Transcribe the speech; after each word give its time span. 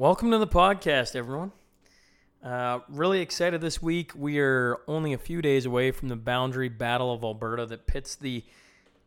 Welcome 0.00 0.30
to 0.30 0.38
the 0.38 0.46
podcast, 0.46 1.14
everyone. 1.14 1.52
Uh, 2.42 2.78
really 2.88 3.20
excited 3.20 3.60
this 3.60 3.82
week. 3.82 4.12
We 4.16 4.38
are 4.38 4.78
only 4.88 5.12
a 5.12 5.18
few 5.18 5.42
days 5.42 5.66
away 5.66 5.90
from 5.90 6.08
the 6.08 6.16
boundary 6.16 6.70
battle 6.70 7.12
of 7.12 7.22
Alberta 7.22 7.66
that 7.66 7.86
pits 7.86 8.14
the 8.14 8.42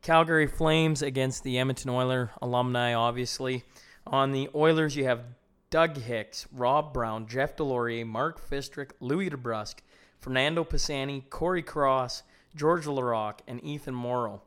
Calgary 0.03 0.45
Flames 0.45 1.01
against 1.01 1.43
the 1.43 1.57
Edmonton 1.57 1.89
Oiler 1.89 2.29
alumni, 2.43 2.93
obviously. 2.93 3.63
On 4.05 4.33
the 4.33 4.49
Oilers, 4.53 4.95
you 4.95 5.05
have 5.05 5.23
Doug 5.71 5.97
Hicks, 5.97 6.47
Rob 6.53 6.93
Brown, 6.93 7.25
Jeff 7.25 7.55
Deslauriers, 7.55 8.05
Mark 8.05 8.47
Fistric, 8.47 8.91
Louie 8.99 9.31
DeBrusk, 9.31 9.77
Fernando 10.19 10.63
Pisani, 10.63 11.25
Corey 11.27 11.63
Cross, 11.63 12.21
Georges 12.55 12.85
Laraque, 12.85 13.39
and 13.47 13.63
Ethan 13.63 13.95
Moreau 13.95 14.43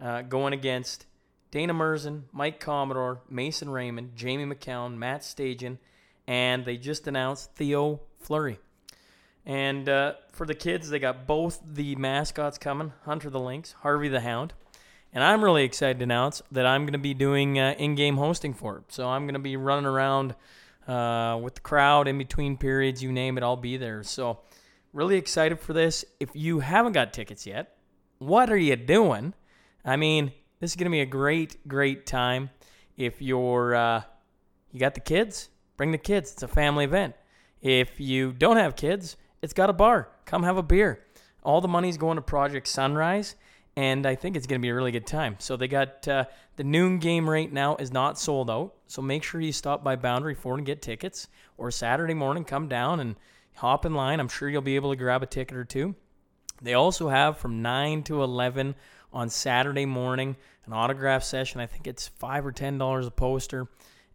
uh, 0.00 0.22
going 0.22 0.52
against 0.52 1.06
Dana 1.50 1.74
Murzyn, 1.74 2.22
Mike 2.32 2.60
Commodore, 2.60 3.22
Mason 3.28 3.70
Raymond, 3.70 4.14
Jamie 4.14 4.44
Macoun, 4.44 4.96
Matt 4.96 5.22
Stajan, 5.22 5.78
and 6.26 6.64
they 6.64 6.76
just 6.76 7.06
announced 7.06 7.54
Theo 7.54 8.00
Fleury. 8.20 8.58
And 9.44 9.88
uh, 9.88 10.14
for 10.32 10.46
the 10.46 10.54
kids, 10.54 10.90
they 10.90 10.98
got 10.98 11.26
both 11.26 11.60
the 11.64 11.96
mascots 11.96 12.58
coming 12.58 12.92
Hunter 13.04 13.30
the 13.30 13.40
Lynx, 13.40 13.72
Harvey 13.80 14.08
the 14.08 14.20
Hound. 14.20 14.52
And 15.12 15.24
I'm 15.24 15.42
really 15.42 15.64
excited 15.64 15.98
to 15.98 16.04
announce 16.04 16.40
that 16.52 16.66
I'm 16.66 16.82
going 16.82 16.92
to 16.92 16.98
be 16.98 17.14
doing 17.14 17.58
uh, 17.58 17.74
in 17.78 17.96
game 17.96 18.16
hosting 18.16 18.54
for 18.54 18.78
it. 18.78 18.84
So 18.88 19.08
I'm 19.08 19.24
going 19.24 19.34
to 19.34 19.40
be 19.40 19.56
running 19.56 19.86
around 19.86 20.36
uh, 20.86 21.38
with 21.42 21.56
the 21.56 21.60
crowd 21.60 22.06
in 22.06 22.16
between 22.16 22.56
periods, 22.56 23.02
you 23.02 23.10
name 23.10 23.36
it, 23.36 23.42
I'll 23.42 23.56
be 23.56 23.76
there. 23.76 24.04
So 24.04 24.38
really 24.92 25.16
excited 25.16 25.58
for 25.58 25.72
this. 25.72 26.04
If 26.20 26.30
you 26.34 26.60
haven't 26.60 26.92
got 26.92 27.12
tickets 27.12 27.46
yet, 27.46 27.76
what 28.18 28.50
are 28.50 28.56
you 28.56 28.76
doing? 28.76 29.34
I 29.84 29.96
mean, 29.96 30.32
this 30.60 30.72
is 30.72 30.76
going 30.76 30.86
to 30.86 30.90
be 30.90 31.00
a 31.00 31.06
great, 31.06 31.66
great 31.66 32.06
time. 32.06 32.50
If 32.96 33.22
you're, 33.22 33.74
uh, 33.74 34.02
you 34.70 34.78
got 34.78 34.94
the 34.94 35.00
kids, 35.00 35.48
bring 35.76 35.90
the 35.90 35.98
kids. 35.98 36.32
It's 36.32 36.42
a 36.42 36.48
family 36.48 36.84
event. 36.84 37.14
If 37.62 37.98
you 37.98 38.32
don't 38.32 38.58
have 38.58 38.76
kids, 38.76 39.16
it's 39.42 39.54
got 39.54 39.70
a 39.70 39.72
bar. 39.72 40.08
Come 40.26 40.42
have 40.42 40.58
a 40.58 40.62
beer. 40.62 41.02
All 41.42 41.62
the 41.62 41.68
money's 41.68 41.96
going 41.96 42.16
to 42.16 42.22
Project 42.22 42.68
Sunrise, 42.68 43.36
and 43.74 44.04
I 44.06 44.14
think 44.14 44.36
it's 44.36 44.46
going 44.46 44.60
to 44.60 44.62
be 44.62 44.68
a 44.68 44.74
really 44.74 44.92
good 44.92 45.06
time. 45.06 45.36
So 45.38 45.56
they 45.56 45.68
got 45.68 46.06
uh, 46.06 46.26
the 46.56 46.64
noon 46.64 46.98
game 46.98 47.28
right 47.28 47.50
now 47.50 47.76
is 47.76 47.90
not 47.90 48.18
sold 48.18 48.50
out. 48.50 48.74
So 48.86 49.00
make 49.00 49.22
sure 49.22 49.40
you 49.40 49.52
stop 49.52 49.82
by 49.82 49.96
Boundary 49.96 50.34
Ford 50.34 50.58
and 50.58 50.66
get 50.66 50.82
tickets, 50.82 51.28
or 51.56 51.70
Saturday 51.70 52.12
morning 52.12 52.44
come 52.44 52.68
down 52.68 53.00
and 53.00 53.16
hop 53.56 53.86
in 53.86 53.94
line. 53.94 54.20
I'm 54.20 54.28
sure 54.28 54.50
you'll 54.50 54.60
be 54.60 54.76
able 54.76 54.90
to 54.90 54.96
grab 54.96 55.22
a 55.22 55.26
ticket 55.26 55.56
or 55.56 55.64
two. 55.64 55.94
They 56.60 56.74
also 56.74 57.08
have 57.08 57.38
from 57.38 57.62
9 57.62 58.02
to 58.04 58.22
11 58.22 58.74
on 59.12 59.28
Saturday 59.28 59.86
morning, 59.86 60.36
an 60.66 60.72
autograph 60.72 61.22
session. 61.22 61.60
I 61.60 61.66
think 61.66 61.86
it's 61.86 62.08
five 62.08 62.46
or 62.46 62.52
ten 62.52 62.78
dollars 62.78 63.06
a 63.06 63.10
poster, 63.10 63.68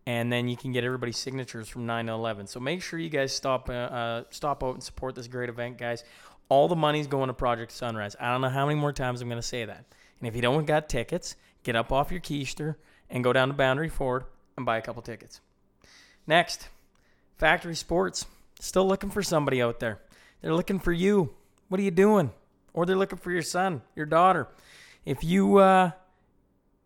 and 0.05 0.31
then 0.31 0.47
you 0.47 0.57
can 0.57 0.71
get 0.71 0.83
everybody's 0.83 1.17
signatures 1.17 1.67
from 1.67 1.85
nine 1.85 2.07
to 2.07 2.13
eleven. 2.13 2.47
So 2.47 2.59
make 2.59 2.81
sure 2.81 2.99
you 2.99 3.09
guys 3.09 3.33
stop 3.33 3.69
uh, 3.69 3.73
uh, 3.73 4.23
stop 4.29 4.63
out 4.63 4.75
and 4.75 4.83
support 4.83 5.15
this 5.15 5.27
great 5.27 5.49
event, 5.49 5.77
guys. 5.77 6.03
All 6.47 6.67
the 6.67 6.75
money's 6.75 7.07
going 7.07 7.27
to 7.27 7.33
Project 7.33 7.71
Sunrise. 7.71 8.15
I 8.19 8.31
don't 8.31 8.41
know 8.41 8.49
how 8.49 8.65
many 8.67 8.79
more 8.79 8.93
times 8.93 9.21
I'm 9.21 9.29
going 9.29 9.41
to 9.41 9.47
say 9.47 9.65
that. 9.65 9.85
And 10.19 10.27
if 10.27 10.35
you 10.35 10.41
don't 10.41 10.65
got 10.65 10.89
tickets, 10.89 11.35
get 11.63 11.75
up 11.75 11.91
off 11.91 12.11
your 12.11 12.21
keister 12.21 12.75
and 13.09 13.23
go 13.23 13.33
down 13.33 13.47
to 13.47 13.53
Boundary 13.55 13.89
Ford 13.89 14.25
and 14.55 14.65
buy 14.65 14.77
a 14.77 14.81
couple 14.81 15.01
tickets. 15.01 15.41
Next, 16.27 16.69
Factory 17.37 17.75
Sports. 17.75 18.25
Still 18.59 18.87
looking 18.87 19.09
for 19.09 19.21
somebody 19.21 19.61
out 19.61 19.79
there. 19.79 19.99
They're 20.41 20.53
looking 20.53 20.79
for 20.79 20.93
you. 20.93 21.33
What 21.67 21.79
are 21.79 21.83
you 21.83 21.91
doing? 21.91 22.31
Or 22.73 22.85
they're 22.85 22.95
looking 22.95 23.17
for 23.17 23.31
your 23.31 23.41
son, 23.41 23.81
your 23.95 24.05
daughter. 24.05 24.47
If 25.05 25.23
you 25.23 25.57
uh, 25.57 25.91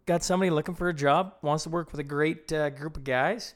got 0.06 0.24
somebody 0.24 0.52
looking 0.52 0.76
for 0.76 0.90
a 0.90 0.94
job, 0.94 1.36
wants 1.42 1.64
to 1.64 1.70
work 1.70 1.92
with 1.92 2.02
a 2.02 2.04
great 2.04 2.52
uh, 2.52 2.70
group 2.70 2.98
of 2.98 3.06
guys, 3.06 3.56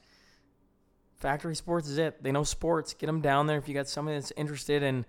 Factory 1.17 1.56
Sports 1.56 1.89
is 1.89 1.97
it. 1.97 2.23
They 2.23 2.31
know 2.31 2.44
sports. 2.44 2.94
Get 2.94 3.08
them 3.08 3.22
down 3.22 3.47
there. 3.47 3.58
If 3.58 3.67
you 3.67 3.73
got 3.73 3.89
somebody 3.89 4.17
that's 4.17 4.31
interested 4.38 4.81
in 4.81 5.06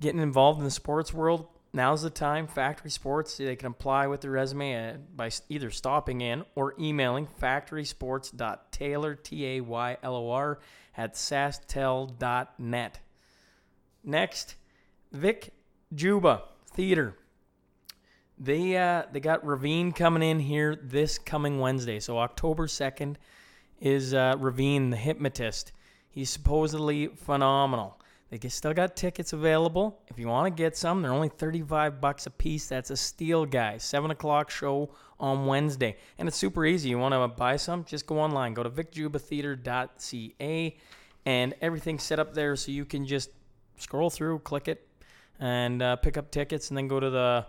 getting 0.00 0.20
involved 0.20 0.58
in 0.58 0.64
the 0.64 0.70
sports 0.70 1.12
world, 1.12 1.46
now's 1.72 2.02
the 2.02 2.10
time. 2.10 2.46
Factory 2.46 2.90
Sports, 2.90 3.36
they 3.36 3.56
can 3.56 3.68
apply 3.68 4.06
with 4.06 4.20
their 4.20 4.30
resume 4.30 4.74
uh, 4.74 4.96
by 5.14 5.30
either 5.48 5.70
stopping 5.70 6.20
in 6.20 6.44
or 6.54 6.74
emailing 6.78 7.26
factorysports.taylor, 7.40 9.14
T 9.16 9.46
A 9.46 9.60
Y 9.60 9.96
L 10.02 10.14
O 10.16 10.30
R, 10.30 10.60
at 10.96 11.14
sasktel.net. 11.14 13.00
Next, 14.04 14.54
Vic 15.12 15.52
Juba 15.94 16.42
Theater. 16.72 17.16
They 18.38 18.76
uh, 18.76 19.04
they 19.12 19.20
got 19.20 19.46
Ravine 19.46 19.92
coming 19.92 20.22
in 20.22 20.40
here 20.40 20.76
this 20.76 21.18
coming 21.18 21.60
Wednesday. 21.60 22.00
So 22.00 22.18
October 22.18 22.66
second 22.66 23.18
is 23.80 24.14
uh, 24.14 24.34
Ravine 24.38 24.90
the 24.90 24.96
hypnotist. 24.96 25.72
He's 26.10 26.30
supposedly 26.30 27.08
phenomenal. 27.08 28.00
They 28.30 28.48
still 28.48 28.74
got 28.74 28.96
tickets 28.96 29.32
available. 29.32 30.00
If 30.08 30.18
you 30.18 30.26
want 30.26 30.46
to 30.46 30.62
get 30.62 30.76
some, 30.76 31.02
they're 31.02 31.12
only 31.12 31.28
35 31.28 32.00
bucks 32.00 32.26
a 32.26 32.30
piece. 32.30 32.66
That's 32.66 32.90
a 32.90 32.96
steal, 32.96 33.46
guys. 33.46 33.84
7 33.84 34.10
o'clock 34.10 34.50
show 34.50 34.90
on 35.20 35.46
Wednesday. 35.46 35.96
And 36.18 36.26
it's 36.26 36.36
super 36.36 36.66
easy. 36.66 36.88
You 36.88 36.98
want 36.98 37.14
to 37.14 37.28
buy 37.28 37.56
some? 37.56 37.84
Just 37.84 38.06
go 38.06 38.18
online. 38.18 38.54
Go 38.54 38.64
to 38.64 38.70
vicjubatheater.ca 38.70 40.76
and 41.26 41.54
everything's 41.60 42.02
set 42.02 42.18
up 42.18 42.34
there 42.34 42.56
so 42.56 42.72
you 42.72 42.84
can 42.84 43.06
just 43.06 43.30
scroll 43.78 44.10
through, 44.10 44.40
click 44.40 44.68
it, 44.68 44.88
and 45.38 45.80
uh, 45.80 45.96
pick 45.96 46.16
up 46.16 46.30
tickets 46.30 46.70
and 46.70 46.76
then 46.76 46.88
go 46.88 46.98
to 46.98 47.10
the 47.10 47.46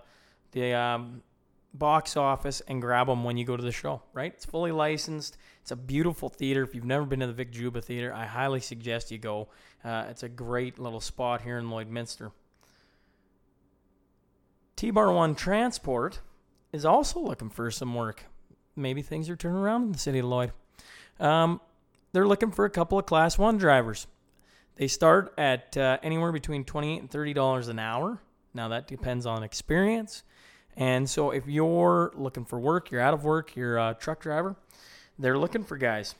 the 0.55 0.73
um, 0.73 1.21
box 1.73 2.15
office 2.15 2.61
and 2.67 2.81
grab 2.81 3.07
them 3.07 3.23
when 3.25 3.35
you 3.37 3.43
go 3.43 3.57
to 3.57 3.63
the 3.63 3.71
show, 3.71 4.01
right? 4.13 4.33
It's 4.33 4.45
fully 4.45 4.71
licensed. 4.71 5.37
It's 5.61 5.71
a 5.71 5.75
beautiful 5.75 6.29
theater. 6.29 6.63
If 6.63 6.73
you've 6.73 6.85
never 6.85 7.05
been 7.05 7.19
to 7.19 7.27
the 7.27 7.33
Vic 7.33 7.51
Juba 7.51 7.81
Theater, 7.81 8.13
I 8.13 8.25
highly 8.25 8.61
suggest 8.61 9.11
you 9.11 9.17
go. 9.17 9.49
Uh, 9.83 10.05
it's 10.09 10.23
a 10.23 10.29
great 10.29 10.79
little 10.79 11.01
spot 11.01 11.41
here 11.41 11.57
in 11.57 11.65
Lloydminster. 11.65 12.31
T 14.77 14.91
Bar 14.91 15.11
One 15.11 15.35
Transport 15.35 16.21
is 16.71 16.85
also 16.85 17.19
looking 17.19 17.49
for 17.49 17.69
some 17.69 17.93
work. 17.93 18.25
Maybe 18.75 19.01
things 19.01 19.29
are 19.29 19.35
turning 19.35 19.57
around 19.57 19.83
in 19.83 19.91
the 19.91 19.99
city 19.99 20.19
of 20.19 20.25
Lloyd. 20.25 20.53
Um, 21.19 21.59
they're 22.13 22.27
looking 22.27 22.51
for 22.51 22.63
a 22.65 22.69
couple 22.69 22.97
of 22.97 23.05
Class 23.05 23.37
One 23.37 23.57
drivers. 23.57 24.07
They 24.77 24.87
start 24.87 25.33
at 25.37 25.75
uh, 25.75 25.97
anywhere 26.03 26.31
between 26.31 26.63
twenty-eight 26.63 27.01
and 27.01 27.11
thirty 27.11 27.33
dollars 27.33 27.67
an 27.67 27.79
hour. 27.79 28.21
Now 28.53 28.69
that 28.69 28.87
depends 28.87 29.25
on 29.25 29.43
experience. 29.43 30.23
And 30.77 31.09
so 31.09 31.31
if 31.31 31.47
you're 31.47 32.11
looking 32.15 32.45
for 32.45 32.59
work, 32.59 32.91
you're 32.91 33.01
out 33.01 33.13
of 33.13 33.23
work, 33.23 33.55
you're 33.55 33.77
a 33.77 33.95
truck 33.99 34.21
driver, 34.21 34.55
they're 35.17 35.37
looking 35.37 35.63
for 35.63 35.77
guys. 35.77 36.15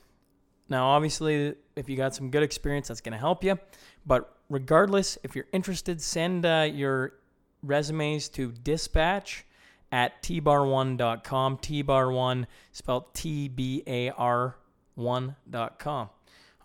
Now, 0.70 0.88
obviously, 0.88 1.56
if 1.76 1.90
you 1.90 1.98
got 1.98 2.16
some 2.16 2.32
good 2.32 2.44
experience, 2.44 2.88
that's 2.88 3.02
going 3.02 3.14
to 3.14 3.20
help 3.20 3.44
you. 3.44 3.60
But 4.06 4.36
regardless, 4.50 5.18
if 5.24 5.36
you're 5.36 5.48
interested, 5.52 6.02
send 6.02 6.46
uh, 6.46 6.68
your 6.72 7.14
resumes 7.62 8.30
to 8.30 8.52
dispatch 8.52 9.46
at 9.92 10.22
tbar1.com. 10.24 11.58
Tbar1 11.58 12.46
spelled 12.72 13.14
T 13.14 13.48
B 13.48 13.84
A 13.86 14.10
R 14.12 14.58
1.com. 14.98 16.10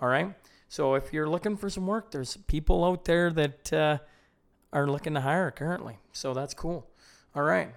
All 0.00 0.08
right. 0.08 0.34
So 0.68 0.94
if 0.94 1.12
you're 1.12 1.28
looking 1.28 1.56
for 1.56 1.68
some 1.68 1.86
work, 1.86 2.10
there's 2.10 2.36
people 2.36 2.84
out 2.84 3.04
there 3.04 3.30
that 3.30 3.72
uh, 3.72 3.98
are 4.72 4.86
looking 4.86 5.14
to 5.14 5.20
hire 5.20 5.50
currently. 5.50 5.98
So 6.12 6.32
that's 6.32 6.54
cool. 6.54 6.89
All 7.32 7.44
right. 7.44 7.72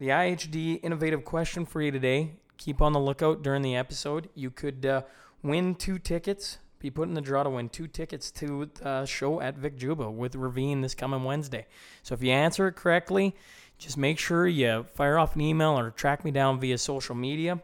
The 0.00 0.08
IHD 0.08 0.80
innovative 0.82 1.24
question 1.24 1.64
for 1.64 1.80
you 1.80 1.92
today. 1.92 2.32
Keep 2.56 2.82
on 2.82 2.92
the 2.92 2.98
lookout 2.98 3.42
during 3.42 3.62
the 3.62 3.76
episode. 3.76 4.28
You 4.34 4.50
could 4.50 4.84
uh, 4.84 5.02
win 5.40 5.76
two 5.76 6.00
tickets, 6.00 6.58
be 6.80 6.90
put 6.90 7.06
in 7.06 7.14
the 7.14 7.20
draw 7.20 7.44
to 7.44 7.50
win 7.50 7.68
two 7.68 7.86
tickets 7.86 8.32
to 8.32 8.68
the 8.74 9.06
show 9.06 9.40
at 9.40 9.56
Vic 9.56 9.76
Juba 9.76 10.10
with 10.10 10.34
Ravine 10.34 10.80
this 10.80 10.96
coming 10.96 11.22
Wednesday. 11.22 11.66
So 12.02 12.14
if 12.14 12.24
you 12.24 12.32
answer 12.32 12.66
it 12.66 12.74
correctly, 12.74 13.36
just 13.78 13.96
make 13.96 14.18
sure 14.18 14.48
you 14.48 14.84
fire 14.94 15.16
off 15.16 15.36
an 15.36 15.42
email 15.42 15.78
or 15.78 15.90
track 15.92 16.24
me 16.24 16.32
down 16.32 16.58
via 16.58 16.76
social 16.76 17.14
media, 17.14 17.62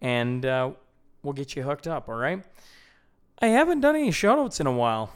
and 0.00 0.46
uh, 0.46 0.70
we'll 1.24 1.32
get 1.32 1.56
you 1.56 1.64
hooked 1.64 1.88
up, 1.88 2.08
all 2.08 2.14
right? 2.14 2.44
I 3.40 3.48
haven't 3.48 3.80
done 3.80 3.96
any 3.96 4.10
shoutouts 4.10 4.60
in 4.60 4.68
a 4.68 4.72
while. 4.72 5.10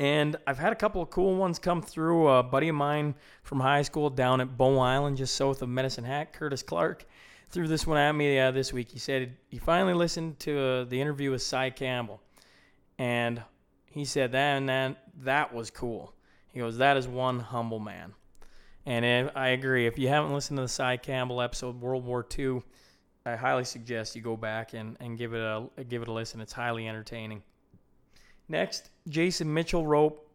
And 0.00 0.36
I've 0.46 0.58
had 0.58 0.72
a 0.72 0.76
couple 0.76 1.02
of 1.02 1.10
cool 1.10 1.36
ones 1.36 1.58
come 1.58 1.82
through. 1.82 2.26
A 2.28 2.42
buddy 2.42 2.70
of 2.70 2.74
mine 2.74 3.14
from 3.42 3.60
high 3.60 3.82
school 3.82 4.08
down 4.08 4.40
at 4.40 4.56
Bow 4.56 4.78
Island, 4.78 5.18
just 5.18 5.36
south 5.36 5.60
of 5.60 5.68
Medicine 5.68 6.04
Hat, 6.04 6.32
Curtis 6.32 6.62
Clark, 6.62 7.04
threw 7.50 7.68
this 7.68 7.86
one 7.86 7.98
at 7.98 8.12
me 8.12 8.38
uh, 8.38 8.50
this 8.50 8.72
week. 8.72 8.90
He 8.90 8.98
said 8.98 9.36
he 9.50 9.58
finally 9.58 9.92
listened 9.92 10.38
to 10.40 10.58
uh, 10.58 10.84
the 10.84 10.98
interview 10.98 11.30
with 11.30 11.42
Cy 11.42 11.68
Campbell, 11.68 12.22
and 12.98 13.42
he 13.84 14.06
said 14.06 14.32
that 14.32 14.56
and 14.56 14.70
that 14.70 15.04
that 15.18 15.52
was 15.52 15.70
cool. 15.70 16.14
He 16.54 16.60
goes, 16.60 16.78
"That 16.78 16.96
is 16.96 17.06
one 17.06 17.38
humble 17.38 17.78
man," 17.78 18.14
and 18.86 19.04
if, 19.04 19.36
I 19.36 19.48
agree. 19.48 19.86
If 19.86 19.98
you 19.98 20.08
haven't 20.08 20.32
listened 20.32 20.56
to 20.56 20.62
the 20.62 20.68
Cy 20.68 20.96
Campbell 20.96 21.42
episode, 21.42 21.78
World 21.78 22.06
War 22.06 22.26
II, 22.38 22.62
I 23.26 23.36
highly 23.36 23.64
suggest 23.64 24.16
you 24.16 24.22
go 24.22 24.38
back 24.38 24.72
and, 24.72 24.96
and 24.98 25.18
give 25.18 25.34
it 25.34 25.42
a 25.42 25.68
give 25.90 26.00
it 26.00 26.08
a 26.08 26.12
listen. 26.12 26.40
It's 26.40 26.54
highly 26.54 26.88
entertaining. 26.88 27.42
Next, 28.50 28.90
Jason 29.08 29.54
Mitchell 29.54 29.86
Rope. 29.86 30.28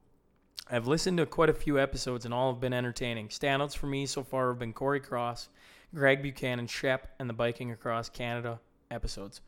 I've 0.72 0.88
listened 0.88 1.18
to 1.18 1.26
quite 1.26 1.50
a 1.50 1.54
few 1.54 1.78
episodes 1.78 2.24
and 2.24 2.34
all 2.34 2.54
have 2.54 2.62
been 2.62 2.72
entertaining. 2.72 3.28
Standouts 3.28 3.76
for 3.76 3.88
me 3.88 4.06
so 4.06 4.24
far 4.24 4.48
have 4.48 4.58
been 4.58 4.72
Corey 4.72 5.02
Cross, 5.02 5.50
Greg 5.94 6.24
Buchanan, 6.24 6.66
Shep, 6.68 7.14
and 7.20 7.30
the 7.30 7.34
Biking 7.34 7.72
Across 7.72 8.10
Canada 8.10 8.62
episodes. 8.90 9.42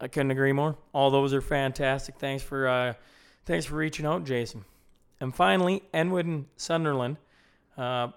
I 0.00 0.08
couldn't 0.08 0.32
agree 0.32 0.52
more. 0.52 0.76
All 0.92 1.12
those 1.12 1.32
are 1.32 1.40
fantastic. 1.40 2.16
Thanks 2.16 2.42
for 2.42 2.66
uh, 2.66 2.94
thanks 3.44 3.66
for 3.66 3.76
reaching 3.76 4.04
out, 4.04 4.24
Jason. 4.24 4.64
And 5.20 5.32
finally, 5.32 5.84
Enwood 5.94 6.26
and 6.26 6.46
Sunderland 6.56 7.18
uh, 7.78 8.08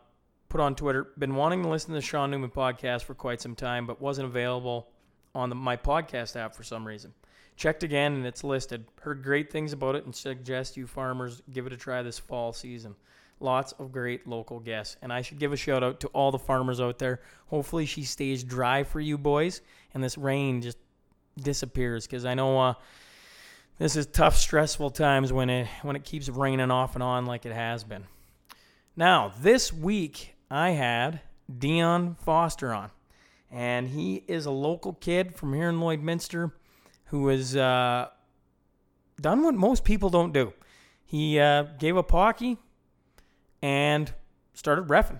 put 0.50 0.62
on 0.62 0.74
Twitter, 0.74 1.10
been 1.19 1.36
wanting 1.36 1.62
to 1.62 1.69
listen 1.69 1.89
to 1.89 1.95
the 1.95 2.01
Sean 2.01 2.31
Newman 2.31 2.50
podcast 2.50 3.04
for 3.04 3.13
quite 3.13 3.39
some 3.39 3.54
time, 3.54 3.86
but 3.86 4.01
wasn't 4.01 4.25
available 4.25 4.88
on 5.36 5.50
the, 5.50 5.56
my 5.56 5.77
podcast 5.77 6.36
app 6.36 6.56
for 6.56 6.63
some 6.63 6.88
reason. 6.88 7.13
Checked 7.60 7.84
again 7.84 8.14
and 8.14 8.26
it's 8.26 8.46
listed. 8.46 8.86
Heard 9.02 9.22
great 9.22 9.52
things 9.52 9.74
about 9.74 9.96
it 9.96 10.06
and 10.06 10.16
suggest 10.16 10.78
you 10.78 10.88
farmers 10.88 11.42
give 11.52 11.68
it 11.68 11.74
a 11.74 11.78
try 11.78 12.02
this 12.02 12.18
fall 12.18 12.54
season. 12.54 12.96
Lots 13.42 13.74
of 13.74 13.92
great 13.92 14.26
local 14.26 14.62
guests. 14.62 14.96
And 15.02 15.12
I 15.12 15.22
should 15.22 15.40
give 15.40 15.52
a 15.52 15.58
shout 15.58 15.84
out 15.84 16.00
to 16.00 16.08
all 16.08 16.32
the 16.32 16.40
farmers 16.40 16.80
out 16.80 17.00
there. 17.00 17.20
Hopefully 17.48 17.86
she 17.86 18.04
stays 18.04 18.46
dry 18.46 18.84
for 18.84 19.02
you 19.02 19.18
boys 19.18 19.60
and 19.94 20.02
this 20.02 20.18
rain 20.18 20.62
just 20.62 20.78
disappears 21.38 22.08
because 22.08 22.24
I 22.24 22.34
know 22.34 22.58
uh, 22.62 22.74
this 23.78 23.98
is 23.98 24.06
tough, 24.06 24.38
stressful 24.38 24.92
times 24.92 25.34
when 25.34 25.50
it 25.50 25.68
when 25.82 25.98
it 25.98 26.06
keeps 26.06 26.30
raining 26.30 26.72
off 26.72 26.96
and 26.96 27.04
on 27.04 27.26
like 27.26 27.46
it 27.46 27.52
has 27.52 27.84
been. 27.84 28.06
Now, 28.96 29.34
this 29.42 29.74
week 29.74 30.34
I 30.50 30.70
had 30.70 31.20
Dion 31.58 32.16
Foster 32.24 32.74
on, 32.74 32.92
and 33.52 33.90
he 33.90 34.24
is 34.30 34.46
a 34.46 34.52
local 34.52 34.94
kid 34.94 35.36
from 35.36 35.54
here 35.54 35.68
in 35.68 35.82
Lloydminster 35.82 36.54
who 37.10 37.28
has 37.28 37.56
uh, 37.56 38.08
done 39.20 39.44
what 39.44 39.56
most 39.56 39.84
people 39.84 40.10
don't 40.10 40.34
do. 40.34 40.54
He 41.06 41.40
uh, 41.40 41.64
gave 41.80 41.98
up 41.98 42.12
hockey 42.12 42.58
and 43.62 44.14
started 44.54 44.88
refing. 44.88 45.20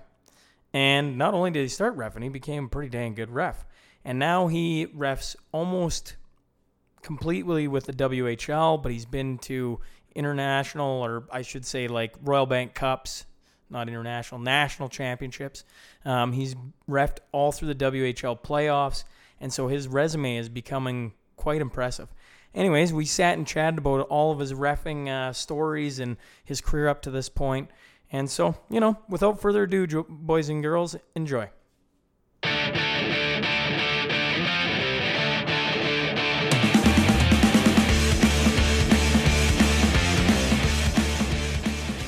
And 0.72 1.18
not 1.18 1.34
only 1.34 1.50
did 1.50 1.62
he 1.62 1.68
start 1.68 1.96
refing, 1.96 2.22
he 2.22 2.28
became 2.28 2.66
a 2.66 2.68
pretty 2.68 2.90
dang 2.90 3.14
good 3.14 3.30
ref. 3.30 3.66
And 4.04 4.18
now 4.18 4.46
he 4.46 4.86
refs 4.86 5.34
almost 5.52 6.16
completely 7.02 7.66
with 7.66 7.84
the 7.84 7.92
WHL, 7.92 8.82
but 8.82 8.92
he's 8.92 9.06
been 9.06 9.38
to 9.38 9.80
international, 10.14 11.02
or 11.02 11.24
I 11.32 11.42
should 11.42 11.66
say, 11.66 11.88
like 11.88 12.14
Royal 12.22 12.46
Bank 12.46 12.74
Cups, 12.74 13.26
not 13.68 13.88
international, 13.88 14.40
national 14.40 14.88
championships. 14.88 15.64
Um, 16.04 16.32
he's 16.32 16.54
refed 16.88 17.18
all 17.32 17.52
through 17.52 17.74
the 17.74 17.84
WHL 17.84 18.40
playoffs, 18.40 19.04
and 19.40 19.52
so 19.52 19.68
his 19.68 19.88
resume 19.88 20.36
is 20.36 20.48
becoming 20.48 21.12
quite 21.40 21.62
impressive. 21.62 22.08
Anyways, 22.54 22.92
we 22.92 23.06
sat 23.06 23.38
and 23.38 23.46
chatted 23.46 23.78
about 23.78 24.06
all 24.08 24.30
of 24.30 24.40
his 24.40 24.52
refing 24.52 25.08
uh, 25.08 25.32
stories 25.32 25.98
and 25.98 26.18
his 26.44 26.60
career 26.60 26.86
up 26.86 27.00
to 27.02 27.10
this 27.10 27.30
point. 27.30 27.70
And 28.12 28.28
so, 28.28 28.56
you 28.68 28.78
know, 28.78 28.98
without 29.08 29.40
further 29.40 29.62
ado, 29.62 30.04
boys 30.06 30.50
and 30.50 30.62
girls, 30.62 30.96
enjoy. 31.14 31.48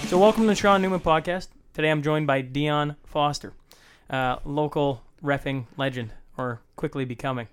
So, 0.09 0.19
welcome 0.19 0.43
to 0.43 0.49
the 0.49 0.55
Sean 0.55 0.83
Newman 0.83 1.01
podcast. 1.01 1.49
Today 1.73 1.91
I'm 1.91 2.03
joined 2.03 2.27
by 2.27 2.43
Dion 2.43 2.97
Foster, 3.07 3.55
uh, 4.11 4.37
local 4.45 5.03
refing 5.25 5.65
legend, 5.79 6.13
or 6.37 6.61
quickly 6.77 7.07
becoming. 7.07 7.49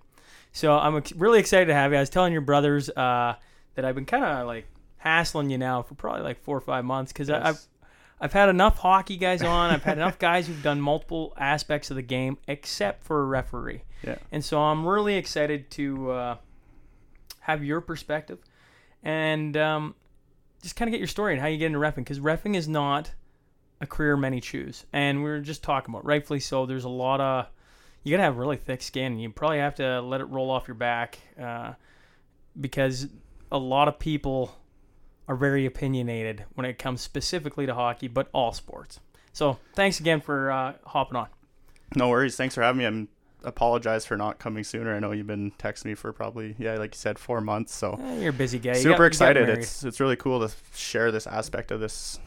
So, 0.52 0.78
I'm 0.78 1.02
really 1.16 1.40
excited 1.40 1.68
to 1.68 1.74
have 1.74 1.92
you. 1.92 1.98
I 1.98 2.02
was 2.02 2.10
telling 2.10 2.34
your 2.34 2.42
brothers 2.42 2.90
uh, 2.90 3.36
that 3.76 3.86
I've 3.86 3.96
been 3.96 4.06
kind 4.06 4.24
of 4.24 4.48
like 4.48 4.68
hassling 4.98 5.50
you 5.50 5.58
now 5.58 5.82
for 5.82 5.96
probably 5.96 6.22
like 6.22 6.44
four 6.44 6.58
or 6.58 6.62
five 6.62 6.86
months 6.86 7.12
because 7.12 7.30
yes. 7.30 7.42
I've 7.44 7.68
I've 8.22 8.34
had 8.34 8.50
enough 8.50 8.78
hockey 8.78 9.18
guys 9.18 9.42
on. 9.42 9.70
I've 9.70 9.84
had 9.84 9.98
enough 9.98 10.20
guys 10.20 10.48
who've 10.48 10.62
done 10.62 10.82
multiple 10.82 11.34
aspects 11.38 11.90
of 11.90 11.96
the 11.96 12.02
game, 12.02 12.38
except 12.48 13.04
for 13.04 13.22
a 13.22 13.26
referee. 13.26 13.84
Yeah. 14.04 14.18
And 14.32 14.44
so 14.44 14.60
I'm 14.60 14.86
really 14.86 15.16
excited 15.16 15.70
to 15.72 16.12
uh, 16.12 16.38
have 17.40 17.64
your 17.64 17.82
perspective 17.82 18.40
and 19.04 19.56
um, 19.56 19.96
just 20.62 20.76
kind 20.76 20.90
of 20.90 20.92
get 20.92 21.00
your 21.00 21.08
story 21.08 21.34
and 21.34 21.42
how 21.42 21.48
you 21.48 21.58
get 21.58 21.68
into 21.68 21.80
refing 21.80 21.98
because 21.98 22.20
refing 22.20 22.56
is 22.56 22.68
not 22.68 23.12
a 23.82 23.88
career 23.88 24.18
many 24.18 24.42
choose. 24.42 24.86
And 24.92 25.24
we 25.24 25.30
are 25.30 25.40
just 25.40 25.64
talking 25.64 25.94
about 25.94 26.06
rightfully 26.06 26.42
so. 26.42 26.66
There's 26.66 26.84
a 26.84 26.90
lot 26.90 27.22
of 27.22 27.48
you 28.04 28.12
gotta 28.12 28.24
have 28.24 28.38
really 28.38 28.58
thick 28.58 28.82
skin. 28.82 29.14
And 29.14 29.22
you 29.22 29.30
probably 29.30 29.60
have 29.60 29.76
to 29.76 30.02
let 30.02 30.22
it 30.22 30.26
roll 30.26 30.50
off 30.50 30.68
your 30.68 30.76
back 30.76 31.20
uh, 31.42 31.74
because 32.60 33.08
a 33.52 33.58
lot 33.58 33.88
of 33.88 34.00
people 34.00 34.56
are 35.28 35.36
very 35.36 35.66
opinionated 35.66 36.46
when 36.56 36.66
it 36.66 36.80
comes 36.80 37.02
specifically 37.02 37.66
to 37.66 37.74
hockey, 37.74 38.08
but 38.08 38.30
all 38.34 38.52
sports. 38.52 39.00
So 39.32 39.60
thanks 39.76 40.00
again 40.00 40.22
for 40.22 40.52
uh, 40.52 40.74
hopping 40.86 41.16
on. 41.16 41.28
No 41.96 42.10
worries. 42.10 42.36
Thanks 42.36 42.56
for 42.56 42.62
having 42.62 42.80
me. 42.80 42.86
I'm 42.86 43.08
apologize 43.44 44.06
for 44.06 44.18
not 44.18 44.40
coming 44.40 44.64
sooner. 44.64 44.94
I 44.94 45.00
know 45.00 45.12
you've 45.12 45.28
been 45.28 45.52
texting 45.52 45.86
me 45.86 45.96
for 45.96 46.12
probably 46.12 46.56
yeah, 46.58 46.76
like 46.76 46.94
you 46.94 47.00
said, 47.00 47.18
four 47.18 47.42
months. 47.42 47.74
So 47.74 48.00
eh, 48.02 48.20
you're 48.20 48.30
a 48.30 48.34
busy 48.34 48.60
guy. 48.60 48.74
Super 48.74 48.98
got, 48.98 49.06
excited. 49.06 49.50
It's 49.50 49.84
it's 49.84 50.00
really 50.00 50.16
cool 50.16 50.46
to 50.48 50.54
share 50.76 51.12
this 51.12 51.28
aspect 51.28 51.72
of 51.72 51.80
this 51.80 52.20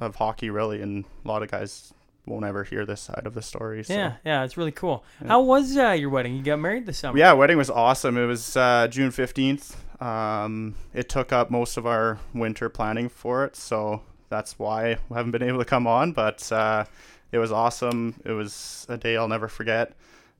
of 0.00 0.16
hockey, 0.16 0.50
really, 0.50 0.82
and 0.82 1.04
a 1.24 1.28
lot 1.28 1.42
of 1.42 1.50
guys 1.50 1.92
won't 2.26 2.44
ever 2.44 2.64
hear 2.64 2.86
this 2.86 3.00
side 3.00 3.26
of 3.26 3.34
the 3.34 3.42
story. 3.42 3.84
So. 3.84 3.94
Yeah, 3.94 4.14
yeah, 4.24 4.44
it's 4.44 4.56
really 4.56 4.72
cool. 4.72 5.04
Yeah. 5.20 5.28
How 5.28 5.42
was 5.42 5.76
uh, 5.76 5.90
your 5.90 6.10
wedding? 6.10 6.36
You 6.36 6.42
got 6.42 6.58
married 6.58 6.86
this 6.86 6.98
summer? 6.98 7.18
Yeah, 7.18 7.32
wedding 7.32 7.56
was 7.56 7.70
awesome. 7.70 8.16
It 8.16 8.26
was 8.26 8.56
uh, 8.56 8.88
June 8.88 9.10
fifteenth. 9.10 9.76
Um, 10.02 10.74
it 10.92 11.08
took 11.08 11.32
up 11.32 11.50
most 11.50 11.76
of 11.76 11.86
our 11.86 12.18
winter 12.34 12.68
planning 12.68 13.08
for 13.08 13.44
it, 13.44 13.56
so 13.56 14.02
that's 14.28 14.58
why 14.58 14.98
we 15.08 15.16
haven't 15.16 15.32
been 15.32 15.42
able 15.42 15.58
to 15.58 15.64
come 15.64 15.86
on. 15.86 16.12
But 16.12 16.50
uh, 16.50 16.84
it 17.32 17.38
was 17.38 17.52
awesome. 17.52 18.20
It 18.24 18.32
was 18.32 18.86
a 18.88 18.96
day 18.96 19.16
I'll 19.16 19.28
never 19.28 19.48
forget. 19.48 19.92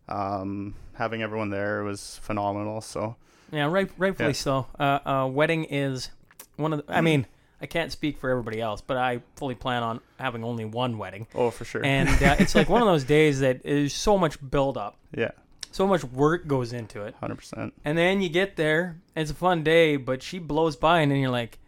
Um, 0.09 0.75
having 0.95 1.23
everyone 1.23 1.51
there 1.51 1.83
was 1.83 2.19
phenomenal. 2.23 2.81
So 2.81 3.17
yeah, 3.53 3.67
right, 3.67 3.91
rightfully 3.97 4.31
yeah. 4.31 4.33
so. 4.33 4.67
Uh, 4.79 4.99
uh, 5.05 5.29
wedding 5.31 5.65
is 5.65 6.11
one 6.57 6.73
of 6.73 6.87
the. 6.87 6.93
I 6.93 7.01
mean, 7.01 7.27
I 7.61 7.67
can't 7.67 7.93
speak 7.93 8.19
for 8.19 8.31
everybody 8.31 8.61
else, 8.61 8.81
but 8.81 8.97
I 8.97 9.23
fully 9.37 9.55
plan 9.55 9.83
on 9.83 10.01
having 10.19 10.45
only 10.45 10.65
one 10.65 10.99
wedding. 10.99 11.27
Oh, 11.35 11.51
for 11.51 11.65
sure. 11.65 11.85
And 11.85 12.09
uh, 12.09 12.37
it's 12.39 12.55
like 12.55 12.69
one 12.69 12.83
of 12.83 12.89
those 12.89 13.05
days 13.05 13.41
that 13.41 13.65
is 13.65 13.93
so 13.95 14.19
much 14.19 14.39
build 14.51 14.77
up. 14.77 14.99
Yeah. 15.17 15.31
So 15.71 15.87
much 15.89 16.05
work 16.05 16.47
goes 16.47 16.73
into 16.73 17.03
it. 17.03 17.15
Hundred 17.17 17.37
percent. 17.37 17.73
And 17.85 17.99
then 17.99 18.21
you 18.21 18.29
get 18.29 18.55
there, 18.55 19.01
it's 19.17 19.31
a 19.33 19.35
fun 19.35 19.65
day, 19.65 19.97
but 19.97 20.23
she 20.23 20.39
blows 20.39 20.77
by, 20.77 21.01
and 21.01 21.11
then 21.11 21.19
you're 21.19 21.31
like, 21.31 21.59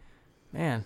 man, 0.53 0.85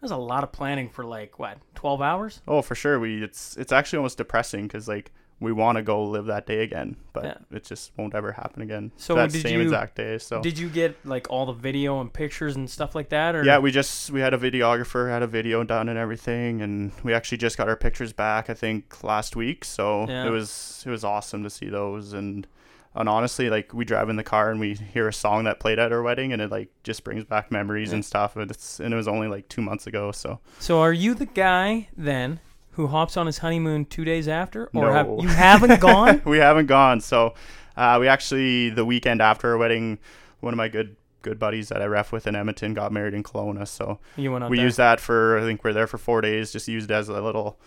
there's 0.00 0.10
a 0.10 0.16
lot 0.16 0.44
of 0.44 0.52
planning 0.52 0.88
for 0.90 1.02
like 1.04 1.38
what, 1.38 1.58
twelve 1.74 2.02
hours? 2.02 2.42
Oh, 2.46 2.60
for 2.62 2.74
sure. 2.74 2.98
We 2.98 3.22
it's 3.22 3.56
it's 3.56 3.72
actually 3.72 3.98
almost 3.98 4.18
depressing 4.18 4.66
because 4.66 4.86
like 4.86 5.12
we 5.40 5.52
want 5.52 5.76
to 5.76 5.82
go 5.82 6.04
live 6.04 6.26
that 6.26 6.46
day 6.46 6.62
again, 6.62 6.96
but 7.12 7.24
yeah. 7.24 7.56
it 7.56 7.64
just 7.64 7.92
won't 7.96 8.14
ever 8.14 8.32
happen 8.32 8.62
again. 8.62 8.90
So 8.96 9.14
that 9.14 9.30
same 9.30 9.60
you, 9.60 9.60
exact 9.60 9.96
day. 9.96 10.18
So 10.18 10.42
did 10.42 10.58
you 10.58 10.68
get 10.68 10.96
like 11.06 11.30
all 11.30 11.46
the 11.46 11.52
video 11.52 12.00
and 12.00 12.12
pictures 12.12 12.56
and 12.56 12.68
stuff 12.68 12.94
like 12.94 13.10
that? 13.10 13.36
Or 13.36 13.44
yeah, 13.44 13.58
we 13.58 13.70
just 13.70 14.10
we 14.10 14.20
had 14.20 14.34
a 14.34 14.38
videographer, 14.38 15.08
had 15.08 15.22
a 15.22 15.28
video 15.28 15.62
done 15.62 15.88
and 15.88 15.98
everything, 15.98 16.60
and 16.62 16.92
we 17.04 17.14
actually 17.14 17.38
just 17.38 17.56
got 17.56 17.68
our 17.68 17.76
pictures 17.76 18.12
back. 18.12 18.50
I 18.50 18.54
think 18.54 19.04
last 19.04 19.36
week, 19.36 19.64
so 19.64 20.06
yeah. 20.08 20.26
it 20.26 20.30
was 20.30 20.82
it 20.84 20.90
was 20.90 21.04
awesome 21.04 21.42
to 21.44 21.50
see 21.50 21.68
those 21.68 22.12
and. 22.12 22.46
And 22.94 23.08
honestly, 23.08 23.48
like 23.48 23.72
we 23.72 23.84
drive 23.84 24.08
in 24.08 24.16
the 24.16 24.24
car 24.24 24.50
and 24.50 24.58
we 24.58 24.74
hear 24.74 25.06
a 25.06 25.12
song 25.12 25.44
that 25.44 25.60
played 25.60 25.78
at 25.78 25.92
our 25.92 26.02
wedding, 26.02 26.32
and 26.32 26.42
it 26.42 26.50
like 26.50 26.70
just 26.82 27.04
brings 27.04 27.22
back 27.22 27.52
memories 27.52 27.90
yeah. 27.90 27.96
and 27.96 28.04
stuff. 28.04 28.34
And 28.34 28.50
it's 28.50 28.80
and 28.80 28.92
it 28.92 28.96
was 28.96 29.06
only 29.06 29.28
like 29.28 29.46
two 29.48 29.62
months 29.62 29.86
ago, 29.86 30.10
so. 30.10 30.40
So 30.58 30.80
are 30.80 30.92
you 30.92 31.14
the 31.14 31.26
guy 31.26 31.88
then 31.96 32.40
who 32.78 32.86
hops 32.86 33.16
on 33.16 33.26
his 33.26 33.38
honeymoon 33.38 33.84
two 33.84 34.04
days 34.04 34.28
after, 34.28 34.66
or 34.72 34.84
no. 34.84 34.92
have 34.92 35.06
you 35.18 35.26
haven't 35.26 35.80
gone? 35.80 36.22
we 36.24 36.38
haven't 36.38 36.66
gone. 36.66 37.00
So 37.00 37.34
uh, 37.76 37.98
we 38.00 38.06
actually 38.06 38.70
the 38.70 38.84
weekend 38.84 39.20
after 39.20 39.50
our 39.50 39.58
wedding, 39.58 39.98
one 40.38 40.54
of 40.54 40.56
my 40.56 40.68
good 40.68 40.94
good 41.22 41.40
buddies 41.40 41.70
that 41.70 41.82
I 41.82 41.86
ref 41.86 42.12
with 42.12 42.28
in 42.28 42.36
Edmonton 42.36 42.74
got 42.74 42.92
married 42.92 43.14
in 43.14 43.24
Kelowna. 43.24 43.66
So 43.66 43.98
we 44.16 44.28
there. 44.28 44.54
used 44.54 44.76
that 44.76 45.00
for 45.00 45.38
I 45.38 45.42
think 45.42 45.64
we 45.64 45.70
are 45.70 45.74
there 45.74 45.88
for 45.88 45.98
four 45.98 46.20
days, 46.20 46.52
just 46.52 46.68
used 46.68 46.88
it 46.88 46.94
as 46.94 47.08
a 47.08 47.20
little 47.20 47.58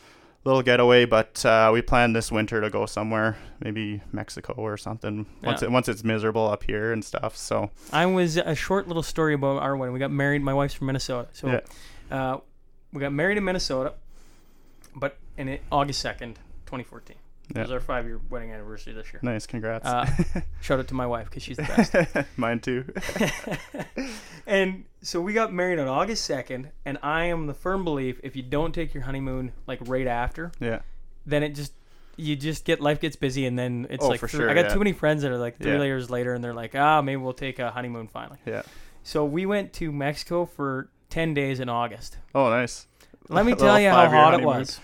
little 0.45 0.61
getaway. 0.61 1.03
But 1.03 1.45
uh, 1.45 1.71
we 1.73 1.81
plan 1.81 2.13
this 2.13 2.31
winter 2.31 2.61
to 2.61 2.69
go 2.69 2.85
somewhere, 2.85 3.35
maybe 3.59 4.01
Mexico 4.13 4.53
or 4.53 4.77
something. 4.77 5.25
Once 5.43 5.61
yeah. 5.61 5.67
it 5.67 5.71
once 5.71 5.89
it's 5.89 6.05
miserable 6.05 6.47
up 6.47 6.63
here 6.63 6.93
and 6.93 7.03
stuff. 7.03 7.35
So 7.35 7.69
I 7.91 8.05
was 8.05 8.37
a 8.37 8.55
short 8.55 8.87
little 8.87 9.03
story 9.03 9.33
about 9.33 9.61
our 9.61 9.75
wedding. 9.75 9.91
We 9.91 9.99
got 9.99 10.09
married. 10.09 10.41
My 10.41 10.53
wife's 10.53 10.73
from 10.73 10.87
Minnesota, 10.87 11.27
so 11.33 11.47
yeah. 11.47 11.59
uh, 12.17 12.37
we 12.93 13.01
got 13.01 13.11
married 13.11 13.37
in 13.37 13.43
Minnesota 13.43 13.95
but 14.95 15.17
in 15.37 15.47
it, 15.47 15.61
August 15.71 16.01
second, 16.01 16.39
twenty 16.65 16.83
fourteen. 16.83 17.17
Yeah. 17.53 17.59
It 17.59 17.63
was 17.63 17.71
our 17.71 17.79
five 17.79 18.05
year 18.05 18.19
wedding 18.29 18.51
anniversary 18.51 18.93
this 18.93 19.11
year. 19.11 19.19
Nice, 19.21 19.45
congrats. 19.45 19.85
Uh, 19.85 20.05
shout 20.61 20.79
out 20.79 20.87
to 20.87 20.93
my 20.93 21.05
wife 21.05 21.29
because 21.29 21.43
she's 21.43 21.57
the 21.57 21.63
best. 21.63 22.27
Mine 22.37 22.59
too. 22.59 22.85
and 24.47 24.85
so 25.01 25.19
we 25.19 25.33
got 25.33 25.51
married 25.51 25.79
on 25.79 25.87
August 25.87 26.25
second, 26.25 26.69
and 26.85 26.97
I 27.03 27.25
am 27.25 27.47
the 27.47 27.53
firm 27.53 27.83
belief 27.83 28.19
if 28.23 28.35
you 28.35 28.43
don't 28.43 28.73
take 28.73 28.93
your 28.93 29.03
honeymoon 29.03 29.51
like 29.67 29.79
right 29.85 30.07
after, 30.07 30.51
yeah, 30.59 30.81
then 31.25 31.43
it 31.43 31.55
just 31.55 31.73
you 32.15 32.35
just 32.35 32.65
get 32.65 32.79
life 32.79 32.99
gets 33.01 33.15
busy, 33.15 33.45
and 33.45 33.57
then 33.57 33.87
it's 33.89 34.03
oh, 34.03 34.09
like 34.09 34.19
for 34.19 34.27
sure, 34.27 34.49
I 34.49 34.53
got 34.53 34.65
yeah. 34.65 34.73
too 34.73 34.79
many 34.79 34.93
friends 34.93 35.23
that 35.23 35.31
are 35.31 35.37
like 35.37 35.57
three 35.57 35.73
yeah. 35.73 35.79
layers 35.79 36.09
later, 36.09 36.33
and 36.33 36.43
they're 36.43 36.53
like, 36.53 36.75
ah, 36.75 37.01
maybe 37.01 37.17
we'll 37.17 37.33
take 37.33 37.59
a 37.59 37.71
honeymoon 37.71 38.07
finally. 38.07 38.39
Yeah. 38.45 38.61
So 39.03 39.25
we 39.25 39.45
went 39.45 39.73
to 39.73 39.91
Mexico 39.91 40.45
for 40.45 40.89
ten 41.09 41.33
days 41.33 41.59
in 41.59 41.67
August. 41.67 42.17
Oh, 42.33 42.49
nice. 42.49 42.87
Let 43.29 43.45
me 43.45 43.55
tell 43.55 43.79
you 43.79 43.89
how 43.89 44.07
hot 44.09 44.33
honeymoon. 44.33 44.41
it 44.41 44.45
was. 44.45 44.79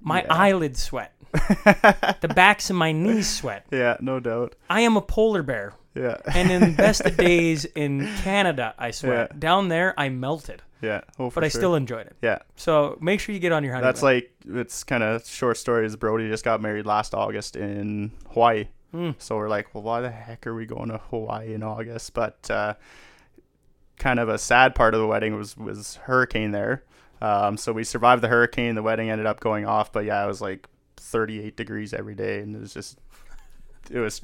My 0.00 0.22
yeah. 0.22 0.34
eyelids 0.34 0.82
sweat. 0.82 1.12
the 1.32 2.32
backs 2.34 2.70
of 2.70 2.76
my 2.76 2.92
knees 2.92 3.28
sweat. 3.28 3.66
Yeah, 3.70 3.96
no 4.00 4.20
doubt. 4.20 4.54
I 4.70 4.80
am 4.82 4.96
a 4.96 5.02
polar 5.02 5.42
bear. 5.42 5.74
Yeah. 5.94 6.16
and 6.34 6.50
in 6.50 6.60
the 6.60 6.76
best 6.76 7.00
of 7.02 7.16
days 7.16 7.64
in 7.64 8.06
Canada, 8.18 8.74
I 8.78 8.90
swear. 8.90 9.28
Yeah. 9.30 9.38
Down 9.38 9.68
there, 9.68 9.94
I 9.98 10.10
melted, 10.10 10.62
Yeah. 10.82 11.00
Oh, 11.18 11.30
but 11.30 11.42
I 11.42 11.48
sure. 11.48 11.60
still 11.60 11.74
enjoyed 11.74 12.06
it. 12.06 12.16
Yeah. 12.22 12.38
So 12.56 12.98
make 13.00 13.20
sure 13.20 13.34
you 13.34 13.38
get 13.40 13.52
on 13.52 13.64
your 13.64 13.72
honeymoon. 13.72 13.88
That's 13.88 14.02
like 14.02 14.30
it's 14.46 14.84
kind 14.84 15.02
of 15.02 15.26
short 15.26 15.56
stories. 15.56 15.96
Brody 15.96 16.28
just 16.28 16.44
got 16.44 16.60
married 16.60 16.84
last 16.86 17.14
August 17.14 17.56
in 17.56 18.12
Hawaii. 18.32 18.66
Hmm. 18.92 19.12
So 19.18 19.36
we're 19.36 19.48
like, 19.48 19.74
well, 19.74 19.82
why 19.82 20.00
the 20.00 20.10
heck 20.10 20.46
are 20.46 20.54
we 20.54 20.66
going 20.66 20.90
to 20.90 20.98
Hawaii 20.98 21.54
in 21.54 21.62
August? 21.62 22.12
But 22.14 22.50
uh, 22.50 22.74
kind 23.98 24.20
of 24.20 24.28
a 24.28 24.38
sad 24.38 24.74
part 24.74 24.94
of 24.94 25.00
the 25.00 25.06
wedding 25.06 25.34
was 25.36 25.56
was 25.56 25.96
hurricane 25.96 26.50
there. 26.50 26.84
Um, 27.26 27.56
so 27.56 27.72
we 27.72 27.84
survived 27.84 28.22
the 28.22 28.28
hurricane. 28.28 28.74
The 28.74 28.82
wedding 28.82 29.10
ended 29.10 29.26
up 29.26 29.40
going 29.40 29.66
off, 29.66 29.92
but 29.92 30.04
yeah, 30.04 30.22
it 30.22 30.26
was 30.26 30.40
like 30.40 30.68
38 30.96 31.56
degrees 31.56 31.92
every 31.94 32.14
day, 32.14 32.40
and 32.40 32.54
it 32.54 32.60
was 32.60 32.72
just 32.74 32.98
it 33.90 33.98
was 34.00 34.20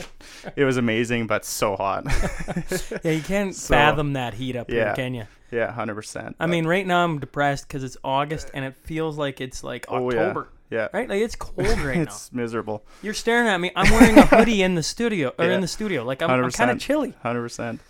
it 0.56 0.64
was 0.64 0.76
amazing, 0.76 1.26
but 1.26 1.44
so 1.44 1.76
hot. 1.76 2.04
yeah, 3.04 3.11
you 3.12 3.23
can't 3.23 3.54
So, 3.68 3.75
fathom 3.75 4.12
that 4.14 4.35
heat 4.35 4.56
up 4.56 4.71
here, 4.71 4.80
yeah. 4.80 4.94
can 4.94 5.14
you? 5.14 5.26
yeah, 5.50 5.71
hundred 5.73 5.94
percent. 5.97 6.37
I 6.40 6.47
mean, 6.47 6.66
right 6.66 6.87
now 6.87 7.04
I'm 7.04 7.18
depressed 7.18 7.68
because 7.68 7.85
it's 7.85 7.97
August 8.04 8.50
and 8.54 8.64
it 8.64 8.75
feels 8.75 9.18
like 9.18 9.40
it's 9.40 9.62
like 9.62 9.87
Oh, 9.88 10.11
yeah. 10.11 10.21
October. 10.21 10.49
yeah, 10.71 10.88
Right? 10.92 11.09
Like 11.09 11.21
it's 11.23 11.37
cold 11.37 11.66
right 11.80 11.97
now. 11.99 12.02
it's 12.04 12.32
miserable. 12.32 12.85
You're 13.02 13.14
staring 13.14 13.49
at 13.49 13.59
me. 13.59 13.71
I'm 13.76 13.90
wearing 13.92 14.16
a 14.18 14.25
hoodie 14.26 14.62
in 14.62 14.75
the 14.76 14.82
studio 14.82 15.32
or 15.38 15.44
Yeah. 15.47 15.52
in 15.54 15.61
the 15.61 15.68
studio. 15.68 16.04
Like 16.04 16.23
I'm, 16.23 16.30
I'm 16.30 16.50
kind 16.50 16.71
of 16.71 16.78
chilly. 16.80 17.14
Hundred 17.23 17.42
percent. 17.42 17.80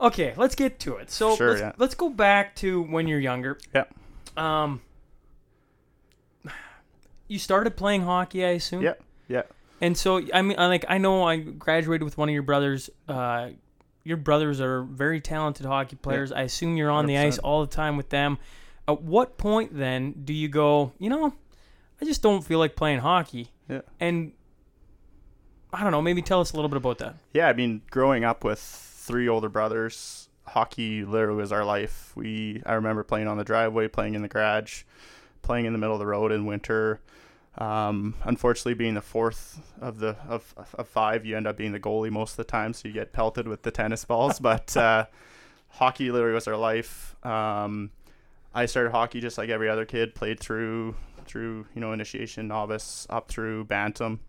Okay, 0.00 0.32
let's 0.36 0.54
get 0.54 0.80
to 0.80 0.96
it. 0.96 1.10
So 1.10 1.36
Sure, 1.36 1.50
let's, 1.50 1.60
yeah. 1.60 1.72
let's 1.78 1.94
go 1.94 2.08
back 2.08 2.56
to 2.56 2.82
when 2.82 3.06
you're 3.06 3.20
younger. 3.20 3.58
Yeah. 3.74 3.84
Um, 4.36 4.80
you 7.28 7.38
started 7.38 7.76
playing 7.76 8.02
hockey, 8.02 8.44
I 8.44 8.50
assume. 8.50 8.82
Yeah, 8.82 8.94
yeah. 9.28 9.42
And 9.80 9.96
so 9.96 10.20
I 10.34 10.42
mean, 10.42 10.58
I 10.58 10.66
like 10.66 10.84
I 10.88 10.98
know 10.98 11.24
I 11.24 11.36
graduated 11.36 12.04
with 12.04 12.18
one 12.18 12.28
of 12.28 12.32
your 12.32 12.42
brothers. 12.42 12.90
Uh, 13.08 13.50
your 14.04 14.16
brothers 14.16 14.60
are 14.60 14.82
very 14.82 15.20
talented 15.20 15.66
hockey 15.66 15.96
players. 15.96 16.32
I 16.32 16.42
assume 16.42 16.76
you're 16.76 16.90
on 16.90 17.06
the 17.06 17.18
ice 17.18 17.38
all 17.38 17.60
the 17.60 17.70
time 17.74 17.96
with 17.96 18.08
them. 18.08 18.38
At 18.88 19.02
what 19.02 19.38
point 19.38 19.76
then 19.76 20.22
do 20.24 20.32
you 20.32 20.48
go? 20.48 20.92
You 20.98 21.10
know, 21.10 21.34
I 22.00 22.04
just 22.04 22.22
don't 22.22 22.42
feel 22.42 22.58
like 22.58 22.76
playing 22.76 23.00
hockey. 23.00 23.48
Yeah. 23.68 23.82
And 24.00 24.32
I 25.72 25.82
don't 25.82 25.92
know. 25.92 26.02
Maybe 26.02 26.22
tell 26.22 26.40
us 26.40 26.52
a 26.52 26.56
little 26.56 26.68
bit 26.68 26.78
about 26.78 26.98
that. 26.98 27.14
Yeah, 27.32 27.48
I 27.48 27.52
mean, 27.52 27.82
growing 27.90 28.24
up 28.24 28.42
with 28.42 28.58
three 28.58 29.28
older 29.28 29.48
brothers, 29.48 30.28
hockey 30.50 31.04
literally 31.04 31.40
was 31.40 31.52
our 31.52 31.64
life. 31.64 32.12
We 32.16 32.62
I 32.66 32.74
remember 32.74 33.02
playing 33.04 33.28
on 33.28 33.38
the 33.38 33.44
driveway, 33.44 33.88
playing 33.88 34.14
in 34.14 34.22
the 34.22 34.28
garage, 34.28 34.82
playing 35.42 35.66
in 35.66 35.72
the 35.72 35.78
middle 35.78 35.94
of 35.94 36.00
the 36.00 36.06
road 36.06 36.32
in 36.32 36.44
winter. 36.46 37.00
Um, 37.58 38.14
unfortunately, 38.24 38.74
being 38.74 38.94
the 38.94 39.00
fourth 39.00 39.60
of 39.80 39.98
the 39.98 40.16
of, 40.28 40.54
of 40.74 40.88
five, 40.88 41.24
you 41.24 41.36
end 41.36 41.46
up 41.46 41.56
being 41.56 41.72
the 41.72 41.80
goalie 41.80 42.10
most 42.10 42.32
of 42.32 42.36
the 42.38 42.44
time, 42.44 42.72
so 42.72 42.88
you 42.88 42.94
get 42.94 43.12
pelted 43.12 43.48
with 43.48 43.62
the 43.62 43.70
tennis 43.70 44.04
balls. 44.04 44.40
But 44.50 44.76
uh, 44.76 45.06
hockey 45.68 46.10
literally 46.10 46.34
was 46.34 46.48
our 46.48 46.56
life. 46.56 47.14
Um, 47.24 47.90
I 48.54 48.66
started 48.66 48.90
hockey 48.90 49.20
just 49.20 49.38
like 49.38 49.50
every 49.50 49.68
other 49.68 49.84
kid. 49.84 50.14
Played 50.14 50.40
through 50.40 50.96
through 51.26 51.66
you 51.74 51.80
know 51.80 51.92
initiation, 51.92 52.48
novice, 52.48 53.06
up 53.08 53.28
through 53.28 53.64
bantam. 53.64 54.20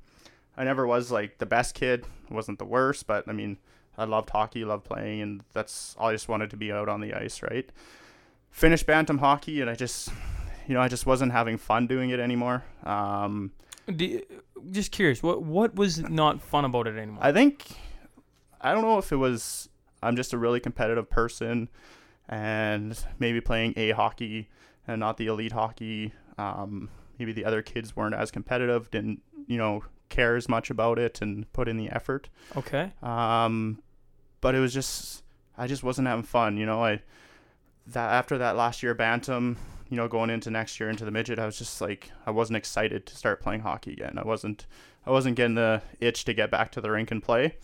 I 0.56 0.66
never 0.66 0.86
was 0.86 1.12
like 1.12 1.40
the 1.40 1.46
best 1.46 1.74
kid. 1.74 2.06
Wasn't 2.30 2.60
the 2.60 2.66
worst, 2.66 3.08
but 3.08 3.28
I 3.28 3.34
mean, 3.34 3.58
I 4.01 4.05
loved 4.05 4.29
hockey, 4.31 4.65
loved 4.65 4.84
playing, 4.86 5.22
and 5.22 5.43
that's 5.53 5.96
all 6.00 6.10
I 6.10 6.12
just 6.13 6.27
wanted 6.27 6.50
to 6.50 6.58
be 6.58 6.72
out 6.72 6.89
on 6.89 7.01
the 7.01 7.13
ice, 7.13 7.41
right? 7.43 7.70
Finished 8.50 8.86
bantam 8.86 9.20
hockey, 9.20 9.62
and 9.62 9.70
I 9.70 9.75
just, 9.75 10.10
you 10.67 10.74
know, 10.74 10.81
I 10.81 10.88
just 10.88 11.05
wasn't 11.05 11.31
having 11.31 11.58
fun 11.58 11.88
doing 11.88 12.10
it 12.10 12.20
anymore. 12.20 12.63
Um, 12.84 13.51
Do 13.96 14.05
you- 14.05 14.25
just 14.72 14.91
curious, 14.91 15.24
what 15.24 15.41
what 15.41 15.75
was 15.75 16.00
not 16.10 16.41
fun 16.41 16.65
about 16.65 16.88
it 16.88 16.98
anymore? 16.98 17.20
I 17.24 17.31
think, 17.31 17.65
I 18.60 18.74
don't 18.74 18.84
know 18.84 18.98
if 18.98 19.12
it 19.12 19.15
was 19.17 19.70
I'm 20.03 20.15
just 20.15 20.34
a 20.34 20.38
really 20.38 20.60
competitive 20.60 21.10
person, 21.10 21.70
and 22.27 22.98
maybe 23.20 23.39
playing 23.41 23.74
a 23.77 23.91
hockey 23.91 24.50
and 24.88 25.00
not 25.00 25.17
the 25.17 25.27
elite 25.27 25.51
hockey. 25.51 26.13
Um, 26.38 26.89
maybe 27.20 27.31
the 27.34 27.46
other 27.46 27.62
kids 27.62 27.96
weren't 27.96 28.15
as 28.15 28.31
competitive, 28.31 28.89
didn't 28.91 29.22
you 29.48 29.58
know 29.58 29.84
care 30.10 30.36
as 30.36 30.50
much 30.50 30.70
about 30.70 31.00
it 31.00 31.22
and 31.22 31.51
put 31.53 31.67
in 31.70 31.77
the 31.77 31.89
effort. 31.89 32.29
okay. 32.58 32.91
Um, 33.01 33.79
but 34.41 34.55
it 34.55 34.60
was 34.60 34.74
just 34.74 35.24
I 35.57 35.67
just 35.67 35.83
wasn't 35.83 36.07
having 36.07 36.24
fun. 36.24 36.57
You 36.57 36.65
know, 36.65 36.83
I 36.83 37.01
that 37.88 38.12
after 38.12 38.38
that 38.39 38.55
last 38.55 38.83
year 38.83 38.93
bantam, 38.93 39.57
you 39.89 39.98
know, 39.98 40.07
going 40.07 40.29
into 40.29 40.50
next 40.50 40.79
year 40.79 40.89
into 40.89 41.05
the 41.05 41.12
midget, 41.12 41.39
I 41.39 41.45
was 41.45 41.57
just 41.57 41.81
like 41.81 42.12
I 42.25 42.31
wasn't 42.31 42.57
excited 42.57 43.05
to 43.05 43.15
start 43.15 43.41
playing 43.41 43.62
hockey 43.62 43.93
again. 43.93 44.17
I 44.17 44.24
wasn't 44.24 44.65
I 45.05 45.12
wasn't 45.12 45.36
getting 45.36 45.55
the 45.55 45.81
itch 46.00 46.25
to 46.25 46.33
get 46.33 46.51
back 46.51 46.71
to 46.74 46.81
the 46.81 46.91
rink 46.91 47.12
and 47.12 47.24
play. 47.24 47.57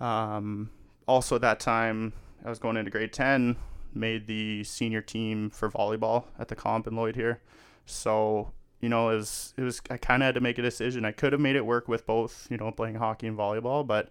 Um, 0.00 0.70
also 1.08 1.38
that 1.38 1.60
time 1.60 2.12
I 2.44 2.50
was 2.50 2.58
going 2.58 2.76
into 2.76 2.90
grade 2.90 3.12
ten, 3.12 3.56
made 3.94 4.26
the 4.26 4.64
senior 4.64 5.00
team 5.00 5.50
for 5.50 5.70
volleyball 5.70 6.24
at 6.38 6.48
the 6.48 6.56
comp 6.56 6.86
in 6.86 6.96
Lloyd 6.96 7.16
here. 7.16 7.40
So 7.86 8.52
you 8.80 8.88
know, 8.88 9.08
it 9.10 9.16
was 9.16 9.54
it 9.56 9.62
was 9.62 9.80
I 9.90 9.96
kind 9.96 10.22
of 10.22 10.26
had 10.26 10.34
to 10.34 10.40
make 10.40 10.58
a 10.58 10.62
decision. 10.62 11.04
I 11.04 11.12
could 11.12 11.32
have 11.32 11.40
made 11.40 11.56
it 11.56 11.64
work 11.64 11.88
with 11.88 12.06
both, 12.06 12.46
you 12.50 12.56
know, 12.56 12.70
playing 12.70 12.96
hockey 12.96 13.26
and 13.26 13.38
volleyball, 13.38 13.86
but 13.86 14.10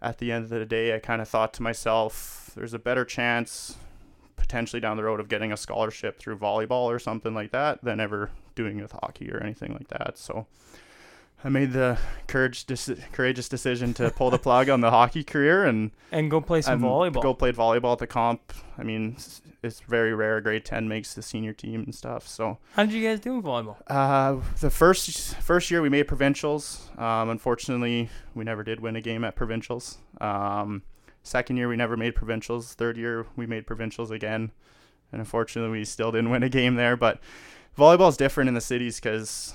at 0.00 0.18
the 0.18 0.32
end 0.32 0.44
of 0.44 0.50
the 0.50 0.64
day, 0.64 0.94
I 0.94 0.98
kind 0.98 1.20
of 1.20 1.28
thought 1.28 1.52
to 1.54 1.62
myself, 1.62 2.50
there's 2.54 2.74
a 2.74 2.78
better 2.78 3.04
chance 3.04 3.76
potentially 4.36 4.80
down 4.80 4.96
the 4.96 5.02
road 5.02 5.20
of 5.20 5.28
getting 5.28 5.52
a 5.52 5.56
scholarship 5.56 6.18
through 6.18 6.38
volleyball 6.38 6.84
or 6.84 6.98
something 6.98 7.34
like 7.34 7.50
that 7.50 7.82
than 7.82 8.00
ever 8.00 8.30
doing 8.54 8.80
with 8.80 8.92
hockey 8.92 9.30
or 9.30 9.42
anything 9.42 9.72
like 9.72 9.88
that. 9.88 10.16
So 10.16 10.46
I 11.44 11.48
made 11.50 11.72
the 11.72 11.98
courage 12.26 12.66
courageous 13.12 13.48
decision 13.48 13.94
to 13.94 14.10
pull 14.10 14.30
the 14.30 14.38
plug 14.38 14.68
on 14.68 14.80
the 14.80 14.90
hockey 14.90 15.22
career 15.22 15.64
and 15.66 15.92
And 16.10 16.30
go 16.30 16.40
play 16.40 16.62
some 16.62 16.80
volleyball. 16.82 17.22
Go 17.22 17.32
played 17.34 17.54
volleyball 17.54 17.92
at 17.92 17.98
the 17.98 18.08
comp. 18.08 18.52
I 18.76 18.82
mean, 18.82 19.14
it's, 19.16 19.40
it's 19.62 19.80
very 19.80 20.12
rare. 20.14 20.40
Grade 20.40 20.64
ten 20.64 20.88
makes 20.88 21.14
the 21.14 21.22
senior 21.22 21.52
team 21.52 21.82
and 21.84 21.94
stuff. 21.94 22.26
So 22.26 22.58
How 22.74 22.84
did 22.84 22.92
you 22.92 23.06
guys 23.06 23.20
do 23.20 23.34
in 23.34 23.42
volleyball? 23.42 23.76
uh, 23.86 24.36
the 24.60 24.70
first 24.70 25.36
first 25.36 25.70
year 25.70 25.80
we 25.80 25.88
made 25.88 26.08
provincials. 26.08 26.90
Um, 26.98 27.30
unfortunately, 27.30 28.10
we 28.34 28.42
never 28.44 28.64
did 28.64 28.80
win 28.80 28.96
a 28.96 29.00
game 29.00 29.22
at 29.22 29.36
provincials. 29.36 29.98
Um, 30.20 30.82
second 31.22 31.56
year 31.56 31.68
we 31.68 31.76
never 31.76 31.96
made 31.96 32.16
provincials. 32.16 32.74
Third 32.74 32.96
year 32.96 33.26
we 33.36 33.46
made 33.46 33.64
provincials 33.64 34.10
again, 34.10 34.50
and 35.12 35.20
unfortunately 35.20 35.78
we 35.78 35.84
still 35.84 36.10
didn't 36.10 36.30
win 36.30 36.42
a 36.42 36.48
game 36.48 36.74
there. 36.74 36.96
But 36.96 37.20
volleyball 37.78 38.08
is 38.08 38.16
different 38.16 38.48
in 38.48 38.54
the 38.54 38.60
cities 38.60 38.98
because 38.98 39.54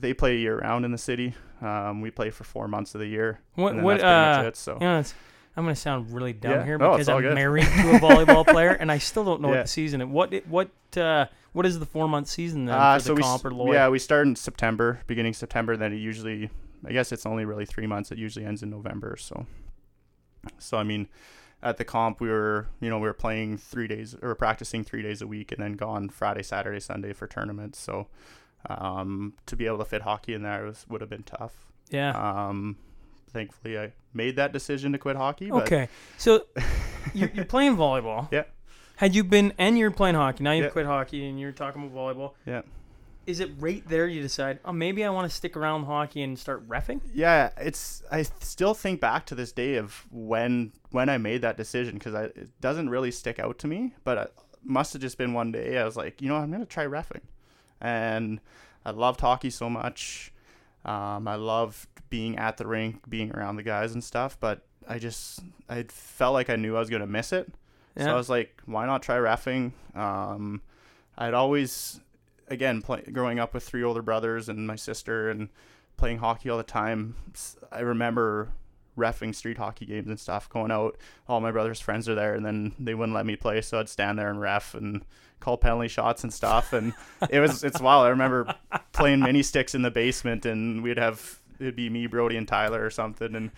they 0.00 0.14
play 0.14 0.36
year 0.38 0.58
round 0.58 0.84
in 0.84 0.92
the 0.92 0.98
city. 0.98 1.34
Um, 1.62 2.00
we 2.00 2.10
play 2.10 2.30
for 2.30 2.44
four 2.44 2.68
months 2.68 2.94
of 2.94 3.00
the 3.00 3.06
year. 3.06 3.40
What 3.54 3.74
what 3.76 3.98
that's 3.98 4.02
pretty 4.02 4.04
uh 4.04 4.36
much 4.42 4.46
it. 4.48 4.56
So 4.56 4.74
you 4.74 4.86
know, 4.86 4.98
it's, 5.00 5.14
I'm 5.56 5.64
gonna 5.64 5.74
sound 5.76 6.12
really 6.12 6.32
dumb 6.34 6.50
Yeah. 6.52 6.64
here 6.64 6.78
because 6.78 7.08
I'm 7.08 7.22
good. 7.22 7.34
married 7.34 7.64
to 7.64 7.96
a 7.96 7.98
volleyball 7.98 8.46
player 8.52 8.70
and 8.70 8.92
I 8.92 8.98
still 8.98 9.24
don't 9.24 9.40
know 9.40 9.48
Yeah. 9.48 9.56
what 9.56 9.62
the 9.64 9.68
season 9.70 10.00
is. 10.02 10.06
What 10.08 10.34
what 10.48 10.70
uh 10.96 11.26
what 11.52 11.64
is 11.64 11.78
the 11.78 11.86
four 11.86 12.08
month 12.08 12.28
season 12.28 12.66
then 12.66 12.74
Uh, 12.74 12.98
for 12.98 13.02
so 13.02 13.08
the 13.08 13.14
we 13.14 13.22
comp 13.22 13.40
s- 13.40 13.44
or 13.46 13.50
Lloyd? 13.52 13.72
yeah 13.74 13.88
we 13.88 13.98
start 13.98 14.26
in 14.26 14.36
September, 14.36 15.00
beginning 15.06 15.32
September. 15.32 15.76
Then 15.78 15.92
it 15.94 15.96
usually, 15.96 16.50
I 16.86 16.92
guess 16.92 17.10
it's 17.12 17.24
only 17.24 17.46
really 17.46 17.64
three 17.64 17.86
months. 17.86 18.12
It 18.12 18.18
usually 18.18 18.44
ends 18.44 18.62
in 18.62 18.68
November. 18.68 19.16
So, 19.18 19.46
so 20.58 20.76
I 20.76 20.82
mean, 20.84 21.08
at 21.62 21.78
the 21.78 21.84
comp 21.84 22.20
we 22.20 22.28
were 22.28 22.66
you 22.80 22.90
know 22.90 22.98
we 22.98 23.06
were 23.08 23.14
playing 23.14 23.56
three 23.56 23.86
days 23.88 24.14
or 24.20 24.34
practicing 24.34 24.84
three 24.84 25.00
days 25.02 25.22
a 25.22 25.26
week 25.26 25.52
and 25.52 25.62
then 25.62 25.72
gone 25.72 26.10
Friday, 26.10 26.42
Saturday, 26.42 26.80
Sunday 26.80 27.14
for 27.14 27.26
tournaments. 27.26 27.78
So, 27.78 28.08
um, 28.68 29.34
to 29.46 29.56
be 29.56 29.66
able 29.66 29.78
to 29.78 29.84
fit 29.84 30.02
hockey 30.02 30.34
in 30.34 30.42
there 30.42 30.64
was 30.64 30.84
would 30.88 31.00
have 31.00 31.10
been 31.10 31.22
tough. 31.22 31.52
Yeah. 31.90 32.10
Um, 32.48 32.76
thankfully 33.30 33.78
I 33.78 33.92
made 34.14 34.36
that 34.36 34.52
decision 34.52 34.92
to 34.92 34.98
quit 34.98 35.16
hockey. 35.16 35.50
But 35.50 35.62
Okay, 35.64 35.88
so 36.16 36.46
you're, 37.14 37.30
you're 37.34 37.44
playing 37.44 37.76
volleyball. 37.76 38.28
Yeah. 38.32 38.44
Had 38.96 39.14
you 39.14 39.24
been 39.24 39.52
and 39.58 39.78
you're 39.78 39.90
playing 39.90 40.14
hockey 40.14 40.42
now? 40.44 40.52
You've 40.52 40.64
Yeah. 40.64 40.70
quit 40.70 40.86
hockey 40.86 41.28
and 41.28 41.38
you're 41.38 41.52
talking 41.52 41.82
about 41.84 41.94
volleyball. 41.94 42.32
Yeah. 42.46 42.62
Is 43.26 43.40
it 43.40 43.50
right 43.58 43.82
there 43.88 44.06
you 44.06 44.22
decide? 44.22 44.60
Oh, 44.64 44.72
maybe 44.72 45.04
I 45.04 45.10
want 45.10 45.28
to 45.28 45.36
stick 45.36 45.56
around 45.56 45.84
hockey 45.84 46.22
and 46.22 46.38
start 46.38 46.66
refing. 46.68 47.00
yeah 47.12 47.50
it's 47.58 48.02
i 48.10 48.22
still 48.22 48.72
think 48.72 49.00
back 49.00 49.26
to 49.26 49.34
this 49.34 49.50
day 49.52 49.74
of 49.76 50.06
when 50.12 50.72
when 50.92 51.08
i 51.08 51.18
made 51.18 51.42
that 51.42 51.56
decision 51.56 51.94
because 51.94 52.14
it 52.14 52.48
doesn't 52.60 52.88
really 52.88 53.10
stick 53.10 53.38
out 53.40 53.58
to 53.58 53.66
me 53.66 53.92
but 54.04 54.16
it 54.18 54.32
must 54.62 54.92
have 54.92 55.02
just 55.02 55.18
been 55.18 55.32
one 55.32 55.50
day 55.50 55.76
i 55.78 55.84
was 55.84 55.96
like 55.96 56.22
you 56.22 56.28
know 56.28 56.36
i'm 56.36 56.50
gonna 56.52 56.64
try 56.64 56.84
refing 56.86 57.20
and 57.80 58.40
i 58.84 58.90
loved 58.90 59.20
hockey 59.20 59.50
so 59.50 59.68
much 59.68 60.32
um, 60.84 61.26
i 61.28 61.34
loved 61.34 61.86
being 62.10 62.38
at 62.38 62.56
the 62.56 62.66
rink 62.66 63.08
being 63.08 63.30
around 63.32 63.56
the 63.56 63.62
guys 63.62 63.92
and 63.92 64.02
stuff 64.04 64.36
but 64.40 64.62
i 64.88 64.98
just 64.98 65.40
i 65.68 65.82
felt 65.88 66.32
like 66.32 66.48
i 66.48 66.56
knew 66.56 66.76
i 66.76 66.78
was 66.78 66.90
gonna 66.90 67.06
miss 67.06 67.32
it 67.32 67.52
so 67.98 68.10
I 68.10 68.14
was 68.14 68.28
like, 68.28 68.60
why 68.66 68.84
not 68.84 69.02
try 69.02 69.16
refing? 69.16 69.72
Um, 69.94 70.60
I'd 71.16 71.32
always, 71.32 71.98
again, 72.48 72.82
play, 72.82 73.00
growing 73.10 73.38
up 73.38 73.54
with 73.54 73.64
three 73.64 73.82
older 73.82 74.02
brothers 74.02 74.50
and 74.50 74.66
my 74.66 74.76
sister 74.76 75.30
and 75.30 75.48
playing 75.96 76.18
hockey 76.18 76.50
all 76.50 76.58
the 76.58 76.62
time. 76.62 77.14
I 77.72 77.80
remember 77.80 78.50
refing 78.96 79.34
street 79.34 79.58
hockey 79.58 79.86
games 79.86 80.08
and 80.08 80.18
stuff, 80.18 80.48
going 80.48 80.70
out. 80.70 80.96
All 81.28 81.40
my 81.40 81.50
brother's 81.50 81.80
friends 81.80 82.08
are 82.08 82.14
there, 82.14 82.34
and 82.34 82.44
then 82.44 82.74
they 82.78 82.94
wouldn't 82.94 83.14
let 83.14 83.26
me 83.26 83.36
play, 83.36 83.60
so 83.60 83.78
I'd 83.78 83.88
stand 83.88 84.18
there 84.18 84.30
and 84.30 84.40
ref 84.40 84.74
and 84.74 85.04
call 85.40 85.56
penalty 85.56 85.88
shots 85.88 86.22
and 86.22 86.32
stuff. 86.32 86.72
And 86.72 86.92
it 87.30 87.40
was 87.40 87.62
it's 87.62 87.80
wild. 87.80 88.06
I 88.06 88.10
remember 88.10 88.54
playing 88.92 89.20
mini 89.20 89.42
sticks 89.42 89.74
in 89.74 89.82
the 89.82 89.90
basement, 89.90 90.46
and 90.46 90.82
we'd 90.82 90.98
have 90.98 91.40
it'd 91.60 91.76
be 91.76 91.90
me, 91.90 92.06
Brody, 92.06 92.36
and 92.36 92.48
Tyler 92.48 92.84
or 92.84 92.90
something, 92.90 93.34
and 93.34 93.50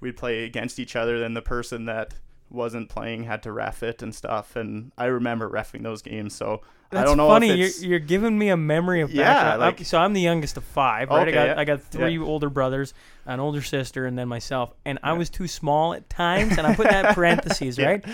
we'd 0.00 0.16
play 0.16 0.44
against 0.44 0.78
each 0.78 0.96
other. 0.96 1.18
Then 1.18 1.34
the 1.34 1.42
person 1.42 1.86
that 1.86 2.14
wasn't 2.50 2.88
playing 2.88 3.24
had 3.24 3.42
to 3.44 3.52
ref 3.52 3.82
it 3.82 4.02
and 4.02 4.14
stuff. 4.14 4.56
And 4.56 4.92
I 4.98 5.06
remember 5.06 5.48
refing 5.48 5.82
those 5.82 6.02
games. 6.02 6.34
So 6.34 6.62
That's 6.90 7.02
I 7.02 7.04
don't 7.04 7.16
know 7.16 7.28
funny. 7.28 7.50
if 7.50 7.68
it's, 7.68 7.82
you're, 7.82 7.90
you're 7.92 7.98
giving 8.00 8.36
me 8.38 8.48
a 8.48 8.56
memory 8.56 9.00
of 9.02 9.10
Yeah, 9.12 9.56
back. 9.56 9.58
like- 9.78 9.86
so 9.86 9.98
I'm 9.98 10.12
the 10.12 10.20
youngest 10.20 10.56
of 10.56 10.64
five, 10.64 11.08
right? 11.10 11.28
Okay, 11.28 11.30
I 11.38 11.46
got 11.46 11.46
yeah, 11.54 11.60
I 11.60 11.64
got 11.64 11.82
three 11.82 12.18
older 12.18 12.50
brothers, 12.50 12.92
an 13.26 13.40
older 13.40 13.62
sister, 13.62 14.06
and 14.06 14.18
then 14.18 14.28
myself. 14.28 14.72
And 14.84 14.98
I 15.02 15.12
was 15.12 15.30
too 15.30 15.46
small 15.48 15.94
at 15.94 16.10
times, 16.10 16.58
and 16.58 16.66
I 16.66 16.74
put 16.74 16.88
that 16.88 17.06
in 17.06 17.14
parentheses, 17.14 17.78
Yeah. 17.78 17.86
right? 17.86 18.04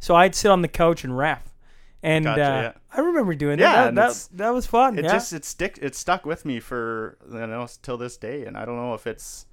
So 0.00 0.14
I'd 0.14 0.34
sit 0.34 0.50
on 0.50 0.62
the 0.62 0.68
couch 0.68 1.02
and 1.04 1.16
ref. 1.16 1.42
And 2.02 2.24
Gotcha, 2.26 2.42
uh, 2.42 2.60
yeah. 2.62 2.72
I 2.92 3.00
remember 3.00 3.34
doing 3.34 3.58
Yeah, 3.58 3.86
that. 3.90 3.94
That, 3.94 4.08
that, 4.12 4.28
that 4.36 4.50
was 4.50 4.66
fun. 4.66 4.98
it 4.98 5.04
yeah. 5.06 5.12
just 5.12 5.32
it 5.32 5.44
stick 5.44 5.78
it 5.80 5.94
stuck 5.96 6.24
with 6.26 6.44
me 6.44 6.60
for 6.60 7.16
you 7.32 7.46
know 7.46 7.66
till 7.82 7.96
this 7.96 8.16
day. 8.18 8.44
And 8.44 8.56
I 8.56 8.64
don't 8.66 8.76
know 8.76 8.92
if 8.94 9.06
it's 9.06 9.46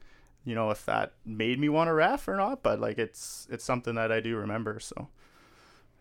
you 0.45 0.55
know 0.55 0.69
if 0.71 0.85
that 0.85 1.13
made 1.25 1.59
me 1.59 1.69
want 1.69 1.87
to 1.87 1.93
ref 1.93 2.27
or 2.27 2.35
not, 2.35 2.63
but 2.63 2.79
like 2.79 2.97
it's 2.97 3.47
it's 3.51 3.63
something 3.63 3.95
that 3.95 4.11
I 4.11 4.19
do 4.19 4.35
remember. 4.37 4.79
So 4.79 5.07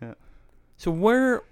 yeah 0.01 0.15
so 0.77 0.91
where 0.91 1.43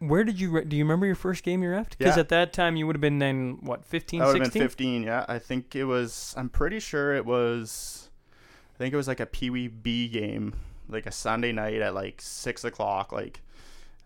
where 0.00 0.24
did 0.24 0.40
you 0.40 0.50
re- 0.50 0.64
do 0.64 0.76
you 0.76 0.82
remember 0.84 1.06
your 1.06 1.14
first 1.14 1.44
game 1.44 1.62
you 1.62 1.68
refed? 1.68 1.96
Because 1.98 2.16
Yeah. 2.16 2.20
at 2.20 2.28
that 2.30 2.52
time 2.52 2.74
you 2.76 2.86
would 2.86 2.96
have 2.96 3.00
been 3.00 3.18
then 3.18 3.58
what 3.60 3.84
15, 3.84 4.20
that 4.20 4.32
16? 4.32 4.42
been 4.42 4.68
15. 4.68 5.02
Yeah, 5.04 5.24
I 5.28 5.38
think 5.38 5.76
it 5.76 5.84
was. 5.84 6.34
I'm 6.36 6.48
pretty 6.48 6.80
sure 6.80 7.14
it 7.14 7.24
was. 7.26 8.08
I 8.74 8.78
think 8.78 8.94
it 8.94 8.96
was 8.96 9.06
like 9.06 9.20
a 9.20 9.26
Pee 9.26 9.50
Wee 9.50 9.68
B 9.68 10.08
game, 10.08 10.54
like 10.88 11.04
a 11.06 11.12
Sunday 11.12 11.52
night 11.52 11.82
at 11.82 11.94
like 11.94 12.20
six 12.22 12.64
o'clock. 12.64 13.12
Like, 13.12 13.42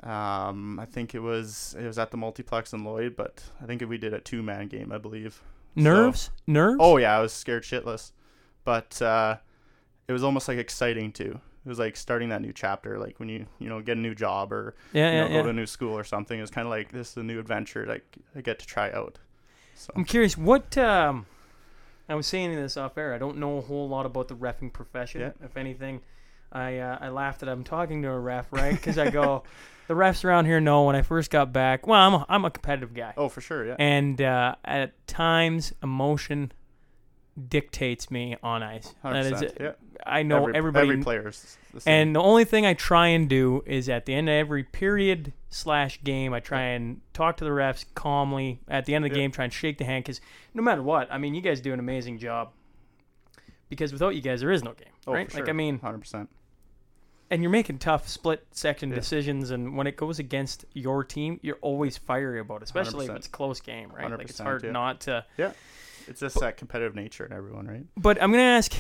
um, 0.02 0.78
I 0.80 0.84
think 0.84 1.14
it 1.14 1.20
was 1.20 1.76
it 1.78 1.86
was 1.86 1.96
at 1.98 2.10
the 2.10 2.16
multiplex 2.16 2.72
in 2.72 2.84
Lloyd, 2.84 3.14
but 3.16 3.42
I 3.62 3.66
think 3.66 3.80
we 3.88 3.96
did 3.96 4.12
a 4.12 4.20
two 4.20 4.42
man 4.42 4.66
game, 4.66 4.90
I 4.92 4.98
believe. 4.98 5.40
Nerves, 5.76 6.30
nerves. 6.46 6.76
Oh 6.80 6.96
yeah, 6.98 7.16
I 7.16 7.20
was 7.20 7.32
scared 7.32 7.62
shitless, 7.62 8.10
but 8.64 9.00
uh, 9.00 9.36
it 10.08 10.12
was 10.12 10.24
almost 10.24 10.48
like 10.48 10.58
exciting 10.58 11.12
too. 11.12 11.40
It 11.64 11.68
was 11.68 11.78
like 11.78 11.96
starting 11.96 12.28
that 12.28 12.42
new 12.42 12.52
chapter, 12.52 12.98
like 12.98 13.18
when 13.18 13.28
you 13.28 13.46
you 13.58 13.68
know 13.68 13.80
get 13.80 13.96
a 13.96 14.00
new 14.00 14.14
job 14.14 14.52
or 14.52 14.74
yeah, 14.92 15.10
you 15.10 15.18
know, 15.20 15.26
yeah. 15.28 15.36
go 15.38 15.42
to 15.44 15.48
a 15.50 15.54
new 15.54 15.66
school 15.66 15.96
or 15.96 16.04
something. 16.04 16.38
It 16.38 16.42
was 16.42 16.50
kind 16.50 16.66
of 16.66 16.70
like 16.70 16.92
this 16.92 17.12
is 17.12 17.16
a 17.16 17.22
new 17.22 17.38
adventure 17.38 17.86
that 17.86 18.02
I 18.36 18.40
get 18.42 18.58
to 18.58 18.66
try 18.66 18.90
out. 18.92 19.18
So 19.74 19.92
I'm 19.96 20.04
curious, 20.04 20.36
what 20.36 20.76
um, 20.78 21.26
I 22.08 22.14
was 22.14 22.26
saying 22.26 22.54
this 22.54 22.76
off 22.76 22.98
air. 22.98 23.14
I 23.14 23.18
don't 23.18 23.38
know 23.38 23.58
a 23.58 23.60
whole 23.60 23.88
lot 23.88 24.06
about 24.06 24.28
the 24.28 24.36
refing 24.36 24.72
profession. 24.72 25.22
Yeah. 25.22 25.32
If 25.42 25.56
anything, 25.56 26.00
I 26.52 26.78
uh, 26.78 26.98
I 27.00 27.08
laughed 27.08 27.40
that 27.40 27.48
I'm 27.48 27.64
talking 27.64 28.02
to 28.02 28.08
a 28.08 28.18
ref, 28.18 28.52
right? 28.52 28.74
Because 28.74 28.98
I 28.98 29.10
go, 29.10 29.42
the 29.88 29.94
refs 29.94 30.24
around 30.24 30.44
here 30.44 30.60
know 30.60 30.84
when 30.84 30.96
I 30.96 31.02
first 31.02 31.30
got 31.30 31.52
back. 31.52 31.86
Well, 31.86 32.00
I'm 32.00 32.14
a, 32.14 32.26
I'm 32.28 32.44
a 32.44 32.50
competitive 32.50 32.94
guy, 32.94 33.14
oh 33.16 33.28
for 33.28 33.40
sure, 33.40 33.66
yeah. 33.66 33.76
and 33.78 34.20
uh, 34.20 34.54
at 34.64 35.06
times 35.06 35.72
emotion 35.82 36.52
dictates 37.48 38.10
me 38.10 38.36
on 38.42 38.62
ice. 38.62 38.94
That 39.02 39.26
is, 39.26 39.32
100%, 39.32 39.60
yeah. 39.60 39.72
I 40.06 40.22
know 40.22 40.42
every, 40.42 40.54
everybody. 40.56 40.88
every 40.90 41.02
player's 41.02 41.56
the 41.72 41.80
same. 41.80 41.92
and 41.92 42.16
the 42.16 42.20
only 42.20 42.44
thing 42.44 42.64
I 42.66 42.74
try 42.74 43.08
and 43.08 43.28
do 43.28 43.62
is 43.66 43.88
at 43.88 44.06
the 44.06 44.14
end 44.14 44.28
of 44.28 44.34
every 44.34 44.62
period 44.62 45.32
slash 45.50 46.02
game, 46.04 46.32
I 46.34 46.40
try 46.40 46.62
and 46.62 47.00
talk 47.12 47.36
to 47.38 47.44
the 47.44 47.50
refs 47.50 47.84
calmly. 47.94 48.60
At 48.68 48.86
the 48.86 48.94
end 48.94 49.04
of 49.04 49.10
the 49.10 49.16
Yeah. 49.16 49.22
game, 49.24 49.30
try 49.32 49.44
and 49.44 49.52
shake 49.52 49.78
the 49.78 49.84
hand 49.84 50.04
because 50.04 50.20
no 50.52 50.62
matter 50.62 50.82
what, 50.82 51.08
I 51.10 51.18
mean, 51.18 51.34
you 51.34 51.40
guys 51.40 51.60
do 51.60 51.72
an 51.72 51.78
amazing 51.80 52.18
job. 52.18 52.50
Because 53.68 53.92
without 53.92 54.14
you 54.14 54.20
guys, 54.20 54.40
there 54.40 54.50
is 54.52 54.62
no 54.62 54.72
game, 54.72 54.88
oh, 55.06 55.12
right? 55.14 55.30
for 55.30 55.40
Like 55.40 55.48
I 55.48 55.52
mean, 55.52 55.78
hundred 55.80 55.98
percent. 56.00 56.28
and 57.30 57.42
you're 57.42 57.50
making 57.50 57.78
tough 57.78 58.06
split 58.08 58.46
section 58.52 58.90
Yeah. 58.90 58.96
decisions, 58.96 59.50
and 59.50 59.76
when 59.76 59.86
it 59.86 59.96
goes 59.96 60.18
against 60.18 60.64
your 60.74 61.02
team, 61.02 61.40
you're 61.42 61.58
always 61.62 61.96
fiery 61.96 62.38
about 62.40 62.56
it, 62.56 62.64
especially 62.64 63.06
if 63.06 63.10
100%. 63.10 63.16
it's 63.16 63.26
a 63.26 63.30
close 63.30 63.60
game, 63.60 63.90
right? 63.90 64.10
Like 64.10 64.28
it's 64.28 64.38
hard 64.38 64.62
yeah. 64.64 64.70
not 64.70 65.00
to. 65.02 65.24
It's 66.08 66.20
just 66.20 66.38
that 66.40 66.56
competitive 66.56 66.94
nature 66.94 67.24
in 67.26 67.32
everyone, 67.32 67.66
right? 67.66 67.84
But 67.96 68.22
I'm 68.22 68.30
gonna 68.30 68.42
ask 68.42 68.72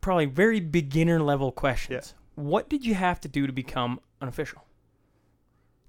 probably 0.00 0.26
very 0.26 0.60
beginner 0.60 1.20
level 1.20 1.52
questions. 1.52 2.14
What 2.34 2.68
did 2.68 2.84
you 2.84 2.94
have 2.94 3.20
to 3.22 3.28
do 3.28 3.46
to 3.46 3.52
become 3.52 4.00
an 4.20 4.28
official? 4.28 4.64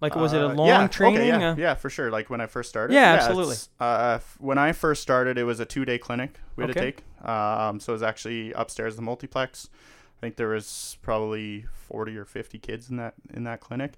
Like, 0.02 0.16
was 0.16 0.34
it 0.34 0.42
a 0.42 0.46
Uh, 0.50 0.54
long 0.54 0.68
yeah, 0.68 0.84
okay, 0.84 0.94
training? 0.94 1.28
yeah, 1.28 1.52
Uh, 1.52 1.56
yeah, 1.56 1.74
for 1.74 1.90
sure. 1.90 2.12
Like 2.12 2.30
when 2.30 2.42
I 2.42 2.46
first 2.48 2.70
started. 2.70 2.94
Yeah, 2.94 3.16
it's, 3.16 3.26
absolutely. 3.26 3.56
Uh, 3.80 4.20
when 4.40 4.58
I 4.58 4.72
first 4.74 5.02
started, 5.02 5.38
it 5.38 5.46
was 5.46 5.60
a 5.60 5.66
two-day 5.66 5.98
clinic 5.98 6.40
we 6.56 6.64
had 6.64 6.72
Okay. 6.72 6.80
to 6.80 6.86
take. 7.02 7.28
Um, 7.28 7.80
so 7.80 7.94
it 7.94 7.96
was 7.96 8.04
actually 8.04 8.52
upstairs 8.54 8.98
the 8.98 9.02
multiplex. 9.02 9.70
I 10.18 10.22
think 10.22 10.36
there 10.36 10.50
was 10.50 10.98
probably 11.02 11.66
forty 11.74 12.18
or 12.18 12.26
fifty 12.26 12.60
kids 12.60 12.90
in 12.90 12.98
that 12.98 13.16
in 13.34 13.44
that 13.46 13.60
clinic. 13.62 13.94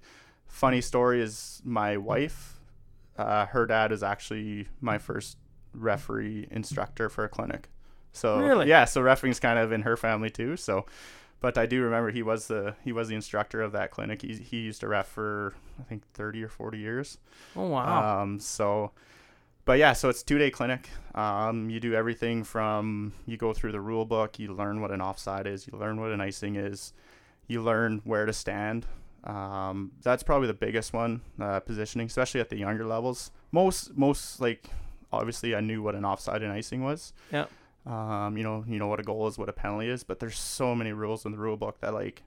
Funny 0.46 0.80
story 0.80 1.20
is 1.20 1.60
my 1.64 1.96
wife, 1.96 2.58
uh, 3.18 3.46
her 3.46 3.66
dad 3.66 3.92
is 3.92 4.02
actually 4.02 4.68
my 4.80 4.98
first 4.98 5.36
referee 5.78 6.46
instructor 6.50 7.08
for 7.08 7.24
a 7.24 7.28
clinic. 7.28 7.68
So 8.12 8.38
Really? 8.40 8.68
yeah, 8.68 8.84
so 8.84 9.00
refing's 9.00 9.40
kind 9.40 9.58
of 9.58 9.72
in 9.72 9.82
her 9.82 9.96
family 9.96 10.30
too. 10.30 10.56
So, 10.56 10.86
but 11.40 11.56
I 11.56 11.66
do 11.66 11.82
remember 11.82 12.10
he 12.10 12.22
was 12.22 12.48
the 12.48 12.74
he 12.84 12.92
was 12.92 13.08
the 13.08 13.14
instructor 13.14 13.60
of 13.62 13.72
that 13.72 13.90
clinic. 13.90 14.22
He 14.22 14.34
he 14.34 14.58
used 14.58 14.80
to 14.80 14.88
ref 14.88 15.06
for 15.08 15.54
I 15.78 15.84
think 15.84 16.02
thirty 16.14 16.42
or 16.42 16.48
forty 16.48 16.78
years. 16.78 17.18
Oh 17.54 17.68
wow! 17.68 18.22
Um, 18.22 18.40
so, 18.40 18.90
but 19.64 19.78
yeah, 19.78 19.92
so 19.92 20.08
it's 20.08 20.22
two 20.22 20.38
day 20.38 20.50
clinic. 20.50 20.88
Um, 21.14 21.70
you 21.70 21.78
do 21.80 21.94
everything 21.94 22.42
from 22.44 23.12
you 23.26 23.36
go 23.36 23.52
through 23.52 23.72
the 23.72 23.80
rule 23.80 24.04
book, 24.04 24.38
you 24.38 24.52
learn 24.52 24.80
what 24.80 24.90
an 24.90 25.00
offside 25.00 25.46
is, 25.46 25.66
you 25.66 25.78
learn 25.78 26.00
what 26.00 26.10
an 26.10 26.20
icing 26.20 26.56
is, 26.56 26.92
you 27.46 27.62
learn 27.62 28.00
where 28.04 28.26
to 28.26 28.32
stand. 28.32 28.86
Um, 29.24 29.92
that's 30.02 30.22
probably 30.22 30.46
the 30.46 30.54
biggest 30.54 30.92
one, 30.92 31.20
uh, 31.40 31.60
positioning, 31.60 32.06
especially 32.06 32.40
at 32.40 32.48
the 32.48 32.56
younger 32.56 32.86
levels. 32.86 33.30
Most 33.52 33.96
most 33.96 34.40
like 34.40 34.70
obviously 35.12 35.54
I 35.54 35.60
knew 35.60 35.82
what 35.82 35.94
an 35.94 36.04
offside 36.04 36.42
and 36.42 36.52
icing 36.52 36.82
was. 36.82 37.12
Yeah. 37.32 37.46
Um, 37.86 38.36
you 38.36 38.42
know, 38.42 38.64
you 38.68 38.78
know 38.78 38.86
what 38.86 39.00
a 39.00 39.02
goal 39.02 39.26
is, 39.28 39.38
what 39.38 39.48
a 39.48 39.52
penalty 39.52 39.88
is, 39.88 40.04
but 40.04 40.20
there's 40.20 40.38
so 40.38 40.74
many 40.74 40.92
rules 40.92 41.24
in 41.24 41.32
the 41.32 41.38
rule 41.38 41.56
book 41.56 41.80
that 41.80 41.94
like 41.94 42.22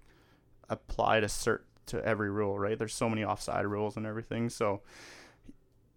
apply 0.70 1.20
to 1.20 1.28
cert 1.28 1.60
to 1.88 2.04
every 2.04 2.32
rule, 2.32 2.58
right? 2.58 2.80
There's 2.80 2.96
so 2.96 3.10
many 3.10 3.24
offside 3.24 3.66
rules 3.66 3.98
and 3.98 4.06
everything. 4.06 4.50
So 4.50 4.82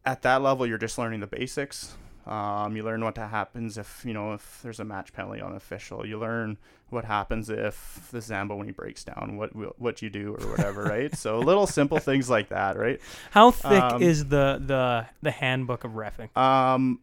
at 0.04 0.22
that 0.22 0.42
level, 0.42 0.66
you're 0.66 0.78
just 0.78 0.98
learning 0.98 1.20
the 1.20 1.26
basics. 1.26 1.96
Um, 2.26 2.74
you 2.74 2.82
learn 2.82 3.04
what 3.04 3.18
happens 3.18 3.76
if 3.76 4.02
you 4.04 4.14
know 4.14 4.32
if 4.32 4.60
there's 4.62 4.80
a 4.80 4.84
match 4.84 5.12
penalty 5.12 5.40
on 5.40 5.54
official. 5.54 6.06
You 6.06 6.18
learn 6.18 6.56
what 6.88 7.04
happens 7.04 7.50
if 7.50 8.08
the 8.12 8.20
Zamboni 8.20 8.70
breaks 8.70 9.04
down, 9.04 9.36
what 9.36 9.50
what 9.78 10.00
you 10.00 10.08
do 10.08 10.34
or 10.40 10.50
whatever, 10.50 10.82
right? 10.84 11.14
So 11.14 11.38
little 11.38 11.66
simple 11.66 11.98
things 11.98 12.30
like 12.30 12.48
that, 12.48 12.78
right? 12.78 13.00
How 13.30 13.50
thick 13.50 13.82
um, 13.82 14.02
is 14.02 14.26
the 14.26 14.62
the 14.64 15.06
the 15.22 15.30
handbook 15.30 15.84
of 15.84 15.92
refing? 15.92 16.34
Um, 16.36 17.00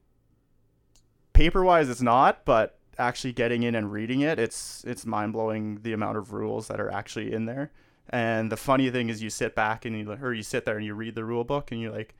paper 1.33 1.63
wise, 1.63 1.89
it's 1.89 2.01
not, 2.01 2.43
but 2.45 2.79
actually 2.97 3.33
getting 3.33 3.63
in 3.63 3.75
and 3.75 3.91
reading 3.91 4.21
it, 4.21 4.39
it's 4.39 4.83
it's 4.85 5.05
mind 5.05 5.33
blowing 5.33 5.79
the 5.83 5.93
amount 5.93 6.17
of 6.17 6.33
rules 6.33 6.67
that 6.67 6.79
are 6.79 6.91
actually 6.91 7.33
in 7.33 7.45
there. 7.45 7.71
And 8.09 8.51
the 8.51 8.57
funny 8.57 8.89
thing 8.89 9.09
is, 9.09 9.23
you 9.23 9.29
sit 9.29 9.55
back 9.55 9.85
and 9.85 9.97
you 9.97 10.11
or 10.11 10.33
you 10.33 10.43
sit 10.43 10.65
there 10.65 10.77
and 10.77 10.85
you 10.85 10.93
read 10.93 11.15
the 11.15 11.23
rule 11.23 11.43
book 11.43 11.71
and 11.71 11.79
you're 11.79 11.91
like, 11.91 12.15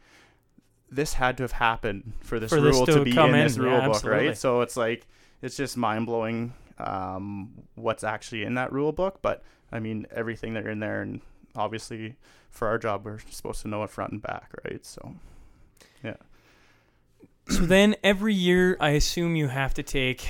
this 0.92 1.14
had 1.14 1.38
to 1.38 1.44
have 1.44 1.54
happened 1.54 2.14
for 2.20 2.40
this 2.40 2.50
For 2.50 2.60
this 2.60 2.76
rule 2.76 2.86
to 2.86 2.94
to, 2.96 3.04
be 3.04 3.14
come 3.14 3.34
in 3.34 3.44
this 3.46 3.56
in. 3.56 3.64
Yeah, 3.64 3.70
rule 3.70 3.82
book, 3.82 3.96
absolutely. 3.96 4.28
right? 4.28 4.38
So 4.38 4.62
it's 4.62 4.76
like 4.76 5.08
it's 5.42 5.56
just 5.56 5.78
mind 5.78 6.06
blowing 6.06 6.54
um, 6.78 7.52
what's 7.76 8.04
actually 8.04 8.44
in 8.44 8.56
that 8.56 8.72
rule 8.72 8.92
book. 8.92 9.20
But 9.22 9.44
I 9.72 9.80
mean, 9.80 10.06
everything 10.12 10.54
that 10.56 10.66
are 10.66 10.70
in 10.70 10.80
there, 10.80 11.02
and 11.02 11.22
obviously 11.56 12.16
for 12.50 12.68
our 12.68 12.78
job, 12.78 13.06
we're 13.06 13.20
supposed 13.30 13.62
to 13.62 13.68
know 13.68 13.84
it 13.84 13.90
front 13.90 14.12
and 14.12 14.22
back, 14.22 14.52
right? 14.66 14.86
So 14.86 15.16
yeah. 16.04 16.18
so 17.48 17.62
then 17.62 17.96
every 18.04 18.34
year, 18.34 18.76
I 18.80 18.90
assume 18.90 19.36
you 19.36 19.48
have 19.48 19.74
to 19.76 19.84
take 19.84 20.28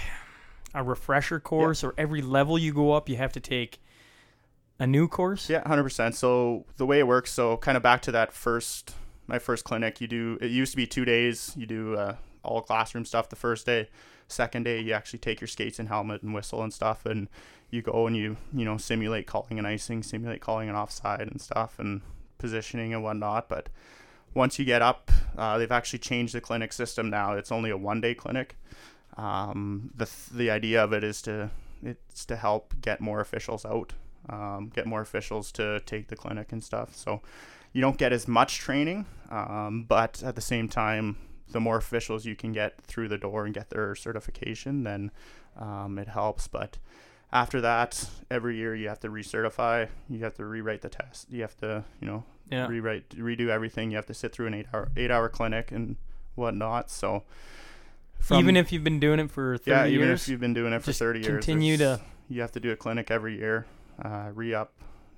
a 0.74 0.84
refresher 0.84 1.40
course, 1.40 1.84
or 1.84 1.94
every 1.98 2.22
level 2.22 2.58
you 2.58 2.74
go 2.74 2.94
up, 2.94 3.10
you 3.10 3.18
have 3.18 3.34
to 3.34 3.40
take 3.40 3.82
a 4.80 4.88
new 4.88 5.08
course. 5.08 5.50
Yeah, 5.50 5.68
hundred 5.68 5.84
percent. 5.84 6.16
So 6.16 6.66
the 6.78 6.86
way 6.86 7.00
it 7.00 7.08
works, 7.08 7.32
so 7.32 7.58
kind 7.58 7.78
of 7.78 7.84
back 7.84 8.02
to 8.04 8.12
that 8.14 8.32
first, 8.32 8.94
my 9.32 9.40
first 9.40 9.64
clinic. 9.64 10.02
You 10.02 10.08
do. 10.08 10.38
It 10.42 10.52
used 10.52 10.74
to 10.74 10.78
be 10.78 10.86
two 10.86 11.06
days. 11.06 11.54
You 11.56 11.66
do 11.66 11.96
uh, 11.96 12.16
all 12.44 12.62
classroom 12.62 13.06
stuff 13.06 13.30
the 13.30 13.38
first 13.38 13.66
day. 13.66 13.88
Second 14.28 14.64
day, 14.64 14.82
you 14.82 14.92
actually 14.92 15.20
take 15.20 15.40
your 15.40 15.48
skates 15.48 15.80
and 15.80 15.88
helmet 15.88 16.22
and 16.22 16.34
whistle 16.34 16.62
and 16.62 16.74
stuff, 16.74 17.06
and 17.06 17.30
you 17.70 17.82
go 17.82 18.06
and 18.08 18.16
you 18.16 18.36
you 18.54 18.66
know 18.66 18.78
simulate 18.78 19.26
calling 19.26 19.58
an 19.58 19.66
icing, 19.66 20.04
simulate 20.04 20.42
calling 20.42 20.70
an 20.70 20.76
offside 20.76 21.22
and 21.22 21.42
stuff, 21.42 21.80
and 21.80 22.02
positioning 22.38 22.94
and 22.94 23.04
whatnot. 23.04 23.48
But 23.48 23.70
once 24.34 24.60
you 24.60 24.66
get 24.66 24.82
up, 24.82 25.10
uh, 25.38 25.58
they've 25.58 25.72
actually 25.72 26.00
changed 26.00 26.36
the 26.36 26.42
clinic 26.42 26.74
system 26.74 27.10
now. 27.10 27.34
It's 27.34 27.52
only 27.52 27.70
a 27.70 27.78
one 27.78 28.02
day 28.02 28.14
clinic. 28.14 28.58
Um, 29.16 29.92
the 29.96 30.10
the 30.34 30.52
idea 30.52 30.84
of 30.84 30.92
it 30.92 31.06
is 31.06 31.22
to 31.24 31.52
it's 31.82 32.26
to 32.26 32.36
help 32.36 32.74
get 32.82 33.00
more 33.00 33.22
officials 33.22 33.66
out 33.66 33.94
um, 34.30 34.72
get 34.74 34.86
more 34.86 35.02
officials 35.02 35.52
to 35.54 35.80
take 35.82 36.08
the 36.08 36.16
clinic 36.16 36.52
and 36.52 36.64
stuff. 36.64 36.96
So 36.96 37.22
you 37.74 37.82
don't 37.82 37.98
get 37.98 38.12
as 38.12 38.28
much 38.28 38.58
training, 38.60 39.06
um, 39.30 39.86
but 39.88 40.22
at 40.24 40.36
the 40.36 40.42
same 40.42 40.68
time, 40.68 41.18
the 41.52 41.60
more 41.60 41.78
officials 41.78 42.26
you 42.26 42.36
can 42.36 42.52
get 42.52 42.82
through 42.82 43.08
the 43.10 43.18
door 43.18 43.46
and 43.46 43.54
get 43.54 43.70
their 43.70 43.94
certification, 43.96 44.84
then 44.84 45.12
um, 45.58 45.98
it 45.98 46.08
helps. 46.08 46.48
But 46.48 46.78
after 47.32 47.60
that, 47.62 48.10
every 48.30 48.56
year 48.58 48.76
you 48.76 48.88
have 48.90 49.00
to 49.02 49.10
recertify. 49.10 49.88
You 50.10 50.20
have 50.24 50.34
to 50.36 50.46
rewrite 50.46 50.82
the 50.82 50.90
test. 50.90 51.30
You 51.32 51.42
have 51.42 51.56
to, 51.58 51.84
you 52.00 52.08
know, 52.08 52.24
Yeah. 52.50 52.68
rewrite, 52.68 53.10
redo 53.10 53.48
everything. 53.50 53.92
You 53.92 53.98
have 53.98 54.06
to 54.08 54.14
sit 54.14 54.32
through 54.34 54.48
an 54.48 54.54
eight-hour 54.54 54.92
eight-hour 54.98 55.30
clinic 55.30 55.72
and 55.72 55.98
whatnot. 56.36 56.90
So 56.90 57.24
even 58.32 58.56
if 58.56 58.72
you've 58.72 58.84
been 58.84 59.00
doing 59.00 59.20
it 59.20 59.32
for 59.32 59.58
30 59.58 59.72
yeah, 59.72 59.86
even 59.88 60.08
years, 60.08 60.24
if 60.24 60.30
you've 60.30 60.40
been 60.40 60.54
doing 60.54 60.74
it 60.74 60.84
for 60.84 60.94
30 60.94 61.20
years, 61.20 61.28
continue 61.28 61.78
to- 61.78 62.00
you 62.30 62.42
have 62.42 62.52
to 62.54 62.60
do 62.60 62.72
a 62.72 62.76
clinic 62.76 63.12
every 63.12 63.38
year, 63.38 63.66
uh, 64.04 64.30
re 64.34 64.54
up. 64.54 64.74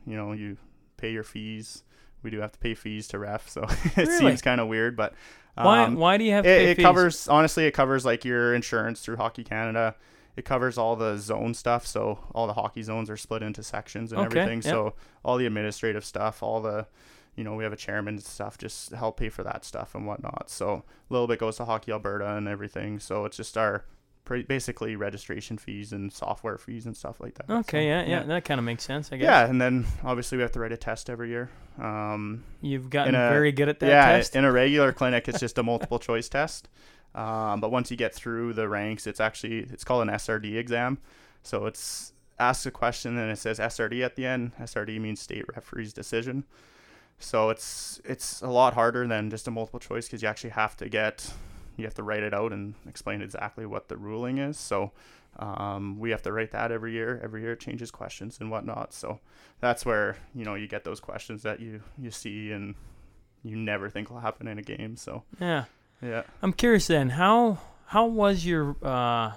You 0.06 0.16
know, 0.18 0.32
you 0.32 0.58
pay 0.98 1.12
your 1.12 1.24
fees. 1.24 1.84
We 2.24 2.32
do 2.32 2.40
have 2.40 2.52
to 2.54 2.60
pay 2.60 2.74
fees 2.74 3.08
to 3.10 3.20
ref, 3.20 3.50
so 3.50 3.64
it 3.84 3.98
really? 3.98 4.18
seems 4.18 4.42
kind 4.42 4.62
of 4.62 4.68
weird, 4.68 4.96
but 4.96 5.14
um, 5.58 5.66
why? 5.66 5.90
Why 5.90 6.18
do 6.18 6.24
you 6.24 6.32
have? 6.32 6.46
it, 6.46 6.80
it 6.80 6.82
covers 6.82 7.28
honestly. 7.28 7.66
It 7.66 7.72
covers 7.72 8.06
like 8.06 8.26
your 8.26 8.54
insurance 8.54 9.02
through 9.02 9.18
Hockey 9.18 9.44
Canada. 9.44 9.96
It 10.36 10.46
covers 10.46 10.80
all 10.80 10.96
the 10.96 11.18
zone 11.18 11.54
stuff, 11.54 11.86
so 11.86 12.20
all 12.34 12.48
the 12.48 12.54
hockey 12.54 12.82
zones 12.82 13.10
are 13.10 13.18
split 13.18 13.44
into 13.44 13.62
sections 13.62 14.12
and 14.12 14.22
okay, 14.22 14.40
everything. 14.40 14.62
Yep. 14.64 14.72
So 14.72 14.94
all 15.24 15.38
the 15.38 15.46
administrative 15.46 16.04
stuff, 16.04 16.42
all 16.42 16.60
the 16.60 16.88
you 17.36 17.44
know, 17.44 17.56
we 17.56 17.64
have 17.64 17.74
a 17.74 17.78
chairman 17.78 18.16
and 18.16 18.24
stuff 18.24 18.58
just 18.58 18.92
help 18.92 19.18
pay 19.18 19.30
for 19.30 19.44
that 19.44 19.66
stuff 19.66 19.96
and 19.96 20.06
whatnot. 20.06 20.50
So 20.50 20.84
a 21.10 21.14
little 21.14 21.28
bit 21.28 21.40
goes 21.40 21.58
to 21.58 21.66
Hockey 21.66 21.92
Alberta 21.92 22.36
and 22.36 22.48
everything. 22.48 23.00
So 23.00 23.26
it's 23.26 23.38
just 23.38 23.58
our 23.58 23.86
basically 24.26 24.96
registration 24.96 25.58
fees 25.58 25.92
and 25.92 26.12
software 26.12 26.58
fees 26.58 26.86
and 26.86 26.96
stuff 26.96 27.20
like 27.20 27.36
that. 27.36 27.50
Okay, 27.50 27.84
so, 27.84 27.88
yeah, 27.88 28.02
yeah, 28.02 28.08
yeah, 28.08 28.24
that 28.24 28.46
kind 28.46 28.60
of 28.60 28.66
makes 28.66 28.84
sense, 28.84 29.10
I 29.12 29.18
guess. 29.18 29.26
Yeah, 29.26 29.46
and 29.46 29.62
then 29.62 29.86
obviously 30.04 30.38
we 30.38 30.42
have 30.42 30.52
to 30.54 30.60
write 30.60 30.72
a 30.72 30.78
test 30.78 31.10
every 31.10 31.30
year. 31.30 31.50
Um, 31.80 32.44
You've 32.62 32.90
gotten 32.90 33.16
a, 33.16 33.30
very 33.30 33.52
good 33.52 33.70
at 33.70 33.80
that 33.80 33.88
yeah, 33.88 34.12
test. 34.14 34.36
in 34.36 34.46
a 34.46 34.52
regular 34.52 34.94
clinic, 34.94 35.28
it's 35.28 35.40
just 35.40 35.58
a 35.58 35.64
multiple 35.64 36.00
choice 36.00 36.30
test. 36.30 36.70
Um, 37.16 37.60
but 37.60 37.72
once 37.72 37.92
you 37.92 37.98
get 37.98 38.14
through 38.14 38.54
the 38.54 38.68
ranks, 38.68 39.06
it's 39.06 39.20
actually 39.20 39.60
it's 39.72 39.84
called 39.84 40.08
an 40.08 40.14
SRD 40.14 40.58
exam. 40.58 40.98
So 41.44 41.66
it's 41.66 42.14
asks 42.40 42.66
a 42.66 42.72
question 42.72 43.18
and 43.18 43.32
it 43.32 43.38
says 43.38 43.60
SRD 43.60 44.04
at 44.04 44.16
the 44.16 44.26
end. 44.26 44.54
SRD 44.60 45.00
means 45.00 45.22
state 45.22 45.46
referee's 45.56 45.94
decision. 45.94 46.44
So 47.20 47.50
it's 47.50 48.02
it's 48.04 48.42
a 48.42 48.48
lot 48.48 48.74
harder 48.74 49.08
than 49.08 49.30
just 49.30 49.48
a 49.48 49.52
multiple 49.52 49.80
choice 49.80 50.08
because 50.08 50.22
you 50.22 50.28
actually 50.28 50.52
have 50.52 50.76
to 50.78 50.90
get 50.90 51.32
you 51.78 51.86
have 51.86 51.94
to 51.96 52.04
write 52.04 52.24
it 52.24 52.34
out 52.34 52.54
and 52.54 52.76
explain 52.88 53.22
exactly 53.22 53.66
what 53.66 53.88
the 53.88 53.98
ruling 53.98 54.38
is. 54.38 54.58
So 54.58 54.92
um, 55.38 55.98
we 56.00 56.12
have 56.12 56.22
to 56.24 56.32
write 56.32 56.52
that 56.52 56.72
every 56.72 56.94
year. 56.94 57.20
Every 57.24 57.42
year 57.42 57.54
it 57.54 57.60
changes 57.60 57.92
questions 57.92 58.38
and 58.40 58.52
whatnot. 58.52 58.94
So 58.94 59.20
that's 59.60 59.86
where 59.86 60.18
you 60.36 60.46
know 60.46 60.56
you 60.56 60.68
get 60.68 60.84
those 60.84 61.00
questions 61.00 61.44
that 61.44 61.60
you 61.60 61.82
you 61.98 62.12
see 62.12 62.52
and 62.52 62.76
you 63.44 63.56
never 63.56 63.90
think 63.90 64.10
will 64.10 64.20
happen 64.20 64.48
in 64.48 64.58
a 64.58 64.62
game. 64.62 64.96
So 64.96 65.24
yeah, 65.40 65.66
yeah. 66.02 66.24
I'm 66.42 66.54
curious 66.54 66.88
then 66.88 67.10
how 67.10 67.60
how 67.88 68.06
was 68.06 68.46
your 68.46 68.76
uh, 68.84 69.34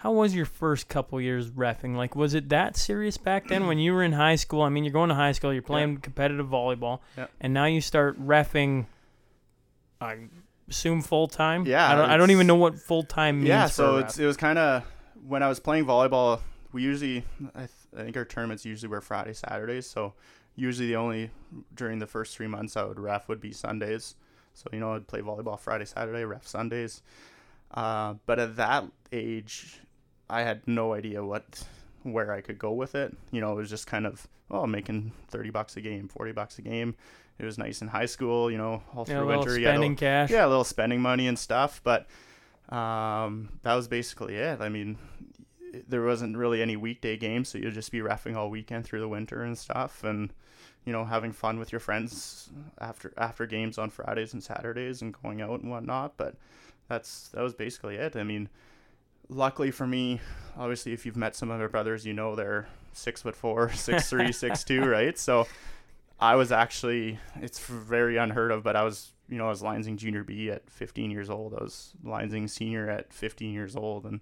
how 0.00 0.12
was 0.12 0.34
your 0.34 0.46
first 0.46 0.88
couple 0.88 1.20
years 1.20 1.50
refing? 1.50 1.94
Like, 1.94 2.16
was 2.16 2.32
it 2.32 2.48
that 2.48 2.74
serious 2.74 3.18
back 3.18 3.48
then 3.48 3.66
when 3.66 3.78
you 3.78 3.92
were 3.92 4.02
in 4.02 4.12
high 4.12 4.36
school? 4.36 4.62
I 4.62 4.70
mean, 4.70 4.82
you're 4.82 4.94
going 4.94 5.10
to 5.10 5.14
high 5.14 5.32
school, 5.32 5.52
you're 5.52 5.60
playing 5.60 5.92
yeah. 5.92 5.98
competitive 6.00 6.46
volleyball, 6.46 7.00
yeah. 7.18 7.26
and 7.38 7.52
now 7.52 7.66
you 7.66 7.82
start 7.82 8.18
refing. 8.18 8.86
I 10.00 10.16
assume 10.70 11.02
full 11.02 11.28
time. 11.28 11.66
Yeah, 11.66 11.90
I 11.90 11.94
don't. 11.94 12.10
I 12.10 12.16
don't 12.16 12.30
even 12.30 12.46
know 12.46 12.54
what 12.54 12.78
full 12.78 13.02
time 13.02 13.38
means. 13.38 13.48
Yeah, 13.48 13.66
so 13.66 13.98
it's 13.98 14.18
it 14.18 14.26
was 14.26 14.36
kind 14.36 14.58
of 14.58 14.84
when 15.26 15.42
I 15.42 15.48
was 15.48 15.60
playing 15.60 15.84
volleyball. 15.84 16.40
We 16.72 16.82
usually, 16.82 17.24
I, 17.54 17.58
th- 17.58 17.70
I 17.96 18.04
think 18.04 18.16
our 18.16 18.24
tournaments 18.24 18.64
usually 18.64 18.88
were 18.88 19.00
Friday, 19.00 19.32
Saturdays. 19.32 19.86
So 19.86 20.14
usually 20.54 20.86
the 20.86 20.96
only 20.96 21.30
during 21.74 21.98
the 21.98 22.06
first 22.06 22.36
three 22.36 22.46
months 22.46 22.76
I 22.76 22.84
would 22.84 23.00
ref 23.00 23.28
would 23.28 23.40
be 23.40 23.52
Sundays. 23.52 24.14
So 24.54 24.68
you 24.72 24.78
know 24.80 24.94
I'd 24.94 25.06
play 25.06 25.20
volleyball 25.20 25.58
Friday, 25.58 25.84
Saturday, 25.84 26.24
ref 26.24 26.46
Sundays. 26.46 27.02
Uh, 27.72 28.14
but 28.26 28.38
at 28.38 28.56
that 28.56 28.84
age, 29.12 29.80
I 30.28 30.42
had 30.42 30.66
no 30.66 30.94
idea 30.94 31.24
what 31.24 31.64
where 32.02 32.32
I 32.32 32.40
could 32.40 32.58
go 32.58 32.72
with 32.72 32.94
it. 32.94 33.16
You 33.30 33.40
know, 33.40 33.52
it 33.52 33.56
was 33.56 33.70
just 33.70 33.86
kind 33.86 34.06
of 34.06 34.26
oh, 34.50 34.66
making 34.66 35.12
thirty 35.28 35.50
bucks 35.50 35.76
a 35.76 35.80
game, 35.80 36.08
forty 36.08 36.32
bucks 36.32 36.58
a 36.58 36.62
game. 36.62 36.94
It 37.40 37.44
was 37.44 37.58
nice 37.58 37.82
in 37.82 37.88
high 37.88 38.06
school, 38.06 38.50
you 38.50 38.58
know, 38.58 38.82
all 38.94 39.04
through 39.04 39.16
yeah, 39.16 39.36
winter. 39.36 39.54
Spending 39.54 39.92
yeah, 39.92 39.98
cash. 39.98 40.30
Yeah, 40.30 40.46
a 40.46 40.48
little 40.48 40.64
spending 40.64 41.00
money 41.00 41.26
and 41.26 41.38
stuff. 41.38 41.80
But 41.82 42.06
um, 42.74 43.48
that 43.62 43.74
was 43.74 43.88
basically 43.88 44.36
it. 44.36 44.60
I 44.60 44.68
mean, 44.68 44.98
there 45.88 46.02
wasn't 46.02 46.36
really 46.36 46.62
any 46.62 46.76
weekday 46.76 47.16
games, 47.16 47.48
so 47.48 47.58
you'd 47.58 47.74
just 47.74 47.90
be 47.90 48.00
refing 48.00 48.36
all 48.36 48.50
weekend 48.50 48.84
through 48.84 49.00
the 49.00 49.08
winter 49.08 49.42
and 49.42 49.56
stuff, 49.56 50.04
and 50.04 50.32
you 50.84 50.92
know, 50.92 51.04
having 51.04 51.32
fun 51.32 51.58
with 51.58 51.72
your 51.72 51.80
friends 51.80 52.50
after 52.78 53.12
after 53.16 53.46
games 53.46 53.78
on 53.78 53.90
Fridays 53.90 54.34
and 54.34 54.42
Saturdays 54.42 55.02
and 55.02 55.16
going 55.22 55.40
out 55.40 55.60
and 55.60 55.70
whatnot. 55.70 56.16
But 56.16 56.34
that's 56.88 57.28
that 57.28 57.42
was 57.42 57.54
basically 57.54 57.96
it. 57.96 58.16
I 58.16 58.22
mean 58.22 58.48
luckily 59.30 59.70
for 59.70 59.86
me, 59.86 60.20
obviously, 60.58 60.92
if 60.92 61.06
you've 61.06 61.16
met 61.16 61.34
some 61.34 61.50
of 61.50 61.60
my 61.60 61.66
brothers, 61.68 62.04
you 62.04 62.12
know 62.12 62.34
they're 62.34 62.68
six 62.92 63.22
foot 63.22 63.36
four, 63.36 63.70
six 63.74 64.10
three, 64.10 64.32
six 64.32 64.64
two, 64.64 64.84
right? 64.84 65.18
So 65.18 65.46
I 66.20 66.36
was 66.36 66.52
actually 66.52 67.18
it's 67.36 67.58
very 67.58 68.16
unheard 68.16 68.50
of, 68.50 68.62
but 68.62 68.76
I 68.76 68.84
was 68.84 69.12
you 69.28 69.38
know 69.38 69.46
I 69.46 69.50
was 69.50 69.62
Linesing 69.62 69.96
Junior 69.96 70.24
B 70.24 70.50
at 70.50 70.70
15 70.70 71.10
years 71.10 71.30
old. 71.30 71.54
I 71.54 71.62
was 71.62 71.92
Linesing 72.04 72.48
Senior 72.48 72.88
at 72.90 73.12
15 73.12 73.52
years 73.52 73.76
old, 73.76 74.04
and 74.04 74.20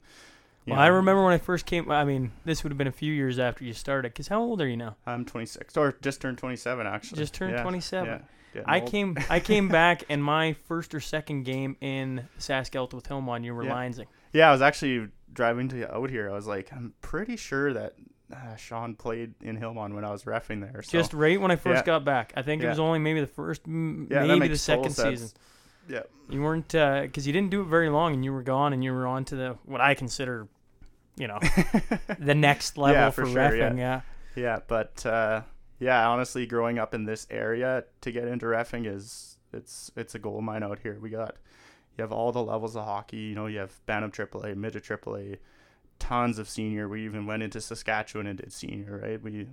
well, 0.66 0.76
know, 0.76 0.82
I 0.82 0.88
remember 0.88 1.24
when 1.24 1.32
I 1.32 1.38
first 1.38 1.66
came. 1.66 1.90
I 1.90 2.04
mean, 2.04 2.32
this 2.44 2.62
would 2.62 2.70
have 2.70 2.78
been 2.78 2.86
a 2.86 2.92
few 2.92 3.12
years 3.12 3.38
after 3.38 3.64
you 3.64 3.72
started. 3.72 4.14
Cause 4.14 4.28
how 4.28 4.40
old 4.40 4.60
are 4.60 4.68
you 4.68 4.76
now? 4.76 4.96
I'm 5.06 5.24
26, 5.24 5.76
or 5.76 5.96
just 6.02 6.20
turned 6.20 6.38
27 6.38 6.86
actually. 6.86 7.18
Just 7.18 7.34
turned 7.34 7.52
yeah, 7.52 7.62
27. 7.62 8.08
Yeah. 8.54 8.62
I 8.66 8.80
old. 8.80 8.90
came 8.90 9.16
I 9.28 9.40
came 9.40 9.68
back 9.68 10.04
and 10.08 10.22
my 10.22 10.52
first 10.52 10.94
or 10.94 11.00
second 11.00 11.44
game 11.44 11.76
in 11.80 12.28
Saskelt 12.38 12.92
with 12.92 13.08
Hillmond, 13.08 13.44
you 13.44 13.54
were 13.54 13.64
yeah. 13.64 13.74
Linesing. 13.74 14.06
Yeah, 14.32 14.48
I 14.48 14.52
was 14.52 14.62
actually 14.62 15.08
driving 15.32 15.68
to 15.68 15.94
out 15.94 16.10
here. 16.10 16.30
I 16.30 16.34
was 16.34 16.46
like, 16.46 16.72
I'm 16.72 16.94
pretty 17.00 17.36
sure 17.36 17.72
that 17.72 17.94
uh, 18.32 18.56
Sean 18.56 18.94
played 18.94 19.34
in 19.40 19.58
Hillmond 19.58 19.94
when 19.94 20.04
I 20.04 20.10
was 20.10 20.24
refing 20.24 20.60
there. 20.60 20.82
So. 20.82 20.98
Just 20.98 21.12
right 21.12 21.40
when 21.40 21.50
I 21.50 21.56
first 21.56 21.80
yeah. 21.80 21.86
got 21.86 22.04
back. 22.04 22.32
I 22.36 22.42
think 22.42 22.62
yeah. 22.62 22.68
it 22.68 22.70
was 22.70 22.78
only 22.78 22.98
maybe 22.98 23.20
the 23.20 23.26
first, 23.26 23.62
yeah, 23.66 24.24
maybe 24.24 24.48
the 24.48 24.58
second 24.58 24.90
season. 24.90 25.30
Yeah. 25.88 26.02
You 26.28 26.42
weren't 26.42 26.68
because 26.68 27.26
uh, 27.26 27.26
you 27.26 27.32
didn't 27.32 27.50
do 27.50 27.62
it 27.62 27.66
very 27.66 27.88
long, 27.88 28.12
and 28.12 28.24
you 28.24 28.32
were 28.32 28.42
gone, 28.42 28.72
and 28.72 28.84
you 28.84 28.92
were 28.92 29.06
on 29.06 29.24
to 29.26 29.36
the 29.36 29.58
what 29.64 29.80
I 29.80 29.94
consider, 29.94 30.46
you 31.16 31.26
know, 31.26 31.38
the 32.18 32.34
next 32.34 32.76
level 32.76 33.10
for, 33.10 33.24
for 33.24 33.32
sure, 33.32 33.50
refing. 33.50 33.78
Yeah. 33.78 34.02
Yeah, 34.36 34.60
but 34.66 35.04
uh, 35.06 35.42
yeah, 35.80 36.08
honestly, 36.08 36.46
growing 36.46 36.78
up 36.78 36.94
in 36.94 37.04
this 37.04 37.26
area 37.30 37.84
to 38.02 38.12
get 38.12 38.28
into 38.28 38.46
refing 38.46 38.86
is 38.86 39.38
it's 39.52 39.90
it's 39.96 40.14
a 40.14 40.18
gold 40.18 40.44
mine 40.44 40.62
out 40.62 40.78
here. 40.80 40.98
We 41.00 41.10
got 41.10 41.36
you 41.96 42.02
have 42.02 42.12
all 42.12 42.32
the 42.32 42.42
levels 42.42 42.76
of 42.76 42.84
hockey. 42.84 43.16
You 43.16 43.34
know, 43.34 43.46
you 43.46 43.58
have 43.58 43.74
Bantam 43.86 44.12
AAA, 44.12 44.56
midget 44.56 44.84
AAA, 44.84 45.38
tons 45.98 46.38
of 46.38 46.48
senior. 46.48 46.88
We 46.88 47.04
even 47.04 47.26
went 47.26 47.42
into 47.42 47.60
Saskatchewan 47.60 48.26
and 48.26 48.38
did 48.38 48.52
senior. 48.52 49.00
Right, 49.02 49.22
we 49.22 49.46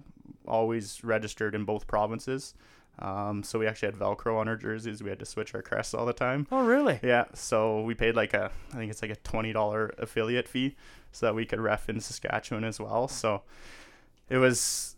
always 0.47 1.03
registered 1.03 1.55
in 1.55 1.65
both 1.65 1.87
provinces. 1.87 2.53
Um, 2.99 3.43
so 3.43 3.59
we 3.59 3.67
actually 3.67 3.87
had 3.87 3.99
Velcro 3.99 4.37
on 4.37 4.47
our 4.47 4.55
jerseys. 4.55 5.03
We 5.03 5.09
had 5.09 5.19
to 5.19 5.25
switch 5.25 5.53
our 5.53 5.61
crests 5.61 5.93
all 5.93 6.05
the 6.05 6.13
time. 6.13 6.47
Oh, 6.51 6.65
really? 6.65 6.99
Yeah. 7.03 7.25
So 7.33 7.81
we 7.81 7.93
paid 7.93 8.15
like 8.15 8.33
a, 8.33 8.51
I 8.73 8.77
think 8.77 8.89
it's 8.89 9.01
like 9.01 9.11
a 9.11 9.17
twenty 9.17 9.51
dollar 9.51 9.93
affiliate 9.97 10.47
fee, 10.47 10.75
so 11.11 11.25
that 11.25 11.35
we 11.35 11.45
could 11.45 11.59
ref 11.59 11.89
in 11.89 11.99
Saskatchewan 11.99 12.63
as 12.63 12.79
well. 12.79 13.07
So 13.07 13.41
it 14.29 14.37
was 14.37 14.95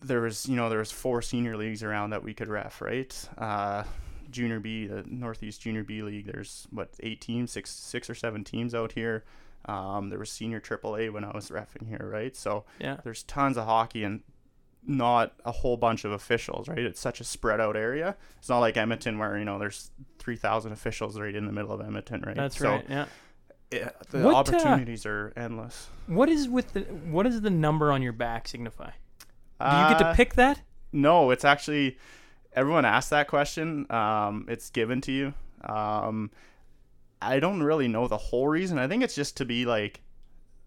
there 0.00 0.20
was 0.20 0.46
you 0.48 0.56
know 0.56 0.68
there 0.68 0.78
was 0.78 0.92
four 0.92 1.22
senior 1.22 1.56
leagues 1.56 1.82
around 1.82 2.10
that 2.10 2.22
we 2.22 2.34
could 2.34 2.48
ref 2.48 2.80
right. 2.80 3.28
Uh, 3.36 3.84
junior 4.30 4.60
B, 4.60 4.86
the 4.86 5.04
Northeast 5.06 5.60
Junior 5.60 5.84
B 5.84 6.02
League. 6.02 6.26
There's 6.26 6.66
what 6.70 6.90
eight 7.00 7.20
teams, 7.20 7.52
six 7.52 7.70
six 7.70 8.08
or 8.08 8.14
seven 8.14 8.44
teams 8.44 8.74
out 8.74 8.92
here. 8.92 9.24
Um, 9.66 10.10
there 10.10 10.18
was 10.18 10.30
senior 10.30 10.60
AAA 10.60 11.12
when 11.12 11.24
I 11.24 11.34
was 11.34 11.48
refing 11.48 11.88
here, 11.88 12.08
right? 12.12 12.34
So 12.36 12.64
yeah, 12.78 12.98
there's 13.04 13.22
tons 13.22 13.56
of 13.56 13.64
hockey 13.64 14.04
and 14.04 14.22
not 14.86 15.32
a 15.44 15.52
whole 15.52 15.76
bunch 15.76 16.04
of 16.04 16.12
officials, 16.12 16.68
right? 16.68 16.78
It's 16.78 17.00
such 17.00 17.20
a 17.20 17.24
spread 17.24 17.60
out 17.60 17.76
area. 17.76 18.16
It's 18.38 18.48
not 18.48 18.58
like 18.58 18.76
Edmonton 18.76 19.18
where 19.18 19.38
you 19.38 19.44
know 19.44 19.58
there's 19.58 19.90
three 20.18 20.36
thousand 20.36 20.72
officials 20.72 21.18
right 21.18 21.34
in 21.34 21.46
the 21.46 21.52
middle 21.52 21.72
of 21.72 21.80
Edmonton, 21.80 22.22
right? 22.26 22.36
That's 22.36 22.58
so, 22.58 22.70
right. 22.70 22.86
Yeah. 22.88 23.06
Yeah, 23.70 23.90
the 24.10 24.20
what, 24.20 24.34
uh, 24.34 24.38
opportunities 24.38 25.04
uh, 25.04 25.10
are 25.10 25.32
endless. 25.36 25.88
What 26.06 26.28
is 26.28 26.48
with 26.48 26.74
the 26.74 26.82
what 26.82 27.24
does 27.24 27.40
the 27.40 27.50
number 27.50 27.90
on 27.90 28.02
your 28.02 28.12
back 28.12 28.46
signify? 28.46 28.90
Do 29.60 29.66
you 29.66 29.88
get 29.88 29.98
to 29.98 30.06
uh, 30.06 30.14
pick 30.14 30.34
that? 30.34 30.60
No, 30.92 31.30
it's 31.30 31.44
actually 31.44 31.98
everyone 32.52 32.84
asks 32.84 33.10
that 33.10 33.26
question. 33.26 33.90
Um, 33.90 34.46
it's 34.48 34.70
given 34.70 35.00
to 35.02 35.12
you. 35.12 35.34
Um, 35.64 36.30
I 37.24 37.40
don't 37.40 37.62
really 37.62 37.88
know 37.88 38.08
the 38.08 38.16
whole 38.16 38.48
reason. 38.48 38.78
I 38.78 38.88
think 38.88 39.02
it's 39.02 39.14
just 39.14 39.36
to 39.38 39.44
be 39.44 39.64
like, 39.64 40.00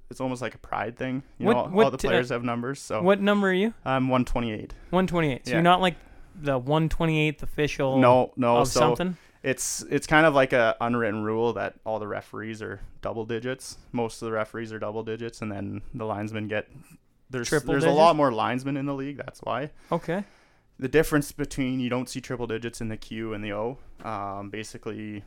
it's 0.09 0.21
almost 0.21 0.41
like 0.41 0.55
a 0.55 0.59
pride 0.59 0.97
thing. 0.97 1.23
You 1.37 1.47
what, 1.47 1.53
know, 1.53 1.63
what, 1.75 1.85
all 1.85 1.91
the 1.91 1.97
players 1.97 2.31
uh, 2.31 2.35
have 2.35 2.43
numbers. 2.43 2.79
So 2.81 3.01
what 3.01 3.21
number 3.21 3.49
are 3.49 3.53
you? 3.53 3.73
I'm 3.85 4.07
128. 4.09 4.73
128. 4.89 5.45
So 5.45 5.49
yeah. 5.49 5.55
you're 5.55 5.63
not 5.63 5.81
like 5.81 5.95
the 6.35 6.59
128th 6.59 7.43
official. 7.43 7.97
No, 7.97 8.33
no. 8.35 8.57
Of 8.57 8.67
so 8.69 8.79
something. 8.79 9.17
It's 9.43 9.83
it's 9.89 10.07
kind 10.07 10.25
of 10.25 10.33
like 10.33 10.51
a 10.51 10.75
unwritten 10.81 11.23
rule 11.23 11.53
that 11.53 11.75
all 11.85 11.99
the 11.99 12.07
referees 12.07 12.61
are 12.61 12.81
double 13.01 13.25
digits. 13.25 13.77
Most 13.91 14.21
of 14.21 14.25
the 14.25 14.31
referees 14.31 14.73
are 14.73 14.79
double 14.79 15.03
digits, 15.03 15.41
and 15.41 15.51
then 15.51 15.81
the 15.93 16.05
linesmen 16.05 16.47
get 16.47 16.67
there's 17.29 17.47
Triple 17.47 17.73
there's 17.73 17.83
digits? 17.83 17.95
a 17.95 18.01
lot 18.01 18.15
more 18.15 18.31
linesmen 18.31 18.77
in 18.77 18.85
the 18.85 18.95
league. 18.95 19.17
That's 19.17 19.39
why. 19.41 19.71
Okay 19.91 20.23
the 20.79 20.87
difference 20.87 21.31
between 21.31 21.79
you 21.79 21.89
don't 21.89 22.09
see 22.09 22.21
triple 22.21 22.47
digits 22.47 22.81
in 22.81 22.89
the 22.89 22.97
Q 22.97 23.33
and 23.33 23.43
the 23.43 23.53
O. 23.53 23.77
Um, 24.03 24.49
basically, 24.49 25.23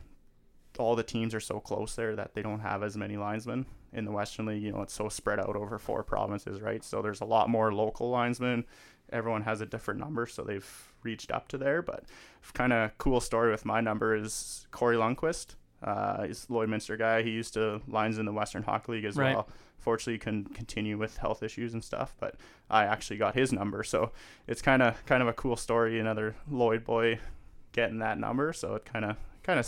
all 0.81 0.95
the 0.95 1.03
teams 1.03 1.33
are 1.33 1.39
so 1.39 1.59
close 1.59 1.95
there 1.95 2.15
that 2.15 2.33
they 2.33 2.41
don't 2.41 2.59
have 2.59 2.83
as 2.83 2.97
many 2.97 3.17
linesmen 3.17 3.65
in 3.93 4.05
the 4.05 4.11
Western 4.11 4.47
League. 4.47 4.63
You 4.63 4.71
know, 4.71 4.81
it's 4.81 4.93
so 4.93 5.09
spread 5.09 5.39
out 5.39 5.55
over 5.55 5.77
four 5.77 6.03
provinces, 6.03 6.61
right? 6.61 6.83
So 6.83 7.01
there's 7.01 7.21
a 7.21 7.25
lot 7.25 7.49
more 7.49 7.73
local 7.73 8.09
linesmen. 8.09 8.65
Everyone 9.11 9.43
has 9.43 9.61
a 9.61 9.65
different 9.65 9.99
number, 9.99 10.25
so 10.25 10.43
they've 10.43 10.91
reached 11.03 11.31
up 11.31 11.47
to 11.49 11.57
there. 11.57 11.81
But 11.81 12.05
kind 12.53 12.73
of 12.73 12.97
cool 12.97 13.19
story 13.19 13.51
with 13.51 13.65
my 13.65 13.81
number 13.81 14.15
is 14.15 14.67
Corey 14.71 14.95
Lundquist. 14.95 15.55
Uh, 15.83 16.23
he's 16.23 16.45
a 16.45 16.47
Lloydminster 16.47 16.97
guy. 16.97 17.23
He 17.23 17.31
used 17.31 17.53
to 17.55 17.81
lines 17.87 18.17
in 18.17 18.25
the 18.25 18.31
Western 18.31 18.63
Hockey 18.63 18.93
League 18.93 19.05
as 19.05 19.15
right. 19.15 19.35
well. 19.35 19.49
Fortunately, 19.79 20.19
can 20.19 20.45
continue 20.45 20.97
with 20.97 21.17
health 21.17 21.41
issues 21.41 21.73
and 21.73 21.83
stuff. 21.83 22.15
But 22.19 22.35
I 22.69 22.85
actually 22.85 23.17
got 23.17 23.35
his 23.35 23.51
number, 23.51 23.83
so 23.83 24.11
it's 24.47 24.61
kind 24.61 24.81
of 24.83 25.03
kind 25.05 25.23
of 25.23 25.27
a 25.27 25.33
cool 25.33 25.55
story. 25.55 25.99
Another 25.99 26.35
Lloyd 26.49 26.83
boy 26.83 27.19
getting 27.71 27.97
that 27.99 28.19
number, 28.19 28.53
so 28.53 28.75
it 28.75 28.85
kind 28.85 29.05
of 29.05 29.17
kind 29.43 29.59
of 29.59 29.67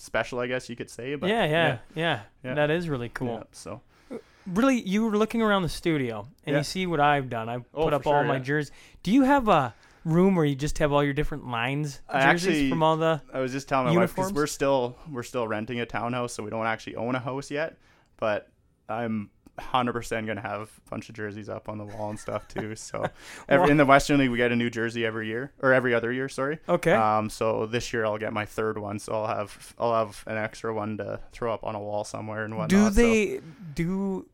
special, 0.00 0.40
I 0.40 0.46
guess 0.46 0.68
you 0.68 0.76
could 0.76 0.90
say. 0.90 1.14
But 1.14 1.30
yeah, 1.30 1.44
yeah, 1.44 1.78
yeah, 1.94 2.20
yeah. 2.42 2.54
that 2.54 2.70
is 2.70 2.88
really 2.88 3.08
cool. 3.08 3.38
Yeah, 3.38 3.42
so 3.52 3.80
uh, 4.10 4.16
really, 4.46 4.80
you 4.80 5.04
were 5.04 5.16
looking 5.16 5.42
around 5.42 5.62
the 5.62 5.68
studio 5.68 6.26
and 6.44 6.56
you 6.56 6.62
see 6.62 6.86
what 6.86 7.00
I've 7.00 7.28
done. 7.28 7.48
I 7.48 7.56
oh, 7.74 7.84
put 7.84 7.92
up 7.92 8.06
all 8.06 8.24
my 8.24 8.38
jerseys. 8.38 8.72
Do 9.02 9.12
you 9.12 9.22
have 9.22 9.48
a 9.48 9.74
room 10.04 10.34
where 10.34 10.44
you 10.44 10.54
just 10.54 10.78
have 10.78 10.92
all 10.92 11.04
your 11.04 11.12
different 11.12 11.46
lines 11.46 12.00
jerseys 12.10 12.24
actually, 12.24 12.70
from 12.70 12.82
all 12.82 12.96
the 12.96 13.20
I 13.32 13.40
was 13.40 13.52
just 13.52 13.68
telling 13.68 13.86
my 13.86 13.92
uniforms? 13.92 14.16
wife 14.16 14.26
because 14.26 14.32
we're 14.32 14.46
still 14.46 14.96
we're 15.10 15.22
still 15.22 15.46
renting 15.46 15.80
a 15.80 15.86
townhouse, 15.86 16.32
so 16.32 16.42
we 16.42 16.50
don't 16.50 16.66
actually 16.66 16.96
own 16.96 17.14
a 17.14 17.20
house 17.20 17.50
yet. 17.50 17.76
But 18.16 18.50
I'm 18.88 19.30
hundred 19.60 19.92
percent 19.92 20.26
gonna 20.26 20.40
have 20.40 20.70
a 20.86 20.90
bunch 20.90 21.08
of 21.08 21.14
jerseys 21.14 21.48
up 21.48 21.68
on 21.68 21.78
the 21.78 21.84
wall 21.84 22.10
and 22.10 22.18
stuff 22.18 22.46
too. 22.48 22.74
So 22.76 23.04
every, 23.48 23.70
in 23.70 23.76
the 23.76 23.84
Western 23.84 24.18
League, 24.18 24.30
we 24.30 24.36
get 24.36 24.52
a 24.52 24.56
new 24.56 24.70
jersey 24.70 25.04
every 25.04 25.26
year 25.26 25.52
or 25.60 25.72
every 25.72 25.94
other 25.94 26.12
year. 26.12 26.28
Sorry. 26.28 26.58
Okay. 26.68 26.92
Um. 26.92 27.30
So 27.30 27.66
this 27.66 27.92
year 27.92 28.04
I'll 28.04 28.18
get 28.18 28.32
my 28.32 28.46
third 28.46 28.78
one. 28.78 28.98
So 28.98 29.12
I'll 29.12 29.26
have 29.26 29.74
I'll 29.78 29.94
have 29.94 30.24
an 30.26 30.36
extra 30.36 30.72
one 30.74 30.96
to 30.98 31.20
throw 31.32 31.52
up 31.52 31.64
on 31.64 31.74
a 31.74 31.80
wall 31.80 32.04
somewhere 32.04 32.44
and 32.44 32.56
whatnot. 32.56 32.68
Do 32.68 32.90
they 32.90 33.36
so. 33.36 33.42
do 33.74 34.28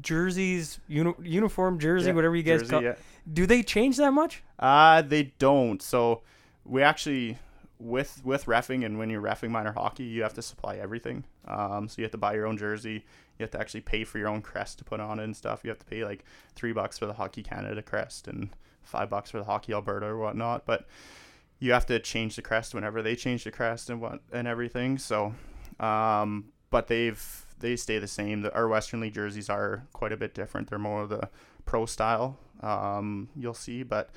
jerseys 0.00 0.78
uni- 0.88 1.14
uniform 1.22 1.78
jersey 1.78 2.08
yeah, 2.08 2.14
whatever 2.14 2.36
you 2.36 2.42
guys 2.42 2.60
jersey, 2.60 2.70
call? 2.70 2.82
Yeah. 2.82 2.94
Do 3.32 3.46
they 3.46 3.62
change 3.62 3.96
that 3.96 4.12
much? 4.12 4.42
Uh 4.58 5.02
they 5.02 5.34
don't. 5.38 5.80
So 5.82 6.22
we 6.64 6.82
actually 6.82 7.38
with 7.78 8.22
with 8.24 8.46
refing 8.46 8.84
and 8.84 8.98
when 8.98 9.10
you're 9.10 9.22
refing 9.22 9.50
minor 9.50 9.72
hockey, 9.72 10.04
you 10.04 10.22
have 10.22 10.34
to 10.34 10.42
supply 10.42 10.76
everything. 10.76 11.24
Um, 11.46 11.88
so 11.88 11.96
you 11.98 12.04
have 12.04 12.12
to 12.12 12.18
buy 12.18 12.34
your 12.34 12.46
own 12.46 12.56
jersey. 12.56 13.04
You 13.38 13.44
have 13.44 13.50
to 13.52 13.60
actually 13.60 13.82
pay 13.82 14.04
for 14.04 14.18
your 14.18 14.28
own 14.28 14.42
crest 14.42 14.78
to 14.78 14.84
put 14.84 15.00
on 15.00 15.18
it 15.18 15.24
and 15.24 15.36
stuff. 15.36 15.60
You 15.62 15.70
have 15.70 15.78
to 15.78 15.86
pay 15.86 16.04
like 16.04 16.24
three 16.54 16.72
bucks 16.72 16.98
for 16.98 17.06
the 17.06 17.14
Hockey 17.14 17.42
Canada 17.42 17.82
crest 17.82 18.28
and 18.28 18.50
five 18.82 19.10
bucks 19.10 19.30
for 19.30 19.38
the 19.38 19.44
Hockey 19.44 19.72
Alberta 19.72 20.06
or 20.06 20.18
whatnot. 20.18 20.64
But 20.64 20.86
you 21.58 21.72
have 21.72 21.86
to 21.86 21.98
change 21.98 22.36
the 22.36 22.42
crest 22.42 22.74
whenever 22.74 23.02
they 23.02 23.16
change 23.16 23.44
the 23.44 23.50
crest 23.50 23.90
and 23.90 24.00
what 24.00 24.20
and 24.32 24.46
everything. 24.46 24.98
So, 24.98 25.34
um, 25.80 26.46
but 26.70 26.86
they've 26.88 27.46
they 27.58 27.76
stay 27.76 27.98
the 27.98 28.06
same. 28.06 28.42
The, 28.42 28.54
our 28.54 28.68
Western 28.68 29.00
League 29.00 29.14
jerseys 29.14 29.48
are 29.48 29.86
quite 29.92 30.12
a 30.12 30.16
bit 30.16 30.34
different. 30.34 30.68
They're 30.68 30.78
more 30.78 31.02
of 31.02 31.08
the 31.08 31.28
pro 31.64 31.86
style. 31.86 32.38
Um, 32.60 33.28
you'll 33.34 33.54
see, 33.54 33.82
but 33.82 34.10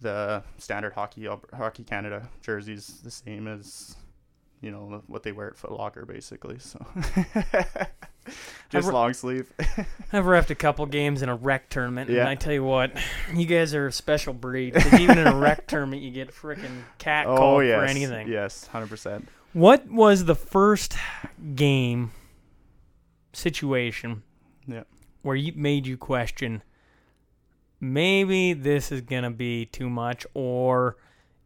the 0.00 0.42
standard 0.58 0.92
hockey 0.92 1.28
hockey 1.52 1.84
Canada 1.84 2.28
jerseys 2.42 3.00
the 3.02 3.10
same 3.10 3.46
as 3.48 3.96
you 4.60 4.70
know 4.70 5.02
what 5.06 5.22
they 5.22 5.32
wear 5.32 5.48
at 5.48 5.56
Foot 5.56 5.72
Locker 5.72 6.04
basically. 6.06 6.58
So 6.58 6.84
just 8.70 8.92
long 8.92 9.12
sleeve. 9.12 9.52
I've 10.12 10.24
reffed 10.24 10.50
a 10.50 10.54
couple 10.54 10.86
games 10.86 11.22
in 11.22 11.28
a 11.28 11.34
rec 11.34 11.68
tournament, 11.68 12.10
yeah. 12.10 12.20
and 12.20 12.28
I 12.28 12.34
tell 12.34 12.52
you 12.52 12.64
what, 12.64 12.92
you 13.34 13.46
guys 13.46 13.74
are 13.74 13.88
a 13.88 13.92
special 13.92 14.32
breed. 14.32 14.76
even 14.98 15.18
in 15.18 15.26
a 15.26 15.36
rec 15.36 15.66
tournament, 15.66 16.02
you 16.02 16.10
get 16.10 16.32
freaking 16.32 16.82
cat 16.98 17.26
oh, 17.26 17.36
called 17.36 17.64
yes. 17.64 17.78
for 17.78 17.84
anything. 17.84 18.28
Yes, 18.28 18.66
hundred 18.66 18.88
percent. 18.88 19.28
What 19.52 19.88
was 19.88 20.24
the 20.24 20.34
first 20.34 20.96
game 21.54 22.12
situation? 23.32 24.22
Yeah. 24.66 24.82
Where 25.22 25.36
you 25.36 25.52
made 25.54 25.86
you 25.86 25.96
question 25.96 26.62
maybe 27.84 28.54
this 28.54 28.90
is 28.90 29.02
gonna 29.02 29.30
be 29.30 29.66
too 29.66 29.90
much, 29.90 30.26
or 30.34 30.96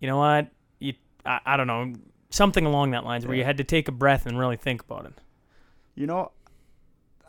you 0.00 0.08
know 0.08 0.18
what, 0.18 0.48
you 0.78 0.94
I, 1.26 1.40
I 1.44 1.56
don't 1.56 1.66
know, 1.66 1.92
something 2.30 2.64
along 2.64 2.92
that 2.92 3.04
lines 3.04 3.26
where 3.26 3.36
you 3.36 3.44
had 3.44 3.58
to 3.58 3.64
take 3.64 3.88
a 3.88 3.92
breath 3.92 4.26
and 4.26 4.38
really 4.38 4.56
think 4.56 4.82
about 4.82 5.06
it. 5.06 5.14
You 5.94 6.06
know, 6.06 6.30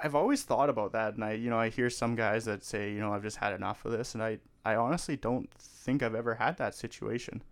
I've 0.02 0.16
always 0.16 0.44
thought 0.44 0.70
about 0.70 0.94
that, 0.94 1.16
and 1.16 1.24
I 1.24 1.34
you 1.34 1.50
know 1.50 1.60
I 1.60 1.70
hear 1.70 1.90
some 1.90 2.16
guys 2.16 2.46
that 2.46 2.64
say 2.64 2.92
you 2.92 3.00
know 3.00 3.14
I've 3.14 3.24
just 3.24 3.38
had 3.38 3.54
enough 3.54 3.84
of 3.86 3.92
this, 3.92 4.14
and 4.14 4.24
I 4.24 4.40
I 4.66 4.76
honestly 4.76 5.18
don't 5.18 5.52
think 5.54 6.04
I've 6.04 6.16
ever 6.16 6.36
had 6.36 6.58
that 6.58 6.76
situation. 6.76 7.44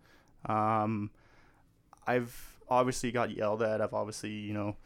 Um, 0.46 1.10
I've 2.06 2.58
obviously 2.70 3.10
got 3.10 3.36
yelled 3.36 3.62
at. 3.62 3.80
I've 3.80 3.94
obviously 3.94 4.30
you 4.30 4.54
know 4.54 4.76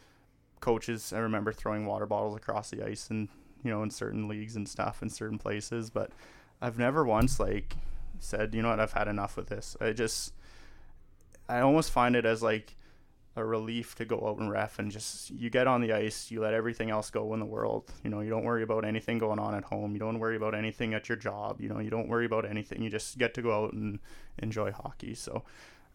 coaches. 0.60 1.12
I 1.12 1.18
remember 1.18 1.52
throwing 1.52 1.86
water 1.86 2.06
bottles 2.06 2.36
across 2.36 2.70
the 2.70 2.84
ice 2.84 3.10
and 3.10 3.28
you 3.62 3.70
know 3.70 3.82
in 3.82 3.90
certain 3.90 4.28
leagues 4.28 4.56
and 4.56 4.68
stuff 4.68 5.02
in 5.02 5.08
certain 5.08 5.38
places, 5.38 5.90
but 5.90 6.10
I've 6.60 6.78
never 6.78 7.04
once 7.04 7.38
like 7.38 7.76
said, 8.18 8.54
you 8.54 8.62
know 8.62 8.70
what, 8.70 8.80
I've 8.80 8.92
had 8.92 9.08
enough 9.08 9.36
of 9.36 9.46
this. 9.46 9.76
I 9.80 9.92
just 9.92 10.32
I 11.48 11.60
almost 11.60 11.90
find 11.90 12.16
it 12.16 12.24
as 12.24 12.42
like 12.42 12.76
a 13.34 13.44
relief 13.44 13.94
to 13.94 14.04
go 14.04 14.28
out 14.28 14.38
and 14.38 14.50
ref 14.50 14.78
and 14.78 14.90
just 14.90 15.30
you 15.30 15.48
get 15.48 15.66
on 15.66 15.80
the 15.80 15.92
ice, 15.92 16.30
you 16.30 16.40
let 16.40 16.52
everything 16.52 16.90
else 16.90 17.10
go 17.10 17.32
in 17.32 17.40
the 17.40 17.46
world. 17.46 17.90
You 18.04 18.10
know, 18.10 18.20
you 18.20 18.28
don't 18.28 18.44
worry 18.44 18.62
about 18.62 18.84
anything 18.84 19.18
going 19.18 19.38
on 19.38 19.54
at 19.54 19.64
home. 19.64 19.92
You 19.92 19.98
don't 19.98 20.18
worry 20.18 20.36
about 20.36 20.54
anything 20.54 20.92
at 20.92 21.08
your 21.08 21.16
job. 21.16 21.60
You 21.60 21.68
know, 21.70 21.78
you 21.78 21.88
don't 21.88 22.08
worry 22.08 22.26
about 22.26 22.44
anything. 22.44 22.82
You 22.82 22.90
just 22.90 23.16
get 23.16 23.32
to 23.34 23.42
go 23.42 23.64
out 23.64 23.72
and 23.72 24.00
enjoy 24.38 24.72
hockey. 24.72 25.14
So 25.14 25.44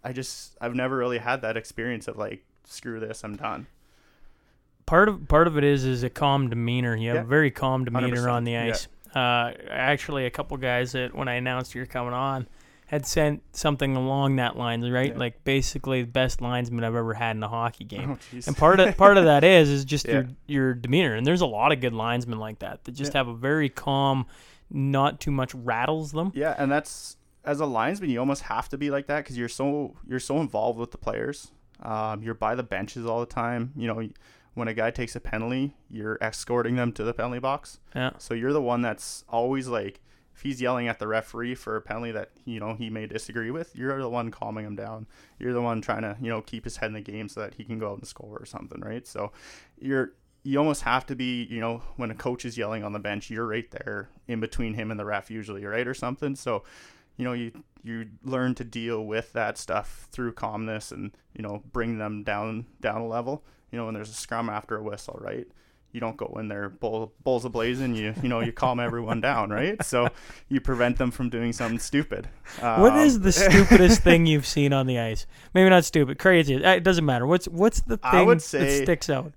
I 0.04 0.13
just 0.13 0.58
I've 0.60 0.73
never 0.73 0.97
really 0.97 1.19
had 1.19 1.41
that 1.43 1.58
experience 1.58 2.08
of 2.08 2.17
like 2.17 2.43
screw 2.65 3.00
this, 3.00 3.23
I'm 3.23 3.36
done. 3.36 3.67
Part 4.88 5.10
of 5.10 5.28
part 5.28 5.47
of 5.47 5.58
it 5.58 5.63
is 5.63 5.86
is 5.86 6.04
a 6.04 6.10
calm 6.10 6.50
demeanor. 6.50 6.95
You 6.95 7.10
have 7.10 7.17
yeah. 7.17 7.21
a 7.21 7.26
very 7.26 7.52
calm 7.52 7.86
demeanor 7.86 8.30
on 8.30 8.45
the 8.45 8.58
ice. 8.58 8.88
Yeah. 9.13 9.21
Uh, 9.21 9.54
actually, 9.69 10.26
a 10.26 10.30
couple 10.30 10.58
guys 10.58 10.93
that 10.93 11.13
when 11.13 11.28
I 11.28 11.36
announced 11.36 11.76
you're 11.76 11.86
coming 11.86 12.13
on 12.13 12.47
had 12.88 13.06
sent 13.06 13.43
something 13.56 13.95
along 13.95 14.38
that 14.38 14.58
lines, 14.58 14.89
right? 14.89 15.12
Yeah. 15.12 15.19
Like 15.19 15.43
basically 15.43 16.02
the 16.02 16.08
best 16.08 16.41
linesman 16.41 16.84
I've 16.84 16.95
ever 16.95 17.13
had 17.13 17.36
in 17.36 17.43
a 17.43 17.47
hockey 17.47 17.84
game. 17.84 18.12
Oh, 18.12 18.39
and 18.47 18.58
part 18.58 18.80
of 18.80 18.97
part 18.97 19.17
of 19.17 19.26
that 19.26 19.43
is 19.45 19.69
is 19.69 19.86
just 19.86 20.08
yeah. 20.08 20.13
your 20.13 20.28
your 20.47 20.73
demeanor. 20.73 21.15
And 21.15 21.28
there's 21.28 21.41
a 21.41 21.45
lot 21.45 21.71
of 21.71 21.82
good 21.82 21.93
linesmen 21.93 22.39
like 22.39 22.60
that 22.60 22.86
that 22.86 22.93
just 22.93 23.13
yeah. 23.13 23.19
have 23.19 23.28
a 23.28 23.36
very 23.36 23.69
calm, 23.69 24.26
not 24.69 25.19
too 25.19 25.32
much 25.32 25.54
rattles 25.54 26.13
them. 26.13 26.32
Yeah, 26.34 26.56
and 26.58 26.71
that's 26.71 27.17
as 27.43 27.60
a 27.60 27.65
linesman, 27.65 28.10
you 28.10 28.19
almost 28.19 28.43
have 28.43 28.67
to 28.69 28.78
be 28.78 28.89
like 28.89 29.08
that 29.08 29.23
because 29.23 29.38
you're 29.38 29.50
so 29.50 29.95
you're 30.08 30.19
so 30.19 30.39
involved 30.39 30.80
with 30.80 30.91
the 30.91 30.97
players. 30.97 31.52
Um, 31.82 32.23
you're 32.23 32.34
by 32.34 32.56
the 32.56 32.63
benches 32.63 33.06
all 33.06 33.19
the 33.19 33.26
time. 33.26 33.73
You 33.76 33.88
know, 33.88 34.10
when 34.54 34.67
a 34.67 34.73
guy 34.73 34.91
takes 34.91 35.15
a 35.15 35.19
penalty, 35.19 35.76
you're 35.89 36.17
escorting 36.19 36.78
them 36.78 36.91
to 36.93 37.04
the 37.04 37.13
penalty 37.13 37.39
box. 37.39 37.80
Yeah. 37.95 38.12
So 38.17 38.34
you're 38.34 38.54
the 38.54 38.62
one 38.62 38.82
that's 38.82 39.23
always 39.30 39.67
like, 39.67 40.02
if 40.38 40.43
he's 40.43 40.62
yelling 40.62 40.88
at 40.88 41.00
the 41.00 41.08
referee 41.08 41.56
for 41.56 41.76
a 41.76 41.82
penalty 41.82 42.12
that 42.12 42.30
you 42.45 42.60
know 42.60 42.76
he 42.76 42.91
may 42.91 43.08
disagree 43.08 43.50
with, 43.50 43.76
you're 43.76 44.00
the 44.00 44.08
one 44.08 44.30
calming 44.30 44.65
him 44.65 44.76
down. 44.76 45.08
You're 45.39 45.54
the 45.54 45.62
one 45.62 45.82
trying 45.82 46.04
to 46.04 46.15
you 46.21 46.30
know 46.30 46.41
keep 46.41 46.63
his 46.63 46.78
head 46.78 46.88
in 46.88 46.93
the 46.93 47.02
game 47.02 47.28
so 47.28 47.41
that 47.41 47.56
he 47.56 47.63
can 47.63 47.80
go 47.80 47.91
out 47.91 47.97
and 47.97 48.08
score 48.08 48.38
or 48.38 48.45
something, 48.45 48.80
right? 48.82 49.06
So 49.08 49.32
you're 49.80 50.13
you 50.43 50.60
almost 50.60 50.84
have 50.84 51.06
to 51.08 51.15
be, 51.15 51.43
you 51.45 51.60
know, 51.60 51.82
when 51.95 52.12
a 52.12 52.15
coach 52.15 52.45
is 52.45 52.58
yelling 52.58 52.84
on 52.84 52.93
the 52.93 53.00
bench, 53.00 53.32
you're 53.32 53.47
right 53.47 53.69
there 53.71 54.10
in 54.28 54.39
between 54.39 54.76
him 54.76 54.91
and 54.91 55.00
the 55.00 55.06
ref 55.06 55.32
usually, 55.32 55.65
right, 55.65 55.88
or 55.88 55.95
something. 55.95 56.36
So, 56.36 56.63
you 57.17 57.26
know, 57.26 57.34
you 57.34 57.52
you 57.84 58.06
learn 58.23 58.54
to 58.56 58.63
deal 58.63 59.04
with 59.04 59.34
that 59.34 59.58
stuff 59.58 60.08
through 60.12 60.34
calmness 60.34 60.91
and 60.91 61.17
you 61.34 61.41
know 61.41 61.63
bring 61.73 61.97
them 61.97 62.23
down 62.23 62.67
down 62.80 63.02
a 63.02 63.08
level 63.08 63.43
you 63.71 63.78
know, 63.78 63.86
when 63.86 63.93
there's 63.93 64.10
a 64.10 64.13
scrum 64.13 64.50
after 64.50 64.78
a 64.78 64.84
whistle, 64.84 65.17
right? 65.19 65.47
You 65.93 66.00
don't 66.00 66.17
go 66.17 66.38
in 66.39 66.47
there 66.47 66.69
bull, 66.69 67.13
bulls 67.23 67.45
ablazing. 67.45 67.95
You 67.95 68.13
you 68.21 68.30
know 68.30 68.41
you 68.41 68.52
calm 68.52 68.80
everyone 68.80 69.21
down, 69.21 69.50
right? 69.50 69.82
So 69.84 70.10
you 70.50 70.60
prevent 70.62 70.97
them 70.97 71.12
from 71.12 71.30
doing 71.30 71.54
something 71.54 71.80
stupid. 71.80 72.30
Um, 72.62 72.82
what 72.82 72.97
is 72.97 73.19
the 73.19 73.32
stupidest 73.32 74.02
thing 74.02 74.26
you've 74.26 74.45
seen 74.45 74.73
on 74.73 74.86
the 74.86 75.00
ice? 75.00 75.26
Maybe 75.54 75.69
not 75.69 75.86
stupid, 75.86 76.19
crazy. 76.19 76.56
It 76.56 76.84
doesn't 76.84 77.06
matter. 77.06 77.26
What's 77.26 77.47
what's 77.47 77.82
the 77.82 77.97
thing 77.97 78.12
I 78.12 78.21
would 78.21 78.41
say, 78.41 78.80
that 78.80 78.84
sticks 78.84 79.10
out? 79.10 79.34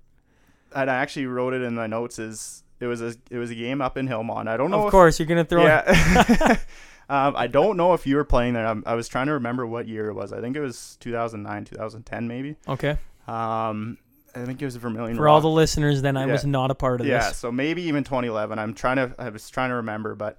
And 0.75 0.89
I 0.89 0.95
actually 0.95 1.25
wrote 1.25 1.53
it 1.53 1.61
in 1.61 1.75
my 1.75 1.87
notes. 1.87 2.19
Is 2.19 2.63
it 2.81 2.87
was 2.87 3.01
a 3.01 3.15
it 3.29 3.37
was 3.37 3.51
a 3.51 3.55
game 3.55 3.81
up 3.81 3.97
in 3.97 4.07
Hillmond. 4.07 4.47
I 4.47 4.57
don't 4.57 4.71
know. 4.71 4.81
Of 4.81 4.85
if, 4.87 4.91
course, 4.91 5.19
you're 5.19 5.27
gonna 5.27 5.45
throw. 5.45 5.63
Yeah. 5.63 5.81
um, 7.09 7.35
I 7.35 7.47
don't 7.47 7.77
know 7.77 7.93
if 7.93 8.05
you 8.05 8.15
were 8.15 8.23
playing 8.23 8.53
there. 8.53 8.65
I'm, 8.65 8.83
i 8.85 8.95
was 8.95 9.07
trying 9.07 9.27
to 9.27 9.33
remember 9.33 9.65
what 9.65 9.87
year 9.87 10.07
it 10.09 10.13
was. 10.13 10.33
I 10.33 10.41
think 10.41 10.55
it 10.55 10.61
was 10.61 10.97
2009, 10.99 11.65
2010, 11.65 12.27
maybe. 12.27 12.55
Okay. 12.67 12.97
Um, 13.27 13.97
I 14.35 14.45
think 14.45 14.61
it 14.61 14.65
was 14.65 14.75
Vermilion. 14.77 15.17
Rock. 15.17 15.17
For 15.17 15.23
Rock. 15.25 15.33
all 15.33 15.41
the 15.41 15.49
listeners, 15.49 16.01
then 16.01 16.17
I 16.17 16.25
yeah. 16.25 16.31
was 16.31 16.45
not 16.45 16.71
a 16.71 16.75
part 16.75 17.01
of 17.01 17.07
yeah, 17.07 17.17
this. 17.17 17.25
Yeah, 17.25 17.31
so 17.33 17.51
maybe 17.51 17.83
even 17.83 18.03
2011. 18.03 18.59
I'm 18.59 18.73
trying 18.73 18.97
to. 18.97 19.13
I 19.17 19.29
was 19.29 19.49
trying 19.49 19.69
to 19.69 19.75
remember, 19.75 20.15
but 20.15 20.37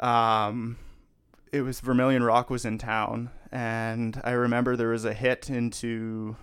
um, 0.00 0.76
it 1.52 1.62
was 1.62 1.80
Vermilion 1.80 2.22
Rock 2.22 2.50
was 2.50 2.64
in 2.64 2.78
town, 2.78 3.30
and 3.50 4.20
I 4.24 4.32
remember 4.32 4.76
there 4.76 4.88
was 4.88 5.04
a 5.04 5.14
hit 5.14 5.48
into 5.48 6.36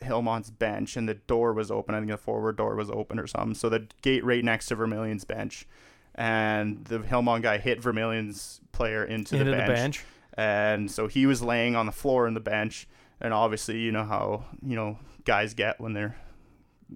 Hillmond's 0.00 0.50
bench, 0.50 0.96
and 0.96 1.08
the 1.08 1.14
door 1.14 1.52
was 1.52 1.70
open. 1.70 1.94
I 1.94 1.98
think 1.98 2.10
the 2.10 2.16
forward 2.16 2.56
door 2.56 2.74
was 2.74 2.90
open 2.90 3.18
or 3.18 3.26
something. 3.26 3.54
So 3.54 3.68
the 3.68 3.86
gate 4.02 4.24
right 4.24 4.44
next 4.44 4.66
to 4.66 4.74
Vermilion's 4.74 5.24
bench, 5.24 5.66
and 6.14 6.84
the 6.84 6.98
Hillmont 7.00 7.42
guy 7.42 7.58
hit 7.58 7.82
Vermilion's 7.82 8.60
player 8.72 9.04
into, 9.04 9.36
into 9.36 9.50
the, 9.50 9.56
bench, 9.56 9.66
the 9.66 9.72
bench, 9.74 10.04
and 10.34 10.90
so 10.90 11.06
he 11.06 11.26
was 11.26 11.42
laying 11.42 11.76
on 11.76 11.86
the 11.86 11.92
floor 11.92 12.26
in 12.26 12.34
the 12.34 12.40
bench. 12.40 12.88
And 13.20 13.34
obviously, 13.34 13.78
you 13.78 13.92
know 13.92 14.04
how 14.04 14.44
you 14.64 14.76
know 14.76 14.98
guys 15.24 15.54
get 15.54 15.80
when 15.80 15.92
they're 15.92 16.16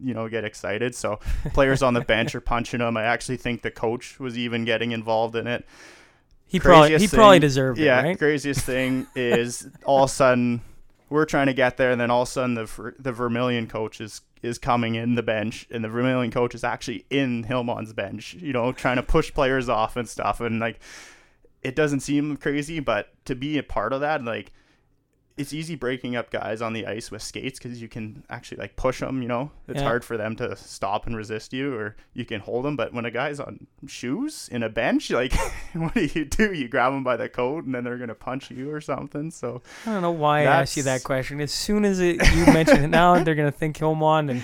you 0.00 0.14
know 0.14 0.28
get 0.28 0.44
excited. 0.44 0.94
So 0.94 1.20
players 1.52 1.82
on 1.82 1.94
the 1.94 2.00
bench 2.00 2.34
are 2.34 2.40
punching 2.52 2.80
them. 2.80 2.96
I 2.96 3.04
actually 3.04 3.36
think 3.36 3.62
the 3.62 3.70
coach 3.70 4.18
was 4.20 4.38
even 4.38 4.64
getting 4.64 4.92
involved 4.92 5.36
in 5.36 5.46
it. 5.46 5.66
He 6.46 6.58
craziest 6.58 6.64
probably 6.64 6.98
he 6.98 7.06
thing, 7.06 7.16
probably 7.16 7.38
deserved 7.38 7.78
yeah, 7.78 8.02
it. 8.02 8.08
Yeah, 8.08 8.14
craziest 8.14 8.64
thing 8.64 9.06
is 9.14 9.68
all 9.84 10.04
of 10.04 10.10
a 10.10 10.12
sudden 10.12 10.60
we're 11.08 11.24
trying 11.24 11.46
to 11.46 11.54
get 11.54 11.76
there, 11.76 11.90
and 11.90 12.00
then 12.00 12.10
all 12.10 12.22
of 12.22 12.28
a 12.28 12.30
sudden 12.30 12.54
the 12.54 12.94
the 12.98 13.12
Vermilion 13.12 13.66
coach 13.66 14.00
is 14.00 14.22
is 14.42 14.58
coming 14.58 14.94
in 14.94 15.14
the 15.14 15.22
bench, 15.22 15.66
and 15.70 15.84
the 15.84 15.88
Vermilion 15.88 16.30
coach 16.30 16.54
is 16.54 16.64
actually 16.64 17.04
in 17.10 17.44
Hillmond's 17.44 17.92
bench, 17.92 18.34
you 18.34 18.52
know, 18.52 18.72
trying 18.72 18.96
to 18.96 19.02
push 19.02 19.32
players 19.32 19.68
off 19.68 19.96
and 19.96 20.08
stuff, 20.08 20.40
and 20.40 20.58
like 20.58 20.80
it 21.62 21.76
doesn't 21.76 22.00
seem 22.00 22.36
crazy, 22.36 22.80
but 22.80 23.12
to 23.24 23.34
be 23.34 23.56
a 23.56 23.62
part 23.62 23.92
of 23.92 24.00
that, 24.00 24.24
like 24.24 24.52
it's 25.36 25.52
easy 25.52 25.74
breaking 25.74 26.16
up 26.16 26.30
guys 26.30 26.60
on 26.60 26.72
the 26.72 26.86
ice 26.86 27.10
with 27.10 27.22
skates 27.22 27.58
because 27.58 27.80
you 27.80 27.88
can 27.88 28.24
actually 28.28 28.58
like 28.58 28.76
push 28.76 29.00
them. 29.00 29.22
You 29.22 29.28
know, 29.28 29.50
it's 29.68 29.78
yeah. 29.78 29.84
hard 29.84 30.04
for 30.04 30.16
them 30.16 30.36
to 30.36 30.56
stop 30.56 31.06
and 31.06 31.16
resist 31.16 31.52
you, 31.52 31.74
or 31.74 31.96
you 32.12 32.24
can 32.24 32.40
hold 32.40 32.64
them. 32.64 32.76
But 32.76 32.92
when 32.92 33.04
a 33.04 33.10
guy's 33.10 33.40
on 33.40 33.66
shoes 33.86 34.48
in 34.52 34.62
a 34.62 34.68
bench, 34.68 35.10
like 35.12 35.32
what 35.74 35.94
do 35.94 36.08
you 36.14 36.24
do? 36.24 36.52
You 36.52 36.68
grab 36.68 36.92
them 36.92 37.04
by 37.04 37.16
the 37.16 37.28
coat, 37.28 37.64
and 37.64 37.74
then 37.74 37.84
they're 37.84 37.98
gonna 37.98 38.14
punch 38.14 38.50
you 38.50 38.70
or 38.70 38.80
something. 38.80 39.30
So 39.30 39.62
I 39.86 39.92
don't 39.92 40.02
know 40.02 40.10
why 40.10 40.40
I 40.40 40.44
asked 40.44 40.76
you 40.76 40.82
that 40.84 41.04
question. 41.04 41.40
As 41.40 41.52
soon 41.52 41.84
as 41.84 42.00
it, 42.00 42.16
you 42.34 42.46
mentioned 42.46 42.84
it, 42.84 42.88
now 42.88 43.18
they're 43.24 43.34
gonna 43.34 43.50
think 43.50 43.78
Hillmond 43.78 44.30
and 44.30 44.42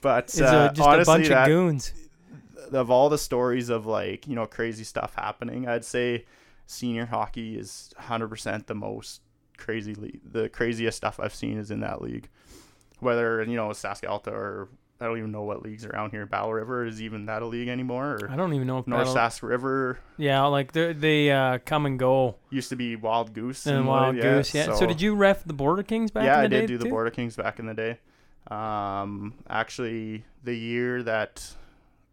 but 0.00 0.24
it's 0.24 0.40
uh, 0.40 0.68
just 0.68 0.80
honestly, 0.80 1.02
a 1.02 1.16
bunch 1.16 1.28
that, 1.28 1.42
of 1.42 1.46
goons. 1.48 1.92
Of 2.72 2.90
all 2.90 3.08
the 3.08 3.18
stories 3.18 3.70
of 3.70 3.86
like 3.86 4.26
you 4.26 4.34
know 4.34 4.46
crazy 4.46 4.84
stuff 4.84 5.14
happening, 5.14 5.66
I'd 5.66 5.84
say 5.84 6.26
senior 6.66 7.06
hockey 7.06 7.58
is 7.58 7.94
100% 7.98 8.66
the 8.66 8.74
most 8.74 9.22
crazy 9.58 9.94
league. 9.94 10.20
The 10.24 10.48
craziest 10.48 10.96
stuff 10.96 11.20
I've 11.20 11.34
seen 11.34 11.58
is 11.58 11.70
in 11.70 11.80
that 11.80 12.00
league. 12.00 12.28
Whether 13.00 13.42
you 13.44 13.56
know 13.56 13.68
Sask 13.68 14.02
or 14.26 14.68
I 15.00 15.04
don't 15.04 15.18
even 15.18 15.30
know 15.30 15.42
what 15.42 15.62
leagues 15.62 15.84
around 15.84 16.10
here. 16.10 16.26
Battle 16.26 16.52
River 16.52 16.84
is 16.84 17.00
even 17.00 17.26
that 17.26 17.42
a 17.42 17.46
league 17.46 17.68
anymore? 17.68 18.18
I 18.28 18.34
don't 18.34 18.52
even 18.54 18.66
know 18.66 18.78
if 18.78 18.86
North 18.88 19.14
Battle... 19.14 19.14
Sask 19.14 19.42
River. 19.42 20.00
Yeah, 20.16 20.44
like 20.46 20.72
they 20.72 20.92
they 20.92 21.30
uh, 21.30 21.58
come 21.64 21.86
and 21.86 21.98
go. 21.98 22.36
Used 22.50 22.70
to 22.70 22.76
be 22.76 22.96
Wild 22.96 23.32
Goose 23.32 23.66
and, 23.66 23.78
and 23.78 23.86
Wild 23.86 24.16
yeah, 24.16 24.22
Goose. 24.22 24.54
Yeah. 24.54 24.66
So, 24.66 24.74
so, 24.74 24.86
did 24.86 25.00
you 25.00 25.14
ref 25.14 25.44
the 25.44 25.52
Border 25.52 25.84
Kings 25.84 26.10
back? 26.10 26.24
Yeah, 26.24 26.42
in 26.42 26.50
the 26.50 26.56
I 26.56 26.60
did 26.60 26.66
do 26.66 26.78
too? 26.78 26.84
the 26.84 26.90
Border 26.90 27.10
Kings 27.10 27.36
back 27.36 27.60
in 27.60 27.66
the 27.66 27.74
day. 27.74 27.98
Um, 28.48 29.34
actually, 29.48 30.24
the 30.42 30.54
year 30.54 31.02
that 31.04 31.48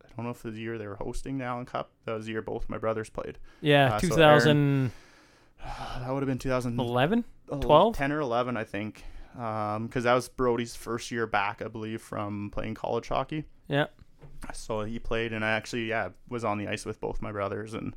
I 0.03 0.09
don't 0.15 0.25
know 0.25 0.31
if 0.31 0.45
it 0.45 0.49
was 0.49 0.55
the 0.55 0.61
year 0.61 0.77
they 0.77 0.87
were 0.87 0.95
hosting 0.95 1.39
the 1.39 1.45
Allen 1.45 1.65
Cup. 1.65 1.89
That 2.05 2.13
was 2.13 2.25
the 2.25 2.33
year 2.33 2.43
both 2.43 2.69
my 2.69 2.77
brothers 2.77 3.09
played. 3.09 3.39
Yeah, 3.61 3.95
uh, 3.95 3.99
2000. 3.99 4.91
So 5.57 5.65
that 5.99 6.13
would 6.13 6.21
have 6.21 6.27
been 6.27 6.37
2011. 6.37 7.23
12? 7.47 7.95
10 7.95 8.11
or 8.11 8.19
11, 8.19 8.57
I 8.57 8.63
think. 8.63 9.03
Because 9.33 9.75
um, 9.75 9.89
that 9.89 10.13
was 10.13 10.29
Brody's 10.29 10.75
first 10.75 11.11
year 11.11 11.27
back, 11.27 11.61
I 11.61 11.67
believe, 11.67 12.01
from 12.01 12.49
playing 12.51 12.75
college 12.75 13.09
hockey. 13.09 13.45
Yeah. 13.67 13.87
So 14.53 14.83
he 14.83 14.99
played, 14.99 15.33
and 15.33 15.43
I 15.43 15.51
actually, 15.51 15.85
yeah, 15.85 16.09
was 16.29 16.43
on 16.43 16.57
the 16.57 16.67
ice 16.67 16.85
with 16.85 17.01
both 17.01 17.21
my 17.21 17.31
brothers, 17.31 17.73
and 17.73 17.95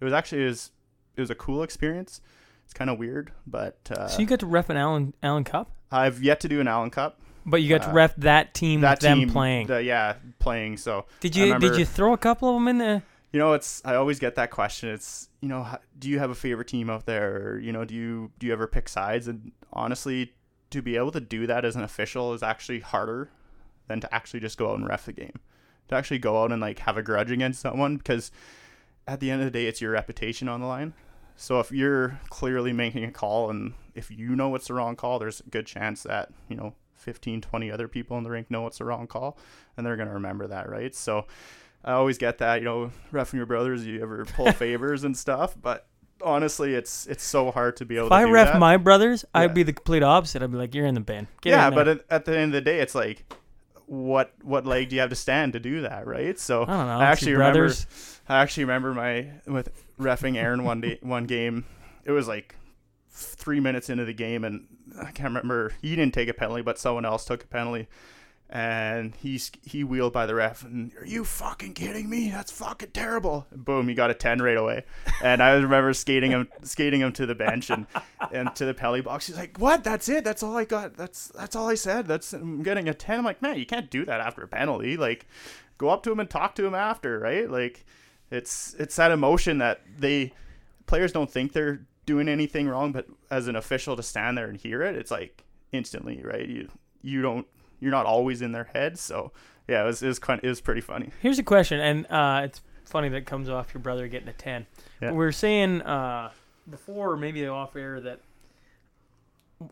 it 0.00 0.04
was 0.04 0.12
actually 0.12 0.42
it 0.42 0.46
was, 0.46 0.70
it 1.16 1.20
was 1.20 1.30
a 1.30 1.34
cool 1.34 1.62
experience. 1.62 2.20
It's 2.64 2.74
kind 2.74 2.90
of 2.90 2.98
weird, 2.98 3.32
but 3.46 3.78
uh, 3.90 4.06
so 4.06 4.20
you 4.20 4.26
got 4.26 4.40
to 4.40 4.46
ref 4.46 4.70
an 4.70 4.76
Allen 4.76 5.12
Allen 5.22 5.42
Cup. 5.42 5.72
I've 5.90 6.22
yet 6.22 6.38
to 6.40 6.48
do 6.48 6.60
an 6.60 6.68
Allen 6.68 6.90
Cup, 6.90 7.20
but 7.44 7.62
you 7.62 7.68
got 7.68 7.82
to 7.82 7.90
uh, 7.90 7.94
ref 7.94 8.14
that 8.16 8.54
team 8.54 8.82
that 8.82 9.02
with 9.02 9.10
team, 9.10 9.26
them 9.26 9.30
playing. 9.30 9.66
The, 9.66 9.82
yeah, 9.82 10.14
playing. 10.38 10.76
So 10.76 11.06
did 11.18 11.34
you 11.34 11.58
did 11.58 11.76
you 11.76 11.84
throw 11.84 12.12
a 12.12 12.18
couple 12.18 12.48
of 12.48 12.54
them 12.54 12.68
in 12.68 12.78
there? 12.78 13.02
You 13.32 13.38
know, 13.38 13.52
it's 13.52 13.80
I 13.84 13.94
always 13.94 14.18
get 14.18 14.34
that 14.34 14.50
question. 14.50 14.88
It's 14.88 15.28
you 15.40 15.48
know, 15.48 15.66
do 15.98 16.08
you 16.08 16.18
have 16.18 16.30
a 16.30 16.34
favorite 16.34 16.68
team 16.68 16.90
out 16.90 17.06
there? 17.06 17.36
Or, 17.36 17.58
you 17.58 17.72
know, 17.72 17.84
do 17.84 17.94
you 17.94 18.32
do 18.38 18.46
you 18.46 18.52
ever 18.52 18.66
pick 18.66 18.88
sides? 18.88 19.28
And 19.28 19.52
honestly, 19.72 20.32
to 20.70 20.82
be 20.82 20.96
able 20.96 21.12
to 21.12 21.20
do 21.20 21.46
that 21.46 21.64
as 21.64 21.76
an 21.76 21.82
official 21.82 22.34
is 22.34 22.42
actually 22.42 22.80
harder 22.80 23.30
than 23.86 24.00
to 24.00 24.14
actually 24.14 24.40
just 24.40 24.58
go 24.58 24.70
out 24.70 24.78
and 24.78 24.88
ref 24.88 25.06
the 25.06 25.12
game. 25.12 25.40
To 25.88 25.94
actually 25.96 26.18
go 26.18 26.42
out 26.42 26.52
and 26.52 26.60
like 26.60 26.80
have 26.80 26.96
a 26.96 27.02
grudge 27.02 27.30
against 27.30 27.60
someone 27.60 27.96
because 27.96 28.30
at 29.06 29.20
the 29.20 29.30
end 29.30 29.42
of 29.42 29.46
the 29.46 29.50
day, 29.50 29.66
it's 29.66 29.80
your 29.80 29.92
reputation 29.92 30.48
on 30.48 30.60
the 30.60 30.66
line. 30.66 30.94
So 31.36 31.58
if 31.58 31.72
you're 31.72 32.20
clearly 32.28 32.72
making 32.72 33.04
a 33.04 33.10
call 33.10 33.50
and 33.50 33.74
if 33.94 34.10
you 34.10 34.36
know 34.36 34.54
it's 34.54 34.68
the 34.68 34.74
wrong 34.74 34.94
call, 34.94 35.18
there's 35.18 35.40
a 35.40 35.44
good 35.44 35.66
chance 35.66 36.02
that, 36.02 36.30
you 36.48 36.56
know, 36.56 36.74
15, 36.94 37.40
20 37.40 37.70
other 37.70 37.88
people 37.88 38.18
in 38.18 38.24
the 38.24 38.30
rink 38.30 38.50
know 38.50 38.66
it's 38.66 38.78
the 38.78 38.84
wrong 38.84 39.06
call 39.06 39.38
and 39.76 39.86
they're 39.86 39.96
going 39.96 40.08
to 40.08 40.14
remember 40.14 40.46
that, 40.46 40.68
right? 40.68 40.94
So 40.94 41.26
I 41.84 41.92
always 41.92 42.18
get 42.18 42.38
that, 42.38 42.60
you 42.60 42.64
know, 42.64 42.90
roughing 43.10 43.38
your 43.38 43.46
brothers, 43.46 43.86
you 43.86 44.02
ever 44.02 44.24
pull 44.24 44.52
favors 44.52 45.04
and 45.04 45.16
stuff, 45.16 45.56
but 45.60 45.86
honestly, 46.22 46.74
it's 46.74 47.06
it's 47.06 47.24
so 47.24 47.50
hard 47.50 47.76
to 47.76 47.84
be 47.84 47.96
able. 47.96 48.06
If 48.06 48.10
to 48.10 48.16
I 48.16 48.24
ref 48.24 48.52
that. 48.52 48.58
my 48.58 48.76
brothers, 48.76 49.24
yeah. 49.34 49.42
I'd 49.42 49.54
be 49.54 49.62
the 49.62 49.72
complete 49.72 50.02
opposite. 50.02 50.42
I'd 50.42 50.50
be 50.50 50.58
like, 50.58 50.74
"You're 50.74 50.86
in 50.86 50.94
the 50.94 51.00
bin." 51.00 51.28
Get 51.40 51.50
yeah, 51.50 51.70
but 51.70 51.88
at, 51.88 52.04
at, 52.10 52.24
the 52.24 52.36
end 52.36 52.54
of 52.54 52.64
the 52.64 52.70
day, 52.70 52.80
it's 52.80 52.94
like, 52.94 53.32
what 53.86 54.32
what 54.42 54.66
leg 54.66 54.88
do 54.88 54.96
you 54.96 55.00
have 55.00 55.10
to 55.10 55.16
stand 55.16 55.54
to 55.54 55.60
do 55.60 55.82
that, 55.82 56.06
right? 56.06 56.38
So 56.38 56.62
I 56.62 56.66
don't 56.66 56.86
know. 56.86 56.98
I 56.98 57.04
actually 57.06 57.32
remember. 57.32 57.72
I 58.28 58.38
actually 58.38 58.64
remember 58.64 58.94
my 58.94 59.28
with 59.46 59.70
refing 59.98 60.36
Aaron 60.36 60.64
one 60.64 60.80
day 60.80 60.98
one 61.02 61.24
game. 61.24 61.64
It 62.04 62.12
was 62.12 62.28
like 62.28 62.54
three 63.10 63.60
minutes 63.60 63.90
into 63.90 64.04
the 64.04 64.14
game, 64.14 64.44
and 64.44 64.66
I 65.00 65.10
can't 65.10 65.28
remember. 65.28 65.72
He 65.82 65.96
didn't 65.96 66.14
take 66.14 66.28
a 66.28 66.34
penalty, 66.34 66.62
but 66.62 66.78
someone 66.78 67.04
else 67.04 67.24
took 67.24 67.44
a 67.44 67.46
penalty 67.46 67.88
and 68.52 69.14
he's 69.14 69.52
he 69.64 69.84
wheeled 69.84 70.12
by 70.12 70.26
the 70.26 70.34
ref 70.34 70.64
and 70.64 70.90
are 70.98 71.06
you 71.06 71.24
fucking 71.24 71.72
kidding 71.72 72.10
me? 72.10 72.30
That's 72.30 72.50
fucking 72.50 72.90
terrible. 72.90 73.46
And 73.52 73.64
boom 73.64 73.86
he 73.86 73.94
got 73.94 74.10
a 74.10 74.14
10 74.14 74.42
right 74.42 74.56
away. 74.56 74.84
And 75.22 75.40
i 75.40 75.52
remember 75.52 75.92
skating 75.92 76.32
him 76.32 76.48
skating 76.62 77.00
him 77.00 77.12
to 77.12 77.26
the 77.26 77.34
bench 77.36 77.70
and 77.70 77.86
and 78.32 78.54
to 78.56 78.64
the 78.64 78.74
penalty 78.74 79.02
box. 79.02 79.28
He's 79.28 79.36
like 79.36 79.56
what? 79.58 79.84
That's 79.84 80.08
it? 80.08 80.24
That's 80.24 80.42
all 80.42 80.56
i 80.56 80.64
got? 80.64 80.96
That's 80.96 81.28
that's 81.28 81.54
all 81.54 81.68
i 81.68 81.76
said? 81.76 82.08
That's 82.08 82.32
i'm 82.32 82.64
getting 82.64 82.88
a 82.88 82.94
10 82.94 83.20
i'm 83.20 83.24
like 83.24 83.40
man 83.40 83.56
you 83.56 83.66
can't 83.66 83.88
do 83.88 84.04
that 84.04 84.20
after 84.20 84.42
a 84.42 84.48
penalty. 84.48 84.96
Like 84.96 85.26
go 85.78 85.88
up 85.88 86.02
to 86.02 86.12
him 86.12 86.18
and 86.18 86.28
talk 86.28 86.56
to 86.56 86.66
him 86.66 86.74
after 86.74 87.20
right? 87.20 87.48
Like 87.48 87.86
it's 88.32 88.74
it's 88.80 88.96
that 88.96 89.12
emotion 89.12 89.58
that 89.58 89.82
they 89.96 90.32
players 90.86 91.12
don't 91.12 91.30
think 91.30 91.52
they're 91.52 91.86
doing 92.04 92.28
anything 92.28 92.66
wrong 92.66 92.90
but 92.90 93.06
as 93.30 93.46
an 93.46 93.54
official 93.54 93.94
to 93.94 94.02
stand 94.02 94.36
there 94.36 94.48
and 94.48 94.56
hear 94.56 94.82
it 94.82 94.96
it's 94.96 95.12
like 95.12 95.44
instantly 95.70 96.20
right? 96.24 96.48
You 96.48 96.68
you 97.00 97.22
don't 97.22 97.46
you're 97.80 97.90
not 97.90 98.06
always 98.06 98.42
in 98.42 98.52
their 98.52 98.70
head. 98.72 98.98
So 98.98 99.32
yeah, 99.68 99.82
it 99.82 99.86
was 99.86 100.02
it 100.02 100.08
was 100.08 100.18
kind 100.18 100.40
it 100.42 100.48
was 100.48 100.60
pretty 100.60 100.80
funny. 100.80 101.10
Here's 101.20 101.38
a 101.38 101.42
question, 101.42 101.80
and 101.80 102.06
uh, 102.10 102.42
it's 102.44 102.60
funny 102.84 103.08
that 103.10 103.24
comes 103.26 103.48
off 103.48 103.72
your 103.72 103.80
brother 103.80 104.08
getting 104.08 104.28
a 104.28 104.32
ten. 104.32 104.66
Yeah. 105.00 105.12
We 105.12 105.24
are 105.24 105.32
saying 105.32 105.82
uh, 105.82 106.30
before, 106.68 107.16
maybe 107.16 107.46
off 107.46 107.76
air, 107.76 108.00
that 108.00 108.20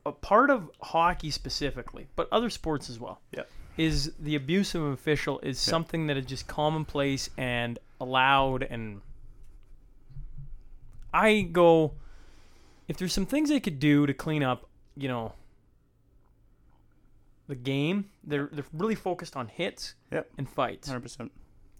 a 0.04 0.12
part 0.12 0.50
of 0.50 0.70
hockey 0.80 1.30
specifically, 1.30 2.08
but 2.16 2.28
other 2.30 2.50
sports 2.50 2.90
as 2.90 3.00
well, 3.00 3.20
yeah. 3.32 3.42
is 3.76 4.12
the 4.20 4.34
abuse 4.34 4.74
of 4.74 4.84
an 4.84 4.92
official 4.92 5.40
is 5.40 5.64
yeah. 5.66 5.70
something 5.70 6.06
that 6.08 6.16
is 6.16 6.26
just 6.26 6.46
commonplace 6.46 7.30
and 7.36 7.78
allowed. 8.00 8.62
And 8.62 9.00
I 11.12 11.42
go, 11.42 11.94
if 12.86 12.98
there's 12.98 13.12
some 13.12 13.26
things 13.26 13.48
they 13.48 13.60
could 13.60 13.80
do 13.80 14.06
to 14.06 14.14
clean 14.14 14.42
up, 14.42 14.68
you 14.96 15.08
know, 15.08 15.32
the 17.48 17.56
game. 17.56 18.10
They're 18.22 18.48
they're 18.52 18.64
really 18.72 18.94
focused 18.94 19.36
on 19.36 19.48
hits 19.48 19.94
yep. 20.12 20.28
and 20.38 20.48
fights. 20.48 20.88
Hundred 20.88 21.00
percent. 21.00 21.32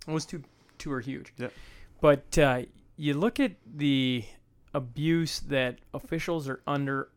Those 0.07 0.27
two 0.27 0.43
two 0.79 0.93
are 0.93 1.01
huge. 1.01 1.33
Yep. 1.37 1.53
But 2.01 2.39
uh, 2.39 2.63
you 2.97 3.15
look 3.15 3.39
at 3.39 3.53
the 3.67 4.25
abuse 4.75 5.41
that 5.41 5.79
officials 5.95 6.49
are 6.49 6.61
under, 6.67 7.09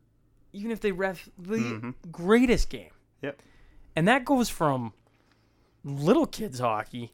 even 0.52 0.70
if 0.70 0.80
they 0.80 0.92
ref 0.92 1.28
the 1.38 1.56
mm-hmm. 1.56 1.90
greatest 2.10 2.68
game. 2.68 2.90
Yep. 3.22 3.40
And 3.96 4.08
that 4.08 4.24
goes 4.24 4.48
from 4.48 4.92
little 5.84 6.26
kids 6.26 6.60
hockey 6.60 7.12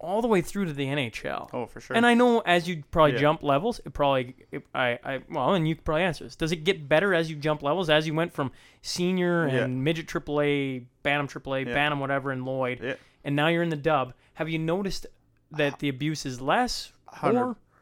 all 0.00 0.22
the 0.22 0.28
way 0.28 0.40
through 0.40 0.64
to 0.64 0.72
the 0.72 0.86
NHL. 0.86 1.50
Oh, 1.52 1.66
for 1.66 1.80
sure. 1.80 1.96
And 1.96 2.06
I 2.06 2.14
know 2.14 2.40
as 2.40 2.66
you 2.66 2.82
probably 2.90 3.12
yeah. 3.12 3.18
jump 3.18 3.42
levels, 3.42 3.80
it 3.84 3.92
probably 3.92 4.34
it, 4.50 4.66
I 4.74 4.98
I 5.04 5.20
well, 5.30 5.54
and 5.54 5.68
you 5.68 5.76
could 5.76 5.84
probably 5.84 6.02
answer 6.04 6.24
this. 6.24 6.34
Does 6.34 6.50
it 6.50 6.64
get 6.64 6.88
better 6.88 7.14
as 7.14 7.30
you 7.30 7.36
jump 7.36 7.62
levels 7.62 7.90
as 7.90 8.06
you 8.06 8.14
went 8.14 8.32
from 8.32 8.50
senior 8.82 9.44
and 9.44 9.52
yeah. 9.52 9.66
midget 9.66 10.08
AAA, 10.08 10.86
Bantam 11.02 11.28
AAA, 11.28 11.66
yeah. 11.66 11.74
Bantam 11.74 12.00
whatever, 12.00 12.30
and 12.30 12.44
Lloyd, 12.44 12.80
yeah. 12.82 12.94
and 13.24 13.36
now 13.36 13.48
you're 13.48 13.62
in 13.62 13.68
the 13.68 13.76
Dub? 13.76 14.14
Have 14.34 14.48
you 14.48 14.58
noticed 14.58 15.06
that 15.52 15.78
the 15.78 15.88
abuse 15.88 16.24
is 16.24 16.40
less? 16.40 16.92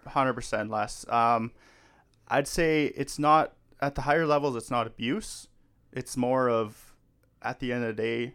Hundred 0.07 0.35
percent 0.35 0.71
less. 0.71 1.07
Um, 1.09 1.53
I'd 2.27 2.49
say 2.49 2.87
it's 2.97 3.19
not 3.19 3.53
at 3.81 3.95
the 3.95 4.03
higher 4.03 4.27
levels. 4.27 4.57
It's 4.57 4.71
not 4.71 4.87
abuse. 4.87 5.47
It's 5.93 6.17
more 6.17 6.51
of 6.51 6.95
at 7.41 7.61
the 7.61 7.73
end 7.73 7.85
of 7.85 7.97
the 7.97 8.03
day, 8.03 8.35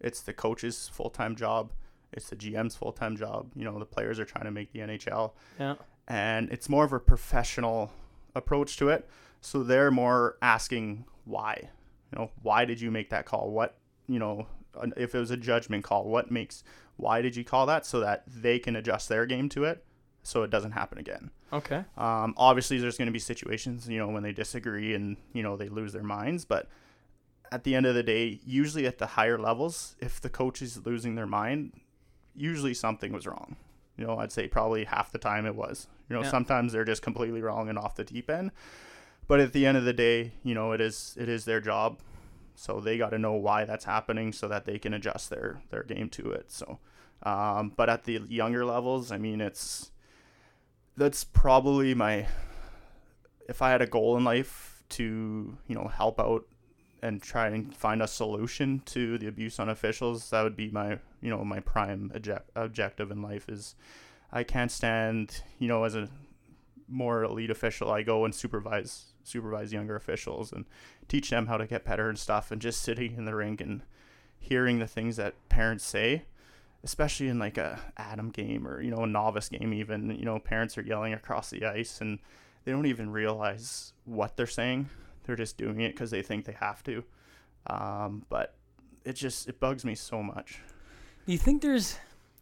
it's 0.00 0.20
the 0.20 0.32
coach's 0.32 0.88
full 0.88 1.10
time 1.10 1.34
job 1.34 1.72
it's 2.16 2.30
the 2.30 2.36
GM's 2.36 2.76
full 2.76 2.92
time 2.92 3.16
job. 3.16 3.50
You 3.54 3.64
know, 3.64 3.78
the 3.78 3.84
players 3.84 4.18
are 4.18 4.24
trying 4.24 4.44
to 4.44 4.50
make 4.50 4.72
the 4.72 4.80
NHL. 4.80 5.32
Yeah. 5.58 5.74
And 6.08 6.50
it's 6.50 6.68
more 6.68 6.84
of 6.84 6.92
a 6.92 7.00
professional 7.00 7.90
approach 8.34 8.76
to 8.78 8.88
it. 8.88 9.08
So 9.40 9.62
they're 9.62 9.90
more 9.90 10.36
asking 10.40 11.04
why. 11.24 11.70
You 12.12 12.18
know, 12.18 12.30
why 12.42 12.64
did 12.64 12.80
you 12.80 12.90
make 12.90 13.10
that 13.10 13.26
call? 13.26 13.50
What, 13.50 13.76
you 14.06 14.18
know, 14.18 14.46
if 14.96 15.14
it 15.14 15.18
was 15.18 15.30
a 15.30 15.36
judgment 15.36 15.84
call, 15.84 16.04
what 16.04 16.30
makes, 16.30 16.64
why 16.96 17.22
did 17.22 17.36
you 17.36 17.44
call 17.44 17.66
that 17.66 17.86
so 17.86 18.00
that 18.00 18.24
they 18.26 18.58
can 18.58 18.76
adjust 18.76 19.08
their 19.08 19.26
game 19.26 19.48
to 19.50 19.64
it 19.64 19.84
so 20.22 20.42
it 20.42 20.50
doesn't 20.50 20.72
happen 20.72 20.98
again? 20.98 21.30
Okay. 21.52 21.84
Um, 21.96 22.34
obviously, 22.36 22.78
there's 22.78 22.98
going 22.98 23.06
to 23.06 23.12
be 23.12 23.18
situations, 23.18 23.88
you 23.88 23.98
know, 23.98 24.08
when 24.08 24.22
they 24.22 24.32
disagree 24.32 24.94
and, 24.94 25.16
you 25.32 25.42
know, 25.42 25.56
they 25.56 25.68
lose 25.68 25.92
their 25.92 26.02
minds. 26.02 26.44
But 26.44 26.68
at 27.52 27.64
the 27.64 27.74
end 27.74 27.86
of 27.86 27.94
the 27.94 28.02
day, 28.02 28.40
usually 28.44 28.86
at 28.86 28.98
the 28.98 29.06
higher 29.06 29.38
levels, 29.38 29.94
if 30.00 30.20
the 30.20 30.30
coach 30.30 30.60
is 30.60 30.84
losing 30.84 31.14
their 31.14 31.26
mind, 31.26 31.72
usually 32.36 32.74
something 32.74 33.12
was 33.12 33.26
wrong. 33.26 33.56
You 33.96 34.06
know, 34.06 34.18
I'd 34.18 34.32
say 34.32 34.48
probably 34.48 34.84
half 34.84 35.12
the 35.12 35.18
time 35.18 35.46
it 35.46 35.54
was. 35.54 35.86
You 36.08 36.16
know, 36.16 36.22
yeah. 36.22 36.30
sometimes 36.30 36.72
they're 36.72 36.84
just 36.84 37.02
completely 37.02 37.42
wrong 37.42 37.68
and 37.68 37.78
off 37.78 37.94
the 37.94 38.04
deep 38.04 38.30
end. 38.30 38.50
But 39.26 39.40
at 39.40 39.52
the 39.52 39.66
end 39.66 39.76
of 39.78 39.84
the 39.84 39.92
day, 39.92 40.32
you 40.42 40.54
know, 40.54 40.72
it 40.72 40.80
is 40.80 41.16
it 41.18 41.28
is 41.28 41.44
their 41.44 41.60
job 41.60 42.00
So 42.54 42.80
they 42.80 42.98
got 42.98 43.10
to 43.10 43.18
know 43.18 43.32
why 43.32 43.64
that's 43.64 43.84
happening 43.84 44.32
so 44.32 44.48
that 44.48 44.64
they 44.64 44.78
can 44.78 44.94
adjust 44.94 45.30
their 45.30 45.62
their 45.70 45.82
game 45.82 46.08
to 46.10 46.30
it. 46.32 46.52
So, 46.52 46.78
um, 47.22 47.72
but 47.76 47.88
at 47.88 48.04
the 48.04 48.20
younger 48.28 48.64
levels, 48.64 49.10
I 49.10 49.18
mean, 49.18 49.40
it's 49.40 49.90
that's 50.96 51.24
probably 51.24 51.94
my 51.94 52.26
if 53.48 53.60
I 53.62 53.70
had 53.70 53.82
a 53.82 53.86
goal 53.86 54.16
in 54.16 54.24
life 54.24 54.84
to 54.90 55.58
you 55.66 55.74
know 55.74 55.88
help 55.88 56.20
out 56.20 56.46
and 57.04 57.22
try 57.22 57.48
and 57.48 57.76
find 57.76 58.02
a 58.02 58.08
solution 58.08 58.80
to 58.86 59.18
the 59.18 59.28
abuse 59.28 59.58
on 59.58 59.68
officials, 59.68 60.30
that 60.30 60.42
would 60.42 60.56
be 60.56 60.70
my 60.70 60.98
you 61.20 61.30
know 61.30 61.44
my 61.44 61.60
prime 61.60 62.10
object- 62.14 62.50
objective 62.54 63.10
in 63.10 63.20
life. 63.20 63.48
Is 63.48 63.74
I 64.32 64.42
can't 64.42 64.72
stand 64.72 65.42
you 65.58 65.68
know 65.68 65.84
as 65.84 65.94
a 65.94 66.08
more 66.88 67.24
elite 67.24 67.50
official, 67.50 67.90
I 67.90 68.02
go 68.02 68.24
and 68.24 68.34
supervise 68.34 69.06
supervise 69.22 69.72
younger 69.72 69.96
officials 69.96 70.52
and 70.52 70.64
teach 71.08 71.30
them 71.30 71.46
how 71.46 71.56
to 71.56 71.66
get 71.66 71.84
better 71.84 72.08
and 72.08 72.18
stuff. 72.18 72.50
And 72.50 72.60
just 72.60 72.82
sitting 72.82 73.16
in 73.16 73.24
the 73.26 73.34
rink 73.34 73.60
and 73.60 73.82
hearing 74.38 74.78
the 74.78 74.86
things 74.86 75.16
that 75.16 75.34
parents 75.48 75.84
say, 75.84 76.24
especially 76.82 77.28
in 77.28 77.38
like 77.38 77.58
a 77.58 77.80
Adam 77.98 78.30
game 78.30 78.66
or 78.66 78.80
you 78.80 78.90
know 78.90 79.04
a 79.04 79.06
novice 79.06 79.50
game, 79.50 79.74
even 79.74 80.10
you 80.10 80.24
know 80.24 80.38
parents 80.38 80.78
are 80.78 80.82
yelling 80.82 81.12
across 81.12 81.50
the 81.50 81.66
ice 81.66 82.00
and 82.00 82.18
they 82.64 82.72
don't 82.72 82.86
even 82.86 83.10
realize 83.10 83.92
what 84.06 84.36
they're 84.36 84.46
saying. 84.46 84.88
They're 85.24 85.36
just 85.36 85.56
doing 85.56 85.80
it 85.80 85.92
because 85.92 86.10
they 86.10 86.22
think 86.22 86.44
they 86.44 86.52
have 86.52 86.82
to. 86.84 87.04
Um, 87.66 88.24
but 88.28 88.54
it 89.04 89.14
just 89.14 89.48
it 89.48 89.60
bugs 89.60 89.84
me 89.84 89.94
so 89.94 90.22
much. 90.22 90.60
Do 91.26 91.32
you 91.32 91.38
think 91.38 91.62
there's 91.62 91.98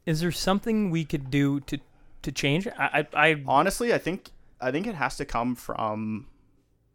is 0.07 0.21
there 0.21 0.33
something 0.33 0.91
we 0.91 1.05
could 1.05 1.31
do 1.31 1.61
to 1.61 1.79
to 2.23 2.33
change? 2.33 2.67
I, 2.67 3.07
I, 3.15 3.31
I 3.31 3.43
honestly 3.47 3.93
I 3.93 3.99
think 3.99 4.31
I 4.61 4.71
think 4.71 4.87
it 4.87 4.95
has 4.95 5.17
to 5.17 5.25
come 5.25 5.55
from 5.55 6.27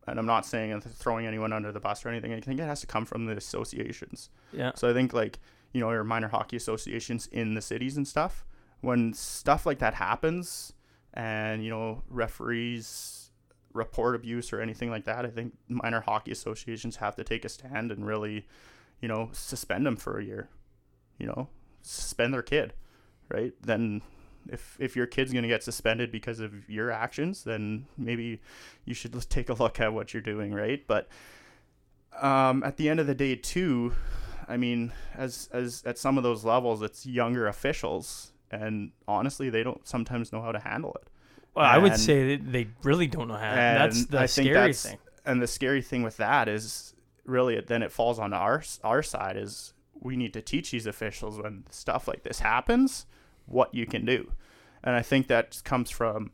and 0.07 0.17
I'm 0.19 0.25
not 0.25 0.45
saying 0.45 0.79
throwing 0.81 1.25
anyone 1.25 1.51
under 1.51 1.71
the 1.71 1.81
bus 1.81 2.05
or 2.05 2.09
anything. 2.09 2.33
I 2.33 2.39
think 2.39 2.59
it 2.59 2.63
has 2.63 2.79
to 2.81 2.87
come 2.87 3.05
from 3.05 3.25
the 3.25 3.35
associations. 3.35 4.29
Yeah. 4.53 4.71
So 4.75 4.89
I 4.89 4.93
think 4.93 5.13
like 5.13 5.39
you 5.73 5.81
know 5.81 5.91
your 5.91 6.03
minor 6.03 6.29
hockey 6.29 6.55
associations 6.55 7.27
in 7.27 7.53
the 7.53 7.61
cities 7.61 7.97
and 7.97 8.07
stuff. 8.07 8.45
When 8.81 9.13
stuff 9.13 9.65
like 9.65 9.79
that 9.79 9.95
happens, 9.95 10.73
and 11.13 11.63
you 11.63 11.69
know 11.69 12.03
referees 12.09 13.26
report 13.77 14.15
abuse 14.15 14.51
or 14.51 14.59
anything 14.61 14.89
like 14.89 15.05
that, 15.05 15.25
I 15.25 15.29
think 15.29 15.53
minor 15.67 16.01
hockey 16.01 16.31
associations 16.31 16.97
have 16.97 17.15
to 17.15 17.23
take 17.23 17.45
a 17.45 17.49
stand 17.49 17.91
and 17.91 18.05
really, 18.05 18.47
you 19.01 19.07
know, 19.07 19.29
suspend 19.31 19.85
them 19.85 19.95
for 19.95 20.19
a 20.19 20.23
year. 20.23 20.49
You 21.17 21.27
know, 21.27 21.49
suspend 21.81 22.33
their 22.33 22.43
kid, 22.43 22.73
right? 23.29 23.53
Then 23.61 24.01
if 24.49 24.77
if 24.79 24.95
your 24.95 25.07
kid's 25.07 25.31
going 25.31 25.43
to 25.43 25.49
get 25.49 25.63
suspended 25.63 26.11
because 26.11 26.39
of 26.39 26.69
your 26.69 26.91
actions, 26.91 27.43
then 27.43 27.85
maybe 27.97 28.41
you 28.85 28.93
should 28.93 29.13
take 29.29 29.49
a 29.49 29.53
look 29.53 29.79
at 29.79 29.93
what 29.93 30.13
you're 30.13 30.21
doing, 30.21 30.53
right? 30.53 30.85
But 30.87 31.07
um, 32.19 32.63
at 32.63 32.77
the 32.77 32.89
end 32.89 32.99
of 32.99 33.07
the 33.07 33.15
day, 33.15 33.35
too, 33.35 33.93
I 34.47 34.57
mean, 34.57 34.91
as 35.15 35.49
as 35.51 35.83
at 35.85 35.97
some 35.97 36.17
of 36.17 36.23
those 36.23 36.43
levels, 36.43 36.81
it's 36.81 37.05
younger 37.05 37.47
officials, 37.47 38.31
and 38.51 38.91
honestly, 39.07 39.49
they 39.49 39.63
don't 39.63 39.87
sometimes 39.87 40.31
know 40.31 40.41
how 40.41 40.51
to 40.51 40.59
handle 40.59 40.95
it. 41.01 41.09
Well, 41.57 41.65
I 41.65 41.79
would 41.79 41.97
say 41.97 42.35
that 42.35 42.51
they 42.51 42.67
really 42.83 43.07
don't 43.07 43.27
know 43.27 43.33
how. 43.33 43.55
That's 43.55 44.05
the 44.05 44.19
I 44.19 44.25
scary 44.27 44.53
that's, 44.53 44.85
thing. 44.85 44.99
And 45.25 45.41
the 45.41 45.47
scary 45.47 45.81
thing 45.81 46.03
with 46.03 46.17
that 46.17 46.47
is 46.47 46.93
really 47.25 47.59
then 47.59 47.81
it 47.81 47.91
falls 47.91 48.19
on 48.19 48.31
our 48.31 48.63
our 48.83 49.01
side 49.01 49.37
is 49.37 49.73
we 49.99 50.15
need 50.15 50.33
to 50.33 50.41
teach 50.41 50.69
these 50.69 50.85
officials 50.85 51.39
when 51.41 51.63
stuff 51.71 52.07
like 52.07 52.21
this 52.21 52.39
happens 52.39 53.07
what 53.47 53.73
you 53.73 53.87
can 53.87 54.05
do. 54.05 54.31
And 54.83 54.95
I 54.95 55.01
think 55.01 55.25
that 55.27 55.59
comes 55.65 55.89
from 55.89 56.29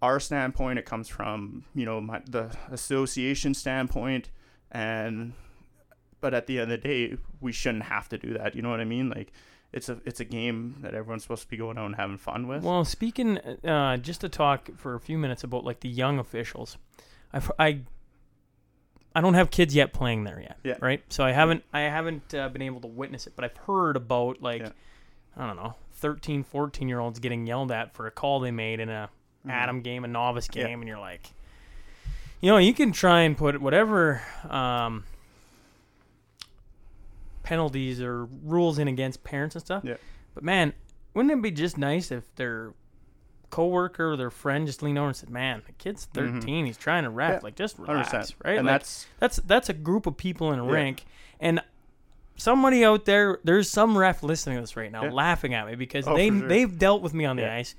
our 0.00 0.20
standpoint. 0.20 0.78
It 0.78 0.86
comes 0.86 1.08
from 1.08 1.64
you 1.74 1.84
know 1.84 2.00
my, 2.00 2.22
the 2.30 2.50
association 2.70 3.54
standpoint, 3.54 4.30
and 4.70 5.32
but 6.20 6.34
at 6.34 6.46
the 6.46 6.60
end 6.60 6.70
of 6.70 6.80
the 6.80 6.88
day, 6.88 7.16
we 7.40 7.50
shouldn't 7.50 7.84
have 7.84 8.08
to 8.10 8.18
do 8.18 8.34
that. 8.34 8.54
You 8.54 8.62
know 8.62 8.70
what 8.70 8.80
I 8.80 8.84
mean? 8.84 9.08
Like 9.10 9.32
it's 9.72 9.88
a 9.88 10.00
it's 10.04 10.20
a 10.20 10.24
game 10.24 10.76
that 10.80 10.94
everyone's 10.94 11.22
supposed 11.22 11.42
to 11.42 11.48
be 11.48 11.56
going 11.56 11.78
out 11.78 11.86
and 11.86 11.96
having 11.96 12.18
fun 12.18 12.48
with. 12.48 12.62
Well, 12.62 12.84
speaking 12.84 13.38
uh, 13.38 13.98
just 13.98 14.20
to 14.22 14.28
talk 14.28 14.70
for 14.76 14.94
a 14.94 15.00
few 15.00 15.18
minutes 15.18 15.44
about 15.44 15.64
like 15.64 15.80
the 15.80 15.88
young 15.88 16.18
officials, 16.18 16.78
I 17.32 17.42
I 17.58 17.80
I 19.14 19.20
don't 19.20 19.34
have 19.34 19.50
kids 19.50 19.74
yet 19.74 19.92
playing 19.92 20.24
there 20.24 20.40
yet. 20.40 20.58
Yeah. 20.62 20.76
Right. 20.80 21.02
So 21.08 21.24
I 21.24 21.32
haven't 21.32 21.64
I 21.72 21.80
haven't 21.80 22.34
uh, 22.34 22.48
been 22.48 22.62
able 22.62 22.80
to 22.80 22.86
witness 22.86 23.26
it, 23.26 23.34
but 23.36 23.44
I've 23.44 23.56
heard 23.56 23.96
about 23.96 24.40
like 24.40 24.62
yeah. 24.62 24.70
I 25.36 25.46
don't 25.46 25.56
know 25.56 25.74
13, 25.94 26.44
14 26.44 26.88
year 26.88 27.00
olds 27.00 27.18
getting 27.18 27.46
yelled 27.46 27.72
at 27.72 27.92
for 27.94 28.06
a 28.06 28.10
call 28.10 28.40
they 28.40 28.50
made 28.50 28.80
in 28.80 28.88
a 28.88 29.10
mm-hmm. 29.40 29.50
Adam 29.50 29.82
game, 29.82 30.04
a 30.04 30.08
novice 30.08 30.48
game, 30.48 30.66
yeah. 30.66 30.74
and 30.74 30.88
you're 30.88 30.98
like, 30.98 31.30
you 32.40 32.50
know, 32.50 32.58
you 32.58 32.72
can 32.72 32.92
try 32.92 33.22
and 33.22 33.36
put 33.36 33.60
whatever 33.60 34.22
um, 34.48 35.04
penalties 37.48 38.02
or 38.02 38.26
rules 38.44 38.78
in 38.78 38.88
against 38.88 39.24
parents 39.24 39.54
and 39.54 39.64
stuff. 39.64 39.82
Yeah. 39.82 39.96
But 40.34 40.44
man, 40.44 40.74
wouldn't 41.14 41.32
it 41.32 41.40
be 41.40 41.50
just 41.50 41.78
nice 41.78 42.12
if 42.12 42.34
their 42.36 42.74
coworker 43.48 44.12
or 44.12 44.16
their 44.18 44.30
friend 44.30 44.66
just 44.66 44.82
leaned 44.82 44.98
over 44.98 45.06
and 45.06 45.16
said, 45.16 45.30
"Man, 45.30 45.62
the 45.64 45.72
kid's 45.72 46.04
13. 46.04 46.40
Mm-hmm. 46.42 46.66
He's 46.66 46.76
trying 46.76 47.04
to 47.04 47.10
rap. 47.10 47.32
Yeah. 47.32 47.40
Like, 47.42 47.54
just 47.54 47.78
relax, 47.78 48.10
100%. 48.10 48.34
right? 48.44 48.58
And 48.58 48.66
like, 48.66 48.74
that's 48.74 49.06
that's 49.18 49.36
that's 49.38 49.68
a 49.70 49.72
group 49.72 50.06
of 50.06 50.18
people 50.18 50.52
in 50.52 50.58
a 50.58 50.66
yeah. 50.66 50.72
rink, 50.72 51.06
and 51.40 51.62
somebody 52.36 52.84
out 52.84 53.06
there, 53.06 53.38
there's 53.44 53.70
some 53.70 53.96
ref 53.96 54.22
listening 54.22 54.56
to 54.56 54.60
this 54.60 54.76
right 54.76 54.92
now, 54.92 55.04
yeah. 55.04 55.10
laughing 55.10 55.54
at 55.54 55.66
me 55.66 55.74
because 55.74 56.06
oh, 56.06 56.14
they 56.14 56.28
sure. 56.28 56.46
they've 56.46 56.78
dealt 56.78 57.00
with 57.00 57.14
me 57.14 57.24
on 57.24 57.36
the 57.36 57.50
ice, 57.50 57.74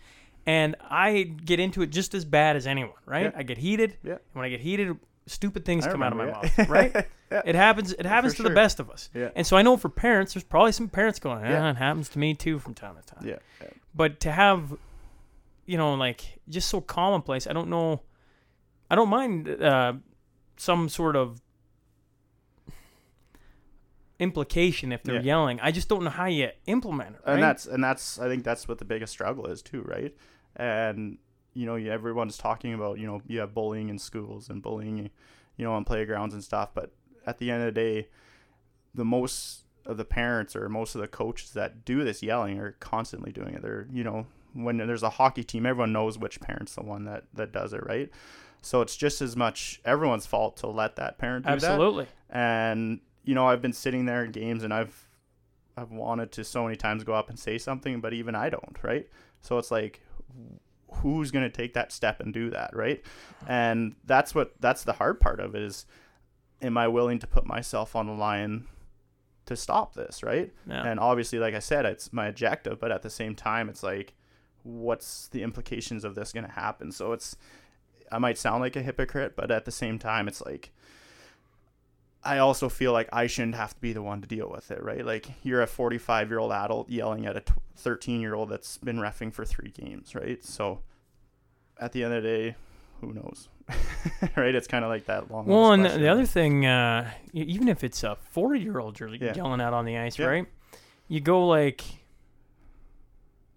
and 0.47 0.75
I 0.89 1.21
get 1.21 1.59
into 1.59 1.83
it 1.83 1.91
just 1.91 2.15
as 2.15 2.25
bad 2.25 2.55
as 2.55 2.65
anyone. 2.65 2.93
Right? 3.05 3.31
I 3.35 3.43
get 3.43 3.59
heated. 3.59 3.97
Yeah. 4.03 4.13
And 4.13 4.21
when 4.33 4.45
I 4.45 4.49
get 4.49 4.61
heated, 4.61 4.97
stupid 5.29 5.65
things 5.65 5.85
I 5.85 5.91
come 5.91 6.03
out 6.03 6.11
of 6.11 6.17
my 6.17 6.25
mouth. 6.27 6.69
Right? 6.69 7.07
It 7.31 7.53
happens. 7.53 7.93
It 7.93 8.07
happens 8.07 8.33
for 8.33 8.37
to 8.37 8.43
sure. 8.43 8.49
the 8.49 8.55
best 8.55 8.79
of 8.79 8.89
us. 8.89 9.11
Yeah. 9.13 9.29
And 9.35 9.45
so 9.45 9.55
I 9.55 9.61
know 9.61 9.77
for 9.77 9.87
parents, 9.87 10.33
there's 10.33 10.43
probably 10.43 10.71
some 10.71 10.89
parents 10.89 11.19
going, 11.19 11.45
"Yeah, 11.45 11.69
it 11.69 11.75
happens 11.75 12.09
to 12.09 12.17
me 12.17 12.33
too 12.33 12.57
from 12.57 12.73
time 12.73 12.95
to 12.95 13.03
time." 13.03 13.23
Yeah. 13.23 13.67
But 13.93 14.19
to 14.21 14.31
have, 14.31 14.75
you 15.67 15.77
know, 15.77 15.93
like 15.93 16.39
just 16.49 16.69
so 16.69 16.81
commonplace, 16.81 17.45
I 17.45 17.53
don't 17.53 17.69
know. 17.69 18.01
I 18.89 18.95
don't 18.95 19.09
mind 19.09 19.47
uh, 19.47 19.93
some 20.57 20.89
sort 20.89 21.15
of 21.15 21.39
implication 24.19 24.91
if 24.91 25.03
they're 25.03 25.15
yeah. 25.15 25.21
yelling. 25.21 25.59
I 25.61 25.71
just 25.71 25.87
don't 25.87 26.03
know 26.03 26.09
how 26.09 26.25
you 26.25 26.49
implement 26.65 27.15
it. 27.15 27.21
Right? 27.25 27.33
And 27.35 27.43
that's 27.43 27.65
and 27.65 27.83
that's 27.83 28.19
I 28.19 28.27
think 28.27 28.43
that's 28.43 28.67
what 28.67 28.77
the 28.77 28.85
biggest 28.85 29.13
struggle 29.13 29.45
is 29.47 29.61
too, 29.61 29.81
right? 29.81 30.15
And 30.55 31.17
you 31.53 31.65
know, 31.65 31.75
everyone's 31.75 32.37
talking 32.37 32.73
about 32.73 32.99
you 32.99 33.07
know 33.07 33.21
you 33.27 33.39
have 33.39 33.53
bullying 33.53 33.89
in 33.89 33.99
schools 33.99 34.49
and 34.49 34.61
bullying, 34.61 35.09
you 35.57 35.65
know, 35.65 35.73
on 35.73 35.83
playgrounds 35.83 36.33
and 36.33 36.43
stuff. 36.43 36.69
But 36.73 36.91
at 37.25 37.37
the 37.37 37.51
end 37.51 37.61
of 37.63 37.73
the 37.73 37.79
day, 37.79 38.07
the 38.93 39.05
most 39.05 39.61
of 39.85 39.97
the 39.97 40.05
parents 40.05 40.55
or 40.55 40.69
most 40.69 40.95
of 40.95 41.01
the 41.01 41.07
coaches 41.07 41.51
that 41.51 41.83
do 41.85 42.03
this 42.03 42.21
yelling 42.21 42.59
are 42.59 42.73
constantly 42.79 43.31
doing 43.31 43.55
it. 43.55 43.61
They're 43.61 43.87
you 43.91 44.03
know 44.03 44.25
when 44.53 44.77
there's 44.77 45.03
a 45.03 45.09
hockey 45.09 45.43
team, 45.43 45.65
everyone 45.65 45.93
knows 45.93 46.17
which 46.17 46.39
parent's 46.39 46.75
the 46.75 46.83
one 46.83 47.05
that 47.05 47.25
that 47.33 47.51
does 47.51 47.73
it, 47.73 47.85
right? 47.85 48.09
So 48.61 48.81
it's 48.81 48.95
just 48.95 49.21
as 49.21 49.35
much 49.35 49.79
everyone's 49.85 50.25
fault 50.25 50.57
to 50.57 50.67
let 50.67 50.97
that 50.97 51.17
parent 51.17 51.45
do 51.45 51.51
Absolutely. 51.51 52.05
that. 52.05 52.35
Absolutely. 52.35 52.77
And 52.77 52.99
you 53.23 53.35
know, 53.35 53.47
I've 53.47 53.61
been 53.61 53.73
sitting 53.73 54.05
there 54.05 54.23
in 54.23 54.31
games 54.31 54.63
and 54.63 54.73
I've 54.73 55.07
I've 55.77 55.91
wanted 55.91 56.31
to 56.33 56.43
so 56.43 56.63
many 56.63 56.75
times 56.75 57.03
go 57.03 57.13
up 57.13 57.29
and 57.29 57.39
say 57.39 57.57
something, 57.57 58.01
but 58.01 58.13
even 58.13 58.35
I 58.35 58.49
don't, 58.49 58.77
right? 58.81 59.07
So 59.41 59.57
it's 59.57 59.71
like 59.71 60.01
who's 60.95 61.31
going 61.31 61.43
to 61.43 61.49
take 61.49 61.73
that 61.73 61.91
step 61.91 62.19
and 62.19 62.33
do 62.33 62.49
that, 62.49 62.75
right? 62.75 63.03
And 63.47 63.95
that's 64.05 64.33
what 64.33 64.53
that's 64.59 64.83
the 64.83 64.93
hard 64.93 65.19
part 65.19 65.39
of 65.39 65.55
it 65.55 65.61
is 65.61 65.85
am 66.61 66.77
I 66.77 66.87
willing 66.87 67.19
to 67.19 67.27
put 67.27 67.45
myself 67.45 67.95
on 67.95 68.07
the 68.07 68.13
line 68.13 68.65
to 69.45 69.55
stop 69.55 69.95
this, 69.95 70.23
right? 70.23 70.51
Yeah. 70.67 70.85
And 70.85 70.99
obviously 70.99 71.39
like 71.39 71.55
I 71.55 71.59
said, 71.59 71.85
it's 71.85 72.11
my 72.13 72.27
objective, 72.27 72.79
but 72.79 72.91
at 72.91 73.01
the 73.01 73.09
same 73.09 73.35
time 73.35 73.69
it's 73.69 73.83
like 73.83 74.13
what's 74.63 75.27
the 75.29 75.41
implications 75.41 76.03
of 76.03 76.15
this 76.15 76.33
going 76.33 76.45
to 76.45 76.51
happen? 76.51 76.91
So 76.91 77.13
it's 77.13 77.35
I 78.11 78.17
might 78.17 78.37
sound 78.37 78.61
like 78.61 78.75
a 78.75 78.81
hypocrite, 78.81 79.35
but 79.35 79.51
at 79.51 79.65
the 79.65 79.71
same 79.71 79.99
time 79.99 80.27
it's 80.27 80.41
like 80.41 80.71
I 82.23 82.39
also 82.39 82.67
feel 82.67 82.91
like 82.91 83.07
I 83.13 83.27
shouldn't 83.27 83.55
have 83.55 83.73
to 83.73 83.79
be 83.79 83.93
the 83.93 84.01
one 84.01 84.21
to 84.21 84.27
deal 84.27 84.49
with 84.49 84.71
it, 84.71 84.83
right? 84.83 85.05
Like 85.05 85.27
you're 85.43 85.61
a 85.61 85.67
45 85.67 86.29
year 86.29 86.39
old 86.39 86.51
adult 86.51 86.89
yelling 86.89 87.25
at 87.25 87.37
a 87.37 87.43
13 87.77 88.19
year 88.19 88.35
old 88.35 88.49
that's 88.49 88.77
been 88.77 88.97
refing 88.97 89.33
for 89.33 89.45
three 89.45 89.71
games, 89.71 90.15
right? 90.15 90.43
So 90.43 90.81
at 91.79 91.93
the 91.93 92.03
end 92.03 92.13
of 92.13 92.23
the 92.23 92.29
day, 92.29 92.55
who 92.99 93.13
knows, 93.13 93.47
right? 94.35 94.53
It's 94.53 94.67
kind 94.67 94.83
of 94.83 94.89
like 94.89 95.05
that 95.05 95.31
long. 95.31 95.45
Well, 95.45 95.71
and 95.71 95.85
the 95.85 96.09
other 96.09 96.25
thing, 96.25 96.65
uh, 96.65 97.09
even 97.31 97.69
if 97.69 97.83
it's 97.83 98.03
a 98.03 98.17
40 98.31 98.59
year 98.59 98.79
old 98.79 98.99
you're 98.99 99.09
yeah. 99.15 99.33
yelling 99.33 99.61
out 99.61 99.73
on 99.73 99.85
the 99.85 99.97
ice, 99.97 100.19
yeah. 100.19 100.27
right? 100.27 100.45
You 101.07 101.21
go 101.21 101.47
like, 101.47 101.83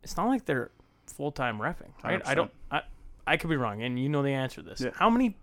it's 0.04 0.16
not 0.16 0.28
like 0.28 0.44
they're 0.44 0.70
full 1.06 1.32
time 1.32 1.58
refing, 1.58 1.90
right? 2.04 2.22
100%. 2.22 2.28
I 2.28 2.34
don't. 2.34 2.50
I 2.70 2.82
I 3.26 3.36
could 3.36 3.50
be 3.50 3.56
wrong, 3.56 3.82
and 3.82 3.98
you 3.98 4.08
know 4.08 4.22
the 4.22 4.30
answer 4.30 4.62
to 4.62 4.68
this. 4.68 4.80
Yeah. 4.80 4.90
How 4.94 5.10
many? 5.10 5.36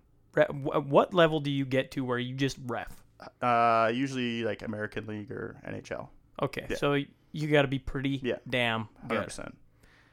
What 0.52 1.14
level 1.14 1.40
do 1.40 1.50
you 1.50 1.66
get 1.66 1.92
to 1.92 2.06
where 2.06 2.20
you 2.20 2.36
just 2.36 2.58
ref? 2.66 3.04
Uh, 3.42 3.92
usually 3.94 4.44
like 4.44 4.62
American 4.62 5.06
League 5.08 5.32
or 5.32 5.60
NHL. 5.68 6.08
Okay, 6.42 6.66
yeah. 6.70 6.78
so 6.78 6.94
you 7.32 7.48
got 7.48 7.64
to 7.64 7.68
be 7.68 7.80
pretty 7.80 8.22
yeah. 8.24 8.36
damn 8.50 8.88
good. 9.08 9.28
100%. 9.28 9.54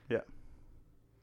Yeah. 0.08 0.20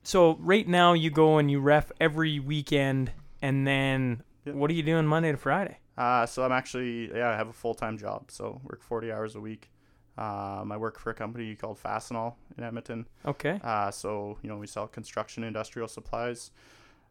So 0.04 0.38
right 0.40 0.68
now 0.68 0.94
you 0.94 1.10
go 1.10 1.38
and 1.38 1.50
you 1.50 1.60
ref 1.60 1.92
every 2.00 2.40
weekend, 2.40 3.12
and 3.42 3.68
then 3.68 4.24
yeah. 4.46 4.54
what 4.54 4.70
are 4.72 4.74
you 4.74 4.84
doing 4.84 5.06
Monday 5.06 5.32
to 5.32 5.38
Friday? 5.38 5.78
Uh, 5.98 6.26
so 6.26 6.44
I'm 6.44 6.52
actually 6.52 7.10
yeah 7.16 7.30
I 7.30 7.36
have 7.36 7.50
a 7.50 7.54
full 7.54 7.74
time 7.74 7.98
job, 7.98 8.32
so 8.32 8.62
work 8.64 8.82
40 8.82 9.12
hours 9.12 9.36
a 9.36 9.40
week. 9.40 9.70
Um, 10.18 10.72
I 10.72 10.78
work 10.78 11.00
for 11.00 11.10
a 11.10 11.14
company 11.14 11.56
called 11.56 11.82
Fastenal 11.82 12.36
in 12.58 12.64
Edmonton. 12.64 13.08
Okay. 13.26 13.60
Uh, 13.64 13.92
so 13.92 14.38
you 14.42 14.50
know 14.50 14.58
we 14.58 14.68
sell 14.68 14.88
construction 14.88 15.44
industrial 15.44 15.88
supplies. 15.88 16.52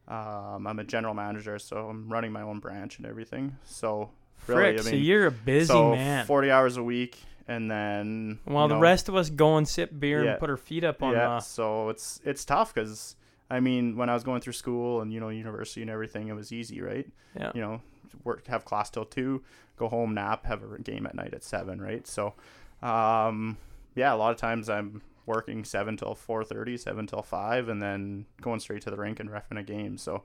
Um, 0.09 0.66
I'm 0.66 0.79
a 0.79 0.85
general 0.85 1.14
manager, 1.14 1.59
so 1.59 1.89
I'm 1.89 2.09
running 2.09 2.33
my 2.33 2.43
own 2.43 2.59
branch 2.59 2.99
and 2.99 3.07
everything. 3.07 3.57
So 3.64 4.11
really, 4.47 4.62
Frick, 4.76 4.80
I 4.80 4.82
mean, 4.84 4.93
so 4.93 4.97
you're 4.97 5.26
a 5.26 5.30
busy 5.30 5.66
so 5.66 5.93
man. 5.95 6.26
40 6.26 6.51
hours 6.51 6.76
a 6.76 6.82
week, 6.82 7.18
and 7.49 7.70
then 7.70 8.38
while 8.45 8.68
the 8.68 8.74
know, 8.74 8.80
rest 8.80 9.09
of 9.09 9.16
us 9.16 9.30
go 9.30 9.57
and 9.57 9.66
sip 9.68 9.90
beer 9.99 10.24
Yeah. 10.24 10.30
and 10.32 10.40
put 10.40 10.51
our 10.51 10.57
feet 10.57 10.84
up 10.84 11.03
on. 11.03 11.12
yeah. 11.12 11.36
Uh, 11.36 11.40
So 11.40 11.88
it's 11.90 12.20
it's 12.24 12.45
tough 12.45 12.72
because 12.74 13.16
I 13.51 13.61
mean 13.61 13.97
when 13.97 14.09
I 14.09 14.14
was 14.14 14.24
going 14.24 14.40
through 14.40 14.55
school 14.55 15.01
and 15.01 15.12
you 15.12 15.20
know 15.20 15.28
university 15.28 15.82
and 15.82 15.90
everything, 15.90 16.28
it 16.28 16.34
was 16.34 16.53
easy, 16.53 16.80
right? 16.80 17.07
yeah. 17.38 17.51
you 17.55 17.61
know, 17.61 17.80
work 18.24 18.47
have 18.47 18.64
class 18.64 18.90
till 18.90 19.05
two, 19.05 19.43
go 19.76 19.88
home, 19.88 20.14
nap, 20.14 20.45
have 20.47 20.62
a 20.62 20.78
game 20.78 21.07
at 21.07 21.14
night 21.14 21.32
at 21.34 21.43
seven, 21.43 21.80
right? 21.80 22.07
So, 22.07 22.34
um, 22.82 23.57
yeah, 23.95 24.12
a 24.14 24.16
lot 24.16 24.30
of 24.32 24.36
times 24.38 24.68
I'm 24.68 25.03
working 25.26 25.64
seven 25.64 25.97
till 25.97 26.14
four 26.14 26.45
thirty, 26.45 26.76
seven 26.76 27.07
till 27.07 27.22
five, 27.22 27.68
and 27.68 27.80
then 27.82 28.26
going 28.40 28.61
straight 28.61 28.82
to 28.82 28.90
the 28.90 28.97
rink 28.97 29.20
and 29.20 29.30
refing 29.30 29.59
a 29.59 29.62
game. 29.62 29.97
So, 29.99 30.22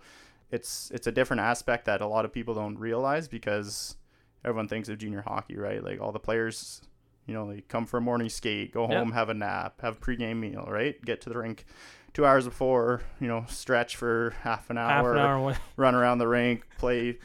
it's 0.51 0.91
it's 0.93 1.07
a 1.07 1.11
different 1.11 1.41
aspect 1.41 1.85
that 1.85 2.01
a 2.01 2.07
lot 2.07 2.25
of 2.25 2.31
people 2.33 2.53
don't 2.53 2.77
realize 2.79 3.27
because 3.27 3.95
everyone 4.47 4.67
thinks 4.67 4.89
of 4.89 4.97
junior 4.97 5.21
hockey, 5.21 5.57
right? 5.57 5.83
Like 5.83 5.99
all 6.01 6.11
the 6.11 6.19
players, 6.19 6.81
you 7.25 7.33
know, 7.33 7.51
they 7.51 7.61
come 7.61 7.85
for 7.85 7.97
a 7.97 8.01
morning 8.01 8.29
skate, 8.29 8.71
go 8.73 8.87
Yeah. 8.89 8.99
home, 8.99 9.11
have 9.11 9.29
a 9.29 9.33
nap, 9.33 9.81
have 9.81 9.97
a 9.97 9.99
pregame 9.99 10.37
meal, 10.39 10.65
right? 10.69 10.99
Get 11.03 11.21
to 11.21 11.29
the 11.29 11.37
rink 11.37 11.65
two 12.13 12.25
hours 12.25 12.45
before, 12.45 13.01
you 13.19 13.27
know, 13.27 13.45
stretch 13.49 13.95
for 13.95 14.33
half 14.41 14.69
an 14.69 14.77
Half 14.77 14.91
hour, 15.03 15.11
an 15.13 15.17
hour. 15.19 15.57
Run 15.75 15.93
around 15.95 16.17
the 16.19 16.27
rink, 16.27 16.65
play 16.77 17.17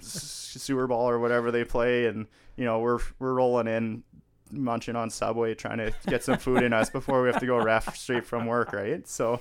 sewer 0.00 0.86
ball 0.86 1.08
or 1.08 1.18
whatever 1.18 1.50
they 1.50 1.64
play, 1.64 2.06
and 2.06 2.26
you 2.56 2.64
know 2.64 2.78
we're 2.80 2.98
we're 3.18 3.34
rolling 3.34 3.66
in, 3.66 4.02
munching 4.50 4.96
on 4.96 5.10
Subway, 5.10 5.54
trying 5.54 5.78
to 5.78 5.92
get 6.06 6.22
some 6.24 6.38
food 6.38 6.62
in 6.62 6.72
us 6.72 6.90
before 6.90 7.22
we 7.22 7.28
have 7.28 7.40
to 7.40 7.46
go 7.46 7.58
ref 7.58 7.96
straight 7.96 8.24
from 8.26 8.46
work, 8.46 8.72
right? 8.72 9.06
So, 9.08 9.40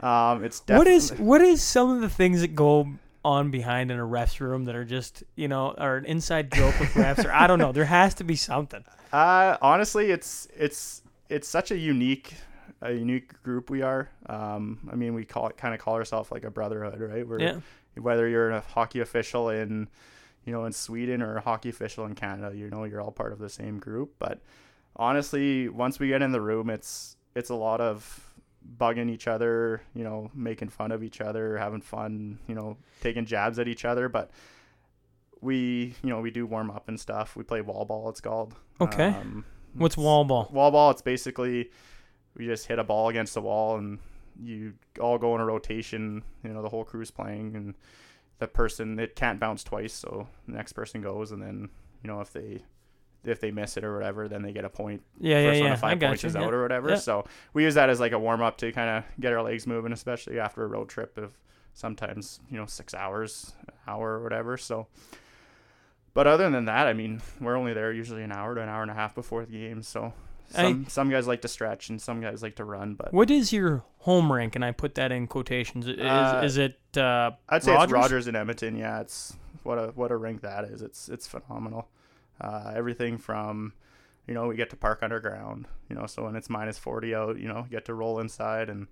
um, 0.00 0.44
it's 0.44 0.60
What 0.60 0.84
definitely 0.84 0.94
is 0.94 1.10
what 1.18 1.40
is 1.40 1.62
some 1.62 1.90
of 1.90 2.00
the 2.00 2.08
things 2.08 2.40
that 2.40 2.54
go 2.54 2.88
on 3.24 3.50
behind 3.50 3.90
in 3.90 3.98
a 3.98 4.04
ref's 4.04 4.40
room 4.40 4.64
that 4.64 4.74
are 4.74 4.84
just 4.84 5.22
you 5.36 5.46
know 5.48 5.74
are 5.78 5.96
an 5.96 6.04
inside 6.04 6.50
joke 6.52 6.78
with 6.80 6.88
refs 6.94 7.24
or 7.24 7.32
I 7.32 7.46
don't 7.46 7.58
know. 7.58 7.72
There 7.72 7.84
has 7.84 8.14
to 8.14 8.24
be 8.24 8.36
something. 8.36 8.84
Uh, 9.12 9.58
honestly, 9.60 10.10
it's 10.10 10.48
it's 10.56 11.02
it's 11.28 11.46
such 11.46 11.70
a 11.70 11.76
unique 11.76 12.32
a 12.80 12.92
unique 12.92 13.42
group 13.42 13.68
we 13.68 13.82
are. 13.82 14.08
Um, 14.24 14.88
I 14.90 14.94
mean, 14.96 15.12
we 15.12 15.26
call 15.26 15.48
it 15.48 15.58
kind 15.58 15.74
of 15.74 15.80
call 15.80 15.96
ourselves 15.96 16.30
like 16.32 16.44
a 16.44 16.50
brotherhood, 16.50 16.98
right? 16.98 17.28
We're 17.28 17.40
Yeah. 17.40 17.60
whether 18.00 18.26
you're 18.26 18.50
a 18.52 18.60
hockey 18.60 19.00
official 19.00 19.50
in 19.50 19.88
you 20.46 20.52
know 20.54 20.64
in 20.64 20.72
Sweden 20.72 21.20
or 21.20 21.36
a 21.36 21.40
hockey 21.42 21.68
official 21.68 22.06
in 22.06 22.14
Canada, 22.14 22.56
you 22.56 22.70
know 22.70 22.84
you're 22.84 23.02
all 23.02 23.10
part 23.12 23.34
of 23.34 23.38
the 23.38 23.50
same 23.50 23.78
group. 23.78 24.14
But 24.18 24.40
honestly, 24.96 25.68
once 25.68 25.98
we 25.98 26.08
get 26.08 26.22
in 26.22 26.32
the 26.32 26.40
room, 26.40 26.70
it's 26.70 27.18
it's 27.34 27.50
a 27.50 27.54
lot 27.54 27.82
of 27.82 28.31
bugging 28.78 29.10
each 29.10 29.28
other, 29.28 29.82
you 29.94 30.04
know, 30.04 30.30
making 30.34 30.68
fun 30.68 30.92
of 30.92 31.02
each 31.02 31.20
other, 31.20 31.56
having 31.56 31.80
fun, 31.80 32.38
you 32.46 32.54
know, 32.54 32.76
taking 33.00 33.24
jabs 33.24 33.58
at 33.58 33.68
each 33.68 33.84
other. 33.84 34.08
But 34.08 34.30
we, 35.40 35.94
you 36.02 36.10
know, 36.10 36.20
we 36.20 36.30
do 36.30 36.46
warm 36.46 36.70
up 36.70 36.88
and 36.88 36.98
stuff. 36.98 37.36
We 37.36 37.44
play 37.44 37.60
wall 37.60 37.84
ball. 37.84 38.08
It's 38.08 38.20
called. 38.20 38.54
Okay. 38.80 39.08
Um, 39.08 39.44
What's 39.74 39.96
wall 39.96 40.24
ball? 40.24 40.48
Wall 40.52 40.70
ball. 40.70 40.90
It's 40.90 41.02
basically 41.02 41.70
we 42.36 42.46
just 42.46 42.66
hit 42.66 42.78
a 42.78 42.84
ball 42.84 43.08
against 43.08 43.34
the 43.34 43.40
wall 43.40 43.76
and 43.76 43.98
you 44.42 44.74
all 45.00 45.18
go 45.18 45.34
in 45.34 45.40
a 45.40 45.44
rotation. 45.44 46.22
You 46.42 46.50
know, 46.50 46.62
the 46.62 46.68
whole 46.68 46.84
crew's 46.84 47.10
playing 47.10 47.56
and 47.56 47.74
the 48.38 48.48
person 48.48 48.98
it 48.98 49.14
can't 49.16 49.38
bounce 49.38 49.62
twice, 49.62 49.92
so 49.92 50.28
the 50.46 50.54
next 50.54 50.72
person 50.72 51.00
goes 51.00 51.32
and 51.32 51.42
then 51.42 51.68
you 52.02 52.08
know 52.08 52.20
if 52.20 52.32
they 52.32 52.62
if 53.24 53.40
they 53.40 53.50
miss 53.50 53.76
it 53.76 53.84
or 53.84 53.94
whatever, 53.94 54.28
then 54.28 54.42
they 54.42 54.52
get 54.52 54.64
a 54.64 54.68
point. 54.68 55.02
Yeah, 55.20 55.38
yeah, 55.40 55.48
First 55.50 55.60
one 55.60 55.68
yeah. 55.68 55.74
to 55.74 55.80
five 55.80 56.02
I 56.02 56.06
points 56.06 56.22
you. 56.22 56.28
is 56.28 56.34
yeah. 56.34 56.42
out 56.44 56.54
or 56.54 56.62
whatever. 56.62 56.88
Yeah. 56.90 56.96
So 56.96 57.24
we 57.54 57.64
use 57.64 57.74
that 57.74 57.88
as 57.90 58.00
like 58.00 58.12
a 58.12 58.18
warm 58.18 58.42
up 58.42 58.56
to 58.58 58.72
kind 58.72 58.90
of 58.90 59.04
get 59.20 59.32
our 59.32 59.42
legs 59.42 59.66
moving, 59.66 59.92
especially 59.92 60.38
after 60.40 60.64
a 60.64 60.66
road 60.66 60.88
trip 60.88 61.16
of 61.18 61.32
sometimes 61.74 62.40
you 62.50 62.56
know 62.58 62.66
six 62.66 62.94
hours, 62.94 63.52
hour 63.86 64.12
or 64.18 64.22
whatever. 64.22 64.56
So. 64.56 64.86
But 66.14 66.26
other 66.26 66.50
than 66.50 66.66
that, 66.66 66.86
I 66.86 66.92
mean, 66.92 67.22
we're 67.40 67.56
only 67.56 67.72
there 67.72 67.90
usually 67.90 68.22
an 68.22 68.32
hour 68.32 68.54
to 68.54 68.60
an 68.60 68.68
hour 68.68 68.82
and 68.82 68.90
a 68.90 68.94
half 68.94 69.14
before 69.14 69.46
the 69.46 69.52
game. 69.52 69.82
So 69.82 70.12
I- 70.54 70.62
some 70.64 70.86
some 70.88 71.10
guys 71.10 71.26
like 71.26 71.40
to 71.42 71.48
stretch 71.48 71.88
and 71.88 72.00
some 72.00 72.20
guys 72.20 72.42
like 72.42 72.56
to 72.56 72.64
run. 72.64 72.94
But 72.94 73.14
What 73.14 73.30
is 73.30 73.50
your 73.52 73.84
home 74.00 74.30
rank? 74.30 74.54
And 74.54 74.62
I 74.62 74.72
put 74.72 74.94
that 74.96 75.10
in 75.10 75.26
quotations. 75.26 75.88
Is, 75.88 75.98
Uh, 75.98 76.42
is 76.44 76.58
it 76.58 76.78
uh, 76.98 77.30
I'd 77.48 77.62
say 77.62 77.72
Rogers? 77.72 77.84
it's 77.84 77.92
Rogers 77.94 78.28
in 78.28 78.36
Edmonton. 78.36 78.76
Yeah, 78.76 79.00
it's 79.00 79.34
what 79.62 79.78
a 79.78 79.86
what 79.94 80.10
a 80.10 80.16
rink 80.16 80.42
that 80.42 80.64
is. 80.66 80.82
It's 80.82 81.08
it's 81.08 81.26
phenomenal. 81.26 81.88
Uh, 82.40 82.72
everything 82.74 83.18
from, 83.18 83.72
you 84.26 84.34
know, 84.34 84.48
we 84.48 84.56
get 84.56 84.70
to 84.70 84.76
park 84.76 85.02
underground. 85.02 85.66
You 85.88 85.96
know, 85.96 86.06
so 86.06 86.24
when 86.24 86.36
it's 86.36 86.50
minus 86.50 86.78
forty 86.78 87.14
out, 87.14 87.38
you 87.38 87.48
know, 87.48 87.64
you 87.64 87.70
get 87.70 87.84
to 87.86 87.94
roll 87.94 88.18
inside 88.20 88.68
and 88.68 88.86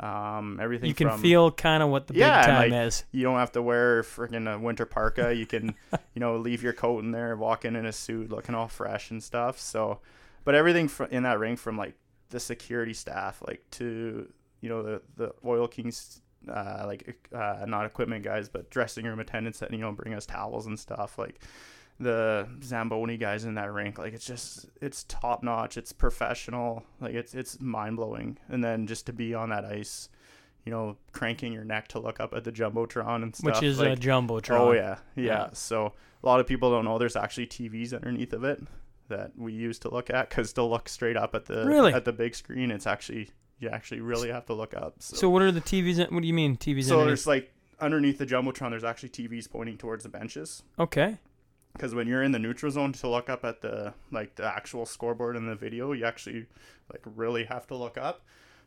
um, 0.00 0.58
everything. 0.60 0.88
You 0.88 0.94
can 0.94 1.10
from, 1.10 1.20
feel 1.20 1.50
kind 1.50 1.82
of 1.82 1.90
what 1.90 2.06
the 2.06 2.14
Yeah, 2.14 2.36
big 2.36 2.44
time 2.46 2.72
like, 2.72 2.72
is. 2.72 3.04
You 3.12 3.22
don't 3.22 3.38
have 3.38 3.52
to 3.52 3.62
wear 3.62 4.02
freaking 4.02 4.52
a 4.52 4.58
winter 4.58 4.86
parka. 4.86 5.34
You 5.34 5.46
can, 5.46 5.74
you 6.14 6.20
know, 6.20 6.36
leave 6.36 6.62
your 6.62 6.72
coat 6.72 7.04
in 7.04 7.10
there, 7.12 7.36
walk 7.36 7.64
in 7.64 7.76
in 7.76 7.86
a 7.86 7.92
suit, 7.92 8.30
looking 8.30 8.54
all 8.54 8.68
fresh 8.68 9.10
and 9.10 9.22
stuff. 9.22 9.58
So, 9.60 10.00
but 10.44 10.54
everything 10.54 10.88
fr- 10.88 11.04
in 11.04 11.22
that 11.24 11.38
ring 11.38 11.56
from 11.56 11.76
like 11.76 11.94
the 12.30 12.40
security 12.40 12.94
staff, 12.94 13.42
like 13.46 13.62
to 13.72 14.32
you 14.60 14.68
know 14.68 14.82
the 14.82 15.02
the 15.16 15.32
Oil 15.44 15.68
Kings, 15.68 16.22
uh, 16.48 16.84
like 16.86 17.28
uh, 17.34 17.64
not 17.66 17.84
equipment 17.86 18.24
guys, 18.24 18.48
but 18.48 18.70
dressing 18.70 19.04
room 19.04 19.20
attendants 19.20 19.58
that 19.58 19.70
you 19.70 19.78
know 19.78 19.92
bring 19.92 20.14
us 20.14 20.24
towels 20.26 20.66
and 20.66 20.78
stuff, 20.78 21.18
like 21.18 21.40
the 22.00 22.48
Zamboni 22.62 23.16
guys 23.16 23.44
in 23.44 23.54
that 23.54 23.72
rink. 23.72 23.98
Like 23.98 24.14
it's 24.14 24.24
just 24.26 24.66
it's 24.80 25.04
top 25.04 25.42
notch. 25.42 25.76
It's 25.76 25.92
professional. 25.92 26.84
Like 27.00 27.14
it's 27.14 27.34
it's 27.34 27.60
mind 27.60 27.96
blowing. 27.96 28.38
And 28.48 28.64
then 28.64 28.86
just 28.86 29.06
to 29.06 29.12
be 29.12 29.34
on 29.34 29.50
that 29.50 29.64
ice. 29.64 30.08
You 30.66 30.72
know, 30.72 30.98
cranking 31.12 31.54
your 31.54 31.64
neck 31.64 31.88
to 31.88 31.98
look 31.98 32.20
up 32.20 32.34
at 32.34 32.44
the 32.44 32.52
jumbotron 32.52 33.22
and 33.22 33.34
stuff. 33.34 33.54
Which 33.54 33.62
is 33.62 33.78
like, 33.78 33.96
a 33.96 34.00
jumbotron. 34.00 34.58
Oh 34.58 34.72
yeah, 34.72 34.98
yeah, 35.16 35.24
Yeah. 35.24 35.48
So 35.54 35.94
a 36.22 36.26
lot 36.26 36.38
of 36.38 36.46
people 36.46 36.70
don't 36.70 36.84
know 36.84 36.98
there's 36.98 37.16
actually 37.16 37.46
TVs 37.46 37.94
underneath 37.94 38.34
of 38.34 38.44
it 38.44 38.62
that 39.08 39.32
we 39.38 39.54
use 39.54 39.78
to 39.80 39.90
look 39.90 40.10
at 40.10 40.28
because 40.28 40.52
to 40.52 40.62
look 40.62 40.88
straight 40.88 41.16
up 41.16 41.34
at 41.34 41.46
the 41.46 41.64
Really? 41.64 41.94
at 41.94 42.04
the 42.04 42.12
big 42.12 42.34
screen, 42.34 42.70
it's 42.70 42.86
actually 42.86 43.30
you 43.58 43.70
actually 43.70 44.00
really 44.00 44.30
have 44.30 44.44
to 44.46 44.54
look 44.54 44.74
up. 44.74 44.96
So, 44.98 45.16
So 45.16 45.30
what 45.30 45.40
are 45.42 45.50
the 45.50 45.60
TVs? 45.62 45.98
In, 45.98 46.14
what 46.14 46.20
do 46.20 46.26
you 46.26 46.34
mean 46.34 46.56
TVs? 46.56 46.84
so 46.84 47.00
underneath? 47.00 47.06
there's 47.06 47.26
like 47.26 47.52
underneath 47.80 48.18
the 48.18 48.26
jumbotron, 48.26 48.68
there's 48.70 48.84
actually 48.84 49.08
TVs 49.08 49.50
pointing 49.50 49.78
towards 49.78 50.02
the 50.02 50.10
benches 50.10 50.62
okay. 50.78 51.18
Because 51.72 51.94
when 51.94 52.06
you're 52.06 52.22
in 52.22 52.32
the 52.32 52.38
neutral 52.38 52.70
zone 52.72 52.92
to 52.92 53.08
look 53.08 53.28
up 53.30 53.44
at 53.44 53.60
the 53.60 53.94
like 54.10 54.34
the 54.36 54.44
actual 54.44 54.86
scoreboard 54.86 55.36
in 55.36 55.46
the 55.46 55.54
video, 55.54 55.92
you 55.92 56.04
actually 56.04 56.46
like 56.92 57.02
really 57.16 57.44
have 57.44 57.66
to 57.68 57.74
look 57.76 57.96
up. 57.98 58.22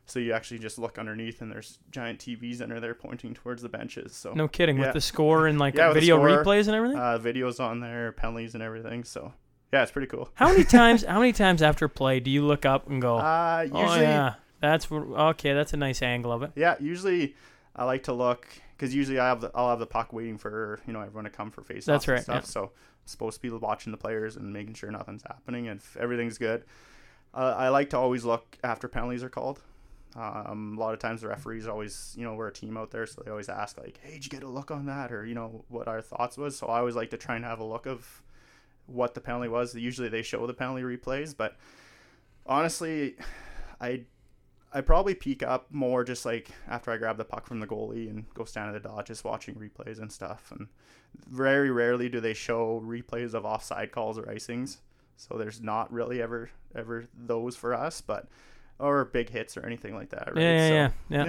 So 0.06 0.18
you 0.18 0.34
actually 0.34 0.58
just 0.58 0.78
look 0.78 0.98
underneath, 0.98 1.40
and 1.40 1.50
there's 1.50 1.78
giant 1.90 2.18
TVs 2.18 2.60
under 2.60 2.78
there 2.78 2.94
pointing 2.94 3.32
towards 3.32 3.62
the 3.62 3.70
benches. 3.70 4.12
So 4.14 4.34
No 4.34 4.48
kidding. 4.48 4.76
Yeah. 4.76 4.86
With 4.86 4.92
the 4.94 5.00
score 5.00 5.46
and 5.46 5.58
like 5.58 5.74
Yeah, 5.76 5.92
video 5.94 6.16
score, 6.18 6.44
replays 6.44 6.66
and 6.66 6.76
everything. 6.76 6.98
uh, 6.98 7.18
videos 7.18 7.58
on 7.58 7.80
there, 7.80 8.12
penalties 8.12 8.52
and 8.54 8.62
everything. 8.62 9.04
So 9.04 9.32
yeah, 9.72 9.82
it's 9.82 9.90
pretty 9.92 10.08
cool. 10.08 10.28
how 10.34 10.48
many 10.50 10.64
times? 10.80 11.04
How 11.04 11.20
many 11.20 11.32
times 11.32 11.62
after 11.62 11.88
play 11.88 12.20
do 12.20 12.30
you 12.30 12.44
look 12.44 12.66
up 12.66 12.88
and 12.90 13.00
go? 13.00 13.16
Uh, 13.16 13.62
usually, 13.64 13.82
oh 13.82 13.94
yeah. 13.94 14.00
yeah, 14.02 14.34
that's 14.60 14.92
okay. 14.92 15.54
That's 15.54 15.72
a 15.72 15.78
nice 15.78 16.02
angle 16.02 16.32
of 16.32 16.42
it. 16.42 16.52
Yeah, 16.54 16.76
usually 16.80 17.34
I 17.74 17.84
like 17.84 18.02
to 18.04 18.12
look 18.12 18.46
because 18.84 18.94
usually 18.94 19.18
I 19.18 19.28
have 19.28 19.40
the 19.40 19.50
I'll 19.54 19.70
have 19.70 19.78
the 19.78 19.86
puck 19.86 20.12
waiting 20.12 20.36
for 20.36 20.78
you 20.86 20.92
know 20.92 21.00
everyone 21.00 21.24
to 21.24 21.30
come 21.30 21.50
for 21.50 21.62
face 21.62 21.86
That's 21.86 22.06
and 22.06 22.14
right, 22.14 22.22
stuff. 22.22 22.42
yeah. 22.44 22.48
So 22.50 22.62
I'm 22.64 22.70
supposed 23.06 23.36
to 23.36 23.42
be 23.42 23.48
watching 23.48 23.92
the 23.92 23.96
players 23.96 24.36
and 24.36 24.52
making 24.52 24.74
sure 24.74 24.90
nothing's 24.90 25.22
happening 25.22 25.68
and 25.68 25.80
if 25.80 25.96
everything's 25.96 26.36
good. 26.36 26.64
Uh, 27.32 27.54
I 27.56 27.70
like 27.70 27.90
to 27.90 27.98
always 27.98 28.24
look 28.24 28.58
after 28.62 28.86
penalties 28.86 29.24
are 29.24 29.30
called. 29.30 29.62
Um, 30.14 30.74
a 30.76 30.80
lot 30.80 30.92
of 30.92 31.00
times 31.00 31.22
the 31.22 31.28
referees 31.28 31.66
always, 31.66 32.14
you 32.16 32.24
know, 32.24 32.34
we're 32.34 32.46
a 32.48 32.52
team 32.52 32.76
out 32.76 32.90
there, 32.92 33.06
so 33.06 33.22
they 33.24 33.30
always 33.30 33.48
ask 33.48 33.78
like, 33.78 33.98
"Hey, 34.02 34.12
did 34.12 34.24
you 34.26 34.30
get 34.30 34.42
a 34.42 34.48
look 34.48 34.70
on 34.70 34.84
that?" 34.86 35.10
or 35.10 35.24
you 35.24 35.34
know 35.34 35.64
what 35.68 35.88
our 35.88 36.02
thoughts 36.02 36.36
was. 36.36 36.56
So 36.56 36.66
I 36.66 36.78
always 36.78 36.94
like 36.94 37.10
to 37.10 37.16
try 37.16 37.36
and 37.36 37.44
have 37.44 37.60
a 37.60 37.64
look 37.64 37.86
of 37.86 38.22
what 38.86 39.14
the 39.14 39.20
penalty 39.22 39.48
was. 39.48 39.74
Usually 39.74 40.10
they 40.10 40.22
show 40.22 40.46
the 40.46 40.52
penalty 40.54 40.82
replays, 40.82 41.34
but 41.34 41.56
honestly, 42.46 43.16
I 43.80 44.04
I 44.74 44.80
probably 44.80 45.14
peek 45.14 45.42
up 45.42 45.66
more 45.70 46.02
just 46.04 46.26
like 46.26 46.48
after 46.68 46.90
I 46.90 46.96
grab 46.96 47.16
the 47.16 47.24
puck 47.24 47.46
from 47.46 47.60
the 47.60 47.66
goalie 47.66 48.10
and 48.10 48.24
go 48.34 48.44
stand 48.44 48.74
at 48.74 48.82
the 48.82 48.88
dot, 48.88 49.06
just 49.06 49.24
watching 49.24 49.54
replays 49.54 50.00
and 50.00 50.10
stuff. 50.10 50.50
And 50.50 50.66
very 51.30 51.70
rarely 51.70 52.08
do 52.08 52.20
they 52.20 52.34
show 52.34 52.82
replays 52.84 53.34
of 53.34 53.44
offside 53.44 53.92
calls 53.92 54.18
or 54.18 54.22
icings. 54.24 54.78
So 55.16 55.38
there's 55.38 55.60
not 55.62 55.92
really 55.92 56.20
ever 56.20 56.50
ever 56.74 57.04
those 57.16 57.54
for 57.56 57.72
us, 57.72 58.00
but 58.00 58.26
or 58.80 59.04
big 59.04 59.30
hits 59.30 59.56
or 59.56 59.64
anything 59.64 59.94
like 59.94 60.10
that. 60.10 60.34
Right? 60.34 60.42
Yeah, 60.42 60.68
yeah, 60.68 60.88
so, 60.88 60.92
yeah, 61.08 61.24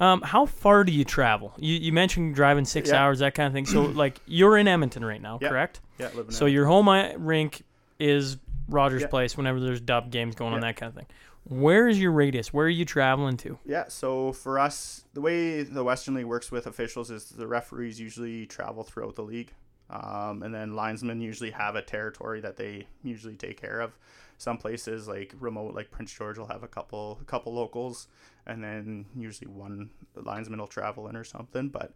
yeah. 0.00 0.12
Um, 0.12 0.22
how 0.22 0.44
far 0.46 0.82
do 0.82 0.90
you 0.90 1.04
travel? 1.04 1.54
You 1.58 1.74
you 1.76 1.92
mentioned 1.92 2.34
driving 2.34 2.64
six 2.64 2.88
Yeah. 2.88 3.04
hours, 3.04 3.20
that 3.20 3.34
kind 3.36 3.46
of 3.46 3.52
thing. 3.52 3.66
So 3.66 3.82
like 4.02 4.18
you're 4.26 4.56
in 4.58 4.66
Edmonton 4.66 5.04
right 5.04 5.22
now, 5.22 5.38
correct? 5.38 5.80
yeah. 6.00 6.08
Living 6.16 6.32
So 6.32 6.46
out. 6.46 6.48
your 6.50 6.66
home 6.66 6.88
rink 7.24 7.62
is 8.00 8.36
Rogers. 8.68 9.04
Place. 9.06 9.36
Whenever 9.36 9.60
there's 9.60 9.80
dub 9.80 10.10
games 10.10 10.34
going 10.34 10.54
on, 10.54 10.60
that 10.60 10.76
kind 10.76 10.90
of 10.90 10.96
thing. 10.96 11.06
Where 11.44 11.88
is 11.88 11.98
your 11.98 12.12
radius? 12.12 12.52
Where 12.52 12.66
are 12.66 12.68
you 12.68 12.84
traveling 12.84 13.36
to? 13.38 13.58
Yeah, 13.64 13.84
so 13.88 14.32
for 14.32 14.58
us, 14.58 15.04
the 15.14 15.20
way 15.20 15.62
the 15.62 15.82
Western 15.82 16.14
League 16.14 16.26
works 16.26 16.52
with 16.52 16.66
officials 16.66 17.10
is 17.10 17.30
the 17.30 17.46
referees 17.46 17.98
usually 17.98 18.46
travel 18.46 18.84
throughout 18.84 19.16
the 19.16 19.22
league. 19.22 19.52
Um, 19.90 20.44
and 20.44 20.54
then 20.54 20.76
linesmen 20.76 21.20
usually 21.20 21.50
have 21.50 21.74
a 21.74 21.82
territory 21.82 22.40
that 22.42 22.56
they 22.56 22.86
usually 23.02 23.34
take 23.34 23.60
care 23.60 23.80
of. 23.80 23.98
Some 24.38 24.56
places 24.56 25.08
like 25.08 25.34
remote, 25.40 25.74
like 25.74 25.90
Prince 25.90 26.12
George, 26.12 26.38
will 26.38 26.46
have 26.46 26.62
a 26.62 26.68
couple 26.68 27.18
a 27.20 27.24
couple 27.24 27.52
locals, 27.52 28.06
and 28.46 28.62
then 28.62 29.06
usually 29.16 29.50
one 29.50 29.90
linesman 30.14 30.60
will 30.60 30.68
travel 30.68 31.08
in 31.08 31.16
or 31.16 31.24
something. 31.24 31.68
But 31.68 31.92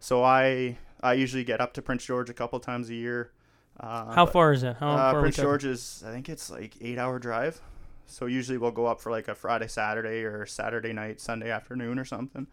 so 0.00 0.24
I 0.24 0.76
I 1.00 1.12
usually 1.14 1.44
get 1.44 1.60
up 1.60 1.72
to 1.74 1.82
Prince 1.82 2.04
George 2.04 2.28
a 2.28 2.34
couple 2.34 2.58
times 2.60 2.90
a 2.90 2.94
year. 2.94 3.30
Uh, 3.78 4.12
How 4.12 4.26
far 4.26 4.52
is 4.52 4.64
it? 4.64 4.76
How 4.78 4.90
uh, 4.90 5.20
Prince 5.20 5.36
George 5.36 5.64
is 5.64 6.02
I 6.04 6.10
think 6.10 6.28
it's 6.28 6.50
like 6.50 6.74
eight 6.80 6.98
hour 6.98 7.18
drive. 7.20 7.60
So 8.10 8.26
usually 8.26 8.58
we'll 8.58 8.70
go 8.70 8.86
up 8.86 9.00
for 9.00 9.10
like 9.10 9.28
a 9.28 9.34
Friday, 9.34 9.68
Saturday, 9.68 10.24
or 10.24 10.46
Saturday 10.46 10.92
night, 10.92 11.20
Sunday 11.20 11.50
afternoon, 11.50 11.98
or 11.98 12.04
something. 12.04 12.46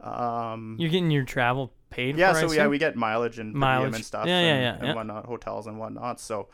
Um, 0.00 0.76
You're 0.78 0.90
getting 0.90 1.10
your 1.10 1.24
travel 1.24 1.72
paid. 1.90 2.16
Yeah, 2.16 2.32
for, 2.32 2.48
so 2.48 2.52
yeah, 2.52 2.68
we 2.68 2.78
get 2.78 2.96
mileage 2.96 3.38
and 3.38 3.54
mileage 3.54 3.94
and 3.94 4.04
stuff. 4.04 4.26
Yeah, 4.26 4.40
yeah, 4.40 4.46
and, 4.46 4.62
yeah, 4.62 4.74
and 4.74 4.86
yeah. 4.88 4.94
whatnot, 4.94 5.26
hotels 5.26 5.66
and 5.66 5.78
whatnot. 5.78 6.20
So, 6.20 6.48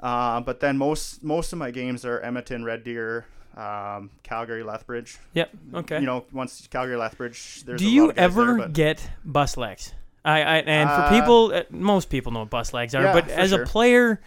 uh, 0.00 0.40
but 0.40 0.60
then 0.60 0.78
most 0.78 1.22
most 1.22 1.52
of 1.52 1.58
my 1.58 1.70
games 1.70 2.04
are 2.04 2.20
Edmonton, 2.24 2.64
Red 2.64 2.84
Deer, 2.84 3.26
um, 3.56 4.10
Calgary, 4.22 4.62
Lethbridge. 4.62 5.18
Yep. 5.34 5.50
Okay. 5.74 6.00
You 6.00 6.06
know, 6.06 6.24
once 6.32 6.66
Calgary, 6.70 6.96
Lethbridge. 6.96 7.62
There's 7.64 7.80
Do 7.80 7.88
you 7.88 8.12
ever 8.12 8.56
there, 8.56 8.68
get 8.68 9.10
bus 9.24 9.56
legs? 9.56 9.92
I, 10.24 10.40
I 10.40 10.56
and 10.58 10.88
for 10.88 10.94
uh, 10.94 11.10
people, 11.20 11.52
uh, 11.52 11.62
most 11.70 12.08
people 12.08 12.32
know 12.32 12.40
what 12.40 12.50
bus 12.50 12.72
legs 12.72 12.94
are, 12.94 13.02
yeah, 13.02 13.12
but 13.12 13.28
as 13.28 13.50
sure. 13.50 13.62
a 13.62 13.66
player, 13.66 14.20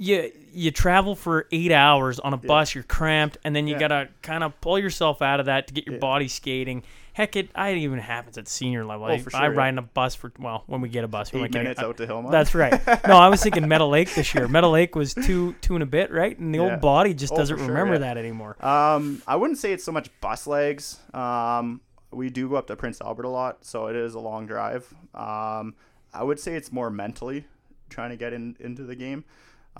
you 0.00 0.32
you 0.52 0.70
travel 0.70 1.14
for 1.14 1.46
eight 1.52 1.70
hours 1.70 2.18
on 2.18 2.32
a 2.32 2.40
yeah. 2.42 2.46
bus, 2.48 2.74
you're 2.74 2.84
cramped, 2.84 3.36
and 3.44 3.54
then 3.54 3.66
you 3.66 3.74
yeah. 3.74 3.80
gotta 3.80 4.08
kind 4.22 4.42
of 4.42 4.58
pull 4.60 4.78
yourself 4.78 5.20
out 5.20 5.40
of 5.40 5.46
that 5.46 5.68
to 5.68 5.74
get 5.74 5.86
your 5.86 5.98
body 5.98 6.26
skating. 6.26 6.82
Heck, 7.12 7.36
it, 7.36 7.50
it 7.54 7.76
even 7.76 7.98
happens 7.98 8.38
at 8.38 8.48
senior 8.48 8.84
level. 8.86 9.06
Oh, 9.06 9.10
I, 9.10 9.18
sure, 9.18 9.30
I 9.34 9.48
ride 9.48 9.70
in 9.70 9.78
a 9.78 9.82
bus 9.82 10.14
for 10.14 10.32
well, 10.38 10.64
when 10.66 10.80
we 10.80 10.88
get 10.88 11.04
a 11.04 11.08
bus, 11.08 11.34
eight 11.34 11.40
like, 11.42 11.52
minutes 11.52 11.80
I, 11.80 11.84
out 11.84 11.98
to 11.98 12.06
Hillmond. 12.06 12.30
That's 12.30 12.54
right. 12.54 12.80
no, 13.06 13.16
I 13.16 13.28
was 13.28 13.42
thinking 13.42 13.68
Meadow 13.68 13.88
Lake 13.88 14.14
this 14.14 14.34
year. 14.34 14.48
Meadow 14.48 14.70
Lake 14.70 14.94
was 14.94 15.12
two 15.12 15.54
two 15.60 15.74
and 15.74 15.82
a 15.82 15.86
bit, 15.86 16.10
right? 16.10 16.36
And 16.38 16.54
the 16.54 16.60
yeah. 16.60 16.70
old 16.70 16.80
body 16.80 17.12
just 17.12 17.34
oh, 17.34 17.36
doesn't 17.36 17.58
sure, 17.58 17.66
remember 17.66 17.98
that 17.98 18.16
anymore. 18.16 18.56
Um, 18.64 19.22
I 19.26 19.36
wouldn't 19.36 19.58
say 19.58 19.72
it's 19.72 19.84
so 19.84 19.92
much 19.92 20.08
bus 20.22 20.46
legs. 20.46 20.98
Um, 21.12 21.82
we 22.10 22.30
do 22.30 22.48
go 22.48 22.56
up 22.56 22.68
to 22.68 22.76
Prince 22.76 23.02
Albert 23.02 23.24
a 23.24 23.28
lot, 23.28 23.66
so 23.66 23.88
it 23.88 23.96
is 23.96 24.14
a 24.14 24.20
long 24.20 24.46
drive. 24.46 24.92
Um, 25.14 25.74
I 26.14 26.22
would 26.22 26.40
say 26.40 26.54
it's 26.54 26.72
more 26.72 26.90
mentally 26.90 27.44
trying 27.90 28.10
to 28.10 28.16
get 28.16 28.32
in 28.32 28.56
into 28.60 28.84
the 28.84 28.96
game. 28.96 29.24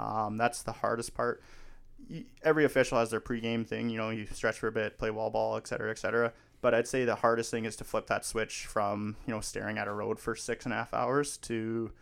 Um, 0.00 0.36
that's 0.36 0.62
the 0.62 0.72
hardest 0.72 1.14
part. 1.14 1.42
Every 2.42 2.64
official 2.64 2.98
has 2.98 3.10
their 3.10 3.20
pregame 3.20 3.66
thing. 3.66 3.90
You 3.90 3.98
know, 3.98 4.10
you 4.10 4.26
stretch 4.26 4.58
for 4.58 4.68
a 4.68 4.72
bit, 4.72 4.98
play 4.98 5.10
wall 5.10 5.30
ball, 5.30 5.56
et 5.56 5.66
cetera, 5.66 5.90
et 5.90 5.98
cetera. 5.98 6.32
But 6.62 6.74
I'd 6.74 6.88
say 6.88 7.04
the 7.04 7.16
hardest 7.16 7.50
thing 7.50 7.64
is 7.64 7.76
to 7.76 7.84
flip 7.84 8.06
that 8.08 8.24
switch 8.24 8.66
from 8.66 9.16
you 9.26 9.34
know 9.34 9.40
staring 9.40 9.78
at 9.78 9.88
a 9.88 9.92
road 9.92 10.18
for 10.18 10.34
six 10.34 10.64
and 10.64 10.72
a 10.72 10.76
half 10.76 10.92
hours 10.94 11.36
to 11.38 11.92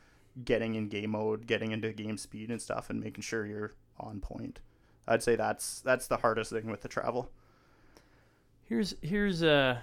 getting 0.44 0.74
in 0.76 0.88
game 0.88 1.10
mode, 1.10 1.46
getting 1.46 1.72
into 1.72 1.92
game 1.92 2.16
speed 2.16 2.50
and 2.50 2.62
stuff, 2.62 2.90
and 2.90 3.00
making 3.00 3.22
sure 3.22 3.46
you're 3.46 3.74
on 3.98 4.20
point. 4.20 4.60
I'd 5.06 5.22
say 5.22 5.36
that's 5.36 5.80
that's 5.80 6.06
the 6.06 6.18
hardest 6.18 6.52
thing 6.52 6.70
with 6.70 6.82
the 6.82 6.88
travel. 6.88 7.30
Here's 8.64 8.94
here's 9.02 9.42
a 9.42 9.82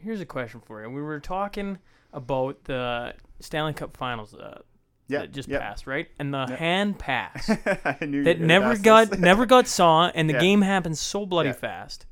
here's 0.00 0.20
a 0.20 0.26
question 0.26 0.60
for 0.60 0.82
you. 0.82 0.90
We 0.90 1.02
were 1.02 1.20
talking 1.20 1.78
about 2.12 2.64
the 2.64 3.14
Stanley 3.40 3.72
Cup 3.72 3.96
Finals 3.96 4.34
uh, 4.34 4.60
yeah, 5.08 5.20
that 5.20 5.32
just 5.32 5.48
passed, 5.48 5.86
right? 5.86 6.06
And 6.18 6.32
the 6.32 6.46
hand 6.46 6.98
pass 6.98 7.46
that 7.46 8.36
never 8.38 8.76
got 8.76 9.18
never 9.18 9.46
got 9.46 9.66
saw, 9.66 10.10
and 10.14 10.28
the 10.28 10.34
yeah. 10.34 10.40
game 10.40 10.60
happens 10.60 11.00
so 11.00 11.24
bloody 11.24 11.48
yeah. 11.48 11.54
fast, 11.54 12.06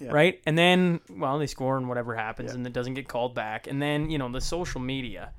right? 0.00 0.40
And 0.46 0.56
then, 0.56 1.00
well, 1.10 1.38
they 1.38 1.48
score 1.48 1.76
and 1.76 1.88
whatever 1.88 2.14
happens, 2.14 2.52
and 2.52 2.64
it 2.64 2.72
doesn't 2.72 2.94
get 2.94 3.08
called 3.08 3.34
back. 3.34 3.66
And 3.66 3.82
then 3.82 4.10
you 4.10 4.18
know 4.18 4.30
the 4.30 4.40
social 4.40 4.80
media 4.80 5.32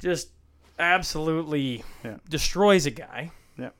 just 0.00 0.30
absolutely 0.78 1.84
destroys 2.28 2.86
a 2.86 2.90
guy. 2.90 3.30
Yeah. 3.56 3.70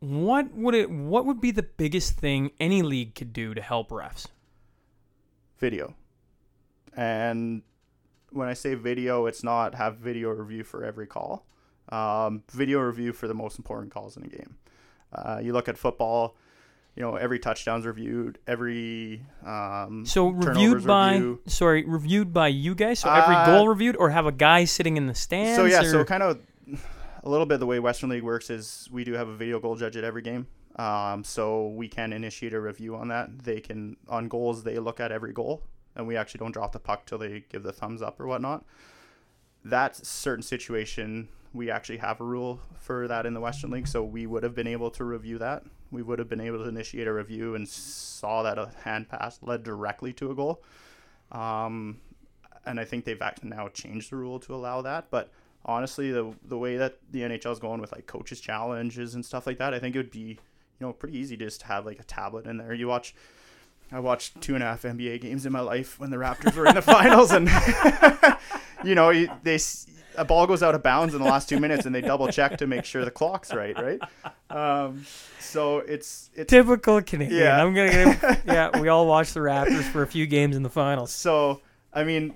What 0.00 0.52
would 0.54 0.74
it? 0.74 0.90
What 0.90 1.24
would 1.24 1.40
be 1.40 1.52
the 1.52 1.62
biggest 1.62 2.18
thing 2.18 2.50
any 2.58 2.82
league 2.82 3.14
could 3.14 3.32
do 3.32 3.54
to 3.54 3.62
help 3.62 3.90
refs? 3.90 4.26
Video, 5.60 5.94
and 6.96 7.62
when 8.36 8.48
I 8.48 8.52
say 8.52 8.74
video, 8.74 9.26
it's 9.26 9.42
not 9.42 9.74
have 9.74 9.96
video 9.96 10.30
review 10.30 10.62
for 10.62 10.84
every 10.84 11.06
call. 11.06 11.46
Um, 11.88 12.42
video 12.52 12.80
review 12.80 13.12
for 13.12 13.26
the 13.28 13.34
most 13.34 13.58
important 13.58 13.92
calls 13.92 14.16
in 14.16 14.24
a 14.24 14.28
game. 14.28 14.56
Uh, 15.12 15.40
you 15.42 15.52
look 15.52 15.68
at 15.68 15.78
football, 15.78 16.36
you 16.94 17.02
know 17.02 17.16
every 17.16 17.38
touchdown's 17.38 17.86
reviewed, 17.86 18.38
every 18.46 19.22
um, 19.44 20.04
so 20.06 20.28
reviewed 20.28 20.86
by 20.86 21.14
review. 21.14 21.40
sorry 21.46 21.84
reviewed 21.84 22.32
by 22.32 22.48
you 22.48 22.74
guys. 22.74 23.00
So 23.00 23.10
every 23.10 23.34
uh, 23.34 23.46
goal 23.46 23.68
reviewed, 23.68 23.96
or 23.96 24.10
have 24.10 24.26
a 24.26 24.32
guy 24.32 24.64
sitting 24.64 24.96
in 24.96 25.06
the 25.06 25.14
stands. 25.14 25.56
So 25.56 25.64
yeah, 25.64 25.80
or? 25.80 25.84
so 25.84 26.04
kind 26.04 26.22
of 26.22 26.40
a 27.22 27.28
little 27.28 27.46
bit 27.46 27.60
the 27.60 27.66
way 27.66 27.78
Western 27.78 28.10
League 28.10 28.22
works 28.22 28.50
is 28.50 28.88
we 28.92 29.04
do 29.04 29.14
have 29.14 29.28
a 29.28 29.36
video 29.36 29.60
goal 29.60 29.76
judge 29.76 29.96
at 29.96 30.04
every 30.04 30.22
game. 30.22 30.46
Um, 30.76 31.24
so 31.24 31.68
we 31.68 31.88
can 31.88 32.12
initiate 32.12 32.52
a 32.52 32.60
review 32.60 32.96
on 32.96 33.08
that. 33.08 33.38
They 33.44 33.60
can 33.60 33.96
on 34.08 34.28
goals 34.28 34.62
they 34.62 34.78
look 34.78 35.00
at 35.00 35.10
every 35.10 35.32
goal 35.32 35.62
and 35.96 36.06
we 36.06 36.16
actually 36.16 36.38
don't 36.38 36.52
drop 36.52 36.72
the 36.72 36.78
puck 36.78 37.06
till 37.06 37.18
they 37.18 37.44
give 37.48 37.62
the 37.62 37.72
thumbs 37.72 38.02
up 38.02 38.20
or 38.20 38.26
whatnot. 38.26 38.64
That 39.64 39.96
certain 39.96 40.42
situation, 40.42 41.28
we 41.52 41.70
actually 41.70 41.96
have 41.98 42.20
a 42.20 42.24
rule 42.24 42.60
for 42.78 43.08
that 43.08 43.26
in 43.26 43.34
the 43.34 43.40
Western 43.40 43.70
League, 43.70 43.88
so 43.88 44.04
we 44.04 44.26
would 44.26 44.42
have 44.42 44.54
been 44.54 44.66
able 44.66 44.90
to 44.92 45.04
review 45.04 45.38
that. 45.38 45.64
We 45.90 46.02
would 46.02 46.18
have 46.18 46.28
been 46.28 46.40
able 46.40 46.58
to 46.58 46.68
initiate 46.68 47.08
a 47.08 47.12
review 47.12 47.54
and 47.54 47.68
saw 47.68 48.42
that 48.42 48.58
a 48.58 48.70
hand 48.84 49.08
pass 49.08 49.38
led 49.42 49.62
directly 49.62 50.12
to 50.14 50.30
a 50.30 50.34
goal. 50.34 50.62
Um, 51.32 52.00
and 52.66 52.78
I 52.78 52.84
think 52.84 53.04
they've 53.04 53.20
actually 53.20 53.50
now 53.50 53.68
changed 53.68 54.10
the 54.10 54.16
rule 54.16 54.38
to 54.40 54.54
allow 54.54 54.82
that. 54.82 55.06
But 55.10 55.30
honestly, 55.64 56.10
the 56.10 56.34
the 56.44 56.58
way 56.58 56.76
that 56.76 56.98
the 57.10 57.20
NHL 57.20 57.52
is 57.52 57.58
going 57.58 57.80
with 57.80 57.92
like 57.92 58.06
coaches 58.06 58.40
challenges 58.40 59.14
and 59.14 59.24
stuff 59.24 59.46
like 59.46 59.58
that, 59.58 59.72
I 59.72 59.78
think 59.78 59.94
it 59.94 59.98
would 59.98 60.10
be 60.10 60.20
you 60.20 60.36
know 60.80 60.92
pretty 60.92 61.16
easy 61.16 61.36
just 61.36 61.60
to 61.60 61.66
have 61.66 61.86
like 61.86 62.00
a 62.00 62.04
tablet 62.04 62.46
in 62.46 62.58
there. 62.58 62.74
You 62.74 62.88
watch 62.88 63.14
I 63.92 64.00
watched 64.00 64.40
two 64.40 64.54
and 64.54 64.62
a 64.62 64.66
half 64.66 64.82
NBA 64.82 65.20
games 65.20 65.46
in 65.46 65.52
my 65.52 65.60
life 65.60 65.98
when 66.00 66.10
the 66.10 66.16
Raptors 66.16 66.54
were 66.54 66.66
in 66.66 66.74
the 66.74 66.82
finals, 66.96 67.30
and 67.30 67.48
you 68.84 68.94
know 68.94 69.12
they 69.42 69.58
a 70.16 70.24
ball 70.24 70.46
goes 70.46 70.62
out 70.62 70.74
of 70.74 70.82
bounds 70.82 71.14
in 71.14 71.22
the 71.22 71.28
last 71.28 71.48
two 71.48 71.60
minutes, 71.60 71.86
and 71.86 71.94
they 71.94 72.00
double 72.00 72.28
check 72.28 72.58
to 72.58 72.66
make 72.66 72.84
sure 72.84 73.04
the 73.04 73.10
clock's 73.10 73.52
right, 73.52 73.76
right? 73.76 74.00
Um, 74.50 75.06
so 75.40 75.78
it's 75.78 76.30
it's 76.34 76.50
typical 76.50 77.02
Canadian. 77.02 77.40
Yeah, 77.40 77.62
I'm 77.62 77.74
gonna 77.74 77.90
get, 77.92 78.42
yeah. 78.46 78.80
We 78.80 78.88
all 78.88 79.06
watched 79.06 79.34
the 79.34 79.40
Raptors 79.40 79.84
for 79.84 80.02
a 80.02 80.06
few 80.06 80.26
games 80.26 80.56
in 80.56 80.62
the 80.62 80.70
finals. 80.70 81.12
So 81.12 81.60
I 81.92 82.04
mean, 82.04 82.34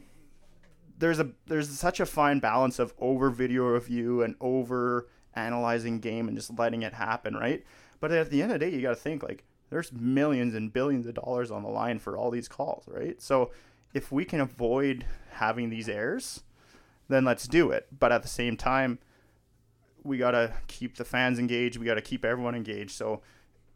there's 0.98 1.18
a 1.18 1.30
there's 1.46 1.68
such 1.68 2.00
a 2.00 2.06
fine 2.06 2.38
balance 2.38 2.78
of 2.78 2.94
over 2.98 3.30
video 3.30 3.64
review 3.64 4.22
and 4.22 4.36
over 4.40 5.08
analyzing 5.34 6.00
game 6.00 6.28
and 6.28 6.36
just 6.36 6.56
letting 6.58 6.82
it 6.82 6.94
happen, 6.94 7.34
right? 7.34 7.64
But 8.00 8.12
at 8.12 8.30
the 8.30 8.42
end 8.42 8.52
of 8.52 8.60
the 8.60 8.66
day, 8.66 8.74
you 8.74 8.82
got 8.82 8.90
to 8.90 8.96
think 8.96 9.22
like 9.22 9.44
there's 9.70 9.92
millions 9.92 10.54
and 10.54 10.72
billions 10.72 11.06
of 11.06 11.14
dollars 11.14 11.50
on 11.50 11.62
the 11.62 11.68
line 11.68 11.98
for 11.98 12.16
all 12.16 12.30
these 12.30 12.48
calls, 12.48 12.84
right? 12.88 13.20
So 13.22 13.50
if 13.94 14.12
we 14.12 14.24
can 14.24 14.40
avoid 14.40 15.06
having 15.32 15.70
these 15.70 15.88
errors, 15.88 16.42
then 17.08 17.24
let's 17.24 17.48
do 17.48 17.70
it. 17.70 17.86
But 17.96 18.12
at 18.12 18.22
the 18.22 18.28
same 18.28 18.56
time, 18.56 18.98
we 20.02 20.18
got 20.18 20.32
to 20.32 20.52
keep 20.66 20.96
the 20.96 21.04
fans 21.04 21.38
engaged. 21.38 21.76
We 21.76 21.86
got 21.86 21.94
to 21.94 22.02
keep 22.02 22.24
everyone 22.24 22.54
engaged. 22.54 22.92
So 22.92 23.22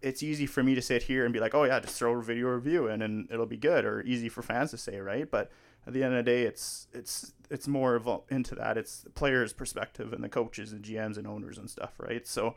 it's 0.03 0.23
easy 0.23 0.47
for 0.47 0.63
me 0.63 0.75
to 0.75 0.83
sit 0.83 1.05
here 1.05 1.25
and 1.25 1.33
be 1.33 1.41
like, 1.41 1.55
oh, 1.55 1.65
yeah, 1.65 1.81
just 1.81 1.97
throw 1.97 2.19
a 2.19 2.23
video 2.23 2.49
review 2.49 2.89
in 2.89 3.03
and 3.03 3.29
it'll 3.31 3.47
be 3.47 3.57
good, 3.57 3.85
or 3.85 4.03
easy 4.03 4.29
for 4.29 4.43
fans 4.43 4.71
to 4.71 4.79
say, 4.79 4.99
right? 5.01 5.31
But 5.31 5.51
at 5.87 5.93
the 5.93 6.03
end 6.03 6.15
of 6.15 6.25
the 6.25 6.31
day, 6.31 6.43
it's 6.43 6.87
it's 6.93 7.33
it's 7.51 7.69
more 7.69 7.95
of 7.95 8.09
into 8.31 8.55
that. 8.55 8.79
It's 8.79 9.01
the 9.01 9.11
players' 9.11 9.53
perspective 9.53 10.13
and 10.13 10.25
the 10.25 10.29
coaches 10.29 10.73
and 10.73 10.83
GMs 10.83 11.19
and 11.19 11.27
owners 11.27 11.59
and 11.59 11.69
stuff, 11.69 11.93
right? 11.99 12.27
So, 12.27 12.55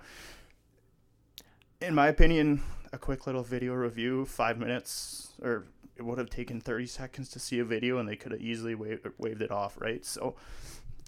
in 1.81 1.93
my 1.93 2.07
opinion, 2.07 2.61
a 2.93 2.97
quick 2.97 3.25
little 3.25 3.43
video 3.43 3.73
review, 3.73 4.25
five 4.25 4.57
minutes, 4.57 5.33
or 5.41 5.65
it 5.95 6.03
would 6.03 6.17
have 6.17 6.29
taken 6.29 6.61
30 6.61 6.85
seconds 6.85 7.29
to 7.29 7.39
see 7.39 7.59
a 7.59 7.65
video 7.65 7.97
and 7.97 8.07
they 8.07 8.15
could 8.15 8.31
have 8.31 8.41
easily 8.41 8.75
waved, 8.75 9.07
waved 9.17 9.41
it 9.41 9.51
off, 9.51 9.79
right? 9.79 10.05
So 10.05 10.35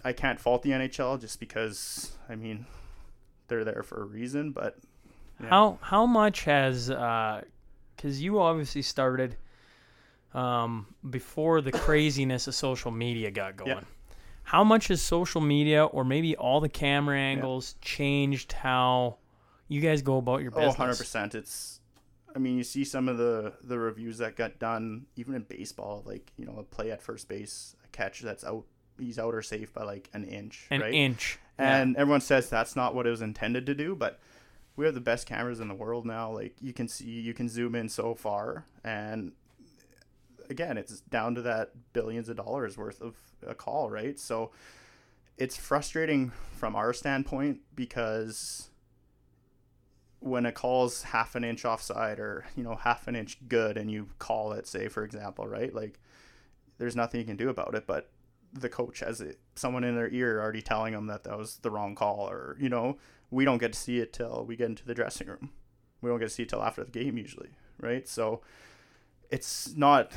I 0.03 0.13
can't 0.13 0.39
fault 0.39 0.63
the 0.63 0.71
NHL 0.71 1.19
just 1.19 1.39
because, 1.39 2.17
I 2.27 2.35
mean, 2.35 2.65
they're 3.47 3.63
there 3.63 3.83
for 3.83 4.01
a 4.01 4.05
reason, 4.05 4.51
but. 4.51 4.77
Yeah. 5.41 5.49
How, 5.49 5.77
how 5.81 6.05
much 6.05 6.43
has, 6.43 6.89
because 6.89 7.43
uh, 8.03 8.21
you 8.21 8.39
obviously 8.39 8.81
started 8.81 9.37
um, 10.33 10.87
before 11.09 11.61
the 11.61 11.71
craziness 11.85 12.47
of 12.47 12.55
social 12.55 12.91
media 12.91 13.31
got 13.31 13.57
going. 13.57 13.69
Yeah. 13.69 13.81
How 14.43 14.63
much 14.63 14.87
has 14.87 15.01
social 15.01 15.41
media 15.41 15.85
or 15.85 16.03
maybe 16.03 16.35
all 16.35 16.59
the 16.59 16.69
camera 16.69 17.17
angles 17.17 17.75
yeah. 17.77 17.87
changed 17.87 18.51
how 18.51 19.17
you 19.69 19.79
guys 19.79 20.01
go 20.01 20.17
about 20.17 20.41
your 20.41 20.51
oh, 20.55 20.71
business. 20.71 21.15
Oh, 21.15 21.19
100%. 21.19 21.35
It's 21.35 21.79
I 22.35 22.39
mean, 22.39 22.57
you 22.57 22.63
see 22.63 22.83
some 22.83 23.07
of 23.07 23.17
the 23.17 23.53
the 23.63 23.79
reviews 23.79 24.17
that 24.17 24.35
got 24.35 24.59
done 24.59 25.05
even 25.15 25.35
in 25.35 25.43
baseball 25.43 26.03
like, 26.05 26.31
you 26.37 26.45
know, 26.45 26.55
a 26.59 26.63
play 26.63 26.91
at 26.91 27.01
first 27.01 27.29
base, 27.29 27.75
a 27.85 27.87
catch 27.89 28.19
that's 28.19 28.43
out 28.43 28.65
he's 28.99 29.17
out 29.17 29.33
or 29.33 29.41
safe 29.41 29.73
by 29.73 29.83
like 29.83 30.09
an 30.13 30.25
inch, 30.25 30.67
an 30.69 30.81
right? 30.81 30.93
inch. 30.93 31.39
And 31.57 31.93
yeah. 31.93 32.01
everyone 32.01 32.21
says 32.21 32.49
that's 32.49 32.75
not 32.75 32.93
what 32.93 33.07
it 33.07 33.11
was 33.11 33.21
intended 33.21 33.65
to 33.67 33.73
do, 33.73 33.95
but 33.95 34.19
we 34.75 34.85
have 34.85 34.93
the 34.93 35.01
best 35.01 35.25
cameras 35.27 35.59
in 35.59 35.67
the 35.67 35.75
world 35.75 36.05
now. 36.05 36.31
Like 36.31 36.55
you 36.61 36.73
can 36.73 36.87
see, 36.87 37.05
you 37.05 37.33
can 37.33 37.49
zoom 37.49 37.75
in 37.75 37.89
so 37.89 38.15
far, 38.15 38.65
and 38.83 39.33
again, 40.49 40.77
it's 40.77 41.01
down 41.01 41.35
to 41.35 41.41
that 41.43 41.71
billions 41.93 42.29
of 42.29 42.37
dollars 42.37 42.77
worth 42.77 43.01
of 43.01 43.15
a 43.45 43.53
call, 43.53 43.89
right? 43.89 44.19
So 44.19 44.51
it's 45.37 45.55
frustrating 45.55 46.31
from 46.57 46.75
our 46.75 46.93
standpoint 46.93 47.59
because 47.75 48.68
when 50.19 50.45
a 50.45 50.51
call's 50.51 51.03
half 51.03 51.35
an 51.35 51.43
inch 51.43 51.65
offside 51.65 52.19
or 52.19 52.45
you 52.55 52.63
know 52.63 52.75
half 52.75 53.07
an 53.07 53.15
inch 53.15 53.37
good 53.47 53.77
and 53.77 53.89
you 53.89 54.07
call 54.19 54.51
it 54.53 54.67
say 54.67 54.87
for 54.87 55.03
example 55.03 55.47
right? 55.47 55.73
Like 55.73 55.99
there's 56.77 56.95
nothing 56.95 57.19
you 57.19 57.25
can 57.25 57.37
do 57.37 57.49
about 57.49 57.75
it 57.75 57.87
but 57.87 58.09
the 58.51 58.69
coach 58.69 59.01
has 59.01 59.21
it, 59.21 59.39
someone 59.55 59.83
in 59.83 59.95
their 59.95 60.09
ear 60.09 60.41
already 60.41 60.61
telling 60.61 60.93
them 60.93 61.05
that 61.07 61.23
that 61.23 61.37
was 61.37 61.57
the 61.57 61.69
wrong 61.69 61.95
call 61.95 62.27
or 62.29 62.57
you 62.59 62.69
know 62.69 62.97
we 63.31 63.45
don't 63.45 63.59
get 63.59 63.73
to 63.73 63.79
see 63.79 63.99
it 63.99 64.11
till 64.11 64.43
we 64.45 64.55
get 64.55 64.65
into 64.65 64.85
the 64.85 64.95
dressing 64.95 65.27
room. 65.27 65.51
We 66.01 66.09
don't 66.09 66.19
get 66.19 66.29
to 66.29 66.33
see 66.33 66.43
it 66.43 66.49
till 66.49 66.63
after 66.63 66.83
the 66.83 66.91
game 66.91 67.17
usually 67.17 67.49
right? 67.79 68.07
So 68.07 68.41
it's 69.29 69.75
not 69.75 70.11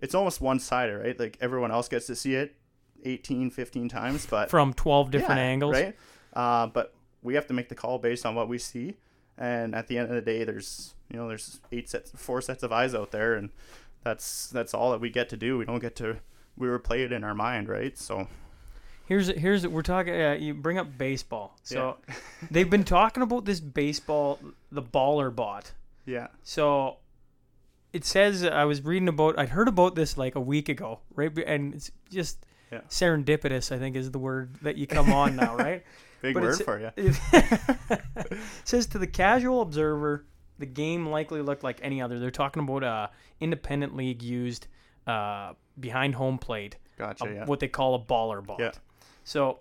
it's 0.00 0.14
almost 0.14 0.40
one-sided 0.40 0.96
right? 0.96 1.18
Like 1.18 1.38
everyone 1.40 1.70
else 1.70 1.88
gets 1.88 2.06
to 2.06 2.14
see 2.14 2.34
it 2.34 2.54
18 3.04 3.50
15 3.50 3.88
times 3.88 4.26
but 4.26 4.50
from 4.50 4.74
12 4.74 5.10
different 5.10 5.38
yeah, 5.38 5.44
angles. 5.44 5.72
right? 5.72 5.96
Uh, 6.34 6.66
but 6.66 6.94
we 7.22 7.34
have 7.34 7.46
to 7.46 7.54
make 7.54 7.68
the 7.68 7.74
call 7.74 7.98
based 7.98 8.24
on 8.24 8.34
what 8.34 8.48
we 8.48 8.58
see 8.58 8.96
and 9.40 9.74
at 9.74 9.88
the 9.88 9.98
end 9.98 10.08
of 10.08 10.14
the 10.14 10.20
day 10.20 10.44
there's 10.44 10.94
you 11.10 11.16
know 11.16 11.26
there's 11.26 11.60
eight 11.72 11.88
sets 11.88 12.12
four 12.14 12.40
sets 12.40 12.62
of 12.62 12.70
eyes 12.70 12.94
out 12.94 13.10
there 13.10 13.34
and 13.34 13.50
that's 14.04 14.48
that's 14.48 14.74
all 14.74 14.92
that 14.92 15.00
we 15.00 15.10
get 15.10 15.28
to 15.30 15.36
do. 15.36 15.58
We 15.58 15.64
don't 15.64 15.80
get 15.80 15.96
to 15.96 16.18
we 16.56 16.68
replay 16.68 17.04
it 17.04 17.12
in 17.12 17.24
our 17.24 17.34
mind 17.34 17.68
right? 17.68 17.96
So 17.98 18.28
here's 19.06 19.28
here's 19.28 19.66
we're 19.66 19.82
talking 19.82 20.14
uh, 20.14 20.36
you 20.38 20.54
bring 20.54 20.78
up 20.78 20.96
baseball. 20.96 21.56
So 21.62 21.96
yeah. 22.06 22.14
they've 22.50 22.70
been 22.70 22.84
talking 22.84 23.22
about 23.22 23.46
this 23.46 23.60
baseball 23.60 24.38
the 24.70 24.82
baller 24.82 25.34
bot. 25.34 25.72
Yeah. 26.04 26.28
So 26.42 26.98
it 27.92 28.04
says 28.04 28.44
i 28.44 28.64
was 28.64 28.84
reading 28.84 29.08
about 29.08 29.36
i'd 29.36 29.48
heard 29.48 29.66
about 29.66 29.96
this 29.96 30.16
like 30.16 30.36
a 30.36 30.40
week 30.40 30.68
ago 30.68 31.00
right? 31.16 31.36
And 31.44 31.74
it's 31.74 31.90
just 32.08 32.46
yeah. 32.70 32.82
serendipitous 32.88 33.72
i 33.72 33.80
think 33.80 33.96
is 33.96 34.12
the 34.12 34.18
word 34.18 34.54
that 34.62 34.76
you 34.76 34.86
come 34.86 35.12
on 35.12 35.34
now 35.34 35.56
right 35.56 35.82
Big 36.22 36.34
but 36.34 36.42
word 36.42 36.62
for 36.62 36.78
you. 36.78 36.90
It 36.96 38.00
says 38.64 38.86
to 38.88 38.98
the 38.98 39.06
casual 39.06 39.62
observer, 39.62 40.26
the 40.58 40.66
game 40.66 41.08
likely 41.08 41.42
looked 41.42 41.64
like 41.64 41.80
any 41.82 42.02
other. 42.02 42.18
They're 42.18 42.30
talking 42.30 42.62
about 42.62 42.82
a 42.82 43.10
independent 43.40 43.96
league 43.96 44.22
used 44.22 44.66
uh, 45.06 45.54
behind 45.78 46.14
home 46.14 46.38
plate. 46.38 46.76
Gotcha. 46.98 47.24
A, 47.24 47.34
yeah. 47.34 47.44
What 47.46 47.60
they 47.60 47.68
call 47.68 47.94
a 47.94 47.98
baller 47.98 48.44
bot. 48.44 48.60
Yeah. 48.60 48.72
So 49.24 49.60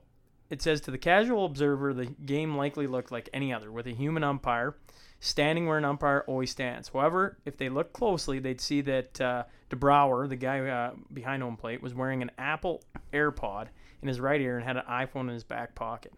it 0.49 0.61
says 0.61 0.81
to 0.81 0.91
the 0.91 0.97
casual 0.97 1.45
observer, 1.45 1.93
the 1.93 2.07
game 2.07 2.55
likely 2.55 2.87
looked 2.87 3.11
like 3.11 3.29
any 3.33 3.53
other, 3.53 3.71
with 3.71 3.87
a 3.87 3.91
human 3.91 4.23
umpire 4.23 4.75
standing 5.19 5.67
where 5.67 5.77
an 5.77 5.85
umpire 5.85 6.23
always 6.27 6.49
stands. 6.49 6.89
However, 6.89 7.37
if 7.45 7.57
they 7.57 7.69
look 7.69 7.93
closely, 7.93 8.39
they'd 8.39 8.61
see 8.61 8.81
that 8.81 9.19
uh, 9.19 9.43
deBrauwere, 9.69 10.29
the 10.29 10.35
guy 10.35 10.59
uh, 10.67 10.93
behind 11.13 11.43
home 11.43 11.57
plate, 11.57 11.81
was 11.81 11.93
wearing 11.93 12.21
an 12.21 12.31
Apple 12.37 12.81
AirPod 13.13 13.67
in 14.01 14.07
his 14.07 14.19
right 14.19 14.39
ear 14.39 14.57
and 14.57 14.65
had 14.65 14.77
an 14.77 14.83
iPhone 14.89 15.21
in 15.21 15.29
his 15.29 15.43
back 15.43 15.75
pocket. 15.75 16.13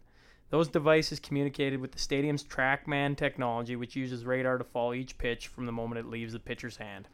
Those 0.52 0.68
devices 0.68 1.20
communicated 1.20 1.80
with 1.80 1.94
the 1.94 2.00
stadium's 2.00 2.44
TrackMan 2.44 3.18
technology, 3.18 3.76
which 3.78 3.96
uses 3.96 4.26
radar 4.26 4.58
to 4.58 4.64
follow 4.66 4.94
each 4.94 5.18
pitch 5.18 5.48
from 5.48 5.66
the 5.66 5.72
moment 5.72 6.00
it 6.00 6.10
leaves 6.10 6.34
the 6.34 6.40
pitcher's 6.40 6.78
hand. 6.78 7.08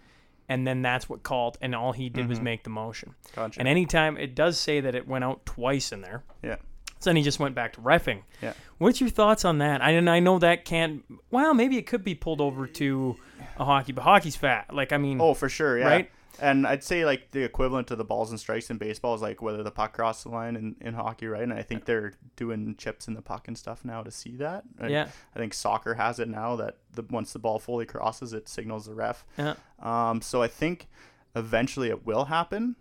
And 0.49 0.65
then 0.65 0.81
that's 0.81 1.07
what 1.07 1.23
called, 1.23 1.57
and 1.61 1.75
all 1.75 1.91
he 1.91 2.09
did 2.09 2.21
mm-hmm. 2.21 2.29
was 2.29 2.41
make 2.41 2.63
the 2.63 2.69
motion. 2.69 3.13
Gotcha. 3.35 3.59
And 3.59 3.67
anytime 3.67 4.17
it 4.17 4.33
does 4.33 4.59
say 4.59 4.79
that 4.81 4.95
it 4.95 5.07
went 5.07 5.23
out 5.23 5.45
twice 5.45 5.91
in 5.91 6.01
there. 6.01 6.23
Yeah. 6.41 6.55
So 6.99 7.09
then 7.09 7.15
he 7.15 7.21
just 7.21 7.39
went 7.39 7.53
back 7.53 7.73
to 7.73 7.81
refing. 7.81 8.23
Yeah. 8.41 8.53
What's 8.79 8.99
your 8.99 9.09
thoughts 9.11 9.45
on 9.45 9.59
that? 9.59 9.83
I 9.83 9.91
and 9.91 10.09
I 10.09 10.19
know 10.19 10.39
that 10.39 10.65
can't. 10.65 11.03
Well, 11.29 11.53
maybe 11.53 11.77
it 11.77 11.85
could 11.85 12.03
be 12.03 12.15
pulled 12.15 12.41
over 12.41 12.65
to 12.65 13.17
a 13.57 13.65
hockey, 13.65 13.91
but 13.91 14.03
hockey's 14.03 14.35
fat. 14.35 14.73
Like 14.73 14.91
I 14.91 14.97
mean. 14.97 15.21
Oh, 15.21 15.35
for 15.35 15.47
sure. 15.47 15.77
Yeah. 15.77 15.85
Right. 15.85 16.11
And 16.39 16.67
I'd 16.67 16.83
say 16.83 17.05
like 17.05 17.31
the 17.31 17.43
equivalent 17.43 17.87
to 17.87 17.95
the 17.95 18.03
balls 18.03 18.29
and 18.29 18.39
strikes 18.39 18.69
in 18.69 18.77
baseball 18.77 19.15
is 19.15 19.21
like 19.21 19.41
whether 19.41 19.63
the 19.63 19.71
puck 19.71 19.93
crosses 19.93 20.23
the 20.23 20.29
line 20.29 20.55
in, 20.55 20.75
in 20.81 20.93
hockey, 20.93 21.27
right? 21.27 21.43
And 21.43 21.53
I 21.53 21.61
think 21.61 21.85
they're 21.85 22.13
doing 22.35 22.75
chips 22.77 23.07
in 23.07 23.13
the 23.13 23.21
puck 23.21 23.47
and 23.47 23.57
stuff 23.57 23.83
now 23.83 24.03
to 24.03 24.11
see 24.11 24.35
that. 24.37 24.63
And 24.79 24.91
yeah. 24.91 25.07
I 25.35 25.39
think 25.39 25.53
soccer 25.53 25.95
has 25.95 26.19
it 26.19 26.27
now 26.27 26.55
that 26.57 26.77
the 26.93 27.03
once 27.09 27.33
the 27.33 27.39
ball 27.39 27.59
fully 27.59 27.85
crosses, 27.85 28.33
it 28.33 28.47
signals 28.47 28.85
the 28.85 28.93
ref. 28.93 29.25
Yeah. 29.37 29.55
Um. 29.79 30.21
So 30.21 30.41
I 30.41 30.47
think 30.47 30.87
eventually 31.35 31.89
it 31.89 32.05
will 32.05 32.25
happen. 32.25 32.75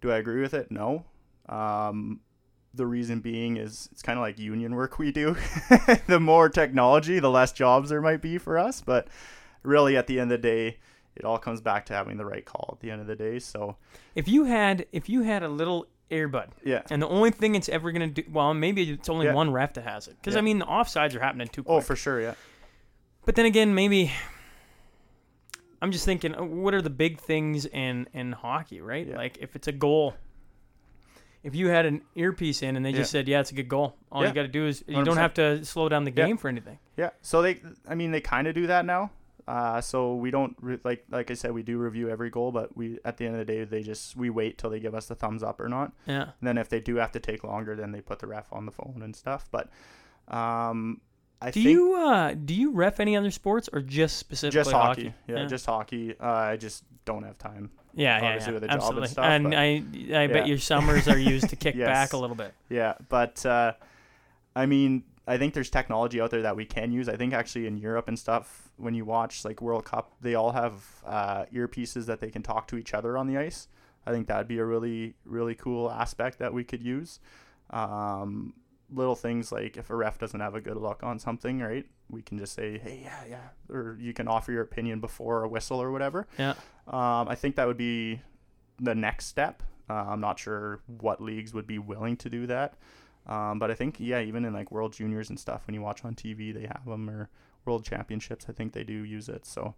Do 0.00 0.10
I 0.10 0.16
agree 0.16 0.40
with 0.40 0.54
it? 0.54 0.70
No. 0.70 1.04
Um. 1.48 2.20
The 2.76 2.86
reason 2.86 3.20
being 3.20 3.56
is 3.56 3.88
it's 3.92 4.02
kind 4.02 4.18
of 4.18 4.22
like 4.22 4.38
union 4.38 4.74
work 4.74 4.98
we 4.98 5.12
do. 5.12 5.36
the 6.08 6.18
more 6.18 6.48
technology, 6.48 7.20
the 7.20 7.30
less 7.30 7.52
jobs 7.52 7.90
there 7.90 8.00
might 8.00 8.20
be 8.20 8.36
for 8.36 8.58
us. 8.58 8.80
But 8.80 9.06
really, 9.62 9.96
at 9.96 10.08
the 10.08 10.18
end 10.18 10.32
of 10.32 10.42
the 10.42 10.48
day 10.48 10.78
it 11.16 11.24
all 11.24 11.38
comes 11.38 11.60
back 11.60 11.86
to 11.86 11.94
having 11.94 12.16
the 12.16 12.24
right 12.24 12.44
call 12.44 12.70
at 12.72 12.80
the 12.80 12.90
end 12.90 13.00
of 13.00 13.06
the 13.06 13.16
day. 13.16 13.38
So 13.38 13.76
if 14.14 14.28
you 14.28 14.44
had 14.44 14.86
if 14.92 15.08
you 15.08 15.22
had 15.22 15.42
a 15.42 15.48
little 15.48 15.86
earbud, 16.10 16.48
yeah, 16.64 16.82
and 16.90 17.00
the 17.00 17.08
only 17.08 17.30
thing 17.30 17.54
it's 17.54 17.68
ever 17.68 17.92
gonna 17.92 18.08
do, 18.08 18.22
well, 18.30 18.52
maybe 18.54 18.90
it's 18.90 19.08
only 19.08 19.26
yeah. 19.26 19.34
one 19.34 19.52
ref 19.52 19.74
that 19.74 19.84
has 19.84 20.08
it, 20.08 20.16
because 20.20 20.34
yeah. 20.34 20.40
I 20.40 20.42
mean 20.42 20.58
the 20.58 20.66
offsides 20.66 21.14
are 21.14 21.20
happening 21.20 21.48
too. 21.48 21.62
Oh, 21.62 21.64
quick. 21.64 21.76
Oh, 21.76 21.80
for 21.80 21.96
sure, 21.96 22.20
yeah. 22.20 22.34
But 23.24 23.36
then 23.36 23.46
again, 23.46 23.74
maybe 23.74 24.12
I'm 25.80 25.92
just 25.92 26.04
thinking, 26.04 26.34
uh, 26.34 26.44
what 26.44 26.74
are 26.74 26.82
the 26.82 26.90
big 26.90 27.20
things 27.20 27.66
in 27.66 28.08
in 28.12 28.32
hockey, 28.32 28.80
right? 28.80 29.06
Yeah. 29.06 29.16
Like 29.16 29.38
if 29.40 29.56
it's 29.56 29.68
a 29.68 29.72
goal. 29.72 30.14
If 31.42 31.54
you 31.54 31.68
had 31.68 31.84
an 31.84 32.00
earpiece 32.14 32.62
in 32.62 32.74
and 32.74 32.86
they 32.86 32.94
just 32.94 33.10
said, 33.10 33.28
"Yeah, 33.28 33.40
it's 33.40 33.50
a 33.50 33.54
good 33.54 33.68
goal," 33.68 33.94
all 34.10 34.24
you 34.24 34.32
got 34.32 34.42
to 34.42 34.48
do 34.48 34.66
is 34.66 34.82
you 34.88 35.04
do 35.04 35.10
not 35.10 35.18
have 35.18 35.34
to 35.34 35.62
slow 35.62 35.90
down 35.90 36.04
the 36.04 36.10
game 36.10 36.38
for 36.38 36.48
anything. 36.48 36.78
Yeah. 36.96 37.10
So 37.20 37.42
they, 37.42 37.60
I 37.86 37.94
mean, 37.94 38.12
they 38.12 38.22
kind 38.22 38.46
of 38.46 38.54
do 38.54 38.66
that 38.68 38.86
now. 38.86 39.10
Uh, 39.46 39.80
so 39.80 40.14
we 40.14 40.30
don't 40.30 40.56
re- 40.60 40.78
like 40.84 41.04
like 41.10 41.30
I 41.30 41.34
said 41.34 41.52
we 41.52 41.62
do 41.62 41.76
review 41.78 42.08
every 42.08 42.30
goal, 42.30 42.50
but 42.50 42.74
we 42.76 42.98
at 43.04 43.18
the 43.18 43.26
end 43.26 43.34
of 43.34 43.46
the 43.46 43.52
day 43.52 43.64
they 43.64 43.82
just 43.82 44.16
we 44.16 44.30
wait 44.30 44.56
till 44.56 44.70
they 44.70 44.80
give 44.80 44.94
us 44.94 45.06
the 45.06 45.14
thumbs 45.14 45.42
up 45.42 45.60
or 45.60 45.68
not. 45.68 45.92
Yeah. 46.06 46.22
And 46.22 46.32
then 46.42 46.56
if 46.56 46.68
they 46.68 46.80
do 46.80 46.96
have 46.96 47.12
to 47.12 47.20
take 47.20 47.44
longer, 47.44 47.76
then 47.76 47.92
they 47.92 48.00
put 48.00 48.20
the 48.20 48.26
ref 48.26 48.50
on 48.52 48.64
the 48.64 48.72
phone 48.72 49.02
and 49.02 49.14
stuff. 49.14 49.48
But 49.50 49.68
um, 50.28 51.02
I 51.42 51.50
do 51.50 51.62
think 51.62 51.66
you 51.66 51.94
uh 51.94 52.34
do 52.34 52.54
you 52.54 52.72
ref 52.72 53.00
any 53.00 53.16
other 53.16 53.30
sports 53.30 53.68
or 53.70 53.80
just 53.80 54.16
specifically 54.16 54.60
just 54.60 54.72
hockey? 54.72 55.04
hockey? 55.04 55.14
Yeah, 55.28 55.36
yeah, 55.40 55.46
just 55.46 55.66
hockey. 55.66 56.14
Uh, 56.18 56.26
I 56.26 56.56
just 56.56 56.84
don't 57.04 57.24
have 57.24 57.36
time. 57.36 57.70
Yeah, 57.92 58.16
yeah, 58.16 58.22
yeah. 58.22 58.34
Absolutely. 58.36 58.68
And, 58.70 59.10
stuff, 59.10 59.24
and 59.24 59.54
I 59.54 59.58
I 59.58 59.82
yeah. 59.92 60.26
bet 60.26 60.46
your 60.46 60.58
summers 60.58 61.06
are 61.06 61.18
used 61.18 61.50
to 61.50 61.56
kick 61.64 61.74
yes. 61.74 61.86
back 61.86 62.12
a 62.14 62.16
little 62.16 62.36
bit. 62.36 62.54
Yeah, 62.70 62.94
but 63.10 63.44
uh, 63.44 63.74
I 64.56 64.64
mean 64.64 65.04
I 65.26 65.38
think 65.38 65.54
there's 65.54 65.70
technology 65.70 66.20
out 66.20 66.30
there 66.30 66.42
that 66.42 66.56
we 66.56 66.64
can 66.66 66.92
use. 66.92 67.08
I 67.08 67.16
think 67.16 67.32
actually 67.32 67.66
in 67.66 67.78
Europe 67.78 68.08
and 68.08 68.18
stuff, 68.18 68.68
when 68.76 68.94
you 68.94 69.04
watch 69.04 69.44
like 69.44 69.62
World 69.62 69.84
Cup, 69.84 70.12
they 70.20 70.34
all 70.34 70.52
have 70.52 70.84
uh, 71.06 71.44
earpieces 71.52 72.06
that 72.06 72.20
they 72.20 72.30
can 72.30 72.42
talk 72.42 72.68
to 72.68 72.76
each 72.76 72.92
other 72.92 73.16
on 73.16 73.26
the 73.26 73.38
ice. 73.38 73.68
I 74.06 74.12
think 74.12 74.26
that'd 74.26 74.48
be 74.48 74.58
a 74.58 74.64
really 74.64 75.14
really 75.24 75.54
cool 75.54 75.90
aspect 75.90 76.38
that 76.38 76.52
we 76.52 76.62
could 76.62 76.82
use. 76.82 77.20
Um, 77.70 78.54
little 78.92 79.16
things 79.16 79.50
like 79.50 79.76
if 79.76 79.90
a 79.90 79.96
ref 79.96 80.18
doesn't 80.18 80.40
have 80.40 80.54
a 80.54 80.60
good 80.60 80.76
look 80.76 81.02
on 81.02 81.18
something, 81.18 81.60
right? 81.60 81.86
We 82.10 82.20
can 82.20 82.38
just 82.38 82.52
say, 82.52 82.76
"Hey, 82.78 83.00
yeah, 83.02 83.24
yeah," 83.28 83.74
or 83.74 83.96
you 83.98 84.12
can 84.12 84.28
offer 84.28 84.52
your 84.52 84.62
opinion 84.62 85.00
before 85.00 85.42
a 85.42 85.48
whistle 85.48 85.80
or 85.80 85.90
whatever. 85.90 86.26
Yeah. 86.38 86.54
Um, 86.86 87.28
I 87.28 87.34
think 87.34 87.56
that 87.56 87.66
would 87.66 87.78
be 87.78 88.20
the 88.78 88.94
next 88.94 89.26
step. 89.26 89.62
Uh, 89.88 89.94
I'm 89.94 90.20
not 90.20 90.38
sure 90.38 90.80
what 90.86 91.20
leagues 91.20 91.54
would 91.54 91.66
be 91.66 91.78
willing 91.78 92.16
to 92.18 92.30
do 92.30 92.46
that. 92.46 92.74
Um, 93.26 93.58
but 93.58 93.70
I 93.70 93.74
think 93.74 93.96
yeah, 93.98 94.20
even 94.20 94.44
in 94.44 94.52
like 94.52 94.70
World 94.70 94.92
Juniors 94.92 95.30
and 95.30 95.38
stuff, 95.38 95.66
when 95.66 95.74
you 95.74 95.80
watch 95.80 96.04
on 96.04 96.14
TV, 96.14 96.52
they 96.52 96.66
have 96.66 96.84
them 96.86 97.08
or 97.08 97.30
World 97.64 97.84
Championships. 97.84 98.46
I 98.48 98.52
think 98.52 98.72
they 98.72 98.84
do 98.84 99.04
use 99.04 99.28
it. 99.28 99.46
So 99.46 99.74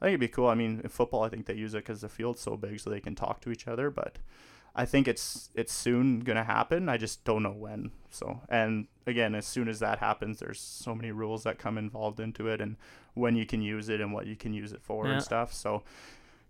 I 0.00 0.06
think 0.06 0.10
it'd 0.14 0.20
be 0.20 0.28
cool. 0.28 0.48
I 0.48 0.54
mean, 0.54 0.80
in 0.82 0.88
football, 0.88 1.22
I 1.22 1.28
think 1.28 1.46
they 1.46 1.54
use 1.54 1.74
it 1.74 1.84
because 1.84 2.00
the 2.00 2.08
field's 2.08 2.40
so 2.40 2.56
big, 2.56 2.80
so 2.80 2.90
they 2.90 3.00
can 3.00 3.14
talk 3.14 3.40
to 3.42 3.50
each 3.50 3.68
other. 3.68 3.90
But 3.90 4.18
I 4.74 4.84
think 4.84 5.08
it's 5.08 5.50
it's 5.54 5.72
soon 5.72 6.20
gonna 6.20 6.44
happen. 6.44 6.88
I 6.88 6.96
just 6.96 7.24
don't 7.24 7.42
know 7.42 7.52
when. 7.52 7.92
So 8.10 8.40
and 8.48 8.86
again, 9.06 9.34
as 9.34 9.46
soon 9.46 9.68
as 9.68 9.78
that 9.80 9.98
happens, 9.98 10.40
there's 10.40 10.60
so 10.60 10.94
many 10.94 11.12
rules 11.12 11.44
that 11.44 11.58
come 11.58 11.78
involved 11.78 12.20
into 12.20 12.48
it, 12.48 12.60
and 12.60 12.76
when 13.14 13.36
you 13.36 13.46
can 13.46 13.62
use 13.62 13.88
it 13.88 14.00
and 14.00 14.12
what 14.12 14.26
you 14.26 14.36
can 14.36 14.52
use 14.52 14.72
it 14.72 14.82
for 14.82 15.06
yeah. 15.06 15.14
and 15.14 15.22
stuff. 15.22 15.52
So 15.52 15.82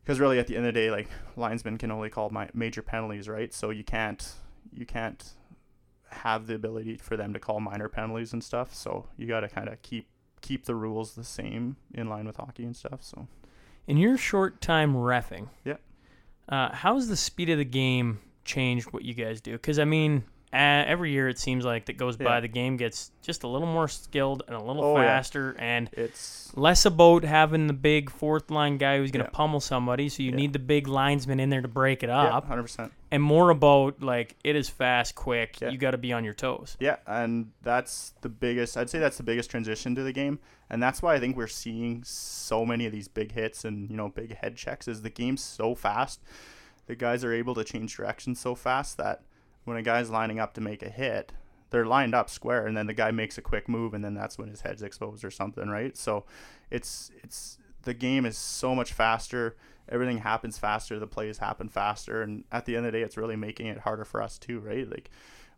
because 0.02 0.20
really, 0.20 0.38
at 0.38 0.46
the 0.46 0.56
end 0.56 0.66
of 0.66 0.74
the 0.74 0.80
day, 0.80 0.90
like 0.90 1.08
linesmen 1.36 1.78
can 1.78 1.90
only 1.90 2.10
call 2.10 2.30
my 2.30 2.48
major 2.54 2.82
penalties, 2.82 3.28
right? 3.28 3.52
So 3.52 3.70
you 3.70 3.84
can't 3.84 4.32
you 4.72 4.86
can't 4.86 5.22
have 6.10 6.46
the 6.46 6.54
ability 6.54 6.96
for 6.96 7.16
them 7.16 7.32
to 7.32 7.38
call 7.38 7.60
minor 7.60 7.88
penalties 7.88 8.32
and 8.32 8.42
stuff. 8.42 8.74
So 8.74 9.06
you 9.16 9.26
got 9.26 9.40
to 9.40 9.48
kind 9.48 9.68
of 9.68 9.80
keep 9.82 10.08
keep 10.40 10.64
the 10.64 10.74
rules 10.74 11.14
the 11.14 11.24
same 11.24 11.76
in 11.92 12.08
line 12.08 12.26
with 12.26 12.36
hockey 12.36 12.64
and 12.64 12.76
stuff. 12.76 13.02
So, 13.02 13.26
in 13.86 13.96
your 13.96 14.16
short 14.16 14.60
time 14.60 14.94
refing, 14.94 15.48
yeah, 15.64 15.76
uh, 16.48 16.70
how's 16.72 17.08
the 17.08 17.16
speed 17.16 17.50
of 17.50 17.58
the 17.58 17.64
game 17.64 18.20
changed? 18.44 18.92
What 18.92 19.04
you 19.04 19.14
guys 19.14 19.40
do? 19.40 19.52
Because 19.52 19.78
I 19.78 19.84
mean, 19.84 20.24
Uh, 20.52 20.84
every 20.86 21.12
year 21.12 21.28
it 21.28 21.38
seems 21.38 21.64
like 21.64 21.86
that 21.86 21.98
goes 21.98 22.16
yeah. 22.18 22.24
by, 22.24 22.40
the 22.40 22.48
game 22.48 22.76
gets 22.76 23.10
just 23.20 23.42
a 23.42 23.48
little 23.48 23.66
more 23.66 23.86
skilled 23.86 24.42
and 24.46 24.56
a 24.56 24.62
little 24.62 24.82
oh, 24.82 24.96
faster, 24.96 25.54
yeah. 25.58 25.64
and 25.64 25.90
it's 25.92 26.50
less 26.56 26.86
about 26.86 27.22
having 27.22 27.66
the 27.66 27.74
big 27.74 28.10
fourth 28.10 28.50
line 28.50 28.78
guy 28.78 28.96
who's 28.96 29.10
going 29.10 29.24
to 29.24 29.30
yeah. 29.30 29.36
pummel 29.36 29.60
somebody. 29.60 30.08
So 30.08 30.22
you 30.22 30.32
need 30.32 30.54
the 30.54 30.58
big 30.58 30.88
linesman 30.88 31.38
in 31.38 31.50
there 31.50 31.60
to 31.60 31.68
break 31.68 32.02
it 32.02 32.08
up. 32.08 32.46
hundred 32.46 32.62
percent. 32.62 32.92
And 33.10 33.22
more 33.22 33.50
about 33.50 34.02
like 34.02 34.36
it 34.42 34.56
is 34.56 34.68
fast, 34.68 35.14
quick. 35.14 35.60
You 35.60 35.76
got 35.76 35.90
to 35.90 35.98
be 35.98 36.12
on 36.12 36.24
your 36.24 36.34
toes. 36.34 36.76
Yeah, 36.80 36.96
and 37.06 37.50
that's 37.62 38.14
the 38.22 38.28
biggest. 38.30 38.76
I'd 38.76 38.88
say 38.88 38.98
that's 38.98 39.18
the 39.18 39.22
biggest 39.22 39.50
transition 39.50 39.94
to 39.96 40.02
the 40.02 40.12
game, 40.12 40.38
and 40.70 40.82
that's 40.82 41.02
why 41.02 41.14
I 41.14 41.20
think 41.20 41.36
we're 41.36 41.46
seeing 41.46 42.02
so 42.04 42.64
many 42.64 42.86
of 42.86 42.92
these 42.92 43.08
big 43.08 43.32
hits 43.32 43.64
and 43.64 43.90
you 43.90 43.96
know 43.96 44.08
big 44.08 44.36
head 44.36 44.56
checks. 44.56 44.88
Is 44.88 45.02
the 45.02 45.10
game's 45.10 45.42
so 45.42 45.74
fast 45.74 46.20
the 46.88 46.96
guys 46.96 47.22
are 47.22 47.32
able 47.32 47.54
to 47.54 47.62
change 47.62 47.94
direction 47.94 48.34
so 48.34 48.54
fast 48.54 48.96
that 48.96 49.20
when 49.68 49.76
a 49.76 49.82
guy's 49.82 50.10
lining 50.10 50.38
up 50.38 50.54
to 50.54 50.60
make 50.60 50.82
a 50.82 50.88
hit, 50.88 51.32
they're 51.70 51.86
lined 51.86 52.14
up 52.14 52.30
square, 52.30 52.66
and 52.66 52.76
then 52.76 52.86
the 52.86 52.94
guy 52.94 53.10
makes 53.10 53.36
a 53.36 53.42
quick 53.42 53.68
move, 53.68 53.94
and 53.94 54.02
then 54.02 54.14
that's 54.14 54.38
when 54.38 54.48
his 54.48 54.62
head's 54.62 54.82
exposed 54.82 55.24
or 55.24 55.30
something, 55.30 55.68
right? 55.68 55.96
So, 55.96 56.24
it's 56.70 57.10
it's 57.22 57.58
the 57.82 57.94
game 57.94 58.26
is 58.26 58.36
so 58.36 58.74
much 58.74 58.92
faster. 58.92 59.56
Everything 59.88 60.18
happens 60.18 60.58
faster. 60.58 60.98
The 60.98 61.06
plays 61.06 61.38
happen 61.38 61.68
faster, 61.68 62.22
and 62.22 62.44
at 62.52 62.66
the 62.66 62.76
end 62.76 62.86
of 62.86 62.92
the 62.92 62.98
day, 62.98 63.04
it's 63.04 63.16
really 63.16 63.36
making 63.36 63.66
it 63.66 63.78
harder 63.78 64.04
for 64.04 64.22
us 64.22 64.38
too, 64.38 64.60
right? 64.60 64.88
Like 64.88 65.10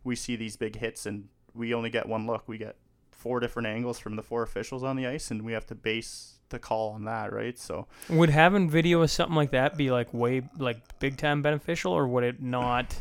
we 0.03 0.15
see 0.15 0.35
these 0.35 0.55
big 0.55 0.77
hits, 0.77 1.05
and 1.05 1.27
we 1.53 1.73
only 1.73 1.89
get 1.89 2.07
one 2.07 2.27
look. 2.27 2.47
We 2.47 2.57
get 2.57 2.75
four 3.11 3.39
different 3.39 3.67
angles 3.67 3.99
from 3.99 4.15
the 4.15 4.23
four 4.23 4.43
officials 4.43 4.83
on 4.83 4.95
the 4.95 5.07
ice, 5.07 5.31
and 5.31 5.43
we 5.43 5.53
have 5.53 5.65
to 5.67 5.75
base 5.75 6.39
the 6.49 6.59
call 6.59 6.91
on 6.91 7.05
that, 7.05 7.33
right? 7.33 7.57
So 7.57 7.87
would 8.09 8.29
having 8.29 8.69
video 8.69 9.01
of 9.01 9.11
something 9.11 9.35
like 9.35 9.51
that 9.51 9.77
be 9.77 9.91
like 9.91 10.13
way 10.13 10.43
like 10.57 10.99
big 10.99 11.17
time 11.17 11.41
beneficial, 11.41 11.91
or 11.93 12.07
would 12.07 12.23
it 12.23 12.41
not? 12.41 12.95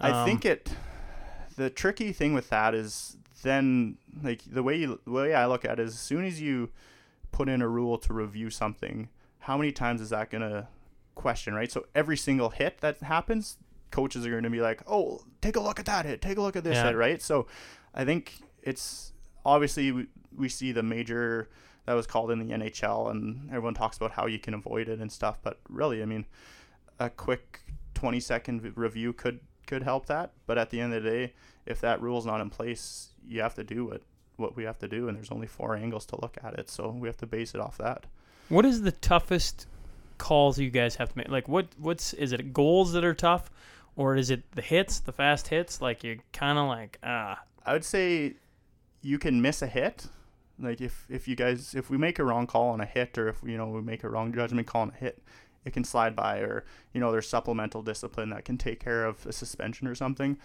Um, 0.00 0.12
I 0.12 0.24
think 0.24 0.44
it. 0.44 0.70
The 1.56 1.70
tricky 1.70 2.12
thing 2.12 2.34
with 2.34 2.50
that 2.50 2.74
is 2.74 3.16
then 3.42 3.96
like 4.22 4.42
the 4.46 4.62
way 4.62 4.76
you, 4.76 5.00
the 5.04 5.10
way 5.10 5.34
I 5.34 5.46
look 5.46 5.64
at 5.64 5.78
it 5.78 5.84
is 5.84 5.94
as 5.94 6.00
soon 6.00 6.24
as 6.24 6.40
you 6.40 6.70
put 7.32 7.48
in 7.48 7.62
a 7.62 7.68
rule 7.68 7.96
to 7.98 8.12
review 8.12 8.50
something, 8.50 9.08
how 9.40 9.56
many 9.56 9.72
times 9.72 10.00
is 10.00 10.10
that 10.10 10.30
gonna 10.30 10.68
question, 11.14 11.54
right? 11.54 11.70
So 11.72 11.86
every 11.94 12.16
single 12.16 12.50
hit 12.50 12.78
that 12.80 12.98
happens, 12.98 13.56
coaches 13.90 14.24
are 14.26 14.30
going 14.30 14.44
to 14.44 14.50
be 14.50 14.60
like, 14.60 14.82
"Oh, 14.86 15.20
take 15.40 15.56
a 15.56 15.60
look 15.60 15.80
at 15.80 15.86
that 15.86 16.06
hit, 16.06 16.20
take 16.20 16.38
a 16.38 16.40
look 16.40 16.54
at 16.54 16.62
this 16.62 16.76
yeah. 16.76 16.88
hit," 16.88 16.96
right? 16.96 17.20
So 17.20 17.46
I 17.94 18.04
think 18.04 18.34
it's 18.62 19.12
obviously 19.44 19.90
we, 19.90 20.06
we 20.36 20.48
see 20.48 20.70
the 20.72 20.82
major 20.82 21.48
that 21.86 21.94
was 21.94 22.06
called 22.06 22.30
in 22.30 22.38
the 22.38 22.54
NHL, 22.54 23.10
and 23.10 23.48
everyone 23.48 23.74
talks 23.74 23.96
about 23.96 24.12
how 24.12 24.26
you 24.26 24.38
can 24.38 24.54
avoid 24.54 24.88
it 24.88 25.00
and 25.00 25.10
stuff. 25.10 25.38
But 25.42 25.58
really, 25.68 26.02
I 26.02 26.04
mean, 26.04 26.26
a 26.98 27.10
quick 27.10 27.60
20 27.94 28.20
second 28.20 28.72
review 28.76 29.12
could 29.12 29.40
could 29.66 29.82
help 29.82 30.06
that. 30.06 30.32
But 30.46 30.58
at 30.58 30.70
the 30.70 30.80
end 30.80 30.94
of 30.94 31.02
the 31.02 31.10
day, 31.10 31.32
if 31.66 31.80
that 31.80 32.00
rule's 32.00 32.26
not 32.26 32.40
in 32.40 32.50
place, 32.50 33.10
you 33.26 33.42
have 33.42 33.54
to 33.54 33.64
do 33.64 33.84
what 33.84 34.02
what 34.36 34.54
we 34.54 34.64
have 34.64 34.78
to 34.78 34.88
do, 34.88 35.08
and 35.08 35.16
there's 35.16 35.30
only 35.30 35.46
four 35.46 35.74
angles 35.74 36.04
to 36.06 36.20
look 36.20 36.36
at 36.42 36.54
it, 36.58 36.68
so 36.68 36.90
we 36.90 37.08
have 37.08 37.16
to 37.16 37.26
base 37.26 37.54
it 37.54 37.60
off 37.60 37.78
that. 37.78 38.04
What 38.50 38.66
is 38.66 38.82
the 38.82 38.92
toughest 38.92 39.66
calls 40.18 40.58
you 40.58 40.70
guys 40.70 40.96
have 40.96 41.10
to 41.10 41.18
make? 41.18 41.28
Like, 41.28 41.48
what 41.48 41.68
what's 41.78 42.12
is 42.12 42.32
it 42.32 42.52
goals 42.52 42.92
that 42.92 43.04
are 43.04 43.14
tough, 43.14 43.50
or 43.96 44.16
is 44.16 44.30
it 44.30 44.42
the 44.52 44.62
hits, 44.62 45.00
the 45.00 45.12
fast 45.12 45.48
hits? 45.48 45.80
Like 45.80 46.04
you're 46.04 46.18
kind 46.32 46.58
of 46.58 46.68
like 46.68 46.98
ah. 47.02 47.42
I 47.64 47.72
would 47.72 47.84
say 47.84 48.34
you 49.02 49.18
can 49.18 49.40
miss 49.42 49.62
a 49.62 49.66
hit. 49.66 50.06
Like 50.58 50.80
if 50.80 51.06
if 51.08 51.28
you 51.28 51.36
guys 51.36 51.74
if 51.74 51.90
we 51.90 51.98
make 51.98 52.18
a 52.18 52.24
wrong 52.24 52.46
call 52.46 52.68
on 52.68 52.80
a 52.80 52.86
hit 52.86 53.18
or 53.18 53.28
if 53.28 53.42
you 53.42 53.56
know 53.56 53.68
we 53.68 53.82
make 53.82 54.04
a 54.04 54.08
wrong 54.08 54.32
judgment 54.32 54.66
call 54.66 54.82
on 54.82 54.90
a 54.90 54.94
hit, 54.94 55.22
it 55.66 55.72
can 55.72 55.84
slide 55.84 56.16
by 56.16 56.38
or 56.38 56.64
you 56.94 57.00
know 57.00 57.12
there's 57.12 57.28
supplemental 57.28 57.82
discipline 57.82 58.30
that 58.30 58.44
can 58.44 58.56
take 58.56 58.80
care 58.80 59.04
of 59.04 59.26
a 59.26 59.32
suspension 59.32 59.86
or 59.86 59.94
something. 59.94 60.38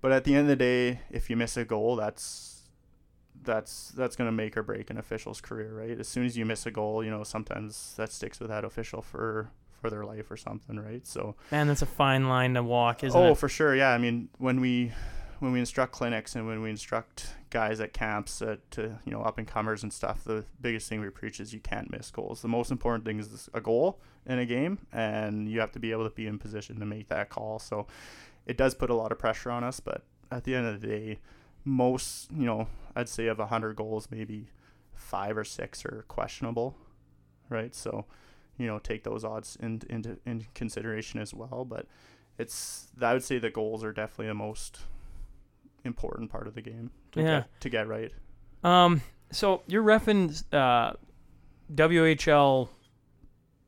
But 0.00 0.12
at 0.12 0.24
the 0.24 0.34
end 0.34 0.42
of 0.42 0.48
the 0.48 0.56
day, 0.56 1.00
if 1.10 1.30
you 1.30 1.36
miss 1.36 1.56
a 1.56 1.64
goal, 1.64 1.96
that's 1.96 2.62
that's 3.42 3.90
that's 3.90 4.16
going 4.16 4.28
to 4.28 4.32
make 4.32 4.56
or 4.56 4.62
break 4.62 4.90
an 4.90 4.98
official's 4.98 5.40
career, 5.40 5.72
right? 5.72 5.98
As 5.98 6.08
soon 6.08 6.24
as 6.24 6.36
you 6.36 6.44
miss 6.44 6.66
a 6.66 6.70
goal, 6.70 7.04
you 7.04 7.10
know, 7.10 7.22
sometimes 7.22 7.94
that 7.96 8.10
sticks 8.10 8.40
with 8.40 8.48
that 8.48 8.64
official 8.64 9.02
for 9.02 9.50
for 9.80 9.90
their 9.90 10.04
life 10.04 10.30
or 10.30 10.36
something, 10.36 10.80
right? 10.80 11.06
So 11.06 11.36
Man, 11.50 11.68
that's 11.68 11.82
a 11.82 11.86
fine 11.86 12.28
line 12.28 12.54
to 12.54 12.62
walk, 12.62 13.04
isn't 13.04 13.18
oh, 13.18 13.26
it? 13.26 13.30
Oh, 13.30 13.34
for 13.34 13.48
sure. 13.48 13.76
Yeah, 13.76 13.90
I 13.90 13.98
mean, 13.98 14.28
when 14.38 14.60
we 14.60 14.92
when 15.38 15.52
we 15.52 15.60
instruct 15.60 15.92
clinics 15.92 16.34
and 16.34 16.46
when 16.46 16.62
we 16.62 16.70
instruct 16.70 17.34
guys 17.50 17.80
at 17.80 17.92
camps 17.92 18.42
uh, 18.42 18.56
to 18.70 18.98
you 19.04 19.12
know 19.12 19.22
up 19.22 19.38
and 19.38 19.46
comers 19.46 19.82
and 19.82 19.92
stuff, 19.92 20.24
the 20.24 20.44
biggest 20.60 20.88
thing 20.88 21.00
we 21.00 21.10
preach 21.10 21.40
is 21.40 21.52
you 21.52 21.60
can't 21.60 21.90
miss 21.90 22.10
goals. 22.10 22.42
The 22.42 22.48
most 22.48 22.70
important 22.70 23.04
thing 23.04 23.18
is 23.18 23.48
a 23.54 23.60
goal 23.60 24.00
in 24.26 24.38
a 24.38 24.46
game, 24.46 24.78
and 24.92 25.48
you 25.48 25.60
have 25.60 25.72
to 25.72 25.78
be 25.78 25.92
able 25.92 26.04
to 26.04 26.14
be 26.14 26.26
in 26.26 26.38
position 26.38 26.78
to 26.80 26.86
make 26.86 27.08
that 27.08 27.30
call. 27.30 27.58
So 27.58 27.86
it 28.46 28.56
does 28.56 28.74
put 28.74 28.90
a 28.90 28.94
lot 28.94 29.12
of 29.12 29.18
pressure 29.18 29.50
on 29.50 29.64
us, 29.64 29.80
but 29.80 30.02
at 30.30 30.44
the 30.44 30.54
end 30.54 30.66
of 30.66 30.80
the 30.80 30.86
day, 30.86 31.18
most 31.64 32.30
you 32.30 32.46
know 32.46 32.68
I'd 32.94 33.08
say 33.08 33.26
of 33.26 33.38
hundred 33.38 33.76
goals, 33.76 34.08
maybe 34.10 34.48
five 34.94 35.36
or 35.36 35.44
six 35.44 35.84
are 35.84 36.04
questionable, 36.08 36.76
right? 37.48 37.74
So 37.74 38.06
you 38.58 38.66
know 38.66 38.78
take 38.78 39.04
those 39.04 39.24
odds 39.24 39.56
into 39.60 39.90
into 39.90 40.18
in 40.24 40.46
consideration 40.54 41.20
as 41.20 41.34
well, 41.34 41.64
but 41.64 41.86
it's 42.38 42.88
I 43.00 43.12
would 43.12 43.24
say 43.24 43.38
the 43.38 43.50
goals 43.50 43.84
are 43.84 43.92
definitely 43.92 44.26
the 44.26 44.34
most 44.34 44.80
important 45.84 46.30
part 46.30 46.46
of 46.46 46.54
the 46.54 46.62
game 46.62 46.90
to 47.12 47.20
yeah. 47.20 47.26
get 47.26 47.60
to 47.60 47.68
get 47.68 47.88
right. 47.88 48.12
Um. 48.62 49.02
So 49.30 49.62
you're 49.66 49.82
refing 49.82 50.42
uh, 50.52 50.94
WHL. 51.72 52.68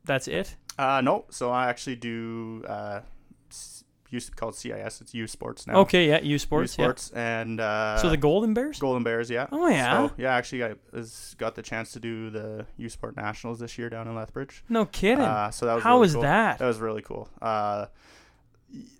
That's 0.05 0.27
it. 0.27 0.55
Uh 0.77 1.01
no. 1.01 1.25
So 1.29 1.51
I 1.51 1.69
actually 1.69 1.97
do 1.97 2.63
uh 2.67 3.01
used 4.09 4.27
to 4.27 4.31
be 4.31 4.35
called 4.35 4.55
CIS. 4.55 5.01
It's 5.01 5.13
U 5.13 5.27
Sports 5.27 5.67
now. 5.67 5.79
Okay, 5.79 6.07
yeah, 6.07 6.21
U 6.21 6.39
Sports. 6.39 6.77
U 6.77 6.83
Sports 6.83 7.11
yeah. 7.13 7.41
and 7.41 7.59
uh, 7.59 7.97
so 7.97 8.09
the 8.09 8.17
Golden 8.17 8.53
Bears. 8.53 8.79
Golden 8.79 9.03
Bears, 9.03 9.29
yeah. 9.29 9.47
Oh 9.51 9.67
yeah. 9.67 10.07
So, 10.07 10.13
yeah, 10.17 10.33
actually, 10.33 10.63
I 10.63 10.75
was, 10.91 11.35
got 11.37 11.55
the 11.55 11.61
chance 11.61 11.91
to 11.93 11.99
do 11.99 12.29
the 12.29 12.65
U 12.77 12.89
Sport 12.89 13.15
Nationals 13.15 13.59
this 13.59 13.77
year 13.77 13.89
down 13.89 14.07
in 14.07 14.15
Lethbridge. 14.15 14.63
No 14.69 14.85
kidding. 14.85 15.19
Uh, 15.19 15.51
so 15.51 15.65
that 15.65 15.75
was 15.75 15.83
how 15.83 15.91
really 15.91 16.01
was 16.01 16.13
cool. 16.13 16.21
that? 16.23 16.59
That 16.59 16.67
was 16.67 16.79
really 16.79 17.01
cool. 17.01 17.29
Uh, 17.41 17.87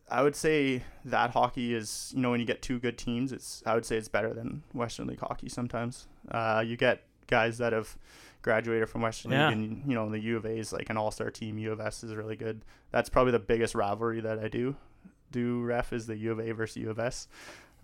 I 0.10 0.24
would 0.24 0.36
say 0.36 0.84
that 1.05 1.32
hockey 1.32 1.74
is, 1.74 2.14
you 2.16 2.22
know, 2.22 2.32
when 2.32 2.39
you 2.39 2.45
get 2.45 2.62
two 2.62 2.80
good 2.80 2.97
teams, 2.97 3.32
it's 3.32 3.62
I 3.66 3.76
would 3.76 3.86
say 3.86 3.97
it's 3.97 4.08
better 4.08 4.34
than 4.34 4.64
Western 4.74 5.08
League 5.08 5.20
hockey 5.20 5.49
sometimes. 5.49 6.08
Uh, 6.32 6.64
you 6.66 6.78
get 6.78 7.03
guys 7.28 7.58
that 7.58 7.74
have 7.74 7.97
graduated 8.41 8.89
from 8.89 9.01
Western 9.01 9.32
yeah. 9.32 9.49
League, 9.49 9.58
and 9.58 9.84
you 9.86 9.95
know, 9.95 10.10
the 10.10 10.20
U 10.20 10.38
of 10.38 10.45
A 10.45 10.58
is 10.58 10.72
like 10.72 10.89
an 10.89 10.97
all-star 10.97 11.30
team. 11.30 11.58
U 11.58 11.72
of 11.72 11.82
S 11.82 12.03
is 12.03 12.16
really 12.16 12.38
good. 12.38 12.64
That's 12.91 13.10
probably 13.10 13.34
the 13.34 13.39
biggest 13.39 13.76
rivalry 13.76 14.22
that 14.22 14.39
I 14.39 14.47
do 14.47 14.76
do 15.32 15.62
ref 15.62 15.93
is 15.93 16.08
the 16.08 16.18
U 16.18 16.32
of 16.32 16.39
A 16.39 16.51
versus 16.51 16.78
U 16.78 16.89
of 16.89 16.99
S. 16.99 17.28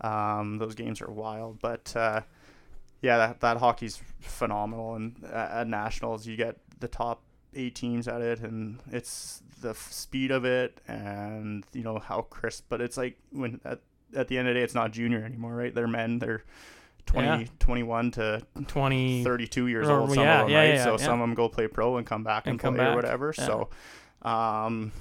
Um, 0.00 0.58
those 0.58 0.74
games 0.74 1.00
are 1.00 1.10
wild, 1.10 1.60
but 1.60 1.94
uh, 1.96 2.22
yeah, 3.02 3.18
that 3.18 3.40
that 3.40 3.58
hockey's 3.58 4.00
phenomenal. 4.20 4.94
And 4.94 5.22
at, 5.24 5.50
at 5.50 5.66
nationals, 5.68 6.26
you 6.26 6.36
get 6.36 6.56
the 6.80 6.88
top 6.88 7.22
eight 7.56 7.74
teams 7.74 8.08
at 8.08 8.20
it, 8.20 8.40
and 8.40 8.80
it's 8.90 9.42
the 9.64 9.70
f- 9.70 9.90
speed 9.90 10.30
of 10.30 10.44
it 10.44 10.78
and 10.86 11.64
you 11.72 11.82
know 11.82 11.98
how 11.98 12.20
crisp 12.20 12.66
but 12.68 12.82
it's 12.82 12.98
like 12.98 13.16
when 13.32 13.58
at, 13.64 13.80
at 14.14 14.28
the 14.28 14.38
end 14.38 14.46
of 14.46 14.54
the 14.54 14.60
day 14.60 14.62
it's 14.62 14.74
not 14.74 14.92
junior 14.92 15.24
anymore 15.24 15.54
right? 15.54 15.74
They're 15.74 15.88
men 15.88 16.18
they're 16.18 16.44
20 17.06 17.26
yeah. 17.26 17.44
21 17.58 18.10
to 18.12 18.42
20 18.66 19.24
32 19.24 19.66
years 19.66 19.88
or, 19.88 20.00
old 20.00 20.10
some 20.10 20.22
yeah, 20.22 20.42
of 20.42 20.48
them 20.48 20.50
yeah, 20.50 20.70
right? 20.70 20.84
so 20.84 20.96
some 20.98 21.14
of 21.14 21.20
them 21.20 21.34
go 21.34 21.48
play 21.48 21.66
pro 21.66 21.96
and 21.96 22.06
come 22.06 22.22
back 22.22 22.46
and, 22.46 22.52
and 22.52 22.60
come 22.60 22.74
play 22.74 22.84
back. 22.84 22.92
or 22.92 22.96
whatever 22.96 23.32
so 23.32 23.70
um 24.22 24.92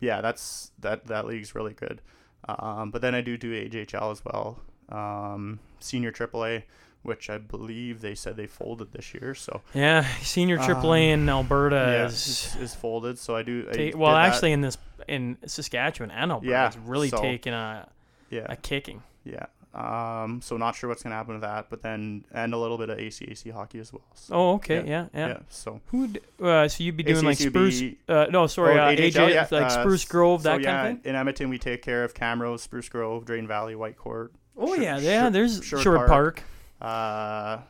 yeah 0.00 0.20
that's 0.20 0.70
that 0.78 1.06
that 1.06 1.26
league's 1.26 1.54
really 1.54 1.72
good. 1.72 2.02
Um 2.46 2.90
but 2.90 3.00
then 3.00 3.14
i 3.14 3.22
do 3.22 3.36
do 3.38 3.52
AJHL 3.52 4.12
as 4.12 4.22
well. 4.24 4.60
Um 4.90 5.58
senior 5.80 6.12
AAA 6.12 6.64
which 7.02 7.28
I 7.28 7.38
believe 7.38 8.00
they 8.00 8.14
said 8.14 8.36
they 8.36 8.46
folded 8.46 8.92
this 8.92 9.14
year. 9.14 9.34
So 9.34 9.60
yeah, 9.74 10.06
senior 10.22 10.58
AAA 10.58 11.12
um, 11.14 11.20
in 11.20 11.28
Alberta 11.28 11.76
yeah, 11.76 12.06
is, 12.06 12.56
is, 12.60 12.74
folded. 12.74 13.18
So 13.18 13.36
I 13.36 13.42
do. 13.42 13.68
I 13.72 13.92
well, 13.94 14.14
actually, 14.14 14.50
that. 14.50 14.54
in 14.54 14.60
this 14.60 14.78
in 15.08 15.36
Saskatchewan 15.46 16.10
and 16.10 16.30
Alberta, 16.30 16.50
yeah, 16.50 16.66
it's 16.68 16.76
really 16.76 17.08
so, 17.08 17.20
taking 17.20 17.52
a 17.52 17.88
yeah 18.30 18.46
a 18.48 18.56
kicking. 18.56 19.02
Yeah. 19.24 19.46
Um. 19.74 20.42
So 20.42 20.58
not 20.58 20.76
sure 20.76 20.88
what's 20.88 21.02
gonna 21.02 21.14
happen 21.14 21.34
with 21.34 21.42
that, 21.42 21.70
but 21.70 21.82
then 21.82 22.24
and 22.32 22.52
a 22.52 22.58
little 22.58 22.76
bit 22.76 22.90
of 22.90 22.98
ACAC 22.98 23.50
hockey 23.52 23.78
as 23.78 23.90
well. 23.90 24.02
So, 24.14 24.34
oh, 24.34 24.52
okay. 24.54 24.84
Yeah. 24.86 25.06
Yeah. 25.14 25.28
yeah. 25.28 25.38
so 25.48 25.80
who? 25.86 26.10
Uh, 26.40 26.68
so 26.68 26.84
you'd 26.84 26.96
be 26.96 27.02
doing 27.02 27.24
like 27.24 27.38
Spruce? 27.38 27.82
uh, 28.06 28.26
no, 28.30 28.46
sorry. 28.46 28.78
Oh, 28.78 28.82
uh, 28.82 28.90
AJ, 28.90 29.32
yeah, 29.32 29.48
like 29.50 29.70
Spruce 29.70 30.04
Grove, 30.04 30.42
that 30.42 30.60
so, 30.60 30.64
kind 30.64 30.88
of 30.98 31.02
thing. 31.02 31.10
In 31.10 31.16
Edmonton, 31.16 31.48
we 31.48 31.58
take 31.58 31.82
care 31.82 32.04
of 32.04 32.12
Camrose, 32.12 32.60
Spruce 32.60 32.90
Grove, 32.90 33.24
Drayton 33.24 33.48
Valley, 33.48 33.74
Whitecourt. 33.74 34.28
Oh 34.58 34.74
yeah, 34.74 34.98
yeah. 34.98 35.30
There's 35.30 35.64
Sherwood 35.64 36.06
Park. 36.06 36.08
Park. 36.08 36.42
Uh, 36.82 37.60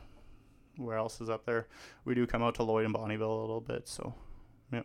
where 0.77 0.97
else 0.97 1.21
is 1.21 1.29
up 1.29 1.45
there? 1.45 1.67
We 2.03 2.15
do 2.15 2.25
come 2.25 2.41
out 2.41 2.55
to 2.55 2.63
Lloyd 2.63 2.85
and 2.85 2.95
Bonnyville 2.95 3.21
a 3.21 3.41
little 3.41 3.61
bit, 3.61 3.87
so 3.87 4.15
yeah. 4.71 4.81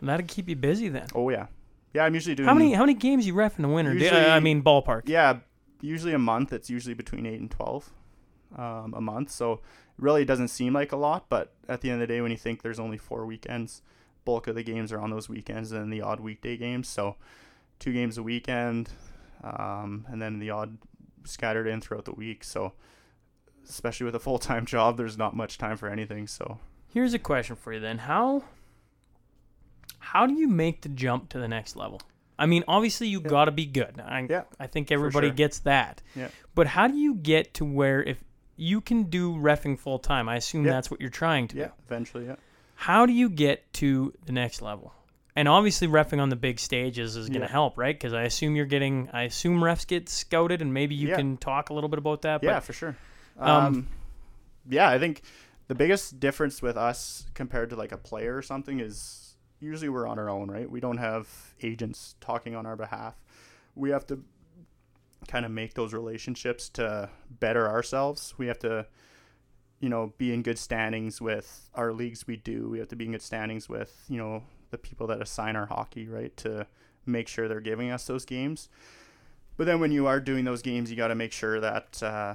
And 0.00 0.08
that'd 0.08 0.26
keep 0.26 0.48
you 0.48 0.56
busy 0.56 0.88
then. 0.88 1.06
Oh 1.14 1.30
yeah, 1.30 1.46
yeah. 1.94 2.04
I'm 2.04 2.14
usually 2.14 2.34
doing. 2.34 2.48
How 2.48 2.54
many 2.54 2.72
how 2.72 2.82
many 2.82 2.94
games 2.94 3.26
you 3.26 3.34
ref 3.34 3.56
in 3.56 3.62
the 3.62 3.68
winter? 3.68 3.94
Usually, 3.94 4.20
I 4.20 4.40
mean 4.40 4.62
ballpark. 4.62 5.02
Yeah, 5.06 5.38
usually 5.80 6.12
a 6.12 6.18
month. 6.18 6.52
It's 6.52 6.68
usually 6.68 6.94
between 6.94 7.24
eight 7.24 7.40
and 7.40 7.50
twelve 7.50 7.90
um, 8.56 8.94
a 8.96 9.00
month. 9.00 9.30
So 9.30 9.60
really, 9.96 10.22
it 10.22 10.26
doesn't 10.26 10.48
seem 10.48 10.72
like 10.72 10.90
a 10.90 10.96
lot, 10.96 11.26
but 11.28 11.54
at 11.68 11.82
the 11.82 11.90
end 11.90 12.02
of 12.02 12.08
the 12.08 12.12
day, 12.12 12.20
when 12.20 12.32
you 12.32 12.36
think 12.36 12.62
there's 12.62 12.80
only 12.80 12.98
four 12.98 13.26
weekends, 13.26 13.82
bulk 14.24 14.48
of 14.48 14.56
the 14.56 14.64
games 14.64 14.92
are 14.92 15.00
on 15.00 15.10
those 15.10 15.28
weekends 15.28 15.70
and 15.70 15.82
then 15.82 15.90
the 15.90 16.02
odd 16.02 16.18
weekday 16.18 16.56
games. 16.56 16.88
So 16.88 17.14
two 17.78 17.92
games 17.92 18.18
a 18.18 18.24
weekend, 18.24 18.90
um, 19.44 20.06
and 20.08 20.20
then 20.20 20.40
the 20.40 20.50
odd 20.50 20.78
scattered 21.24 21.68
in 21.68 21.80
throughout 21.80 22.06
the 22.06 22.12
week. 22.14 22.42
So 22.42 22.72
especially 23.68 24.06
with 24.06 24.14
a 24.14 24.20
full 24.20 24.38
time 24.38 24.66
job, 24.74 24.96
there's 24.96 25.18
not 25.18 25.34
much 25.34 25.58
time 25.58 25.76
for 25.76 25.88
anything. 25.88 26.26
So 26.26 26.58
here's 26.88 27.14
a 27.14 27.18
question 27.18 27.56
for 27.56 27.72
you 27.72 27.80
then: 27.80 27.98
how 27.98 28.44
how 29.98 30.26
do 30.26 30.34
you 30.34 30.48
make 30.48 30.82
the 30.82 30.88
jump 30.88 31.28
to 31.30 31.38
the 31.38 31.48
next 31.48 31.76
level? 31.76 32.00
I 32.38 32.46
mean, 32.46 32.64
obviously 32.66 33.08
you 33.08 33.20
yeah. 33.20 33.28
got 33.28 33.44
to 33.46 33.50
be 33.50 33.66
good. 33.66 34.00
I, 34.00 34.26
yeah, 34.28 34.42
I 34.58 34.66
think 34.66 34.90
everybody 34.90 35.28
sure. 35.28 35.34
gets 35.34 35.58
that. 35.60 36.00
Yeah. 36.16 36.28
But 36.54 36.66
how 36.66 36.88
do 36.88 36.96
you 36.96 37.14
get 37.14 37.54
to 37.54 37.64
where 37.66 38.02
if 38.02 38.22
you 38.56 38.80
can 38.80 39.04
do 39.04 39.34
refing 39.34 39.78
full 39.78 39.98
time? 39.98 40.28
I 40.28 40.36
assume 40.36 40.64
yeah. 40.64 40.72
that's 40.72 40.90
what 40.90 41.00
you're 41.00 41.10
trying 41.10 41.48
to 41.48 41.56
yeah, 41.56 41.66
do. 41.66 41.72
eventually, 41.86 42.26
yeah. 42.26 42.36
How 42.76 43.04
do 43.04 43.12
you 43.12 43.28
get 43.28 43.70
to 43.74 44.14
the 44.24 44.32
next 44.32 44.62
level? 44.62 44.94
and 45.36 45.48
obviously 45.48 45.86
refing 45.88 46.20
on 46.20 46.28
the 46.28 46.36
big 46.36 46.58
stages 46.58 47.16
is 47.16 47.28
going 47.28 47.40
to 47.40 47.46
Yeah. 47.46 47.52
help, 47.52 47.78
right? 47.78 47.94
Because 47.94 48.12
I 48.12 48.22
assume 48.24 48.56
you're 48.56 48.66
getting, 48.66 49.08
I 49.12 49.22
assume 49.22 49.60
refs 49.60 49.86
get 49.86 50.08
scouted, 50.08 50.60
and 50.60 50.74
maybe 50.74 50.94
you 50.94 51.14
can 51.14 51.36
talk 51.36 51.70
a 51.70 51.74
little 51.74 51.88
bit 51.88 51.98
about 51.98 52.22
that. 52.22 52.42
Yeah, 52.42 52.60
for 52.60 52.72
sure. 52.72 52.96
Um, 53.38 53.48
Um, 53.66 53.88
yeah, 54.68 54.88
I 54.88 54.98
think 54.98 55.22
the 55.68 55.74
biggest 55.74 56.20
difference 56.20 56.60
with 56.62 56.76
us 56.76 57.26
compared 57.34 57.70
to 57.70 57.76
like 57.76 57.92
a 57.92 57.96
player 57.96 58.36
or 58.36 58.42
something 58.42 58.80
is 58.80 59.36
usually 59.60 59.88
we're 59.88 60.06
on 60.06 60.18
our 60.18 60.28
own, 60.28 60.50
right? 60.50 60.70
We 60.70 60.80
don't 60.80 60.98
have 60.98 61.28
agents 61.62 62.16
talking 62.20 62.56
on 62.56 62.66
our 62.66 62.76
behalf. 62.76 63.14
We 63.74 63.90
have 63.90 64.06
to 64.08 64.24
kind 65.28 65.44
of 65.44 65.52
make 65.52 65.74
those 65.74 65.92
relationships 65.92 66.68
to 66.70 67.10
better 67.28 67.68
ourselves. 67.68 68.34
We 68.38 68.46
have 68.46 68.58
to, 68.60 68.86
you 69.78 69.88
know, 69.88 70.12
be 70.18 70.32
in 70.32 70.42
good 70.42 70.58
standings 70.58 71.20
with 71.20 71.68
our 71.74 71.92
leagues 71.92 72.26
we 72.26 72.36
do. 72.36 72.68
We 72.68 72.78
have 72.78 72.88
to 72.88 72.96
be 72.96 73.04
in 73.04 73.12
good 73.12 73.22
standings 73.22 73.68
with, 73.68 74.04
you 74.08 74.18
know, 74.18 74.42
the 74.70 74.78
people 74.78 75.06
that 75.08 75.20
assign 75.20 75.56
our 75.56 75.66
hockey, 75.66 76.08
right? 76.08 76.34
To 76.38 76.66
make 77.06 77.28
sure 77.28 77.48
they're 77.48 77.60
giving 77.60 77.90
us 77.90 78.06
those 78.06 78.24
games. 78.24 78.68
But 79.56 79.66
then 79.66 79.78
when 79.78 79.92
you 79.92 80.06
are 80.06 80.20
doing 80.20 80.44
those 80.44 80.62
games, 80.62 80.90
you 80.90 80.96
got 80.96 81.08
to 81.08 81.14
make 81.14 81.32
sure 81.32 81.60
that, 81.60 82.02
uh, 82.02 82.34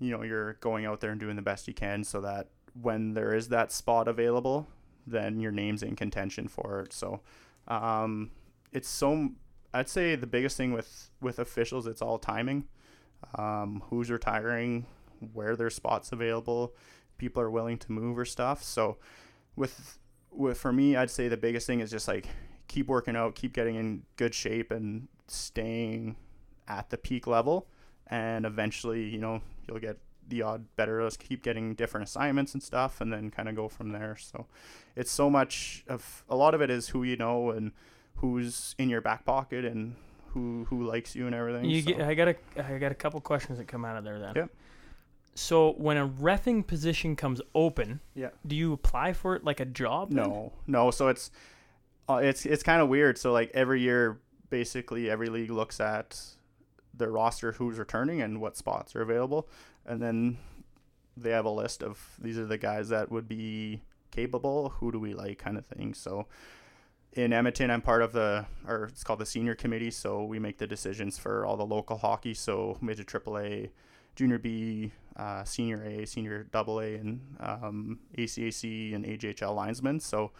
you 0.00 0.10
know, 0.10 0.22
you're 0.22 0.54
going 0.54 0.86
out 0.86 1.00
there 1.00 1.10
and 1.10 1.20
doing 1.20 1.36
the 1.36 1.42
best 1.42 1.68
you 1.68 1.74
can 1.74 2.02
so 2.02 2.20
that 2.22 2.48
when 2.80 3.14
there 3.14 3.34
is 3.34 3.48
that 3.48 3.70
spot 3.70 4.08
available, 4.08 4.66
then 5.06 5.40
your 5.40 5.52
name's 5.52 5.82
in 5.82 5.94
contention 5.94 6.48
for 6.48 6.80
it. 6.80 6.92
So, 6.92 7.20
um, 7.68 8.30
it's 8.72 8.88
so, 8.88 9.30
I'd 9.74 9.88
say 9.88 10.16
the 10.16 10.26
biggest 10.26 10.56
thing 10.56 10.72
with, 10.72 11.10
with 11.20 11.38
officials, 11.38 11.86
it's 11.86 12.02
all 12.02 12.18
timing. 12.18 12.64
Um, 13.34 13.82
who's 13.90 14.10
retiring, 14.10 14.86
where 15.34 15.54
there's 15.54 15.74
spots 15.74 16.10
available, 16.12 16.74
people 17.18 17.42
are 17.42 17.50
willing 17.50 17.76
to 17.78 17.92
move 17.92 18.18
or 18.18 18.24
stuff. 18.24 18.62
So, 18.62 18.96
with, 19.56 19.98
with 20.30 20.58
for 20.58 20.72
me, 20.72 20.96
I'd 20.96 21.10
say 21.10 21.28
the 21.28 21.36
biggest 21.36 21.66
thing 21.66 21.80
is 21.80 21.90
just 21.90 22.08
like 22.08 22.26
keep 22.68 22.86
working 22.86 23.16
out, 23.16 23.34
keep 23.34 23.52
getting 23.52 23.74
in 23.74 24.04
good 24.16 24.34
shape, 24.34 24.70
and 24.70 25.08
staying 25.26 26.16
at 26.66 26.88
the 26.88 26.96
peak 26.96 27.26
level. 27.26 27.66
And 28.06 28.46
eventually, 28.46 29.04
you 29.04 29.18
know, 29.18 29.42
you'll 29.68 29.78
get 29.80 29.98
the 30.28 30.42
odd 30.42 30.64
better. 30.76 31.02
Let's 31.02 31.16
keep 31.16 31.42
getting 31.42 31.74
different 31.74 32.06
assignments 32.08 32.54
and 32.54 32.62
stuff, 32.62 33.00
and 33.00 33.12
then 33.12 33.30
kind 33.30 33.48
of 33.48 33.56
go 33.56 33.68
from 33.68 33.90
there. 33.90 34.16
So, 34.18 34.46
it's 34.96 35.10
so 35.10 35.28
much 35.30 35.84
of 35.88 36.24
a 36.28 36.36
lot 36.36 36.54
of 36.54 36.60
it 36.62 36.70
is 36.70 36.88
who 36.88 37.02
you 37.02 37.16
know 37.16 37.50
and 37.50 37.72
who's 38.16 38.74
in 38.78 38.88
your 38.88 39.00
back 39.00 39.24
pocket 39.24 39.64
and 39.64 39.94
who 40.28 40.64
who 40.68 40.84
likes 40.84 41.16
you 41.16 41.26
and 41.26 41.34
everything. 41.34 41.64
you 41.68 41.82
so. 41.82 41.88
get, 41.92 42.00
I 42.02 42.14
got 42.14 42.28
a, 42.28 42.36
I 42.74 42.78
got 42.78 42.92
a 42.92 42.94
couple 42.94 43.20
questions 43.20 43.58
that 43.58 43.66
come 43.66 43.84
out 43.84 43.96
of 43.96 44.04
there 44.04 44.18
then. 44.20 44.32
Yep. 44.36 44.50
So 45.34 45.72
when 45.72 45.96
a 45.96 46.06
refing 46.06 46.66
position 46.66 47.16
comes 47.16 47.40
open, 47.54 48.00
Yeah. 48.14 48.30
do 48.46 48.54
you 48.56 48.72
apply 48.72 49.12
for 49.12 49.36
it 49.36 49.44
like 49.44 49.60
a 49.60 49.64
job? 49.64 50.10
then? 50.12 50.24
No, 50.24 50.52
no. 50.66 50.90
So 50.90 51.08
it's 51.08 51.30
uh, 52.08 52.16
it's 52.16 52.44
it's 52.46 52.62
kind 52.62 52.82
of 52.82 52.88
weird. 52.88 53.16
So 53.18 53.32
like 53.32 53.50
every 53.54 53.80
year, 53.80 54.20
basically 54.50 55.08
every 55.08 55.28
league 55.28 55.50
looks 55.50 55.80
at 55.80 56.20
their 57.00 57.10
roster, 57.10 57.52
who's 57.52 57.78
returning, 57.78 58.22
and 58.22 58.40
what 58.40 58.56
spots 58.56 58.94
are 58.94 59.02
available, 59.02 59.48
and 59.84 60.00
then 60.00 60.38
they 61.16 61.30
have 61.30 61.44
a 61.44 61.50
list 61.50 61.82
of 61.82 62.16
these 62.20 62.38
are 62.38 62.46
the 62.46 62.58
guys 62.58 62.88
that 62.90 63.10
would 63.10 63.28
be 63.28 63.82
capable. 64.10 64.70
Who 64.80 64.92
do 64.92 64.98
we 64.98 65.14
like, 65.14 65.38
kind 65.38 65.58
of 65.58 65.66
thing. 65.66 65.94
So 65.94 66.26
in 67.12 67.32
Edmonton, 67.32 67.70
I'm 67.70 67.82
part 67.82 68.02
of 68.02 68.12
the 68.12 68.46
or 68.66 68.84
it's 68.84 69.04
called 69.04 69.18
the 69.18 69.26
senior 69.26 69.54
committee. 69.54 69.90
So 69.90 70.24
we 70.24 70.38
make 70.38 70.58
the 70.58 70.66
decisions 70.66 71.18
for 71.18 71.44
all 71.44 71.56
the 71.56 71.66
local 71.66 71.98
hockey. 71.98 72.34
So 72.34 72.78
midget 72.80 73.06
AAA, 73.06 73.70
junior 74.14 74.38
B, 74.38 74.92
uh, 75.16 75.44
senior 75.44 75.82
A, 75.82 76.06
senior 76.06 76.44
double 76.44 76.80
A, 76.80 76.94
and 76.94 77.20
um, 77.40 77.98
ACAC 78.16 78.94
and 78.94 79.04
AJHL 79.04 79.54
linesmen. 79.54 80.00
So 80.00 80.32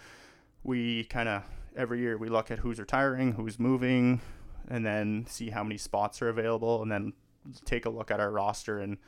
we 0.63 1.05
kind 1.05 1.29
of 1.29 1.43
every 1.77 2.01
year 2.01 2.17
we 2.19 2.29
look 2.29 2.51
at 2.51 2.61
who's 2.61 2.79
retiring, 2.79 3.33
who's 3.33 3.59
moving, 3.59 4.21
and 4.69 4.85
then 4.85 5.27
see 5.29 5.51
how 5.51 5.63
many 5.63 5.77
spots 5.79 6.21
are 6.23 6.29
available, 6.29 6.83
and 6.83 6.91
then 6.91 7.13
take 7.65 7.87
a 7.87 7.91
look 7.91 8.11
at 8.11 8.21
our 8.21 8.31
roster. 8.31 8.79
And 8.79 8.99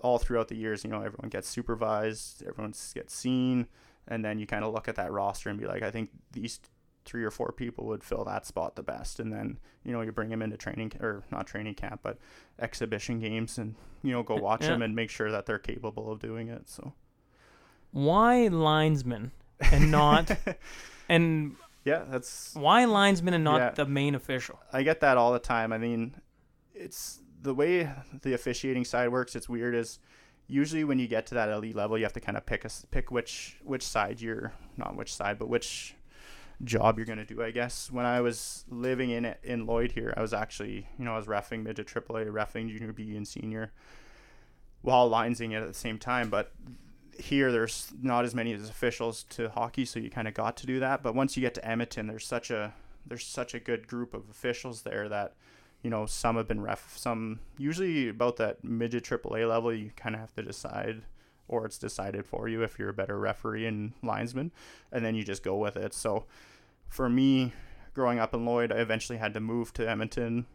all 0.00 0.18
throughout 0.18 0.48
the 0.48 0.56
years, 0.56 0.84
you 0.84 0.90
know, 0.90 1.02
everyone 1.02 1.28
gets 1.30 1.48
supervised, 1.48 2.42
everyone 2.46 2.74
gets 2.94 3.14
seen, 3.14 3.66
and 4.08 4.24
then 4.24 4.38
you 4.38 4.46
kind 4.46 4.64
of 4.64 4.72
look 4.74 4.88
at 4.88 4.96
that 4.96 5.10
roster 5.12 5.50
and 5.50 5.58
be 5.58 5.66
like, 5.66 5.82
I 5.82 5.90
think 5.90 6.10
these 6.32 6.60
three 7.04 7.22
or 7.22 7.30
four 7.30 7.52
people 7.52 7.86
would 7.86 8.02
fill 8.02 8.24
that 8.24 8.44
spot 8.44 8.74
the 8.74 8.82
best 8.82 9.20
and 9.20 9.32
then 9.32 9.56
you 9.84 9.92
know 9.92 10.00
you 10.00 10.10
bring 10.10 10.28
them 10.28 10.42
into 10.42 10.56
training 10.56 10.90
or 11.00 11.22
not 11.30 11.46
training 11.46 11.72
camp 11.72 12.00
but 12.02 12.18
exhibition 12.58 13.20
games 13.20 13.58
and 13.58 13.76
you 14.02 14.10
know 14.10 14.24
go 14.24 14.34
watch 14.34 14.62
Yeah. 14.62 14.70
them 14.70 14.82
and 14.82 14.96
make 14.96 15.08
sure 15.08 15.30
that 15.30 15.46
they're 15.46 15.60
capable 15.60 16.10
of 16.10 16.18
doing 16.18 16.48
it 16.48 16.68
so 16.68 16.94
Why 17.92 18.48
linesman 18.48 19.30
and 19.70 19.92
not 19.92 20.36
and 21.08 21.54
yeah 21.86 22.04
that's 22.10 22.54
why 22.54 22.84
linesman 22.84 23.32
and 23.32 23.44
not 23.44 23.58
Yeah. 23.60 23.70
the 23.70 23.86
main 23.86 24.14
official? 24.14 24.60
I 24.72 24.82
get 24.82 25.00
that 25.00 25.16
all 25.16 25.32
the 25.32 25.38
time. 25.38 25.72
I 25.72 25.78
mean, 25.78 26.20
it's 26.74 27.20
the 27.40 27.54
way 27.54 27.90
the 28.22 28.34
officiating 28.34 28.84
side 28.84 29.08
works. 29.10 29.34
It's 29.36 29.48
weird. 29.48 29.74
Is 29.74 29.98
usually 30.48 30.84
when 30.84 30.98
you 30.98 31.06
get 31.08 31.26
to 31.26 31.34
that 31.36 31.48
elite 31.48 31.74
level, 31.76 31.96
you 31.96 32.04
have 32.04 32.12
to 32.14 32.20
kind 32.20 32.36
of 32.36 32.44
pick 32.44 32.64
a 32.64 32.70
pick 32.90 33.10
which 33.10 33.56
which 33.64 33.82
side 33.82 34.20
you're 34.20 34.52
not 34.76 34.96
which 34.96 35.14
side, 35.14 35.38
but 35.38 35.48
which 35.48 35.94
job 36.64 36.96
you're 36.98 37.06
gonna 37.06 37.24
do. 37.24 37.42
I 37.42 37.50
guess 37.50 37.90
when 37.90 38.04
I 38.06 38.20
was 38.20 38.64
living 38.68 39.10
in 39.10 39.24
it 39.24 39.38
in 39.42 39.66
Lloyd 39.66 39.92
here, 39.92 40.12
I 40.16 40.20
was 40.22 40.32
actually 40.34 40.88
you 40.98 41.04
know 41.04 41.12
I 41.14 41.16
was 41.16 41.26
refing 41.26 41.62
midget 41.62 41.86
AAA, 41.86 42.26
refing 42.26 42.68
junior 42.68 42.92
B 42.92 43.16
and 43.16 43.28
senior, 43.28 43.72
while 44.82 45.08
linesing 45.10 45.52
it 45.52 45.62
at 45.62 45.68
the 45.68 45.74
same 45.74 45.98
time. 45.98 46.30
But 46.30 46.52
here 47.18 47.52
there's 47.52 47.92
not 48.00 48.24
as 48.24 48.34
many 48.34 48.52
as 48.52 48.68
officials 48.68 49.24
to 49.30 49.48
hockey, 49.50 49.84
so 49.84 49.98
you 49.98 50.10
kind 50.10 50.28
of 50.28 50.34
got 50.34 50.56
to 50.58 50.66
do 50.66 50.80
that. 50.80 51.02
But 51.02 51.14
once 51.14 51.36
you 51.36 51.40
get 51.40 51.54
to 51.54 51.68
Edmonton, 51.68 52.06
there's 52.06 52.26
such 52.26 52.50
a 52.50 52.72
there's 53.06 53.24
such 53.24 53.54
a 53.54 53.60
good 53.60 53.86
group 53.86 54.14
of 54.14 54.28
officials 54.30 54.82
there 54.82 55.08
that 55.08 55.34
you 55.82 55.90
know 55.90 56.06
some 56.06 56.36
have 56.36 56.48
been 56.48 56.60
ref 56.60 56.96
some 56.96 57.38
usually 57.58 58.08
about 58.08 58.36
that 58.36 58.64
midget 58.64 59.04
AAA 59.04 59.48
level 59.48 59.72
you 59.72 59.90
kind 59.94 60.14
of 60.14 60.20
have 60.20 60.34
to 60.34 60.42
decide 60.42 61.02
or 61.48 61.64
it's 61.64 61.78
decided 61.78 62.26
for 62.26 62.48
you 62.48 62.62
if 62.62 62.78
you're 62.78 62.88
a 62.88 62.94
better 62.94 63.18
referee 63.18 63.66
and 63.66 63.92
linesman 64.02 64.50
and 64.90 65.04
then 65.04 65.14
you 65.14 65.22
just 65.22 65.44
go 65.44 65.56
with 65.56 65.76
it. 65.76 65.94
So 65.94 66.24
for 66.88 67.08
me 67.08 67.52
growing 67.94 68.18
up 68.18 68.34
in 68.34 68.44
Lloyd 68.44 68.72
I 68.72 68.78
eventually 68.78 69.18
had 69.18 69.34
to 69.34 69.40
move 69.40 69.72
to 69.74 69.88
Edmonton. 69.88 70.46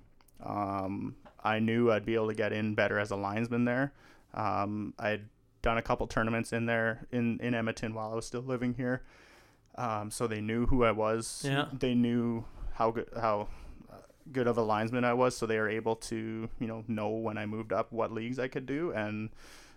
Um, 0.44 1.16
I 1.44 1.60
knew 1.60 1.92
I'd 1.92 2.06
be 2.06 2.16
able 2.16 2.28
to 2.28 2.34
get 2.34 2.52
in 2.52 2.76
better 2.76 3.00
as 3.00 3.12
a 3.12 3.16
linesman 3.16 3.66
there. 3.66 3.94
Um, 4.34 4.94
I'd 5.00 5.30
done 5.62 5.78
a 5.78 5.82
couple 5.82 6.08
tournaments 6.08 6.52
in 6.54 6.66
there 6.66 7.06
in, 7.12 7.40
in 7.40 7.54
Edmonton 7.54 7.94
while 7.94 8.12
I 8.12 8.16
was 8.16 8.26
still 8.26 8.42
living 8.42 8.74
here 8.74 9.04
um, 9.76 10.12
so 10.12 10.28
they 10.28 10.42
knew 10.42 10.66
who 10.66 10.84
I 10.84 10.92
was 10.92 11.44
Yeah. 11.46 11.68
they 11.72 11.94
knew 11.94 12.44
how 12.74 12.92
good 12.92 13.10
how 13.16 13.48
uh, 13.92 13.96
good 14.32 14.48
of 14.48 14.58
a 14.58 14.62
linesman 14.62 15.04
I 15.06 15.14
was, 15.14 15.36
so 15.38 15.46
they 15.46 15.58
were 15.60 15.70
able 15.70 15.96
to 15.98 16.50
you 16.60 16.68
know 16.68 16.84
know 16.88 17.10
when 17.10 17.38
I 17.38 17.46
moved 17.46 17.72
up 17.72 17.92
what 17.92 18.12
leagues 18.12 18.38
I 18.40 18.48
could 18.48 18.66
do, 18.66 18.92
and 18.92 19.30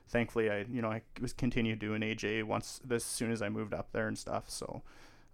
thankfully 0.08 0.50
I 0.50 0.64
you 0.70 0.82
know 0.82 0.90
I 0.90 1.02
was 1.20 1.32
continued 1.32 1.78
doing 1.78 2.00
AJ 2.02 2.42
once 2.44 2.80
as 2.90 3.04
soon 3.04 3.30
as 3.30 3.40
I 3.42 3.48
moved 3.48 3.72
up 3.74 3.92
there 3.92 4.08
and 4.08 4.18
stuff. 4.18 4.44
So 4.48 4.82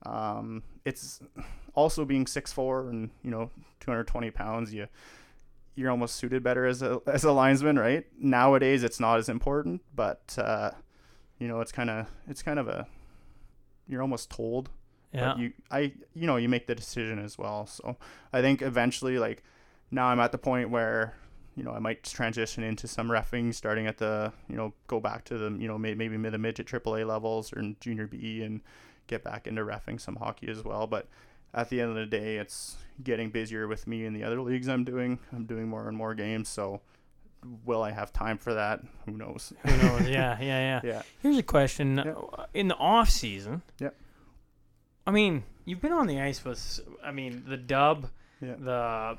um, 0.05 0.63
it's 0.85 1.21
also 1.75 2.05
being 2.05 2.27
six 2.27 2.53
four 2.53 2.89
and 2.91 3.11
you 3.23 3.31
know 3.31 3.51
220 3.81 4.31
pounds, 4.31 4.75
you 4.75 4.87
you're 5.75 5.91
almost 5.91 6.17
suited 6.17 6.43
better 6.43 6.67
as 6.67 6.83
a 6.83 7.01
as 7.07 7.25
a 7.25 7.33
linesman, 7.33 7.79
right? 7.79 8.05
Nowadays 8.19 8.83
it's 8.83 9.01
not 9.01 9.19
as 9.19 9.29
important, 9.29 9.83
but 9.95 10.35
uh, 10.39 10.71
you 11.39 11.49
know 11.49 11.61
it's 11.61 11.73
kind 11.73 11.91
of 11.91 12.07
it's 12.29 12.43
kind 12.43 12.59
of 12.59 12.69
a 12.69 12.87
you're 13.89 14.03
almost 14.03 14.31
told 14.31 14.71
Yeah. 15.13 15.31
but 15.33 15.39
you 15.39 15.53
i 15.71 15.93
you 16.15 16.27
know 16.29 16.37
you 16.37 16.49
make 16.49 16.67
the 16.69 16.75
decision 16.77 17.19
as 17.19 17.37
well 17.37 17.67
so 17.67 17.97
i 18.33 18.41
think 18.41 18.63
eventually 18.63 19.19
like 19.19 19.43
now 19.91 20.07
i'm 20.07 20.21
at 20.21 20.31
the 20.31 20.39
point 20.39 20.71
where 20.71 21.15
you 21.57 21.65
know 21.65 21.73
i 21.73 21.81
might 21.81 22.05
transition 22.05 22.63
into 22.63 22.87
some 22.87 23.09
refing 23.09 23.53
starting 23.53 23.87
at 23.89 23.99
the 23.99 24.33
you 24.49 24.55
know 24.57 24.73
go 24.87 25.01
back 25.01 25.25
to 25.25 25.37
the 25.39 25.51
you 25.59 25.67
know 25.67 25.77
maybe 25.77 26.09
mid 26.17 26.39
midget 26.39 26.67
aaa 26.69 27.05
levels 27.05 27.53
or 27.53 27.59
in 27.59 27.75
junior 27.81 28.07
b 28.07 28.43
and 28.43 28.61
get 29.09 29.25
back 29.25 29.47
into 29.49 29.63
refing 29.63 30.01
some 30.01 30.15
hockey 30.17 30.49
as 30.49 30.63
well 30.63 30.87
but 30.87 31.09
at 31.55 31.69
the 31.69 31.81
end 31.81 31.91
of 31.91 31.97
the 31.97 32.07
day 32.07 32.37
it's 32.37 32.77
getting 33.03 33.31
busier 33.31 33.67
with 33.67 33.87
me 33.87 34.05
and 34.05 34.15
the 34.15 34.23
other 34.23 34.41
leagues 34.41 34.69
i'm 34.69 34.85
doing 34.85 35.19
i'm 35.33 35.45
doing 35.47 35.67
more 35.69 35.89
and 35.89 35.97
more 35.97 36.15
games 36.15 36.49
so 36.49 36.81
will 37.65 37.83
i 37.83 37.91
have 37.91 38.13
time 38.13 38.37
for 38.37 38.55
that 38.55 38.81
who 39.07 39.13
knows 39.17 39.53
Who 39.67 39.77
knows? 39.79 40.09
yeah, 40.09 40.37
yeah, 40.41 40.41
yeah. 40.41 40.81
yeah 40.85 41.03
Here's 41.21 41.39
a 41.39 41.43
question: 41.43 41.97
Yeah. 41.97 42.15
In 42.55 42.69
the 42.69 42.77
off 42.77 43.09
season, 43.11 43.63
Yep. 43.79 43.95
I 45.07 45.11
mean, 45.13 45.45
you've 45.65 45.81
been 45.81 45.93
on 45.93 46.07
the 46.07 46.21
ice 46.21 46.45
with, 46.45 46.81
I 47.03 47.11
mean, 47.11 47.43
the 47.49 47.57
Dub, 47.57 48.09
Yeah. 48.43 48.55
the 48.59 49.19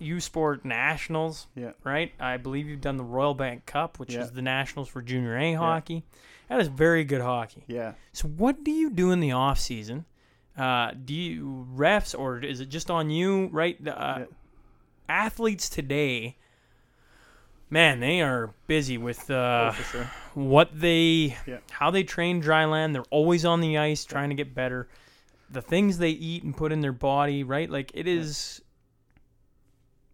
U 0.00 0.20
Sport 0.20 0.64
Nationals, 0.66 1.46
Yeah. 1.56 1.72
right? 1.82 2.12
I 2.20 2.36
believe 2.36 2.68
you've 2.68 2.82
done 2.82 2.98
the 2.98 3.04
Royal 3.04 3.34
Bank 3.34 3.64
Cup, 3.66 3.98
which 3.98 4.12
Yeah. 4.14 4.20
is 4.22 4.32
the 4.32 4.42
nationals 4.42 4.88
for 4.88 5.00
junior 5.02 5.36
A 5.36 5.54
hockey. 5.54 6.04
That 6.48 6.60
is 6.60 6.68
very 6.68 7.04
good 7.04 7.22
hockey. 7.22 7.64
yeah 7.66 7.94
So, 8.12 8.28
what 8.28 8.62
do 8.62 8.70
you 8.70 8.90
do 8.90 9.10
in 9.10 9.20
the 9.20 9.32
off 9.32 9.58
season? 9.58 10.04
Uh, 10.58 10.90
do 11.04 11.14
you 11.14 11.66
refs, 11.76 12.18
or 12.18 12.40
is 12.40 12.60
it 12.60 12.68
just 12.68 12.90
on 12.90 13.10
you? 13.10 13.46
Right, 13.52 13.82
the, 13.82 13.96
uh, 13.96 14.18
Yeah. 14.18 14.24
athletes 15.08 15.68
today, 15.68 16.36
man, 17.70 18.00
they 18.00 18.20
are 18.20 18.52
busy 18.66 18.98
with 18.98 19.30
uh, 19.30 19.72
oh, 19.72 19.82
sure 19.90 20.10
what 20.34 20.68
they 20.78 21.36
Yeah. 21.46 21.58
how 21.70 21.90
they 21.90 22.02
train 22.02 22.40
dry 22.40 22.64
land. 22.64 22.94
They're 22.94 23.02
always 23.10 23.44
on 23.44 23.60
the 23.60 23.78
ice 23.78 24.04
trying 24.04 24.30
to 24.30 24.34
get 24.34 24.54
better. 24.54 24.88
the 25.50 25.62
things 25.62 25.96
they 25.96 26.10
eat 26.10 26.42
and 26.42 26.54
put 26.54 26.72
in 26.72 26.80
their 26.82 26.92
body, 26.92 27.42
right? 27.42 27.70
Like 27.70 27.90
it 27.94 28.06
is 28.06 28.60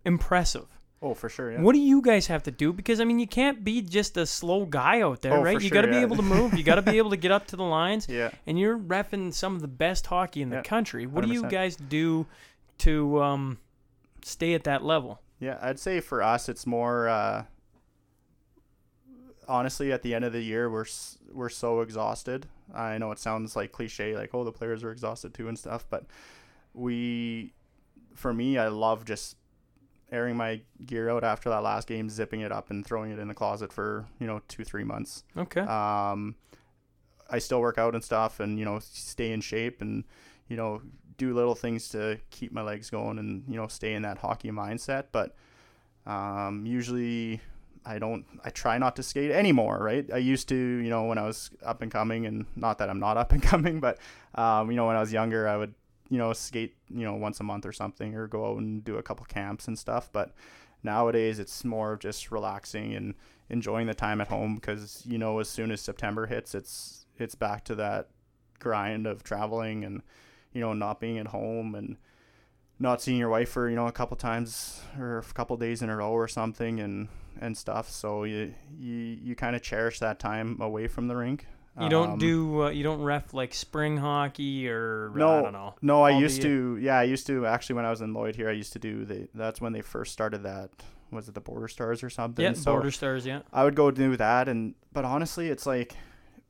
yeah. 0.05 0.13
impressive. 0.13 0.67
Oh, 1.05 1.13
for 1.13 1.29
sure. 1.29 1.53
Yeah. 1.53 1.61
What 1.61 1.75
do 1.75 1.81
you 1.81 2.01
guys 2.01 2.29
have 2.29 2.45
to 2.45 2.51
do? 2.51 2.73
Because 2.73 2.99
I 2.99 3.05
mean, 3.05 3.19
you 3.19 3.27
can't 3.27 3.63
be 3.63 3.83
just 3.83 4.17
a 4.17 4.25
slow 4.25 4.65
guy 4.65 5.03
out 5.03 5.21
there, 5.21 5.35
oh, 5.35 5.43
right? 5.43 5.61
You 5.61 5.69
sure, 5.69 5.75
got 5.75 5.83
to 5.83 5.89
yeah. 5.89 5.99
be 5.99 6.01
able 6.01 6.17
to 6.17 6.23
move. 6.23 6.55
You 6.55 6.65
got 6.65 6.77
to 6.77 6.83
be 6.83 6.97
able 6.99 7.11
to 7.11 7.19
get 7.19 7.31
up 7.31 7.47
to 7.49 7.57
the 7.57 7.63
lines. 7.63 8.09
Yeah. 8.09 8.31
And 8.47 8.59
you're 8.59 8.79
refing 8.79 9.35
some 9.35 9.55
of 9.55 9.61
the 9.61 9.69
best 9.69 10.07
hockey 10.07 10.41
in 10.41 10.49
the 10.49 10.57
Yeah, 10.57 10.63
country. 10.63 11.07
What 11.07 11.27
do 11.27 11.31
you 11.31 11.43
guys 11.43 11.77
do 11.77 12.27
to 12.79 13.23
um, 13.23 13.59
stay 14.23 14.55
at 14.55 14.65
that 14.65 14.83
level? 14.83 15.21
Yeah, 15.41 15.59
I'd 15.61 15.79
say 15.79 16.01
for 16.01 16.23
us, 16.23 16.49
it's 16.49 16.67
more. 16.67 17.07
Uh, 17.07 17.45
honestly, 19.47 19.93
at 19.93 20.01
the 20.01 20.15
end 20.15 20.25
of 20.25 20.33
the 20.33 20.43
year, 20.43 20.71
we're 20.71 20.87
we're 21.33 21.51
so 21.51 21.83
exhausted. 21.83 22.47
I 22.75 22.97
know 22.97 23.13
it 23.13 23.19
sounds 23.19 23.57
like 23.57 23.73
cliche, 23.73 24.17
like 24.17 24.31
oh, 24.33 24.43
the 24.43 24.53
players 24.53 24.83
are 24.83 24.91
exhausted 24.91 25.35
too 25.35 25.49
and 25.49 25.59
stuff, 25.59 25.85
but 25.91 26.07
we, 26.73 27.53
for 28.15 28.33
me, 28.33 28.57
I 28.57 28.69
love 28.69 29.05
just 29.05 29.37
airing 30.15 30.37
my 30.37 30.61
gear 30.87 31.11
out 31.11 31.25
after 31.25 31.51
that 31.51 31.63
last 31.63 31.89
game, 31.89 32.09
zipping 32.09 32.41
it 32.41 32.53
up 32.53 32.71
and 32.71 32.87
throwing 32.87 33.11
it 33.11 33.19
in 33.19 33.29
the 33.29 33.35
closet 33.35 33.73
for 33.73 34.07
you 34.21 34.27
know 34.27 34.41
two 34.49 34.65
three 34.65 34.85
months. 34.85 35.25
Okay. 35.37 35.61
Um, 35.61 36.37
I 37.29 37.39
still 37.39 37.61
work 37.61 37.79
out 37.79 37.95
and 37.95 38.05
stuff, 38.05 38.41
and 38.41 38.59
you 38.59 38.65
know 38.65 38.79
stay 38.79 39.33
in 39.33 39.41
shape, 39.41 39.83
and 39.83 40.05
you 40.49 40.57
know 40.57 40.81
do 41.17 41.35
little 41.35 41.55
things 41.55 41.89
to 41.91 42.19
keep 42.31 42.53
my 42.53 42.63
legs 42.63 42.91
going, 42.91 43.19
and 43.19 43.45
you 43.49 43.57
know 43.57 43.67
stay 43.67 43.95
in 43.95 44.03
that 44.03 44.19
hockey 44.19 44.51
mindset. 44.51 45.07
But 45.11 45.35
um, 46.07 46.65
usually 46.65 47.41
I 47.85 47.99
don't. 47.99 48.25
I 48.45 48.51
try 48.51 48.79
not 48.79 48.97
to 48.97 49.03
skate 49.03 49.33
anymore. 49.33 49.79
Right? 49.81 50.09
I 50.13 50.19
used 50.19 50.49
to, 50.51 50.57
you 50.57 50.91
know, 50.91 51.05
when 51.05 51.19
I 51.19 51.27
was 51.27 51.51
up 51.65 51.83
and 51.83 51.91
coming, 51.91 52.27
and 52.27 52.47
not 52.55 52.79
that 52.79 52.89
I'm 52.89 53.01
not 53.01 53.17
up 53.17 53.33
and 53.33 53.43
coming, 53.53 53.81
but 53.81 53.99
um, 54.37 54.71
you 54.71 54.77
know, 54.77 54.87
when 54.87 54.97
I 54.97 55.01
was 55.01 55.13
younger, 55.13 55.49
I 55.49 55.57
would 55.57 55.75
you 56.09 56.19
know 56.19 56.33
skate 56.33 56.77
you 56.91 57.05
know 57.05 57.15
once 57.15 57.41
a 57.41 57.45
month 57.45 57.67
or 57.67 57.73
something, 57.73 58.15
or 58.15 58.27
go 58.27 58.51
out 58.51 58.59
and 58.59 58.85
do 58.85 58.97
a 58.97 59.03
couple 59.03 59.25
camps 59.27 59.69
and 59.69 59.79
stuff. 59.79 60.11
But 60.13 60.33
nowadays, 60.83 61.39
it's 61.39 61.65
more 61.65 61.93
of 61.93 62.01
just 62.01 62.31
relaxing 62.31 62.95
and 62.95 63.15
enjoying 63.51 63.87
the 63.87 63.95
time 63.95 64.21
at 64.21 64.29
home 64.29 64.55
because 64.57 65.03
you 65.07 65.19
know 65.19 65.39
as 65.39 65.49
soon 65.49 65.71
as 65.71 65.81
September 65.81 66.27
hits, 66.27 66.55
it's 66.55 67.07
it's 67.19 67.35
back 67.35 67.65
to 67.65 67.75
that 67.77 68.09
grind 68.59 69.07
of 69.07 69.23
traveling 69.23 69.85
and 69.85 70.03
you 70.53 70.61
know 70.61 70.73
not 70.73 71.01
being 71.01 71.19
at 71.19 71.29
home 71.29 71.75
and 71.75 71.97
not 72.79 73.01
seeing 73.01 73.19
your 73.19 73.29
wife 73.29 73.51
for 73.51 73.69
you 73.69 73.77
know 73.77 73.87
a 73.87 73.93
couple 73.93 74.17
times 74.17 74.81
or 74.99 75.19
a 75.19 75.23
couple 75.35 75.57
days 75.57 75.83
in 75.83 75.91
a 75.91 75.97
row 75.97 76.11
or 76.11 76.27
something 76.27 76.81
and 76.81 77.09
and 77.41 77.57
stuff 77.57 77.91
so 77.91 78.25
you 78.25 78.55
you, 78.79 78.95
you 79.23 79.35
kind 79.35 79.55
of 79.55 79.63
cherish 79.63 79.99
that 79.99 80.19
time 80.19 80.61
away 80.61 80.87
from 80.89 81.09
the 81.09 81.17
rink 81.17 81.47
you 81.81 81.89
don't 81.89 82.11
Um, 82.13 82.19
do 82.19 82.63
uh, 82.65 82.69
you 82.71 82.83
don't 82.85 83.03
ref 83.03 83.35
like 83.35 83.53
spring 83.55 83.97
hockey 83.97 84.69
or 84.69 85.11
no, 85.15 85.39
I 85.39 85.43
don't 85.43 85.53
know. 85.53 85.75
no 85.83 86.03
i 86.03 86.11
used 86.11 86.43
to 86.43 86.77
yeah 86.81 86.99
i 86.99 87.03
used 87.03 87.27
to 87.27 87.47
actually 87.47 87.77
when 87.77 87.85
i 87.85 87.91
was 87.91 88.01
in 88.01 88.15
lloyd 88.15 88.37
here 88.37 88.49
i 88.49 88.53
used 88.53 88.73
to 88.75 88.79
do 88.79 89.05
the 89.05 89.29
that's 89.35 89.61
when 89.61 89.73
they 89.73 89.81
first 89.81 90.13
started 90.13 90.45
that 90.45 90.71
was 91.11 91.29
it 91.29 91.35
the 91.35 91.41
border 91.41 91.69
stars 91.69 92.03
or 92.03 92.11
something 92.11 92.45
Yeah, 92.45 92.53
so 92.55 92.73
border 92.73 92.91
stars. 92.91 93.25
Yeah. 93.27 93.41
I 93.53 93.63
would 93.65 93.77
go 93.77 93.91
do 93.93 94.17
that, 94.17 94.49
and 94.49 94.75
but 94.93 95.05
honestly, 95.05 95.49
it's 95.49 95.65
like 95.67 95.95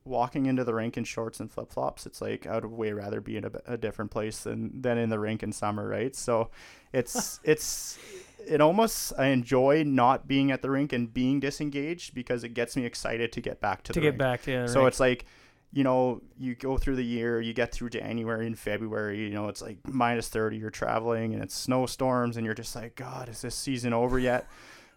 walking 0.05 0.45
into 0.47 0.63
the 0.63 0.73
rink 0.73 0.97
in 0.97 1.03
shorts 1.03 1.39
and 1.39 1.51
flip 1.51 1.71
flops. 1.71 2.05
It's 2.07 2.19
like 2.21 2.47
I 2.47 2.55
would 2.55 2.65
way 2.65 2.91
rather 2.91 3.21
be 3.21 3.37
in 3.37 3.45
a, 3.45 3.51
a 3.67 3.77
different 3.77 4.09
place 4.11 4.41
than 4.43 4.81
than 4.81 4.97
in 4.97 5.09
the 5.09 5.19
rink 5.19 5.43
in 5.43 5.51
summer, 5.51 5.87
right? 5.87 6.15
So, 6.15 6.49
it's 6.93 7.39
it's 7.43 7.99
it 8.47 8.61
almost 8.61 9.13
I 9.17 9.27
enjoy 9.27 9.83
not 9.85 10.27
being 10.27 10.51
at 10.51 10.61
the 10.61 10.69
rink 10.69 10.93
and 10.93 11.13
being 11.13 11.39
disengaged 11.39 12.13
because 12.13 12.43
it 12.43 12.49
gets 12.53 12.75
me 12.75 12.85
excited 12.85 13.31
to 13.33 13.41
get 13.41 13.59
back 13.59 13.83
to, 13.83 13.93
To 13.93 13.99
the 13.99 14.03
get 14.03 14.09
rink. 14.09 14.19
back 14.19 14.41
the 14.43 14.67
So 14.67 14.79
rink. 14.81 14.87
it's 14.89 14.99
like, 14.99 15.25
you 15.71 15.83
know, 15.83 16.21
you 16.37 16.55
go 16.55 16.77
through 16.77 16.95
the 16.95 17.03
year, 17.05 17.41
you 17.41 17.53
get 17.53 17.71
through 17.71 17.89
January 17.89 18.47
and 18.47 18.57
February, 18.57 19.19
you 19.23 19.31
know, 19.31 19.49
it's 19.49 19.61
like 19.61 19.77
minus 19.87 20.29
30, 20.29 20.57
you're 20.57 20.69
traveling 20.69 21.33
and 21.33 21.43
it's 21.43 21.55
snowstorms 21.55 22.37
and 22.37 22.45
you're 22.45 22.55
just 22.55 22.75
like, 22.75 22.95
God, 22.95 23.27
is 23.29 23.41
this 23.41 23.55
season 23.55 23.91
over 23.93 24.17
yet? 24.17 24.47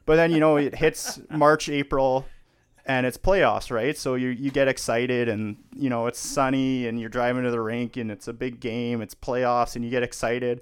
But 0.07 0.17
then, 0.17 0.31
you 0.31 0.41
know, 0.41 0.57
it 0.57 0.75
hits 0.77 1.21
March, 1.31 1.69
April 1.69 2.27
and 2.87 3.05
it's 3.07 3.19
playoffs, 3.19 3.71
right? 3.71 3.97
So 3.99 4.15
you, 4.15 4.29
you 4.29 4.51
get 4.51 4.69
excited 4.69 5.29
and, 5.29 5.57
you 5.75 5.91
know, 5.91 6.07
it's 6.07 6.19
sunny 6.21 6.87
and 6.87 6.99
you're 7.01 7.11
driving 7.11 7.43
to 7.43 7.51
the 7.51 7.61
rink 7.61 7.97
and 7.97 8.11
it's 8.11 8.29
a 8.29 8.33
big 8.33 8.61
game, 8.61 9.03
it's 9.03 9.15
playoffs 9.15 9.75
and 9.75 9.85
you 9.85 9.91
get 9.91 10.03
excited. 10.03 10.61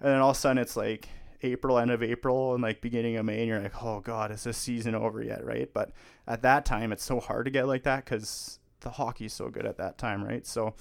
And 0.00 0.08
then 0.10 0.20
all 0.20 0.30
of 0.30 0.36
a 0.36 0.40
sudden 0.40 0.58
it's 0.58 0.76
like 0.76 1.08
April, 1.42 1.78
end 1.78 1.90
of 1.90 2.02
April 2.02 2.54
and 2.54 2.62
like 2.62 2.80
beginning 2.80 3.16
of 3.16 3.24
May 3.24 3.38
and 3.40 3.48
you're 3.48 3.60
like, 3.60 3.82
oh 3.82 4.00
God, 4.00 4.30
is 4.30 4.44
this 4.44 4.56
season 4.58 4.94
over 4.94 5.22
yet, 5.22 5.44
right? 5.44 5.70
But 5.72 5.92
at 6.26 6.42
that 6.42 6.64
time, 6.64 6.92
it's 6.92 7.04
so 7.04 7.20
hard 7.20 7.44
to 7.46 7.50
get 7.50 7.66
like 7.66 7.84
that 7.84 8.04
because 8.04 8.58
the 8.80 8.90
hockey's 8.90 9.32
so 9.32 9.48
good 9.48 9.66
at 9.66 9.76
that 9.78 9.98
time, 9.98 10.24
right? 10.24 10.46
So, 10.46 10.74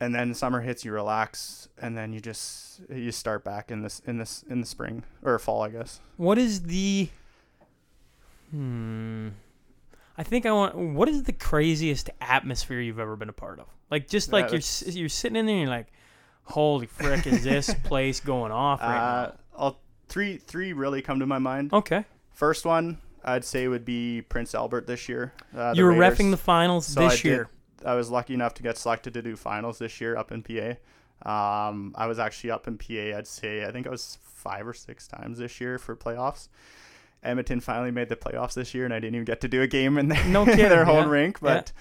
and 0.00 0.14
then 0.14 0.34
summer 0.34 0.60
hits, 0.60 0.84
you 0.84 0.92
relax, 0.92 1.68
and 1.80 1.96
then 1.96 2.12
you 2.12 2.20
just 2.20 2.80
you 2.90 3.10
start 3.12 3.44
back 3.44 3.70
in 3.70 3.82
this 3.82 4.00
in 4.06 4.18
this 4.18 4.44
in 4.48 4.60
the 4.60 4.66
spring 4.66 5.04
or 5.22 5.38
fall, 5.38 5.62
I 5.62 5.70
guess. 5.70 6.00
What 6.16 6.38
is 6.38 6.62
the 6.62 7.08
hmm 8.50 9.28
I 10.18 10.22
think 10.22 10.46
I 10.46 10.52
want 10.52 10.76
what 10.76 11.08
is 11.08 11.24
the 11.24 11.32
craziest 11.32 12.10
atmosphere 12.20 12.80
you've 12.80 12.98
ever 12.98 13.16
been 13.16 13.28
a 13.28 13.34
part 13.34 13.58
of? 13.58 13.66
Like 13.90 14.08
just 14.08 14.32
like 14.32 14.46
Yeah, 14.46 14.58
you're 14.86 14.92
you're 14.92 15.08
sitting 15.08 15.36
in 15.36 15.46
there 15.46 15.54
and 15.56 15.62
you're 15.62 15.70
like 15.76 15.88
holy 16.44 16.86
frick 16.86 17.26
is 17.26 17.42
this 17.42 17.74
place 17.84 18.20
going 18.20 18.52
off 18.52 18.80
right 18.80 18.96
Uh, 18.96 19.00
I'll 19.00 19.36
three 20.08 20.36
three 20.38 20.72
really 20.72 21.02
come 21.02 21.20
to 21.20 21.26
my 21.26 21.38
mind. 21.38 21.72
Okay. 21.72 22.04
First 22.32 22.64
one 22.64 22.98
I'd 23.24 23.44
say 23.44 23.66
would 23.68 23.84
be 23.84 24.22
Prince 24.22 24.54
Albert 24.54 24.86
this 24.86 25.08
year. 25.08 25.32
Uh, 25.56 25.72
you 25.76 25.84
were 25.84 25.92
Raiders. 25.92 26.18
refing 26.18 26.30
the 26.30 26.36
finals 26.36 26.86
So 26.86 27.04
I 27.04 27.08
this 27.08 27.22
did- 27.22 27.28
year. 27.28 27.48
I 27.84 27.94
was 27.94 28.10
lucky 28.10 28.34
enough 28.34 28.54
to 28.54 28.62
get 28.62 28.78
selected 28.78 29.14
to 29.14 29.22
do 29.22 29.36
finals 29.36 29.78
this 29.78 30.00
year 30.00 30.16
up 30.16 30.32
in 30.32 30.42
PA. 30.42 30.76
Um, 31.22 31.94
I 31.96 32.06
was 32.06 32.18
actually 32.18 32.50
up 32.50 32.66
in 32.68 32.78
PA. 32.78 33.16
I'd 33.16 33.26
say 33.26 33.64
I 33.64 33.70
think 33.70 33.86
I 33.86 33.90
was 33.90 34.18
five 34.22 34.66
or 34.66 34.72
six 34.74 35.06
times 35.06 35.38
this 35.38 35.60
year 35.60 35.78
for 35.78 35.94
playoffs. 35.94 36.48
Edmonton 37.22 37.60
finally 37.60 37.90
made 37.90 38.08
the 38.08 38.16
playoffs 38.16 38.54
this 38.54 38.74
year, 38.74 38.84
and 38.84 38.94
I 38.94 38.98
didn't 39.00 39.14
even 39.16 39.24
get 39.24 39.40
to 39.42 39.48
do 39.48 39.60
a 39.62 39.66
game 39.66 39.98
in 39.98 40.08
their, 40.08 40.24
No 40.26 40.44
their 40.44 40.84
home 40.84 41.04
yeah. 41.04 41.10
rink. 41.10 41.40
But, 41.40 41.72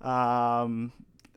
um, 0.00 0.92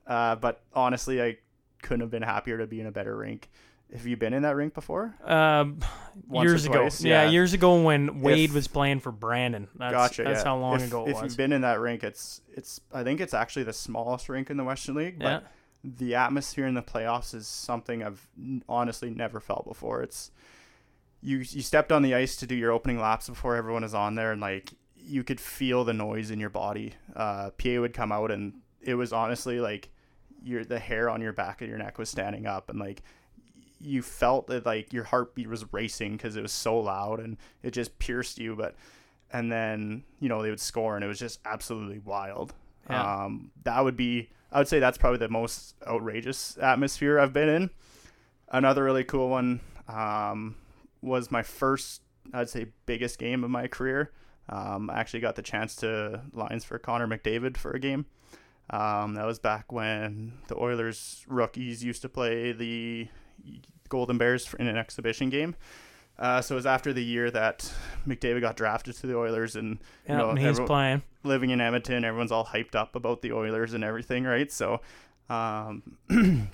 uh, 0.06 0.36
but 0.36 0.62
honestly, 0.74 1.22
I 1.22 1.38
couldn't 1.82 2.02
have 2.02 2.12
been 2.12 2.24
happier 2.24 2.58
to 2.58 2.68
be 2.68 2.80
in 2.82 2.88
a 2.88 2.92
better 2.92 3.16
rink. 3.16 3.50
Have 3.94 4.06
you 4.06 4.18
been 4.18 4.34
in 4.34 4.42
that 4.42 4.56
rink 4.56 4.74
before? 4.74 5.16
Um, 5.24 5.80
years 6.32 6.66
ago, 6.66 6.90
yeah. 7.00 7.24
Yeah. 7.24 7.30
years 7.30 7.54
ago 7.54 7.82
when 7.82 8.22
Wade 8.22 8.50
If- 8.50 8.56
was 8.56 8.68
playing 8.68 9.00
for 9.00 9.12
Brandon. 9.12 9.68
That's, 9.76 9.94
gotcha. 9.94 10.24
That's 10.24 10.40
yeah. 10.40 10.44
how 10.44 10.58
long 10.58 10.76
if, 10.76 10.88
ago 10.88 11.06
it 11.06 11.12
if 11.12 11.16
was. 11.16 11.24
you've 11.24 11.38
been 11.38 11.54
in 11.54 11.62
that 11.62 11.80
rink, 11.80 12.04
it's 12.04 12.42
it's. 12.54 12.82
I 12.94 13.04
think 13.04 13.22
it's 13.22 13.34
actually 13.34 13.64
the 13.64 13.74
smallest 13.74 14.28
rink 14.28 14.50
in 14.50 14.58
the 14.58 14.64
Western 14.64 14.96
League. 14.96 15.20
But 15.20 15.44
yeah. 15.44 15.50
the 15.84 16.16
atmosphere 16.16 16.68
in 16.68 16.74
the 16.74 16.82
playoffs 16.82 17.34
is 17.34 17.48
something 17.48 18.04
I've 18.04 18.28
honestly 18.68 19.10
never 19.10 19.40
felt 19.40 19.66
before. 19.66 20.02
It's 20.02 20.32
you 21.22 21.38
you 21.38 21.62
stepped 21.62 21.92
on 21.92 22.02
the 22.02 22.14
ice 22.14 22.36
to 22.38 22.48
do 22.48 22.56
your 22.56 22.72
opening 22.72 23.00
laps 23.00 23.30
before 23.30 23.56
everyone 23.56 23.84
is 23.84 23.94
on 23.94 24.16
there, 24.16 24.34
and 24.34 24.42
like 24.42 24.74
you 24.96 25.24
could 25.24 25.40
feel 25.40 25.86
the 25.86 25.94
noise 25.94 26.30
in 26.30 26.40
your 26.40 26.50
body. 26.50 26.94
Uh, 27.16 27.52
PA 27.52 27.80
would 27.80 27.94
come 27.94 28.12
out, 28.12 28.32
and 28.32 28.54
it 28.82 28.96
was 28.96 29.14
honestly 29.14 29.62
like 29.62 29.90
your 30.44 30.66
the 30.66 30.80
hair 30.80 31.10
on 31.10 31.22
your 31.22 31.34
back 31.34 31.62
of 31.62 31.70
your 31.70 31.78
neck 31.78 31.98
was 31.98 32.10
standing 32.10 32.46
up, 32.46 32.70
and 32.70 32.80
like 32.80 33.02
you 33.80 34.02
felt 34.02 34.48
that 34.48 34.66
like 34.66 34.94
your 34.94 35.04
heartbeat 35.04 35.48
was 35.48 35.66
racing 35.72 36.14
because 36.14 36.36
it 36.36 36.42
was 36.42 36.52
so 36.52 36.80
loud 36.80 37.20
and 37.20 37.38
it 37.64 37.72
just 37.72 37.98
pierced 38.00 38.40
you. 38.40 38.56
But 38.56 38.76
and 39.32 39.52
then 39.52 40.04
you 40.20 40.30
know 40.30 40.42
they 40.42 40.50
would 40.50 40.60
score, 40.60 40.96
and 40.96 41.04
it 41.04 41.08
was 41.08 41.20
just 41.20 41.40
absolutely 41.46 42.00
wild. 42.00 42.54
Yeah. 42.90 43.24
Um, 43.26 43.52
that 43.64 43.84
would 43.84 43.98
be 43.98 44.30
I 44.52 44.60
would 44.60 44.68
say 44.68 44.80
that's 44.80 44.98
probably 44.98 45.20
the 45.20 45.30
most 45.30 45.76
outrageous 45.86 46.58
atmosphere 46.62 47.20
I've 47.20 47.34
been 47.34 47.50
in. 47.50 47.70
Another 48.50 48.84
really 48.84 49.04
cool 49.04 49.30
one 49.30 49.60
um, 49.90 50.56
was 51.02 51.32
my 51.32 51.44
first, 51.44 52.02
I'd 52.34 52.50
say, 52.50 52.68
biggest 52.86 53.20
game 53.20 53.44
of 53.44 53.50
my 53.50 53.68
career. 53.68 54.12
Um, 54.50 54.90
I 54.90 55.00
actually 55.00 55.20
got 55.20 55.36
the 55.36 55.42
chance 55.42 55.76
to 55.78 56.22
lines 56.32 56.64
for 56.64 56.80
Connor 56.80 57.08
McDavid 57.08 57.58
for 57.58 57.72
a 57.72 57.80
game. 57.80 58.06
Um, 58.70 59.16
that 59.16 59.26
was 59.26 59.40
back 59.40 59.72
when 59.72 60.34
the 60.48 60.58
Oilers 60.58 61.26
rookies 61.28 61.84
used 61.84 62.02
to 62.04 62.10
play 62.10 62.54
the 62.54 63.08
Golden 63.90 64.18
Bears 64.18 64.54
in 64.60 64.68
an 64.68 64.78
exhibition 64.78 65.30
game. 65.30 65.56
Uh, 66.20 66.42
so 66.42 66.56
it 66.56 66.58
was 66.58 66.66
after 66.66 66.94
the 66.94 67.04
year 67.04 67.30
that 67.30 67.72
McDavid 68.08 68.42
got 68.42 68.56
drafted 68.58 68.96
to 68.96 69.08
the 69.08 69.16
Oilers, 69.16 69.56
and 69.56 69.78
you 70.10 70.16
know, 70.16 70.30
and 70.32 70.40
he's 70.40 70.48
everyone- 70.48 70.68
playing. 70.68 71.04
living 71.24 71.50
in 71.52 71.62
Edmonton, 71.62 72.04
everyone's 72.04 72.32
all 72.32 72.46
hyped 72.46 72.74
up 72.74 72.96
about 72.96 73.22
the 73.22 73.32
Oilers 73.34 73.74
and 73.74 73.84
everything, 73.84 74.24
right? 74.24 74.52
So 74.52 74.82
um, 75.30 75.84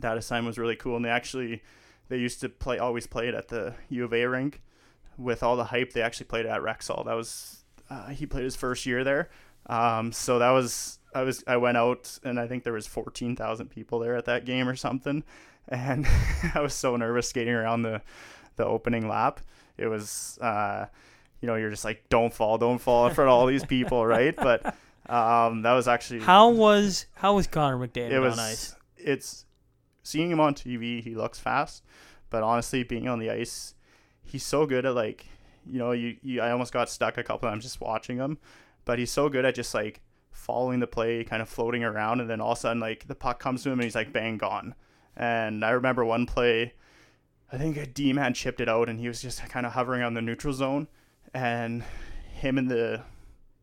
that 0.00 0.16
assignment 0.16 0.46
was 0.46 0.58
really 0.58 0.76
cool, 0.76 0.96
and 0.96 1.04
they 1.04 1.10
actually 1.10 1.62
they 2.08 2.16
used 2.16 2.40
to 2.40 2.48
play 2.48 2.78
always 2.78 3.06
play 3.06 3.28
it 3.28 3.34
at 3.34 3.48
the 3.48 3.74
U 3.90 4.04
of 4.04 4.14
A 4.14 4.24
rink 4.24 4.62
with 5.18 5.42
all 5.42 5.56
the 5.56 5.64
hype. 5.64 5.92
They 5.92 6.00
actually 6.02 6.26
played 6.26 6.46
at 6.46 6.60
Rexall. 6.62 7.04
That 7.04 7.14
was 7.14 7.64
uh, 7.90 8.08
he 8.08 8.24
played 8.24 8.44
his 8.44 8.56
first 8.56 8.86
year 8.86 9.04
there, 9.04 9.28
um, 9.66 10.12
so 10.12 10.38
that 10.38 10.50
was 10.50 10.98
I 11.14 11.22
was 11.22 11.44
I 11.46 11.58
went 11.58 11.76
out 11.76 12.18
and 12.24 12.40
I 12.40 12.46
think 12.46 12.64
there 12.64 12.72
was 12.72 12.86
fourteen 12.86 13.36
thousand 13.36 13.68
people 13.68 13.98
there 13.98 14.16
at 14.16 14.24
that 14.26 14.44
game 14.46 14.66
or 14.68 14.76
something, 14.76 15.24
and 15.68 16.06
I 16.54 16.60
was 16.60 16.74
so 16.74 16.96
nervous 16.96 17.28
skating 17.28 17.54
around 17.54 17.82
the 17.82 18.02
the 18.56 18.64
opening 18.64 19.08
lap. 19.08 19.40
It 19.76 19.86
was. 19.86 20.38
Uh, 20.40 20.86
you 21.40 21.46
know, 21.46 21.54
you're 21.54 21.70
just 21.70 21.84
like, 21.84 22.02
don't 22.08 22.34
fall, 22.34 22.58
don't 22.58 22.78
fall 22.78 23.06
in 23.06 23.14
front 23.14 23.28
of 23.28 23.34
all 23.34 23.46
these 23.46 23.64
people, 23.64 24.04
right? 24.04 24.34
But 24.34 24.66
um, 25.08 25.62
that 25.62 25.72
was 25.72 25.88
actually 25.88 26.20
How 26.20 26.50
was 26.50 27.06
how 27.14 27.36
was 27.36 27.46
Connor 27.46 27.78
McDavid 27.78 28.10
it 28.10 28.18
was 28.18 28.34
on 28.34 28.40
ice? 28.40 28.74
it's 28.96 29.44
seeing 30.02 30.30
him 30.30 30.40
on 30.40 30.54
TV, 30.54 31.02
he 31.02 31.14
looks 31.14 31.38
fast, 31.38 31.84
but 32.30 32.42
honestly, 32.42 32.82
being 32.82 33.08
on 33.08 33.18
the 33.18 33.30
ice, 33.30 33.74
he's 34.24 34.44
so 34.44 34.66
good 34.66 34.84
at 34.84 34.94
like, 34.94 35.26
you 35.66 35.78
know, 35.78 35.92
you, 35.92 36.16
you 36.22 36.40
I 36.40 36.50
almost 36.50 36.72
got 36.72 36.88
stuck 36.88 37.18
a 37.18 37.22
couple 37.22 37.48
times 37.48 37.64
just 37.64 37.80
watching 37.80 38.16
him, 38.16 38.38
but 38.84 38.98
he's 38.98 39.10
so 39.10 39.28
good 39.28 39.44
at 39.44 39.54
just 39.54 39.74
like 39.74 40.00
following 40.32 40.80
the 40.80 40.86
play, 40.86 41.24
kind 41.24 41.42
of 41.42 41.48
floating 41.48 41.84
around, 41.84 42.20
and 42.20 42.28
then 42.28 42.40
all 42.40 42.52
of 42.52 42.58
a 42.58 42.60
sudden 42.60 42.80
like 42.80 43.06
the 43.06 43.14
puck 43.14 43.38
comes 43.38 43.62
to 43.62 43.70
him 43.70 43.78
and 43.78 43.84
he's 43.84 43.94
like 43.94 44.12
bang 44.12 44.38
gone. 44.38 44.74
And 45.18 45.64
I 45.64 45.70
remember 45.70 46.04
one 46.04 46.26
play, 46.26 46.74
I 47.50 47.58
think 47.58 47.76
a 47.76 47.86
D 47.86 48.12
man 48.12 48.34
chipped 48.34 48.60
it 48.60 48.68
out 48.68 48.88
and 48.88 49.00
he 49.00 49.08
was 49.08 49.20
just 49.20 49.46
kind 49.48 49.66
of 49.66 49.72
hovering 49.72 50.02
on 50.02 50.14
the 50.14 50.22
neutral 50.22 50.54
zone, 50.54 50.86
and 51.34 51.82
him 52.32 52.56
and 52.56 52.70
the 52.70 53.02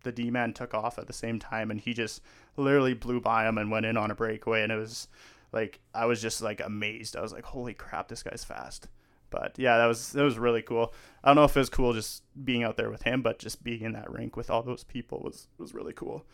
the 0.03 0.11
D 0.11 0.29
man 0.29 0.53
took 0.53 0.73
off 0.73 0.99
at 0.99 1.07
the 1.07 1.13
same 1.13 1.39
time, 1.39 1.71
and 1.71 1.79
he 1.79 1.93
just 1.93 2.21
literally 2.57 2.93
blew 2.93 3.21
by 3.21 3.47
him 3.47 3.57
and 3.57 3.71
went 3.71 3.85
in 3.85 3.95
on 3.97 4.11
a 4.11 4.15
breakaway, 4.15 4.63
and 4.63 4.71
it 4.71 4.77
was 4.77 5.07
like 5.53 5.79
I 5.93 6.05
was 6.05 6.21
just 6.21 6.41
like 6.41 6.59
amazed. 6.59 7.15
I 7.15 7.21
was 7.21 7.31
like, 7.31 7.45
holy 7.45 7.73
crap, 7.73 8.09
this 8.09 8.21
guy's 8.21 8.43
fast. 8.43 8.89
But 9.29 9.57
yeah, 9.57 9.77
that 9.77 9.85
was 9.85 10.11
that 10.11 10.23
was 10.23 10.37
really 10.37 10.61
cool. 10.61 10.93
I 11.23 11.29
don't 11.29 11.37
know 11.37 11.45
if 11.45 11.55
it 11.55 11.59
was 11.59 11.69
cool 11.69 11.93
just 11.93 12.23
being 12.43 12.63
out 12.63 12.75
there 12.75 12.89
with 12.89 13.03
him, 13.03 13.21
but 13.21 13.39
just 13.39 13.63
being 13.63 13.81
in 13.81 13.93
that 13.93 14.11
rink 14.11 14.35
with 14.35 14.49
all 14.49 14.61
those 14.61 14.83
people 14.83 15.21
was 15.23 15.47
was 15.57 15.73
really 15.73 15.93
cool. 15.93 16.25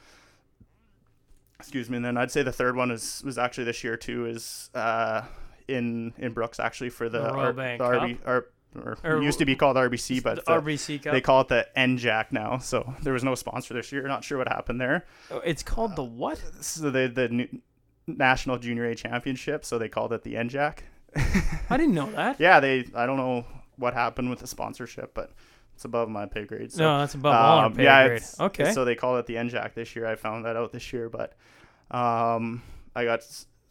Excuse 1.61 1.89
me. 1.89 1.97
And 1.97 2.05
then 2.05 2.17
I'd 2.17 2.31
say 2.31 2.43
the 2.43 2.51
third 2.51 2.75
one 2.75 2.91
is 2.91 3.21
was 3.25 3.37
actually 3.37 3.65
this 3.65 3.83
year 3.83 3.97
too. 3.97 4.25
Is 4.25 4.69
uh, 4.73 5.23
in 5.67 6.13
in 6.17 6.33
Brooks 6.33 6.59
actually 6.59 6.89
for 6.89 7.09
the, 7.09 7.19
the 7.19 7.29
R, 7.29 7.53
the 7.53 7.61
RB, 7.61 8.17
R, 8.25 8.45
or, 8.75 8.97
or 9.03 9.21
used 9.21 9.39
to 9.39 9.45
be 9.45 9.55
called 9.55 9.77
RBC, 9.77 10.23
but 10.23 10.45
the 10.45 10.51
RBC 10.51 11.03
Cup. 11.03 11.13
they 11.13 11.21
call 11.21 11.41
it 11.41 11.47
the 11.49 11.67
NJAC 11.75 12.31
now. 12.31 12.57
So 12.57 12.93
there 13.01 13.13
was 13.13 13.23
no 13.23 13.35
sponsor 13.35 13.73
this 13.73 13.91
year. 13.91 14.07
Not 14.07 14.23
sure 14.23 14.37
what 14.37 14.47
happened 14.47 14.79
there. 14.79 15.05
Oh, 15.29 15.39
it's 15.39 15.63
called 15.63 15.95
the 15.95 16.03
what? 16.03 16.41
So 16.61 16.89
the 16.89 17.07
the 17.07 17.47
National 18.07 18.57
Junior 18.57 18.85
A 18.85 18.95
Championship. 18.95 19.65
So 19.65 19.77
they 19.77 19.89
called 19.89 20.13
it 20.13 20.23
the 20.23 20.35
NJAC. 20.35 20.79
I 21.69 21.77
didn't 21.77 21.93
know 21.93 22.09
that. 22.11 22.35
Yeah, 22.39 22.59
they. 22.59 22.85
I 22.95 23.05
don't 23.05 23.17
know 23.17 23.45
what 23.77 23.93
happened 23.93 24.29
with 24.29 24.39
the 24.39 24.47
sponsorship, 24.47 25.13
but 25.13 25.31
it's 25.81 25.85
above 25.87 26.09
my 26.09 26.27
pay 26.27 26.45
grade. 26.45 26.71
So, 26.71 26.83
no, 26.83 26.99
that's 26.99 27.15
above 27.15 27.33
um, 27.33 27.41
all 27.43 27.57
our 27.57 27.69
pay 27.71 27.85
yeah, 27.85 28.07
grade. 28.07 28.23
Okay. 28.39 28.71
So 28.71 28.85
they 28.85 28.93
called 28.93 29.17
it 29.17 29.25
the 29.25 29.33
NJAC 29.33 29.73
this 29.73 29.95
year. 29.95 30.05
I 30.05 30.13
found 30.13 30.45
that 30.45 30.55
out 30.55 30.71
this 30.71 30.93
year, 30.93 31.09
but 31.09 31.33
um, 31.89 32.61
I 32.95 33.03
got 33.03 33.23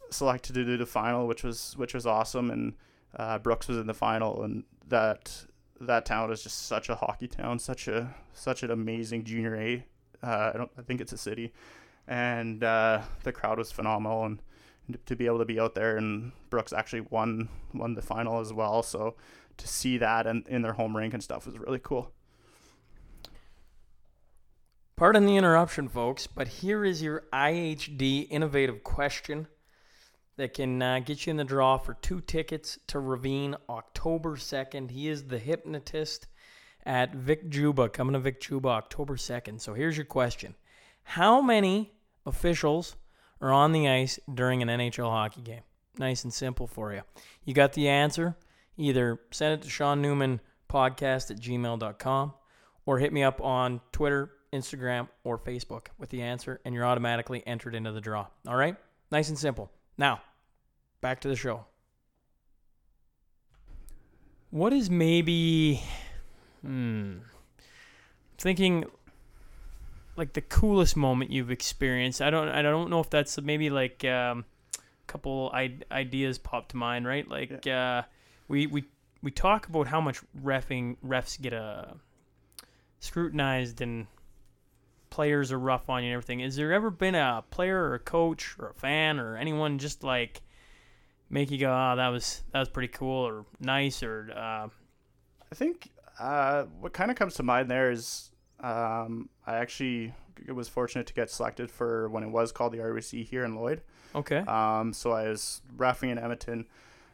selected 0.09 0.51
to 0.55 0.65
do 0.65 0.75
the 0.75 0.85
final, 0.85 1.25
which 1.25 1.41
was 1.41 1.73
which 1.77 1.93
was 1.93 2.05
awesome, 2.05 2.51
and 2.51 2.73
uh, 3.15 3.37
Brooks 3.39 3.69
was 3.69 3.77
in 3.77 3.87
the 3.87 3.93
final, 3.93 4.43
and 4.43 4.65
that 4.89 5.45
that 5.79 6.05
town 6.05 6.33
is 6.33 6.43
just 6.43 6.65
such 6.65 6.89
a 6.89 6.95
hockey 6.95 7.29
town, 7.29 7.59
such 7.59 7.87
a 7.87 8.13
such 8.33 8.61
an 8.61 8.71
amazing 8.71 9.23
junior 9.23 9.55
A. 9.55 9.85
Uh, 10.21 10.51
I 10.53 10.57
don't 10.57 10.71
I 10.77 10.81
think 10.81 10.99
it's 10.99 11.13
a 11.13 11.17
city, 11.17 11.53
and 12.09 12.61
uh, 12.61 13.03
the 13.23 13.31
crowd 13.31 13.57
was 13.57 13.71
phenomenal, 13.71 14.25
and 14.25 14.41
to 15.05 15.15
be 15.15 15.27
able 15.27 15.39
to 15.39 15.45
be 15.45 15.61
out 15.61 15.75
there 15.75 15.95
and 15.95 16.33
Brooks 16.49 16.73
actually 16.73 17.01
won 17.09 17.47
won 17.73 17.93
the 17.93 18.01
final 18.01 18.41
as 18.41 18.51
well. 18.51 18.83
So 18.83 19.15
to 19.61 19.67
see 19.67 19.97
that 19.97 20.27
and 20.27 20.47
in 20.47 20.61
their 20.61 20.73
home 20.73 20.95
rink 20.95 21.13
and 21.13 21.23
stuff 21.23 21.45
was 21.45 21.57
really 21.57 21.79
cool. 21.79 22.11
Pardon 24.95 25.25
the 25.25 25.35
interruption, 25.35 25.87
folks, 25.87 26.27
but 26.27 26.47
here 26.47 26.85
is 26.85 27.01
your 27.01 27.23
IHD 27.33 28.27
innovative 28.29 28.83
question 28.83 29.47
that 30.37 30.53
can 30.53 30.81
uh, 30.81 30.99
get 30.99 31.25
you 31.25 31.31
in 31.31 31.37
the 31.37 31.43
draw 31.43 31.77
for 31.77 31.95
two 31.95 32.21
tickets 32.21 32.77
to 32.87 32.99
Ravine 32.99 33.55
October 33.67 34.35
2nd. 34.35 34.91
He 34.91 35.07
is 35.07 35.23
the 35.25 35.39
hypnotist 35.39 36.27
at 36.85 37.13
Vic 37.15 37.49
Juba, 37.49 37.89
coming 37.89 38.13
to 38.13 38.19
Vic 38.19 38.39
Juba 38.41 38.69
October 38.69 39.15
2nd. 39.15 39.59
So 39.59 39.73
here's 39.73 39.97
your 39.97 40.05
question 40.05 40.55
How 41.03 41.41
many 41.41 41.93
officials 42.25 42.95
are 43.39 43.51
on 43.51 43.71
the 43.71 43.89
ice 43.89 44.19
during 44.31 44.61
an 44.61 44.67
NHL 44.67 45.09
hockey 45.09 45.41
game? 45.41 45.63
Nice 45.97 46.23
and 46.23 46.33
simple 46.33 46.67
for 46.67 46.93
you. 46.93 47.01
You 47.43 47.53
got 47.53 47.73
the 47.73 47.89
answer? 47.89 48.35
Either 48.77 49.19
send 49.31 49.53
it 49.53 49.63
to 49.63 49.69
Sean 49.69 50.01
Newman 50.01 50.39
podcast 50.69 51.31
at 51.31 51.39
gmail.com 51.39 52.33
or 52.85 52.99
hit 52.99 53.13
me 53.13 53.23
up 53.23 53.41
on 53.41 53.81
Twitter, 53.91 54.31
Instagram, 54.53 55.07
or 55.23 55.37
Facebook 55.37 55.87
with 55.97 56.09
the 56.09 56.21
answer, 56.21 56.59
and 56.65 56.73
you're 56.73 56.85
automatically 56.85 57.43
entered 57.45 57.75
into 57.75 57.91
the 57.91 58.01
draw. 58.01 58.27
All 58.47 58.55
right? 58.55 58.75
Nice 59.11 59.29
and 59.29 59.37
simple. 59.37 59.71
Now, 59.97 60.21
back 61.01 61.21
to 61.21 61.27
the 61.27 61.35
show. 61.35 61.65
What 64.49 64.73
is 64.73 64.89
maybe, 64.89 65.81
hmm, 66.61 67.19
thinking 68.37 68.85
like 70.17 70.33
the 70.33 70.41
coolest 70.41 70.97
moment 70.97 71.31
you've 71.31 71.51
experienced? 71.51 72.21
I 72.21 72.29
don't, 72.29 72.49
I 72.49 72.61
don't 72.61 72.89
know 72.89 72.99
if 72.99 73.09
that's 73.09 73.39
maybe 73.39 73.69
like 73.69 74.03
um, 74.03 74.43
a 74.77 75.07
couple 75.07 75.53
ideas 75.53 76.37
pop 76.37 76.69
to 76.69 76.77
mind, 76.77 77.07
right? 77.07 77.27
Like 77.27 77.65
yeah. 77.65 77.99
uh, 77.99 78.03
we 78.51 78.67
we 78.67 78.83
we 79.23 79.31
talk 79.31 79.67
about 79.67 79.87
how 79.87 80.01
much 80.01 80.21
refing 80.43 80.97
refs 81.05 81.41
get 81.41 81.53
uh, 81.53 81.85
scrutinized 82.99 83.81
and 83.81 84.07
players 85.09 85.51
are 85.51 85.59
rough 85.59 85.89
on 85.89 86.03
you 86.03 86.09
and 86.09 86.13
everything. 86.13 86.41
Is 86.41 86.55
there 86.55 86.73
ever 86.73 86.89
been 86.89 87.15
a 87.15 87.43
player 87.49 87.81
or 87.81 87.95
a 87.95 87.99
coach 87.99 88.55
or 88.59 88.69
a 88.69 88.73
fan 88.73 89.19
or 89.19 89.37
anyone 89.37 89.77
just 89.77 90.03
like 90.03 90.41
make 91.29 91.49
you 91.49 91.57
go, 91.57 91.71
"Oh, 91.71 91.95
that 91.95 92.09
was 92.09 92.43
that 92.51 92.59
was 92.59 92.69
pretty 92.69 92.89
cool" 92.89 93.25
or 93.25 93.45
nice 93.59 94.03
or? 94.03 94.29
Uh... 94.35 94.67
I 95.51 95.55
think 95.55 95.89
uh, 96.19 96.63
what 96.79 96.93
kind 96.93 97.09
of 97.09 97.17
comes 97.17 97.35
to 97.35 97.43
mind 97.43 97.69
there 97.69 97.91
is 97.91 98.31
um, 98.59 99.29
I 99.47 99.55
actually 99.55 100.13
was 100.47 100.67
fortunate 100.67 101.07
to 101.07 101.13
get 101.13 101.29
selected 101.29 101.71
for 101.71 102.09
when 102.09 102.23
it 102.23 102.29
was 102.29 102.51
called 102.51 102.73
the 102.73 102.79
RBC 102.79 103.25
here 103.25 103.43
in 103.43 103.55
Lloyd. 103.55 103.81
Okay. 104.15 104.39
Um, 104.39 104.93
so 104.93 105.11
I 105.11 105.27
was 105.27 105.61
refing 105.77 106.09
in 106.09 106.17
Edmonton, 106.17 106.65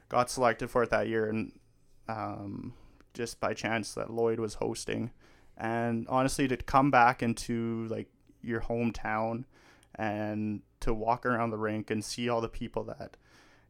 got 0.10 0.30
selected 0.30 0.70
for 0.70 0.84
it 0.84 0.90
that 0.90 1.08
year, 1.08 1.30
and 1.30 1.52
um, 2.08 2.74
just 3.14 3.40
by 3.40 3.54
chance 3.54 3.94
that 3.94 4.12
Lloyd 4.12 4.40
was 4.40 4.56
hosting, 4.56 5.12
and 5.58 6.08
honestly 6.08 6.48
to 6.48 6.58
come 6.58 6.92
back 6.92 7.24
into 7.24 7.88
like 7.90 8.08
your 8.42 8.62
hometown 8.62 9.44
and 9.96 10.62
to 10.80 10.94
walk 10.94 11.26
around 11.26 11.50
the 11.50 11.58
rink 11.58 11.90
and 11.90 12.04
see 12.04 12.30
all 12.30 12.42
the 12.42 12.48
people 12.48 12.84
that 12.84 13.18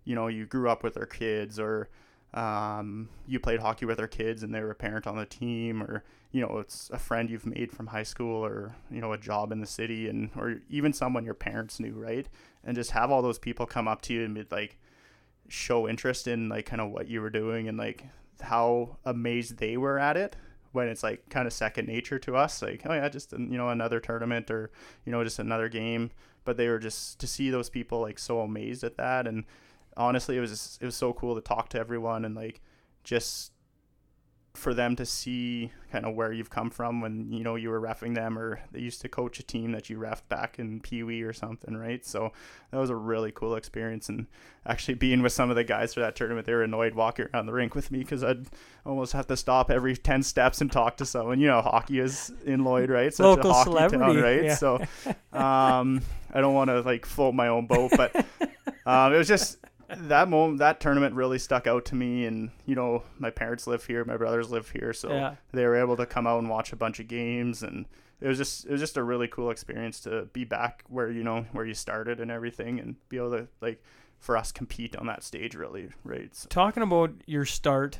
you 0.03 0.13
know 0.13 0.27
you 0.27 0.45
grew 0.45 0.69
up 0.69 0.83
with 0.83 0.93
their 0.93 1.05
kids 1.05 1.59
or 1.59 1.89
um, 2.33 3.09
you 3.25 3.39
played 3.39 3.61
hockey 3.61 3.85
with 3.85 3.97
their 3.97 4.07
kids 4.07 4.43
and 4.43 4.53
they 4.53 4.59
were 4.59 4.71
a 4.71 4.75
parent 4.75 5.07
on 5.07 5.15
the 5.15 5.25
team 5.25 5.81
or 5.81 6.03
you 6.31 6.41
know 6.41 6.59
it's 6.59 6.89
a 6.91 6.99
friend 6.99 7.29
you've 7.29 7.45
made 7.45 7.71
from 7.71 7.87
high 7.87 8.03
school 8.03 8.45
or 8.45 8.75
you 8.91 8.99
know 8.99 9.13
a 9.13 9.17
job 9.17 9.51
in 9.51 9.61
the 9.61 9.67
city 9.67 10.09
and 10.09 10.29
or 10.35 10.55
even 10.69 10.91
someone 10.91 11.25
your 11.25 11.33
parents 11.33 11.79
knew 11.79 11.93
right? 11.93 12.27
And 12.63 12.75
just 12.75 12.91
have 12.91 13.11
all 13.11 13.21
those 13.21 13.39
people 13.39 13.65
come 13.65 13.87
up 13.87 14.01
to 14.03 14.13
you 14.13 14.25
and 14.25 14.35
be 14.35 14.45
like 14.51 14.77
show 15.47 15.87
interest 15.87 16.27
in 16.27 16.49
like 16.49 16.65
kind 16.65 16.81
of 16.81 16.91
what 16.91 17.07
you 17.07 17.21
were 17.21 17.29
doing 17.29 17.67
and 17.67 17.77
like 17.77 18.05
how 18.41 18.97
amazed 19.05 19.57
they 19.57 19.77
were 19.77 19.97
at 19.97 20.17
it 20.17 20.35
when 20.73 20.87
it's 20.87 21.03
like 21.03 21.27
kind 21.29 21.47
of 21.47 21.53
second 21.53 21.87
nature 21.87 22.19
to 22.19 22.35
us 22.35 22.61
like 22.61 22.83
oh 22.85 22.93
yeah 22.93 23.09
just 23.09 23.31
you 23.31 23.57
know 23.57 23.69
another 23.69 23.99
tournament 23.99 24.51
or 24.51 24.69
you 25.05 25.11
know 25.11 25.23
just 25.23 25.39
another 25.39 25.69
game. 25.69 26.11
But 26.45 26.55
they 26.55 26.69
were 26.69 26.79
just 26.79 27.19
to 27.19 27.27
see 27.27 27.49
those 27.49 27.69
people 27.69 27.99
like 27.99 28.17
so 28.17 28.39
amazed 28.39 28.85
at 28.85 28.95
that 28.97 29.27
and 29.27 29.43
honestly, 29.97 30.37
it 30.37 30.39
was 30.39 30.51
just, 30.51 30.81
it 30.81 30.85
was 30.85 30.95
so 30.95 31.11
cool 31.11 31.35
to 31.35 31.41
talk 31.41 31.69
to 31.69 31.79
everyone 31.79 32.23
and 32.23 32.35
like 32.35 32.61
just 33.03 33.51
for 34.57 34.73
them 34.73 34.95
to 34.95 35.05
see 35.05 35.71
kind 35.91 36.05
of 36.05 36.15
where 36.15 36.33
you've 36.33 36.49
come 36.49 36.69
from 36.69 36.99
when 36.99 37.31
you 37.31 37.43
know 37.43 37.55
you 37.55 37.69
were 37.69 37.79
refing 37.79 38.15
them 38.15 38.37
or 38.37 38.59
they 38.71 38.79
used 38.79 39.01
to 39.01 39.09
coach 39.09 39.39
a 39.39 39.43
team 39.43 39.71
that 39.71 39.89
you 39.89 39.97
refed 39.97 40.27
back 40.27 40.59
in 40.59 40.79
Pee 40.81 41.03
Wee 41.03 41.21
or 41.21 41.33
something, 41.33 41.77
right? 41.77 42.05
So 42.05 42.33
that 42.71 42.77
was 42.77 42.89
a 42.89 42.95
really 42.95 43.31
cool 43.31 43.55
experience 43.55 44.09
and 44.09 44.27
actually 44.65 44.95
being 44.95 45.21
with 45.21 45.31
some 45.31 45.49
of 45.49 45.55
the 45.55 45.63
guys 45.63 45.93
for 45.93 46.01
that 46.01 46.15
tournament, 46.15 46.45
they 46.45 46.53
were 46.53 46.63
annoyed 46.63 46.93
walking 46.93 47.27
around 47.33 47.45
the 47.45 47.53
rink 47.53 47.73
with 47.73 47.89
me 47.91 47.99
because 47.99 48.23
I'd 48.23 48.47
almost 48.85 49.13
have 49.13 49.27
to 49.27 49.37
stop 49.37 49.71
every 49.71 49.95
ten 49.95 50.21
steps 50.23 50.61
and 50.61 50.71
talk 50.71 50.97
to 50.97 51.05
someone. 51.05 51.39
You 51.39 51.47
know, 51.47 51.61
hockey 51.61 51.99
is 51.99 52.31
in 52.45 52.63
Lloyd, 52.63 52.89
right? 52.89 53.13
Such 53.13 53.23
Local 53.23 53.51
a 53.51 53.53
hockey 53.53 53.69
celebrity, 53.69 54.03
town, 54.03 54.17
right? 54.17 54.43
Yeah. 54.43 54.55
So 54.55 54.75
um, 55.33 56.01
I 56.33 56.41
don't 56.41 56.53
want 56.53 56.69
to 56.69 56.81
like 56.81 57.05
float 57.05 57.33
my 57.33 57.47
own 57.47 57.67
boat, 57.67 57.91
but 57.95 58.15
um, 58.85 59.13
it 59.13 59.17
was 59.17 59.27
just 59.27 59.57
that 59.89 60.27
moment, 60.29 60.59
that 60.59 60.79
tournament 60.79 61.15
really 61.15 61.39
stuck 61.39 61.67
out 61.67 61.85
to 61.85 61.95
me. 61.95 62.25
And 62.25 62.51
you 62.65 62.75
know, 62.75 63.03
my 63.19 63.29
parents 63.29 63.67
live 63.67 63.85
here, 63.85 64.03
my 64.05 64.17
brothers 64.17 64.49
live 64.49 64.69
here, 64.69 64.93
so 64.93 65.09
yeah. 65.09 65.35
they 65.53 65.65
were 65.65 65.75
able 65.75 65.97
to 65.97 66.05
come 66.05 66.27
out 66.27 66.39
and 66.39 66.49
watch 66.49 66.73
a 66.73 66.75
bunch 66.75 66.99
of 66.99 67.07
games, 67.07 67.63
and 67.63 67.85
it 68.21 68.27
was 68.27 68.37
just 68.37 68.65
it 68.65 68.71
was 68.71 68.81
just 68.81 68.97
a 68.97 69.03
really 69.03 69.27
cool 69.27 69.49
experience 69.49 69.99
to 70.01 70.23
be 70.33 70.43
back 70.43 70.83
where 70.89 71.09
you 71.09 71.23
know 71.23 71.45
where 71.51 71.65
you 71.65 71.73
started 71.73 72.19
and 72.19 72.31
everything, 72.31 72.79
and 72.79 72.95
be 73.09 73.17
able 73.17 73.31
to 73.31 73.47
like 73.61 73.83
for 74.19 74.35
us 74.35 74.51
compete 74.51 74.95
on 74.95 75.05
that 75.07 75.23
stage, 75.23 75.55
really, 75.55 75.89
right? 76.03 76.35
So. 76.35 76.47
Talking 76.49 76.83
about 76.83 77.11
your 77.25 77.45
start. 77.45 77.99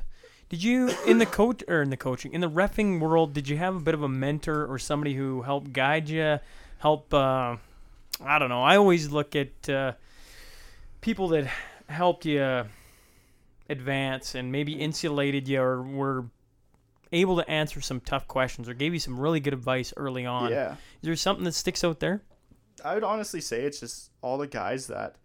Did 0.49 0.63
you 0.63 0.91
in 1.05 1.17
the 1.17 1.25
coach 1.25 1.61
or 1.67 1.81
in 1.81 1.89
the 1.89 1.97
coaching 1.97 2.33
in 2.33 2.41
the 2.41 2.49
refing 2.49 2.99
world? 2.99 3.33
Did 3.33 3.49
you 3.49 3.57
have 3.57 3.75
a 3.75 3.79
bit 3.79 3.93
of 3.93 4.01
a 4.01 4.09
mentor 4.09 4.65
or 4.65 4.79
somebody 4.79 5.13
who 5.13 5.41
helped 5.41 5.73
guide 5.73 6.09
you, 6.09 6.39
help? 6.79 7.13
Uh, 7.13 7.57
I 8.21 8.39
don't 8.39 8.49
know. 8.49 8.63
I 8.63 8.77
always 8.77 9.11
look 9.11 9.35
at 9.35 9.69
uh, 9.69 9.93
people 11.01 11.27
that 11.29 11.49
helped 11.89 12.25
you 12.25 12.65
advance 13.69 14.35
and 14.35 14.51
maybe 14.51 14.73
insulated 14.73 15.47
you 15.47 15.61
or 15.61 15.81
were 15.81 16.25
able 17.11 17.37
to 17.37 17.49
answer 17.49 17.81
some 17.81 17.99
tough 17.99 18.27
questions 18.27 18.67
or 18.67 18.73
gave 18.73 18.93
you 18.93 18.99
some 18.99 19.19
really 19.19 19.39
good 19.39 19.53
advice 19.53 19.93
early 19.97 20.25
on. 20.25 20.51
Yeah. 20.51 20.73
Is 20.73 20.77
there 21.03 21.15
something 21.15 21.45
that 21.45 21.53
sticks 21.53 21.83
out 21.83 21.99
there? 21.99 22.21
I 22.83 22.93
would 22.93 23.03
honestly 23.03 23.41
say 23.41 23.61
it's 23.61 23.79
just 23.79 24.11
all 24.21 24.37
the 24.37 24.47
guys 24.47 24.87
that 24.87 25.15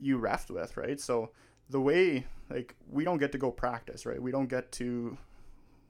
you 0.00 0.18
refed 0.18 0.50
with, 0.50 0.76
right? 0.76 1.00
So 1.00 1.30
the 1.70 1.80
way 1.80 2.26
like 2.50 2.74
we 2.90 3.04
don't 3.04 3.18
get 3.18 3.32
to 3.32 3.38
go 3.38 3.50
practice, 3.50 4.06
right? 4.06 4.20
We 4.20 4.30
don't 4.30 4.48
get 4.48 4.70
to 4.72 5.16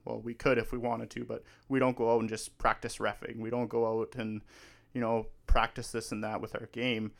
well, 0.04 0.20
we 0.20 0.34
could 0.34 0.58
if 0.58 0.70
we 0.70 0.78
wanted 0.78 1.10
to, 1.10 1.24
but 1.24 1.42
we 1.68 1.78
don't 1.78 1.96
go 1.96 2.14
out 2.14 2.20
and 2.20 2.28
just 2.28 2.56
practice 2.58 2.98
refing. 2.98 3.38
We 3.38 3.50
don't 3.50 3.68
go 3.68 4.00
out 4.00 4.14
and 4.16 4.42
you 4.92 5.00
know 5.00 5.26
practice 5.46 5.90
this 5.90 6.12
and 6.12 6.22
that 6.24 6.40
with 6.40 6.54
our 6.54 6.68
game. 6.72 7.12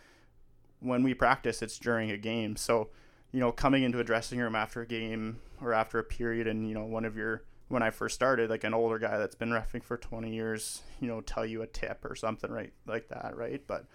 When 0.80 1.02
we 1.02 1.14
practice, 1.14 1.62
it's 1.62 1.78
during 1.78 2.10
a 2.10 2.16
game. 2.16 2.56
So 2.56 2.90
you 3.34 3.40
know, 3.40 3.51
coming 3.51 3.82
into 3.82 3.98
a 3.98 4.05
dressing 4.05 4.38
room 4.38 4.55
after 4.55 4.82
a 4.82 4.86
game 4.86 5.40
or 5.60 5.72
after 5.72 5.98
a 5.98 6.05
period, 6.05 6.46
and 6.46 6.68
you 6.68 6.74
know, 6.74 6.84
one 6.84 7.05
of 7.05 7.16
your 7.16 7.42
when 7.66 7.82
I 7.82 7.90
first 7.90 8.14
started, 8.14 8.48
like 8.48 8.62
an 8.62 8.74
older 8.74 8.96
guy 8.98 9.18
that's 9.18 9.34
been 9.34 9.51
refing 9.51 9.82
for 9.82 9.96
20 9.96 10.32
years, 10.32 10.82
you 11.01 11.09
know, 11.09 11.20
tell 11.20 11.44
you 11.44 11.62
a 11.62 11.66
tip 11.66 12.05
or 12.05 12.14
something, 12.14 12.48
right, 12.48 12.72
like 12.86 13.09
that, 13.09 13.36
right? 13.36 13.60
But 13.66 13.86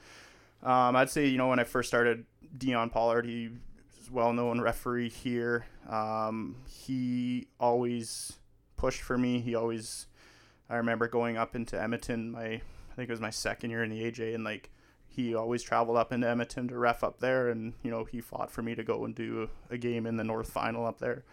um, 0.62 0.98
I'd 0.98 1.10
say, 1.10 1.28
you 1.28 1.38
know, 1.38 1.48
when 1.48 1.60
I 1.60 1.64
first 1.64 1.88
started, 1.88 2.26
Dion 2.58 2.90
Pollard, 2.90 3.26
he 3.26 3.52
well-known 4.12 4.60
referee 4.60 5.08
here. 5.08 5.66
Um, 5.88 6.58
he 6.68 7.48
always 7.62 8.34
pushed 8.76 9.02
for 9.02 9.18
me. 9.18 9.40
He 9.40 9.56
always, 9.56 10.08
I 10.70 10.76
remember 10.76 11.08
going 11.08 11.38
up 11.38 11.56
into 11.56 11.82
Edmonton. 11.82 12.32
My, 12.32 12.46
I 12.46 12.62
think 12.96 13.08
it 13.08 13.10
was 13.10 13.22
my 13.22 13.30
second 13.30 13.70
year 13.70 13.84
in 13.84 13.90
the 13.90 14.02
AJ, 14.04 14.36
and 14.36 14.44
like 14.44 14.70
he 15.10 15.36
always 15.36 15.64
traveled 15.64 15.98
up 15.98 16.14
into 16.14 16.28
Edmonton 16.28 16.68
to 16.68 16.78
ref 16.78 17.04
up 17.04 17.20
there, 17.20 17.50
and 17.50 17.74
you 17.84 17.92
know 17.92 18.06
he 18.06 18.22
fought 18.22 18.52
for 18.52 18.62
me 18.62 18.76
to 18.76 18.84
go 18.84 19.06
and 19.06 19.16
do 19.16 19.50
a 19.70 19.78
game 19.78 20.06
in 20.06 20.18
the 20.18 20.24
North 20.24 20.50
Final 20.50 20.86
up 20.86 21.00
there 21.00 21.24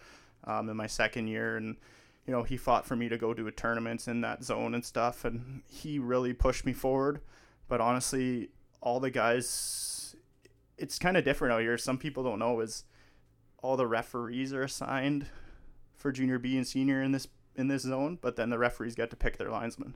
um, 0.43 0.69
in 0.69 0.75
my 0.75 0.87
second 0.87 1.27
year, 1.27 1.57
and 1.57 1.77
you 2.25 2.33
know 2.33 2.43
he 2.43 2.57
fought 2.57 2.85
for 2.85 2.95
me 2.95 3.07
to 3.09 3.17
go 3.17 3.33
do 3.33 3.47
a 3.47 3.51
tournaments 3.51 4.07
in 4.07 4.21
that 4.21 4.43
zone 4.43 4.73
and 4.73 4.83
stuff, 4.83 5.25
and 5.25 5.61
he 5.69 5.99
really 5.99 6.33
pushed 6.33 6.65
me 6.65 6.73
forward. 6.73 7.21
But 7.67 7.81
honestly, 7.81 8.49
all 8.81 8.99
the 8.99 9.11
guys 9.11 9.97
it's 10.77 10.99
kind 10.99 11.17
of 11.17 11.23
different 11.23 11.53
out 11.53 11.61
here. 11.61 11.77
Some 11.77 11.97
people 11.97 12.23
don't 12.23 12.39
know 12.39 12.59
is 12.59 12.83
all 13.61 13.75
the 13.77 13.87
referees 13.87 14.53
are 14.53 14.63
assigned 14.63 15.25
for 15.95 16.11
junior 16.11 16.37
B 16.39 16.55
and 16.55 16.67
senior 16.67 17.01
in 17.01 17.11
this 17.11 17.27
in 17.55 17.67
this 17.67 17.81
zone, 17.81 18.19
but 18.21 18.35
then 18.35 18.51
the 18.51 18.59
referees 18.59 18.93
get 18.93 19.09
to 19.09 19.15
pick 19.15 19.37
their 19.37 19.49
linesmen. 19.49 19.95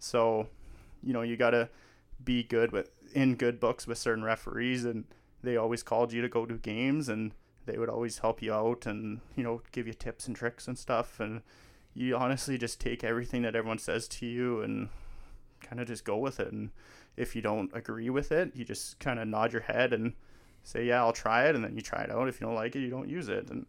So, 0.00 0.48
you 1.00 1.12
know, 1.12 1.22
you 1.22 1.36
got 1.36 1.50
to 1.50 1.68
be 2.24 2.42
good 2.42 2.72
with 2.72 2.90
in 3.14 3.34
good 3.34 3.60
books 3.60 3.86
with 3.86 3.98
certain 3.98 4.24
referees 4.24 4.84
and 4.84 5.04
they 5.42 5.56
always 5.56 5.82
called 5.82 6.12
you 6.12 6.22
to 6.22 6.28
go 6.28 6.46
to 6.46 6.54
games 6.54 7.08
and 7.08 7.34
they 7.66 7.76
would 7.76 7.88
always 7.88 8.18
help 8.18 8.40
you 8.42 8.52
out 8.52 8.86
and, 8.86 9.20
you 9.36 9.44
know, 9.44 9.60
give 9.70 9.86
you 9.86 9.92
tips 9.92 10.26
and 10.26 10.34
tricks 10.34 10.66
and 10.66 10.78
stuff 10.78 11.20
and 11.20 11.42
you 11.94 12.16
honestly 12.16 12.56
just 12.56 12.80
take 12.80 13.04
everything 13.04 13.42
that 13.42 13.54
everyone 13.54 13.78
says 13.78 14.08
to 14.08 14.26
you 14.26 14.62
and 14.62 14.88
kind 15.60 15.80
of 15.80 15.86
just 15.86 16.04
go 16.04 16.16
with 16.16 16.40
it 16.40 16.52
and 16.52 16.70
if 17.16 17.36
you 17.36 17.42
don't 17.42 17.70
agree 17.74 18.10
with 18.10 18.32
it, 18.32 18.52
you 18.54 18.64
just 18.64 18.98
kind 18.98 19.18
of 19.18 19.28
nod 19.28 19.52
your 19.52 19.62
head 19.62 19.92
and 19.92 20.14
say, 20.62 20.86
"Yeah, 20.86 21.00
I'll 21.00 21.12
try 21.12 21.46
it," 21.46 21.54
and 21.54 21.64
then 21.64 21.74
you 21.74 21.82
try 21.82 22.02
it 22.02 22.10
out. 22.10 22.28
If 22.28 22.40
you 22.40 22.46
don't 22.46 22.56
like 22.56 22.74
it, 22.76 22.80
you 22.80 22.90
don't 22.90 23.08
use 23.08 23.28
it. 23.28 23.50
And 23.50 23.66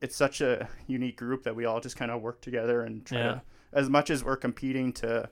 it's 0.00 0.16
such 0.16 0.40
a 0.40 0.68
unique 0.86 1.16
group 1.16 1.44
that 1.44 1.56
we 1.56 1.64
all 1.64 1.80
just 1.80 1.96
kind 1.96 2.10
of 2.10 2.20
work 2.20 2.40
together 2.40 2.82
and 2.82 3.04
try 3.04 3.18
yeah. 3.18 3.32
to, 3.32 3.42
as 3.72 3.88
much 3.88 4.10
as 4.10 4.24
we're 4.24 4.36
competing 4.36 4.92
to, 4.94 5.28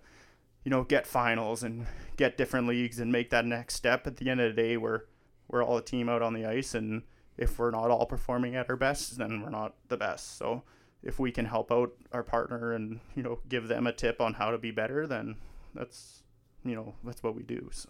you 0.65 0.71
know, 0.71 0.85
get 0.85 1.07
finals 1.07 1.63
and 1.63 1.87
get 2.17 2.37
different 2.37 2.67
leagues 2.67 2.99
and 2.99 3.11
make 3.11 3.31
that 3.31 3.45
next 3.45 3.75
step. 3.75 4.07
At 4.07 4.17
the 4.17 4.31
end 4.31 4.41
of 4.41 4.55
the 4.55 4.63
day, 4.63 4.77
we're 4.77 5.03
we're 5.49 5.65
all 5.65 5.77
a 5.77 5.85
team 5.85 6.09
out 6.09 6.23
on 6.23 6.35
the 6.35 6.47
ice, 6.47 6.75
and 6.75 7.03
if 7.37 7.59
we're 7.59 7.71
not 7.71 7.91
all 7.91 8.07
performing 8.07 8.57
at 8.57 8.71
our 8.71 8.77
best, 8.77 9.19
then 9.19 9.43
we're 9.43 9.51
not 9.51 9.75
the 9.89 9.97
best. 9.97 10.39
So 10.39 10.63
if 11.03 11.19
we 11.19 11.33
can 11.33 11.47
help 11.47 11.73
out 11.73 11.93
our 12.13 12.23
partner 12.23 12.73
and 12.73 13.01
you 13.15 13.23
know 13.23 13.41
give 13.49 13.69
them 13.69 13.87
a 13.87 13.93
tip 13.93 14.21
on 14.21 14.35
how 14.35 14.51
to 14.51 14.59
be 14.59 14.71
better, 14.71 15.07
then 15.07 15.37
that's 15.75 16.23
you 16.65 16.75
know 16.75 16.95
that's 17.05 17.23
what 17.23 17.35
we 17.35 17.43
do. 17.43 17.69
So, 17.73 17.89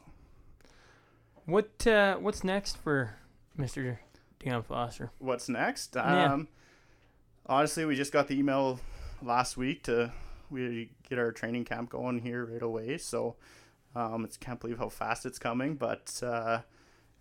what 1.44 1.86
uh, 1.86 2.16
what's 2.16 2.42
next 2.42 2.78
for 2.78 3.16
Mister 3.56 4.00
Dion 4.38 4.62
Foster? 4.62 5.10
What's 5.18 5.48
next? 5.48 5.94
Yeah. 5.94 6.32
Um, 6.32 6.48
honestly, 7.46 7.84
we 7.84 7.96
just 7.96 8.12
got 8.12 8.28
the 8.28 8.38
email 8.38 8.80
last 9.22 9.56
week 9.56 9.84
to 9.84 10.12
we 10.52 10.92
get 11.08 11.18
our 11.18 11.32
training 11.32 11.64
camp 11.64 11.90
going 11.90 12.20
here 12.20 12.44
right 12.44 12.62
away. 12.62 12.98
So, 12.98 13.36
um, 13.94 14.24
it's 14.24 14.36
can't 14.36 14.60
believe 14.60 14.78
how 14.78 14.88
fast 14.88 15.26
it's 15.26 15.38
coming. 15.38 15.74
But 15.74 16.22
uh, 16.22 16.60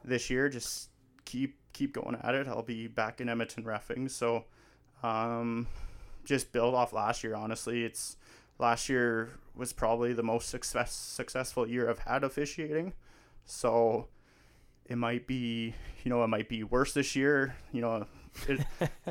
this 0.03 0.29
year, 0.29 0.49
just 0.49 0.89
keep 1.25 1.57
keep 1.73 1.93
going 1.93 2.17
at 2.21 2.35
it. 2.35 2.47
I'll 2.47 2.61
be 2.61 2.87
back 2.87 3.21
in 3.21 3.29
Edmonton 3.29 3.63
refing. 3.63 4.09
So, 4.09 4.45
um, 5.03 5.67
just 6.25 6.51
build 6.51 6.75
off 6.75 6.93
last 6.93 7.23
year. 7.23 7.35
Honestly, 7.35 7.83
it's 7.83 8.17
last 8.59 8.89
year 8.89 9.39
was 9.55 9.73
probably 9.73 10.13
the 10.13 10.23
most 10.23 10.49
success 10.49 10.93
successful 10.93 11.67
year 11.67 11.89
I've 11.89 11.99
had 11.99 12.23
officiating. 12.23 12.93
So 13.45 14.07
it 14.85 14.97
might 14.97 15.27
be, 15.27 15.73
you 16.03 16.09
know, 16.09 16.23
it 16.23 16.27
might 16.27 16.47
be 16.47 16.63
worse 16.63 16.93
this 16.93 17.15
year. 17.15 17.55
You 17.71 17.81
know, 17.81 18.05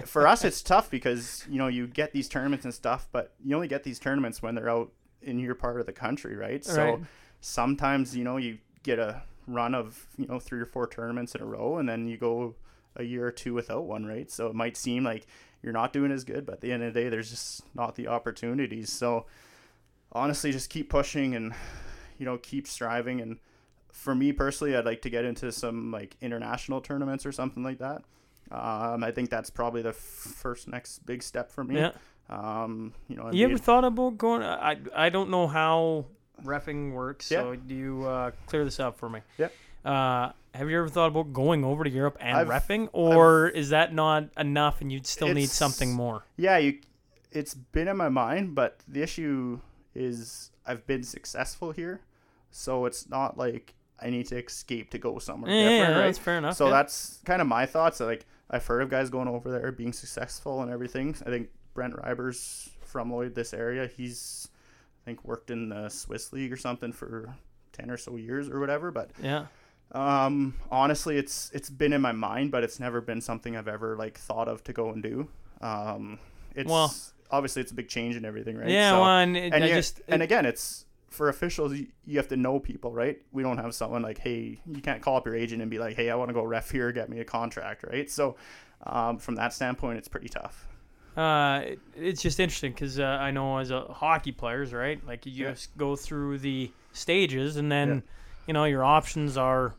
for 0.06 0.26
us 0.26 0.44
it's 0.44 0.62
tough 0.62 0.90
because 0.90 1.44
you 1.48 1.58
know 1.58 1.68
you 1.68 1.86
get 1.86 2.12
these 2.12 2.28
tournaments 2.28 2.64
and 2.64 2.74
stuff, 2.74 3.08
but 3.12 3.34
you 3.44 3.54
only 3.54 3.68
get 3.68 3.84
these 3.84 3.98
tournaments 3.98 4.42
when 4.42 4.54
they're 4.54 4.70
out 4.70 4.92
in 5.22 5.38
your 5.38 5.54
part 5.54 5.80
of 5.80 5.86
the 5.86 5.92
country, 5.92 6.36
right? 6.36 6.64
So 6.64 6.84
right. 6.84 7.00
sometimes 7.40 8.16
you 8.16 8.24
know 8.24 8.36
you 8.36 8.58
get 8.82 8.98
a 8.98 9.22
run 9.46 9.74
of 9.74 10.06
you 10.16 10.26
know 10.26 10.38
three 10.38 10.60
or 10.60 10.66
four 10.66 10.86
tournaments 10.86 11.34
in 11.34 11.42
a 11.42 11.46
row, 11.46 11.78
and 11.78 11.88
then 11.88 12.06
you 12.06 12.16
go 12.16 12.54
a 12.96 13.02
year 13.02 13.26
or 13.26 13.32
two 13.32 13.54
without 13.54 13.84
one, 13.84 14.04
right? 14.04 14.30
So 14.30 14.46
it 14.48 14.54
might 14.54 14.76
seem 14.76 15.04
like 15.04 15.26
you're 15.62 15.72
not 15.72 15.92
doing 15.92 16.12
as 16.12 16.24
good, 16.24 16.46
but 16.46 16.56
at 16.56 16.60
the 16.60 16.72
end 16.72 16.82
of 16.82 16.94
the 16.94 17.00
day, 17.00 17.08
there's 17.08 17.30
just 17.30 17.62
not 17.74 17.94
the 17.94 18.08
opportunities. 18.08 18.90
So 18.90 19.26
honestly, 20.12 20.52
just 20.52 20.70
keep 20.70 20.88
pushing 20.88 21.34
and 21.34 21.54
you 22.18 22.26
know 22.26 22.38
keep 22.38 22.66
striving. 22.66 23.20
And 23.20 23.38
for 23.92 24.14
me 24.14 24.32
personally, 24.32 24.76
I'd 24.76 24.84
like 24.84 25.02
to 25.02 25.10
get 25.10 25.24
into 25.24 25.52
some 25.52 25.90
like 25.90 26.16
international 26.20 26.80
tournaments 26.80 27.26
or 27.26 27.32
something 27.32 27.62
like 27.62 27.78
that. 27.78 28.02
Um, 28.50 29.04
I 29.04 29.12
think 29.12 29.30
that's 29.30 29.50
probably 29.50 29.82
the 29.82 29.90
f- 29.90 29.94
first 29.96 30.68
next 30.68 31.06
big 31.06 31.22
step 31.22 31.52
for 31.52 31.62
me. 31.62 31.76
Yeah. 31.76 31.92
Um, 32.28 32.94
you 33.08 33.16
know, 33.16 33.30
you 33.32 33.44
ever 33.46 33.58
thought 33.58 33.84
about 33.84 34.18
going? 34.18 34.42
I 34.42 34.76
I 34.94 35.08
don't 35.08 35.30
know 35.30 35.46
how 35.46 36.06
refing 36.44 36.92
works, 36.92 37.30
yeah. 37.30 37.42
so 37.42 37.56
do 37.56 37.74
you 37.74 38.04
uh, 38.04 38.30
clear 38.46 38.64
this 38.64 38.80
up 38.80 38.98
for 38.98 39.08
me? 39.08 39.20
Yeah. 39.38 39.48
Uh, 39.84 40.32
have 40.54 40.68
you 40.68 40.78
ever 40.78 40.88
thought 40.88 41.08
about 41.08 41.32
going 41.32 41.64
over 41.64 41.84
to 41.84 41.90
Europe 41.90 42.18
and 42.20 42.36
I've, 42.36 42.48
refing, 42.48 42.88
or 42.92 43.48
I've, 43.48 43.54
is 43.54 43.68
that 43.70 43.94
not 43.94 44.28
enough 44.36 44.80
and 44.80 44.90
you'd 44.92 45.06
still 45.06 45.32
need 45.32 45.48
something 45.48 45.92
more? 45.92 46.24
Yeah, 46.36 46.58
you. 46.58 46.80
It's 47.32 47.54
been 47.54 47.86
in 47.86 47.96
my 47.96 48.08
mind, 48.08 48.56
but 48.56 48.80
the 48.88 49.02
issue 49.02 49.60
is 49.94 50.50
I've 50.66 50.86
been 50.86 51.04
successful 51.04 51.70
here, 51.70 52.00
so 52.50 52.84
it's 52.84 53.08
not 53.08 53.38
like 53.38 53.74
I 54.00 54.10
need 54.10 54.26
to 54.28 54.44
escape 54.44 54.90
to 54.90 54.98
go 54.98 55.18
somewhere 55.18 55.50
yeah, 55.50 55.62
different. 55.62 55.80
Yeah, 55.80 55.98
right? 55.98 56.06
that's 56.06 56.18
fair 56.18 56.38
enough. 56.38 56.56
So 56.56 56.66
yeah. 56.66 56.72
that's 56.72 57.20
kind 57.24 57.40
of 57.40 57.48
my 57.48 57.66
thoughts. 57.66 58.00
Like 58.00 58.26
I've 58.50 58.66
heard 58.66 58.82
of 58.82 58.90
guys 58.90 59.10
going 59.10 59.28
over 59.28 59.50
there 59.50 59.70
being 59.72 59.92
successful 59.92 60.62
and 60.62 60.70
everything. 60.70 61.16
I 61.24 61.30
think 61.30 61.48
Brent 61.72 61.94
Reibers 61.94 62.70
from 62.82 63.12
Lloyd, 63.12 63.34
this 63.34 63.54
area, 63.54 63.86
he's 63.86 64.48
I 65.02 65.04
think 65.06 65.24
worked 65.24 65.50
in 65.50 65.68
the 65.68 65.88
Swiss 65.88 66.32
league 66.32 66.52
or 66.52 66.56
something 66.56 66.92
for 66.92 67.34
ten 67.72 67.90
or 67.90 67.96
so 67.96 68.16
years 68.16 68.48
or 68.48 68.60
whatever. 68.60 68.90
But 68.90 69.10
yeah. 69.22 69.46
Um, 69.92 70.54
honestly, 70.70 71.16
it's 71.16 71.50
it's 71.52 71.70
been 71.70 71.92
in 71.92 72.00
my 72.00 72.12
mind, 72.12 72.50
but 72.50 72.62
it's 72.62 72.78
never 72.78 73.00
been 73.00 73.20
something 73.20 73.56
I've 73.56 73.68
ever 73.68 73.96
like 73.96 74.18
thought 74.18 74.48
of 74.48 74.62
to 74.64 74.72
go 74.72 74.90
and 74.90 75.02
do. 75.02 75.28
Um, 75.60 76.18
it's 76.54 76.70
well, 76.70 76.94
obviously 77.30 77.62
it's 77.62 77.72
a 77.72 77.74
big 77.74 77.88
change 77.88 78.16
and 78.16 78.24
everything, 78.24 78.56
right? 78.56 78.68
Yeah, 78.68 78.90
so, 78.90 79.04
and, 79.04 79.36
it, 79.36 79.52
and, 79.52 79.64
just, 79.64 80.00
and 80.08 80.22
again, 80.22 80.46
it's 80.46 80.84
for 81.10 81.28
officials. 81.28 81.74
You, 81.74 81.88
you, 82.04 82.16
have 82.16 82.28
to 82.28 82.36
know 82.36 82.58
people, 82.58 82.92
right? 82.92 83.20
We 83.32 83.42
don't 83.42 83.58
have 83.58 83.74
someone 83.74 84.02
like, 84.02 84.18
hey, 84.18 84.60
you 84.66 84.80
can't 84.80 85.02
call 85.02 85.16
up 85.16 85.26
your 85.26 85.36
agent 85.36 85.60
and 85.60 85.70
be 85.70 85.78
like, 85.78 85.96
hey, 85.96 86.10
I 86.10 86.14
want 86.14 86.30
to 86.30 86.34
go 86.34 86.42
ref 86.42 86.70
here, 86.70 86.90
get 86.92 87.08
me 87.08 87.20
a 87.20 87.24
contract, 87.24 87.84
right? 87.84 88.08
So, 88.10 88.36
um, 88.86 89.18
from 89.18 89.34
that 89.34 89.52
standpoint, 89.52 89.98
it's 89.98 90.08
pretty 90.08 90.28
tough. 90.28 90.66
Uh, 91.16 91.62
it, 91.64 91.80
it's 91.96 92.22
just 92.22 92.40
interesting 92.40 92.72
because 92.72 92.98
uh, 92.98 93.04
I 93.04 93.30
know 93.30 93.58
as 93.58 93.70
a 93.70 93.82
hockey 93.82 94.32
players, 94.32 94.72
right? 94.72 95.04
Like 95.06 95.26
you 95.26 95.32
yeah. 95.32 95.50
just 95.50 95.76
go 95.76 95.96
through 95.96 96.38
the 96.38 96.70
stages, 96.92 97.56
and 97.56 97.70
then 97.70 97.88
yeah. 97.88 98.00
you 98.46 98.54
know 98.54 98.64
your 98.64 98.84
options 98.84 99.36
are, 99.36 99.74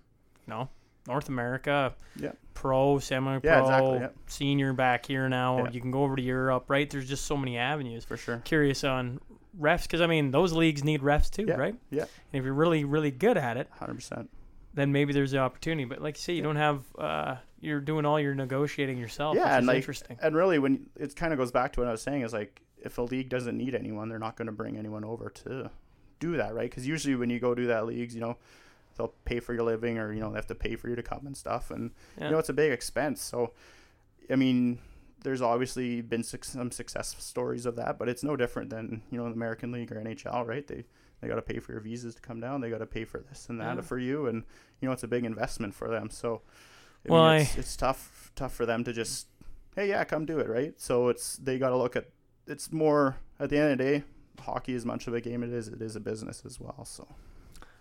you 0.45 0.53
know, 0.53 0.70
North 1.08 1.30
America, 1.30 1.95
yeah. 2.18 2.34
pro, 2.53 2.99
semi 2.99 3.40
pro, 3.40 3.49
yeah, 3.49 3.62
exactly, 3.62 3.99
yeah. 3.99 4.10
senior 4.28 4.74
back 4.74 5.06
here 5.06 5.30
now. 5.30 5.68
You 5.70 5.80
can 5.80 5.90
go 5.91 6.03
over 6.03 6.18
to 6.18 6.22
Europe, 6.22 6.66
right? 6.68 6.90
There's 6.90 7.08
just 7.08 7.26
so 7.26 7.38
many 7.38 7.58
avenues. 7.58 8.03
For 8.03 8.18
sure. 8.18 8.41
Curious 8.44 8.84
on 8.84 9.22
refs 9.60 9.84
because 9.84 10.02
I 10.02 10.07
mean 10.07 10.32
those 10.32 10.53
leagues 10.53 10.84
need 10.84 11.02
refs 11.02 11.30
too, 11.30 11.45
right? 11.45 11.76
Yeah. 11.90 12.03
And 12.03 12.40
if 12.40 12.44
you're 12.45 12.53
really 12.53 12.84
really 12.84 13.11
good 13.11 13.38
at 13.38 13.57
it, 13.57 13.69
hundred 13.72 13.95
percent, 13.95 14.30
then 14.73 14.91
maybe 14.91 15.14
there's 15.14 15.32
the 15.32 15.40
opportunity. 15.40 15.86
But 15.86 16.02
like 16.02 16.18
you 16.18 16.22
say, 16.22 16.34
you 16.34 16.41
don't 16.41 16.56
have 16.56 16.84
uh, 16.98 17.36
you're 17.60 17.82
doing 17.82 18.06
all 18.06 18.19
your 18.19 18.36
negotiating 18.36 18.98
yourself. 18.98 19.36
Yeah, 19.36 19.57
and 19.57 19.68
like, 19.68 19.78
interesting. 19.78 20.18
And 20.22 20.36
really, 20.36 20.60
when 20.60 20.90
it 20.95 21.15
kind 21.15 21.34
of 21.34 21.40
goes 21.40 21.52
back 21.52 21.73
to 21.73 21.82
what 21.82 21.88
I 21.88 21.91
was 21.91 22.02
saying 22.02 22.22
is 22.22 22.34
like 22.34 22.61
if 22.84 22.98
a 22.98 23.02
league 23.02 23.30
doesn't 23.30 23.57
need 23.57 23.76
anyone, 23.76 24.10
they're 24.10 24.19
not 24.19 24.36
going 24.36 24.48
to 24.48 24.52
bring 24.52 24.78
anyone 24.78 25.03
over 25.03 25.30
to 25.30 25.69
do 26.19 26.38
that, 26.38 26.53
right? 26.53 26.69
Because 26.69 26.88
usually 26.88 27.15
when 27.15 27.30
you 27.30 27.40
go 27.40 27.53
do 27.53 27.68
that 27.68 27.86
leagues, 27.86 28.15
you 28.15 28.22
know 28.22 28.38
they'll 28.98 29.14
pay 29.26 29.40
for 29.40 29.53
your 29.53 29.64
living 29.64 29.98
or 29.98 30.14
you 30.14 30.19
know 30.19 30.30
they 30.30 30.36
have 30.36 30.48
to 30.48 30.56
pay 30.56 30.76
for 30.76 30.90
you 30.90 30.95
to 30.95 31.03
come 31.03 31.26
and 31.26 31.36
stuff 31.36 31.72
and 31.72 31.91
yeah. 32.18 32.26
you 32.26 32.32
know 32.32 32.38
it's 32.38 32.49
a 32.49 32.53
big 32.53 32.72
expense 32.72 33.22
so 33.22 33.52
i 34.30 34.36
mean 34.36 34.80
there's 35.23 35.41
obviously 35.41 36.02
been 36.02 36.23
some 36.23 36.72
success 36.72 37.15
stories 37.19 37.65
of 37.65 37.76
that 37.76 37.98
but 37.99 38.10
it's 38.10 38.23
no 38.23 38.35
different 38.35 38.69
than 38.69 39.02
you 39.11 39.18
know 39.18 39.26
the 39.26 39.34
american 39.34 39.72
league 39.72 39.91
or 39.91 39.95
nhl 39.95 40.45
right 40.48 40.68
they 40.68 40.84
they 41.22 41.27
got 41.27 41.35
to 41.35 41.41
pay 41.41 41.60
for 41.60 41.72
your 41.73 41.81
visas 41.81 42.15
to 42.15 42.22
come 42.22 42.39
down 42.39 42.61
they 42.61 42.69
got 42.69 42.80
to 42.80 42.85
pay 42.85 43.06
for 43.06 43.19
this 43.19 43.48
and 43.49 43.61
that 43.61 43.76
yeah. 43.76 43.81
for 43.81 43.99
you 43.99 44.27
and 44.27 44.43
you 44.80 44.88
know 44.88 44.91
it's 44.91 45.03
a 45.03 45.07
big 45.07 45.23
investment 45.23 45.73
for 45.73 45.89
them 45.89 46.10
so 46.10 46.41
I 47.07 47.11
well, 47.11 47.31
mean, 47.31 47.41
it's, 47.41 47.56
I... 47.56 47.60
it's 47.60 47.76
tough 47.76 48.31
tough 48.35 48.53
for 48.53 48.65
them 48.65 48.84
to 48.84 48.93
just 48.93 49.27
hey 49.76 49.89
yeah 49.89 50.03
come 50.03 50.26
do 50.26 50.39
it 50.39 50.49
right. 50.49 50.73
So 50.80 51.10
it's 51.10 51.38
they 51.38 51.57
got 51.57 51.69
to 51.69 51.77
look 51.77 51.95
at 51.95 52.10
it's 52.48 52.72
more 52.72 53.18
at 53.39 53.49
the 53.49 53.57
end 53.57 53.72
of 53.72 53.77
the 53.77 53.84
day 53.84 54.03
hockey 54.41 54.73
as 54.73 54.85
much 54.85 55.07
of 55.07 55.14
a 55.14 55.22
game 55.22 55.43
it 55.43 55.52
is 55.52 55.68
it 55.68 55.81
is 55.81 55.95
a 55.95 55.99
business 55.99 56.43
as 56.45 56.60
well. 56.60 56.85
So 56.85 57.07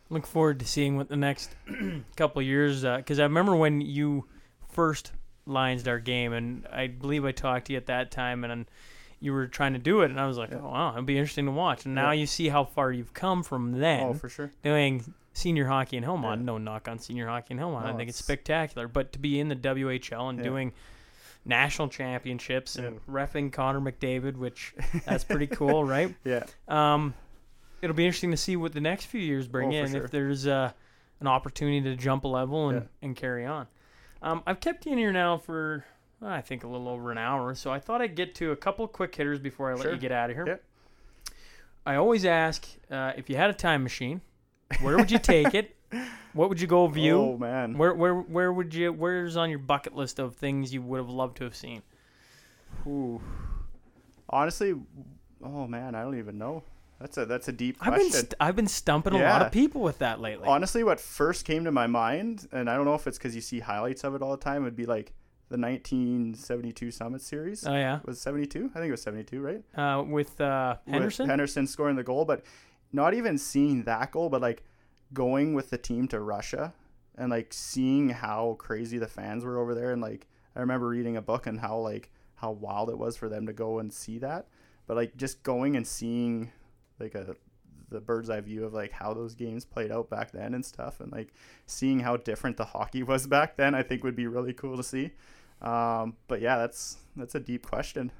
look 0.08 0.26
forward 0.26 0.60
to 0.60 0.66
seeing 0.66 0.96
what 0.96 1.08
the 1.08 1.16
next 1.16 1.54
couple 2.16 2.42
years 2.42 2.82
because 2.82 3.18
uh, 3.18 3.22
I 3.22 3.26
remember 3.26 3.56
when 3.56 3.80
you 3.80 4.26
first 4.68 5.12
Lions 5.50 5.86
our 5.86 5.98
game, 5.98 6.32
and 6.32 6.66
I 6.72 6.86
believe 6.86 7.24
I 7.24 7.32
talked 7.32 7.66
to 7.66 7.72
you 7.72 7.76
at 7.76 7.86
that 7.86 8.10
time, 8.10 8.44
and 8.44 8.66
you 9.20 9.32
were 9.32 9.46
trying 9.46 9.74
to 9.74 9.78
do 9.78 10.00
it, 10.00 10.10
and 10.10 10.18
I 10.18 10.26
was 10.26 10.38
like, 10.38 10.50
yeah. 10.50 10.60
oh 10.62 10.70
wow, 10.70 10.92
it'd 10.92 11.06
be 11.06 11.18
interesting 11.18 11.46
to 11.46 11.52
watch. 11.52 11.84
And 11.84 11.94
now 11.94 12.10
yeah. 12.10 12.20
you 12.20 12.26
see 12.26 12.48
how 12.48 12.64
far 12.64 12.90
you've 12.90 13.12
come 13.12 13.42
from 13.42 13.72
then. 13.72 14.02
Oh, 14.02 14.14
for 14.14 14.28
sure. 14.28 14.52
Doing 14.62 15.12
senior 15.34 15.66
hockey 15.66 15.96
in 15.96 16.04
Hillmond. 16.04 16.38
Yeah. 16.38 16.44
No 16.44 16.58
knock 16.58 16.88
on 16.88 16.98
senior 16.98 17.26
hockey 17.26 17.54
in 17.54 17.58
Hillmond. 17.58 17.84
No, 17.84 17.92
I 17.92 17.96
think 17.96 18.08
it's, 18.08 18.18
it's 18.18 18.26
spectacular. 18.26 18.88
But 18.88 19.12
to 19.12 19.18
be 19.18 19.38
in 19.38 19.48
the 19.48 19.56
WHL 19.56 20.30
and 20.30 20.42
doing 20.42 20.72
national 21.44 21.88
championships 21.88 22.76
and 22.76 23.04
refing 23.06 23.52
Connor 23.52 23.80
McDavid, 23.80 24.36
which 24.36 24.74
that's 25.04 25.24
pretty 25.24 25.46
cool, 25.46 25.84
right? 25.96 26.14
Yeah. 26.24 26.44
Um, 26.68 27.14
it'll 27.82 27.96
be 27.96 28.06
interesting 28.06 28.30
to 28.30 28.36
see 28.36 28.56
what 28.56 28.72
the 28.72 28.80
next 28.80 29.06
few 29.06 29.20
years 29.20 29.46
bring 29.46 29.74
oh, 29.74 29.76
in. 29.76 29.90
Sure. 29.90 30.04
If 30.04 30.10
there's 30.10 30.46
uh, 30.46 30.72
an 31.20 31.26
opportunity 31.26 31.82
to 31.82 31.96
jump 31.96 32.24
a 32.24 32.28
level 32.28 32.70
and, 32.70 32.88
and 33.02 33.14
carry 33.14 33.44
on. 33.44 33.66
Um, 34.22 34.42
I've 34.46 34.60
kept 34.60 34.86
you 34.86 34.92
in 34.92 34.98
here 34.98 35.12
now 35.12 35.38
for 35.38 35.84
I 36.22 36.40
think 36.40 36.64
a 36.64 36.68
little 36.68 36.88
over 36.88 37.10
an 37.10 37.18
hour, 37.18 37.54
so 37.54 37.70
I 37.70 37.78
thought 37.78 38.02
I'd 38.02 38.14
get 38.14 38.34
to 38.36 38.52
a 38.52 38.56
couple 38.56 38.86
quick 38.86 39.14
hitters 39.14 39.38
before 39.38 39.70
I 39.70 39.74
let 39.74 39.82
sure. 39.82 39.92
you 39.92 39.98
get 39.98 40.12
out 40.12 40.30
of 40.30 40.36
here. 40.36 40.46
Yep. 40.46 40.64
I 41.86 41.96
always 41.96 42.26
ask 42.26 42.66
uh, 42.90 43.12
if 43.16 43.30
you 43.30 43.36
had 43.36 43.48
a 43.48 43.54
time 43.54 43.82
machine, 43.82 44.20
where 44.82 44.96
would 44.96 45.10
you 45.10 45.18
take 45.18 45.54
it? 45.54 45.76
What 46.32 46.48
would 46.48 46.60
you 46.60 46.68
go 46.68 46.86
view? 46.86 47.18
Oh 47.18 47.36
man, 47.36 47.76
where 47.76 47.92
where 47.92 48.14
where 48.14 48.52
would 48.52 48.72
you? 48.72 48.92
Where's 48.92 49.36
on 49.36 49.50
your 49.50 49.58
bucket 49.58 49.96
list 49.96 50.20
of 50.20 50.36
things 50.36 50.72
you 50.72 50.80
would 50.80 50.98
have 50.98 51.08
loved 51.08 51.38
to 51.38 51.44
have 51.44 51.56
seen? 51.56 51.82
Ooh. 52.86 53.20
Honestly, 54.28 54.76
oh 55.42 55.66
man, 55.66 55.96
I 55.96 56.02
don't 56.02 56.16
even 56.16 56.38
know. 56.38 56.62
That's 57.00 57.16
a 57.16 57.24
that's 57.24 57.48
a 57.48 57.52
deep 57.52 57.78
question. 57.78 57.94
I've 57.94 58.00
been 58.00 58.12
st- 58.12 58.34
I've 58.40 58.56
been 58.56 58.68
stumping 58.68 59.14
yeah. 59.14 59.30
a 59.30 59.32
lot 59.32 59.42
of 59.42 59.50
people 59.50 59.80
with 59.80 59.98
that 59.98 60.20
lately. 60.20 60.46
Honestly, 60.46 60.84
what 60.84 61.00
first 61.00 61.46
came 61.46 61.64
to 61.64 61.72
my 61.72 61.86
mind, 61.86 62.46
and 62.52 62.68
I 62.68 62.76
don't 62.76 62.84
know 62.84 62.94
if 62.94 63.06
it's 63.06 63.16
because 63.16 63.34
you 63.34 63.40
see 63.40 63.60
highlights 63.60 64.04
of 64.04 64.14
it 64.14 64.20
all 64.20 64.32
the 64.32 64.42
time, 64.42 64.64
would 64.64 64.76
be 64.76 64.84
like 64.84 65.14
the 65.48 65.56
1972 65.56 66.90
Summit 66.90 67.22
Series. 67.22 67.66
Oh 67.66 67.74
yeah, 67.74 68.00
was 68.04 68.20
72? 68.20 68.70
I 68.74 68.78
think 68.78 68.88
it 68.88 68.90
was 68.90 69.02
72, 69.02 69.40
right? 69.40 69.62
Uh, 69.74 70.02
with 70.02 70.38
uh, 70.42 70.76
Henderson. 70.86 71.24
With 71.24 71.30
Henderson 71.30 71.66
scoring 71.66 71.96
the 71.96 72.04
goal, 72.04 72.26
but 72.26 72.44
not 72.92 73.14
even 73.14 73.38
seeing 73.38 73.84
that 73.84 74.12
goal, 74.12 74.28
but 74.28 74.42
like 74.42 74.62
going 75.14 75.54
with 75.54 75.70
the 75.70 75.78
team 75.78 76.06
to 76.08 76.20
Russia 76.20 76.74
and 77.16 77.30
like 77.30 77.52
seeing 77.52 78.10
how 78.10 78.56
crazy 78.58 78.98
the 78.98 79.08
fans 79.08 79.42
were 79.42 79.58
over 79.58 79.74
there, 79.74 79.92
and 79.92 80.02
like 80.02 80.26
I 80.54 80.60
remember 80.60 80.88
reading 80.88 81.16
a 81.16 81.22
book 81.22 81.46
and 81.46 81.60
how 81.60 81.78
like 81.78 82.10
how 82.34 82.50
wild 82.50 82.90
it 82.90 82.98
was 82.98 83.16
for 83.16 83.30
them 83.30 83.46
to 83.46 83.54
go 83.54 83.78
and 83.78 83.90
see 83.90 84.18
that, 84.18 84.48
but 84.86 84.98
like 84.98 85.16
just 85.16 85.42
going 85.42 85.76
and 85.76 85.86
seeing 85.86 86.52
like 87.00 87.14
a 87.14 87.34
the 87.90 88.00
bird's 88.00 88.30
eye 88.30 88.40
view 88.40 88.64
of 88.64 88.72
like 88.72 88.92
how 88.92 89.12
those 89.12 89.34
games 89.34 89.64
played 89.64 89.90
out 89.90 90.08
back 90.08 90.30
then 90.30 90.54
and 90.54 90.64
stuff 90.64 91.00
and 91.00 91.10
like 91.12 91.32
seeing 91.66 92.00
how 92.00 92.16
different 92.16 92.56
the 92.56 92.64
hockey 92.64 93.02
was 93.12 93.26
back 93.26 93.56
then 93.56 93.74
i 93.74 93.82
think 93.82 94.04
would 94.04 94.16
be 94.16 94.26
really 94.26 94.52
cool 94.52 94.76
to 94.76 94.82
see. 94.82 95.10
Um, 95.60 96.16
but 96.26 96.40
yeah 96.40 96.56
that's 96.56 96.96
that's 97.16 97.34
a 97.34 97.40
deep 97.40 97.66
question. 97.66 98.12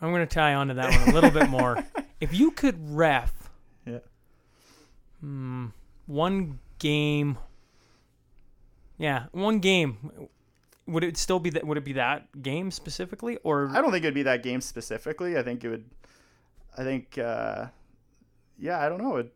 I'm 0.00 0.12
going 0.12 0.26
to 0.26 0.34
tie 0.34 0.54
on 0.54 0.68
to 0.68 0.74
that 0.74 0.90
one 0.98 1.08
a 1.10 1.12
little 1.12 1.30
bit 1.30 1.48
more. 1.50 1.84
If 2.20 2.34
you 2.34 2.50
could 2.50 2.76
ref 2.94 3.50
yeah. 3.86 4.00
Hmm, 5.22 5.68
one 6.06 6.58
game 6.78 7.38
yeah 8.98 9.24
one 9.32 9.58
game 9.58 10.28
would 10.86 11.02
it 11.02 11.16
still 11.16 11.38
be 11.38 11.48
that 11.48 11.66
would 11.66 11.78
it 11.78 11.84
be 11.84 11.94
that 11.94 12.42
game 12.42 12.70
specifically 12.70 13.38
or 13.42 13.70
i 13.70 13.80
don't 13.80 13.90
think 13.90 14.04
it'd 14.04 14.12
be 14.12 14.22
that 14.24 14.42
game 14.42 14.60
specifically. 14.60 15.38
I 15.38 15.42
think 15.42 15.64
it 15.64 15.70
would 15.70 15.84
I 16.76 16.84
think, 16.84 17.18
uh, 17.18 17.66
yeah, 18.58 18.80
I 18.80 18.88
don't 18.88 19.02
know. 19.02 19.16
It, 19.16 19.34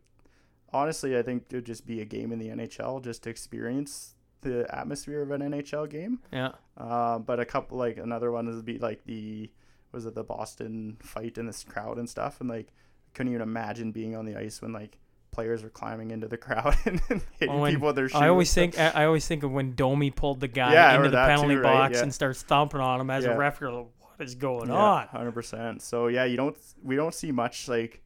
honestly, 0.71 1.17
I 1.17 1.21
think 1.21 1.45
it 1.49 1.55
would 1.55 1.65
just 1.65 1.85
be 1.85 2.01
a 2.01 2.05
game 2.05 2.31
in 2.31 2.39
the 2.39 2.49
NHL 2.49 3.03
just 3.03 3.23
to 3.23 3.29
experience 3.29 4.15
the 4.41 4.65
atmosphere 4.73 5.21
of 5.21 5.31
an 5.31 5.41
NHL 5.41 5.89
game. 5.89 6.19
Yeah. 6.31 6.51
Uh, 6.77 7.19
but 7.19 7.39
a 7.39 7.45
couple, 7.45 7.77
like 7.77 7.97
another 7.97 8.31
one 8.31 8.47
would 8.47 8.65
be 8.65 8.77
like 8.79 9.03
the, 9.05 9.51
was 9.91 10.05
it 10.05 10.15
the 10.15 10.23
Boston 10.23 10.97
fight 11.01 11.37
in 11.37 11.45
this 11.45 11.63
crowd 11.63 11.97
and 11.97 12.09
stuff? 12.09 12.39
And 12.39 12.49
like, 12.49 12.73
couldn't 13.13 13.31
even 13.31 13.41
imagine 13.41 13.91
being 13.91 14.15
on 14.15 14.25
the 14.25 14.37
ice 14.37 14.61
when 14.61 14.73
like 14.73 14.99
players 15.31 15.63
were 15.63 15.69
climbing 15.69 16.11
into 16.11 16.27
the 16.27 16.37
crowd 16.45 16.75
and 16.85 17.01
hitting 17.39 17.59
when, 17.59 17.73
people 17.73 17.87
with 17.87 17.95
their 17.95 18.09
shoes. 18.09 18.21
I 18.21 18.29
always 18.29 18.53
think 18.53 18.79
I 18.79 19.05
always 19.05 19.27
think 19.27 19.43
of 19.43 19.51
when 19.51 19.75
Domi 19.75 20.11
pulled 20.11 20.39
the 20.39 20.47
guy 20.47 20.73
yeah, 20.73 20.95
into 20.95 21.09
the 21.09 21.17
penalty 21.17 21.55
too, 21.55 21.61
right? 21.61 21.73
box 21.73 21.97
yeah. 21.97 22.03
and 22.03 22.13
starts 22.13 22.39
stomping 22.39 22.79
on 22.79 23.01
him 23.01 23.09
as 23.09 23.25
yeah. 23.25 23.31
a 23.31 23.37
ref. 23.37 23.59
You're 23.59 23.71
like, 23.71 23.87
what 24.15 24.27
is 24.27 24.35
going 24.35 24.69
yeah, 24.69 24.75
on? 24.75 25.07
Hundred 25.07 25.33
percent. 25.33 25.81
So 25.81 26.07
yeah, 26.07 26.25
you 26.25 26.37
don't 26.37 26.57
we 26.83 26.95
don't 26.95 27.13
see 27.13 27.31
much 27.31 27.67
like 27.67 28.01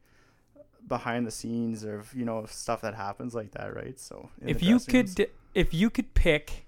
behind 0.86 1.26
the 1.26 1.30
scenes 1.30 1.84
of 1.84 2.12
you 2.14 2.24
know 2.24 2.44
stuff 2.46 2.80
that 2.82 2.94
happens 2.94 3.34
like 3.34 3.52
that, 3.52 3.74
right? 3.74 3.98
So 3.98 4.28
if 4.40 4.62
you 4.62 4.78
could 4.80 5.18
rooms, 5.18 5.30
if 5.54 5.74
you 5.74 5.90
could 5.90 6.14
pick 6.14 6.66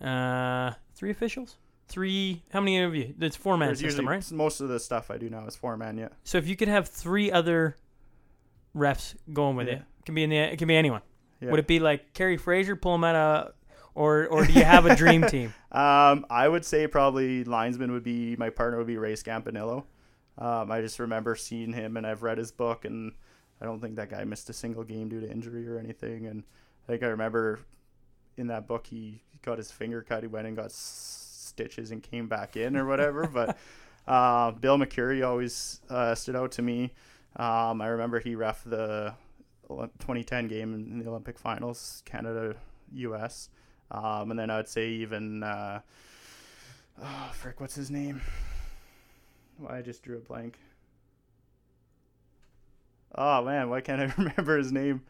uh 0.00 0.72
three 0.94 1.10
officials, 1.10 1.56
three 1.88 2.42
how 2.52 2.60
many 2.60 2.80
of 2.80 2.94
you? 2.94 3.14
It's 3.20 3.36
four 3.36 3.56
man 3.56 3.74
system, 3.76 4.08
right? 4.08 4.30
Most 4.32 4.60
of 4.60 4.68
the 4.68 4.80
stuff 4.80 5.10
I 5.10 5.18
do 5.18 5.28
now 5.28 5.46
is 5.46 5.56
four 5.56 5.76
man. 5.76 5.98
Yeah. 5.98 6.08
So 6.24 6.38
if 6.38 6.46
you 6.46 6.56
could 6.56 6.68
have 6.68 6.88
three 6.88 7.30
other 7.30 7.76
refs 8.74 9.14
going 9.32 9.56
with 9.56 9.66
yeah. 9.66 9.74
it, 9.74 9.82
it 9.98 10.04
can 10.06 10.14
be 10.14 10.24
in 10.24 10.30
the 10.30 10.36
it 10.36 10.58
can 10.58 10.68
be 10.68 10.76
anyone. 10.76 11.02
Yeah. 11.40 11.50
Would 11.50 11.60
it 11.60 11.66
be 11.66 11.78
like 11.80 12.14
Kerry 12.14 12.36
Fraser 12.36 12.76
pull 12.76 12.94
him 12.94 13.04
out 13.04 13.14
of 13.14 13.52
or 13.98 14.28
or 14.28 14.46
do 14.46 14.52
you 14.52 14.64
have 14.64 14.86
a 14.86 14.94
dream 14.94 15.22
team? 15.28 15.52
um, 15.72 16.24
I 16.30 16.48
would 16.48 16.64
say 16.64 16.86
probably 16.86 17.44
linesman 17.44 17.90
would 17.92 18.04
be 18.04 18.36
my 18.36 18.48
partner 18.48 18.78
would 18.78 18.86
be 18.86 18.96
Ray 18.96 19.14
Scapinello. 19.14 19.84
Um, 20.38 20.70
I 20.70 20.80
just 20.80 21.00
remember 21.00 21.34
seeing 21.34 21.72
him 21.72 21.96
and 21.96 22.06
I've 22.06 22.22
read 22.22 22.38
his 22.38 22.52
book 22.52 22.84
and 22.84 23.12
I 23.60 23.64
don't 23.64 23.80
think 23.80 23.96
that 23.96 24.08
guy 24.08 24.22
missed 24.22 24.48
a 24.50 24.52
single 24.52 24.84
game 24.84 25.08
due 25.08 25.20
to 25.20 25.28
injury 25.28 25.68
or 25.68 25.78
anything. 25.78 26.26
And 26.26 26.44
I 26.84 26.92
think 26.92 27.02
I 27.02 27.06
remember 27.06 27.58
in 28.36 28.46
that 28.46 28.68
book 28.68 28.86
he 28.86 29.20
got 29.42 29.58
his 29.58 29.72
finger 29.72 30.00
cut. 30.00 30.22
He 30.22 30.28
went 30.28 30.46
and 30.46 30.56
got 30.56 30.70
stitches 30.70 31.90
and 31.90 32.00
came 32.00 32.28
back 32.28 32.56
in 32.56 32.76
or 32.76 32.86
whatever. 32.86 33.26
but 33.32 33.58
uh, 34.06 34.52
Bill 34.52 34.78
McCreary 34.78 35.26
always 35.26 35.80
uh, 35.90 36.14
stood 36.14 36.36
out 36.36 36.52
to 36.52 36.62
me. 36.62 36.92
Um, 37.34 37.82
I 37.82 37.88
remember 37.88 38.20
he 38.20 38.36
ref 38.36 38.62
the 38.64 39.14
2010 39.68 40.46
game 40.46 40.72
in 40.72 41.00
the 41.00 41.08
Olympic 41.08 41.36
finals, 41.36 42.02
Canada 42.06 42.54
U.S. 42.92 43.48
Um, 43.90 44.30
and 44.30 44.38
then 44.38 44.50
I 44.50 44.56
would 44.56 44.68
say 44.68 44.88
even, 44.90 45.42
uh, 45.42 45.80
oh, 47.02 47.30
frick, 47.32 47.60
what's 47.60 47.74
his 47.74 47.90
name? 47.90 48.20
Why 49.56 49.70
well, 49.70 49.78
I 49.78 49.82
just 49.82 50.02
drew 50.02 50.16
a 50.16 50.20
blank. 50.20 50.58
Oh 53.14 53.44
man, 53.44 53.70
why 53.70 53.80
can't 53.80 54.00
I 54.00 54.12
remember 54.18 54.58
his 54.58 54.70
name? 54.70 55.02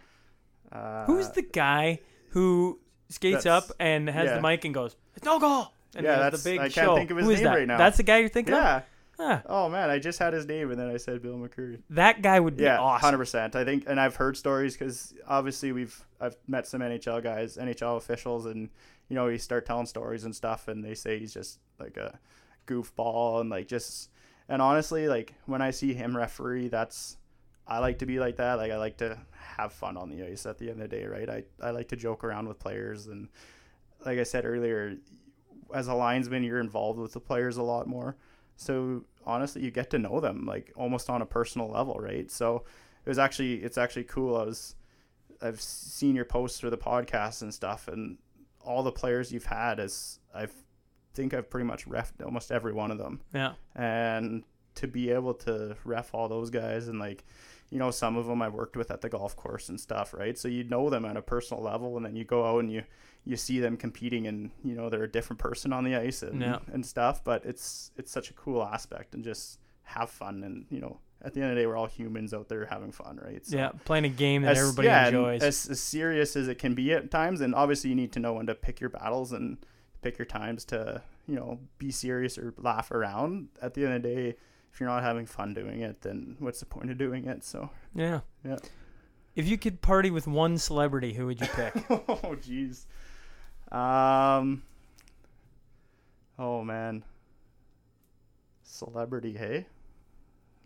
Uh, 0.71 1.05
Who's 1.07 1.31
the 1.31 1.43
guy 1.43 2.01
who 2.31 2.79
skates 3.09 3.47
up 3.47 3.65
and 3.81 4.09
has 4.09 4.27
yeah. 4.27 4.37
the 4.37 4.43
mic 4.43 4.65
and 4.65 4.73
goes, 4.73 4.97
"It's 5.17 5.25
no 5.25 5.39
goal." 5.39 5.73
And 5.95 6.05
yeah, 6.05 6.17
that's 6.19 6.43
the 6.43 6.51
big 6.51 6.59
I 6.59 6.63
can't 6.69 6.75
show. 6.75 6.97
think 6.97 7.11
of 7.11 7.17
his 7.17 7.27
Who 7.27 7.35
name 7.35 7.45
that? 7.45 7.55
right 7.55 7.67
now. 7.67 7.79
That's 7.79 7.97
the 7.97 8.03
guy 8.03 8.19
you're 8.19 8.29
thinking 8.29 8.55
yeah. 8.55 8.79
of. 8.79 8.83
Yeah. 9.19 9.43
Oh 9.47 9.69
man, 9.69 9.91
I 9.91 9.99
just 9.99 10.19
had 10.19 10.33
his 10.33 10.47
name 10.47 10.71
and 10.71 10.79
then 10.79 10.89
I 10.89 10.97
said 10.97 11.23
Bill 11.23 11.35
McCreary. 11.35 11.81
That 11.91 12.23
guy 12.23 12.39
would 12.39 12.57
be 12.57 12.65
yeah, 12.65 12.79
awesome. 12.79 13.05
hundred 13.05 13.19
percent. 13.19 13.57
I 13.57 13.65
think, 13.65 13.85
and 13.87 13.99
I've 14.01 14.17
heard 14.17 14.37
stories 14.37 14.77
because 14.77 15.13
obviously 15.27 15.73
we've 15.73 16.05
I've 16.21 16.37
met 16.47 16.67
some 16.67 16.81
NHL 16.81 17.23
guys, 17.23 17.57
NHL 17.57 17.97
officials, 17.97 18.47
and 18.47 18.71
you 19.09 19.17
know 19.17 19.27
you 19.27 19.39
start 19.39 19.67
telling 19.67 19.87
stories 19.87 20.25
and 20.25 20.35
stuff, 20.35 20.69
and 20.69 20.85
they 20.85 20.95
say 20.95 21.19
he's 21.19 21.35
just 21.35 21.59
like 21.81 21.97
a 21.97 22.19
goofball 22.67 23.41
and 23.41 23.51
like 23.51 23.67
just 23.67 24.11
and 24.49 24.63
honestly, 24.63 25.09
like 25.09 25.35
when 25.47 25.63
I 25.63 25.73
see 25.73 25.95
him 25.95 26.17
referee, 26.17 26.69
that's 26.69 27.17
I 27.67 27.81
like 27.81 27.99
to 27.99 28.07
be 28.07 28.21
like 28.21 28.37
that. 28.37 28.55
Like 28.55 28.71
I 28.71 28.77
like 28.77 28.99
to 28.99 29.19
have 29.33 29.73
fun 29.73 29.97
on 29.97 30.11
the 30.11 30.23
ice 30.23 30.47
at 30.47 30.59
the 30.59 30.71
end 30.71 30.81
of 30.81 30.89
the 30.91 30.97
day, 30.97 31.07
right? 31.07 31.29
I 31.29 31.43
I 31.61 31.71
like 31.71 31.89
to 31.89 31.97
joke 31.97 32.23
around 32.23 32.47
with 32.47 32.61
players 32.61 33.09
and 33.09 33.29
like 34.07 34.21
I 34.21 34.23
said 34.23 34.45
earlier, 34.45 34.97
as 35.75 35.89
a 35.89 35.95
linesman, 35.95 36.45
you're 36.45 36.61
involved 36.61 37.01
with 37.01 37.13
the 37.13 37.21
players 37.21 37.57
a 37.57 37.65
lot 37.65 37.89
more 37.89 38.17
so 38.59 39.05
honestly, 39.25 39.63
you 39.63 39.71
get 39.71 39.89
to 39.91 39.99
know 39.99 40.21
them 40.21 40.45
like 40.45 40.73
almost 40.77 41.09
on 41.09 41.23
a 41.23 41.27
personal 41.27 41.71
level, 41.71 41.95
right? 41.95 42.31
So 42.31 42.65
it 43.07 43.09
was 43.09 43.19
actually 43.19 43.55
it's 43.55 43.79
actually 43.79 44.05
cool. 44.05 44.37
I 44.37 44.45
was 44.45 44.75
I've 45.41 45.61
seen 45.61 46.17
your 46.17 46.25
posts 46.25 46.59
for 46.59 46.69
the 46.69 46.77
podcast 46.77 47.43
and 47.43 47.55
stuff, 47.55 47.87
and 47.87 48.19
all 48.61 48.83
the 48.83 48.93
players 48.93 49.33
you've 49.33 49.47
had 49.47 49.79
is 49.79 50.19
I've 50.35 50.53
think 51.15 51.35
I've 51.35 51.49
pretty 51.49 51.67
much 51.67 51.87
ref 51.87 52.13
almost 52.25 52.51
every 52.51 52.73
one 52.73 52.91
of 52.91 52.99
them. 52.99 53.21
Yeah. 53.33 53.53
And 53.77 54.43
to 54.75 54.89
be 54.89 55.11
able 55.11 55.35
to 55.35 55.77
ref 55.85 56.15
all 56.15 56.29
those 56.29 56.51
guys 56.51 56.87
and 56.87 56.99
like 56.99 57.25
you 57.71 57.79
know 57.79 57.91
some 57.91 58.17
of 58.17 58.27
them 58.27 58.43
I 58.43 58.49
worked 58.49 58.77
with 58.77 58.91
at 58.91 59.03
the 59.03 59.09
golf 59.09 59.37
course 59.37 59.69
and 59.69 59.81
stuff, 59.81 60.13
right? 60.13 60.37
So 60.37 60.49
you 60.49 60.65
know 60.65 60.91
them 60.91 61.05
at 61.05 61.17
a 61.17 61.23
personal 61.23 61.63
level, 61.63 61.97
and 61.97 62.05
then 62.05 62.17
you 62.17 62.25
go 62.25 62.45
out 62.45 62.59
and 62.59 62.73
you 62.73 62.83
you 63.25 63.37
see 63.37 63.61
them 63.61 63.77
competing, 63.77 64.27
and 64.27 64.51
you 64.65 64.75
know 64.75 64.89
they're 64.89 65.05
a 65.05 65.11
different 65.11 65.41
person 65.41 65.73
on 65.73 65.85
the 65.85 65.97
ice 65.97 66.23
and 66.23 66.41
yeah. 66.41 66.59
and 66.73 66.85
stuff. 66.85 67.23
But 67.23 67.45
it's 67.45 67.91
it's 67.97 68.11
such 68.11 68.31
a 68.31 68.35
cool 68.35 68.63
aspect, 68.63 69.15
and 69.15 69.25
just 69.25 69.59
have 69.83 70.11
fun 70.11 70.45
and 70.45 70.67
you 70.69 70.81
know 70.81 70.99
at 71.23 71.35
the 71.35 71.41
end 71.41 71.51
of 71.51 71.57
the 71.57 71.63
day, 71.63 71.67
we're 71.67 71.77
all 71.77 71.87
humans 71.87 72.33
out 72.33 72.49
there 72.49 72.65
having 72.67 72.93
fun, 72.93 73.19
right? 73.23 73.45
So 73.45 73.57
yeah, 73.57 73.71
playing 73.85 74.05
a 74.05 74.09
game 74.09 74.43
that 74.43 74.53
as, 74.53 74.59
everybody 74.59 74.89
yeah, 74.89 75.07
enjoys. 75.07 75.43
As, 75.43 75.69
as 75.69 75.81
serious 75.81 76.37
as 76.37 76.47
it 76.47 76.59
can 76.59 76.75
be 76.75 76.93
at 76.93 77.11
times, 77.11 77.41
and 77.41 77.55
obviously 77.55 77.91
you 77.91 77.97
need 77.97 78.13
to 78.13 78.21
know 78.21 78.35
when 78.35 78.47
to 78.47 78.55
pick 78.55 78.81
your 78.81 78.91
battles 78.91 79.33
and 79.33 79.59
pick 80.01 80.17
your 80.17 80.27
times 80.27 80.65
to 80.67 81.03
you 81.27 81.35
know 81.35 81.59
be 81.79 81.91
serious 81.91 82.39
or 82.39 82.55
laugh 82.57 82.91
around. 82.93 83.49
At 83.61 83.75
the 83.75 83.85
end 83.85 83.95
of 83.95 84.03
the 84.03 84.09
day, 84.09 84.37
if 84.73 84.79
you're 84.79 84.89
not 84.89 85.03
having 85.03 85.27
fun 85.27 85.55
doing 85.55 85.81
it, 85.81 86.03
then 86.03 86.37
what's 86.39 86.61
the 86.61 86.67
point 86.67 86.91
of 86.91 86.99
doing 86.99 87.27
it? 87.27 87.43
So 87.45 87.69
yeah, 87.95 88.21
yeah. 88.45 88.59
If 89.35 89.49
you 89.49 89.59
could 89.59 89.81
party 89.83 90.11
with 90.11 90.27
one 90.29 90.57
celebrity, 90.57 91.15
who 91.15 91.27
would 91.27 91.41
you 91.41 91.47
pick? 91.49 91.75
oh, 91.91 92.37
jeez. 92.41 92.87
Um. 93.73 94.63
Oh 96.39 96.63
man. 96.65 97.05
Celebrity, 98.63 99.35
hey? 99.37 99.67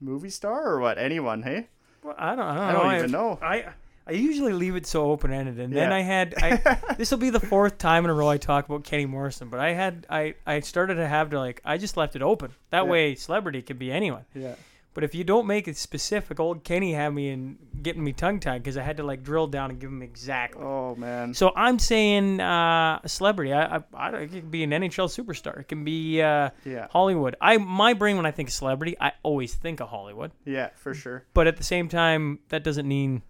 Movie 0.00 0.30
star 0.30 0.68
or 0.68 0.80
what? 0.80 0.98
Anyone, 0.98 1.42
hey? 1.42 1.68
Well, 2.02 2.14
I 2.18 2.34
don't. 2.34 2.44
I 2.44 2.72
don't, 2.72 2.80
I 2.80 2.82
don't 2.82 2.98
even 2.98 3.10
know. 3.10 3.38
I 3.40 3.72
I 4.06 4.12
usually 4.12 4.52
leave 4.52 4.74
it 4.74 4.86
so 4.86 5.10
open 5.10 5.32
ended, 5.32 5.60
and 5.60 5.72
yeah. 5.72 5.80
then 5.80 5.92
I 5.92 6.00
had 6.00 6.34
I. 6.38 6.80
this 6.98 7.10
will 7.10 7.18
be 7.18 7.30
the 7.30 7.40
fourth 7.40 7.78
time 7.78 8.04
in 8.04 8.10
a 8.10 8.14
row 8.14 8.28
I 8.28 8.36
talk 8.36 8.68
about 8.68 8.84
Kenny 8.84 9.06
Morrison, 9.06 9.48
but 9.48 9.60
I 9.60 9.72
had 9.72 10.06
I 10.10 10.34
I 10.46 10.60
started 10.60 10.96
to 10.96 11.06
have 11.06 11.30
to 11.30 11.38
like 11.38 11.60
I 11.64 11.78
just 11.78 11.96
left 11.96 12.16
it 12.16 12.22
open. 12.22 12.52
That 12.70 12.84
yeah. 12.84 12.90
way, 12.90 13.14
celebrity 13.14 13.62
could 13.62 13.78
be 13.78 13.92
anyone. 13.92 14.24
Yeah. 14.34 14.56
But 14.94 15.04
if 15.04 15.14
you 15.14 15.24
don't 15.24 15.46
make 15.46 15.68
it 15.68 15.76
specific, 15.78 16.38
old 16.38 16.64
Kenny 16.64 16.92
had 16.92 17.14
me 17.14 17.30
in 17.30 17.56
getting 17.82 18.04
me 18.04 18.12
tongue 18.12 18.40
tied 18.40 18.62
because 18.62 18.76
I 18.76 18.82
had 18.82 18.98
to 18.98 19.02
like 19.02 19.22
drill 19.22 19.46
down 19.46 19.70
and 19.70 19.80
give 19.80 19.88
him 19.88 20.02
exactly. 20.02 20.62
Oh 20.62 20.94
man. 20.96 21.32
So 21.32 21.50
I'm 21.56 21.78
saying 21.78 22.40
uh, 22.40 23.00
a 23.02 23.08
celebrity. 23.08 23.54
I, 23.54 23.76
I, 23.76 23.82
I, 23.94 24.10
it 24.18 24.30
can 24.30 24.50
be 24.50 24.62
an 24.62 24.70
NHL 24.70 25.08
superstar. 25.08 25.60
It 25.60 25.68
can 25.68 25.82
be 25.82 26.20
uh, 26.20 26.50
yeah. 26.66 26.88
Hollywood. 26.90 27.36
I 27.40 27.56
my 27.56 27.94
brain 27.94 28.16
when 28.16 28.26
I 28.26 28.32
think 28.32 28.50
celebrity, 28.50 28.94
I 29.00 29.12
always 29.22 29.54
think 29.54 29.80
of 29.80 29.88
Hollywood. 29.88 30.32
Yeah, 30.44 30.68
for 30.74 30.92
sure. 30.92 31.24
But 31.32 31.46
at 31.46 31.56
the 31.56 31.64
same 31.64 31.88
time, 31.88 32.40
that 32.50 32.62
doesn't 32.62 32.86
mean. 32.86 33.22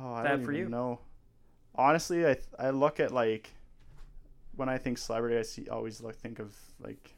Oh, 0.00 0.12
I 0.12 0.22
that 0.22 0.28
don't 0.36 0.44
for 0.44 0.52
you. 0.52 0.68
know. 0.68 1.00
Honestly, 1.74 2.24
I 2.24 2.36
I 2.58 2.70
look 2.70 3.00
at 3.00 3.10
like 3.10 3.50
when 4.54 4.68
I 4.68 4.78
think 4.78 4.98
celebrity, 4.98 5.36
I 5.36 5.42
see 5.42 5.68
always 5.68 6.00
look 6.00 6.14
think 6.14 6.38
of 6.38 6.54
like 6.80 7.12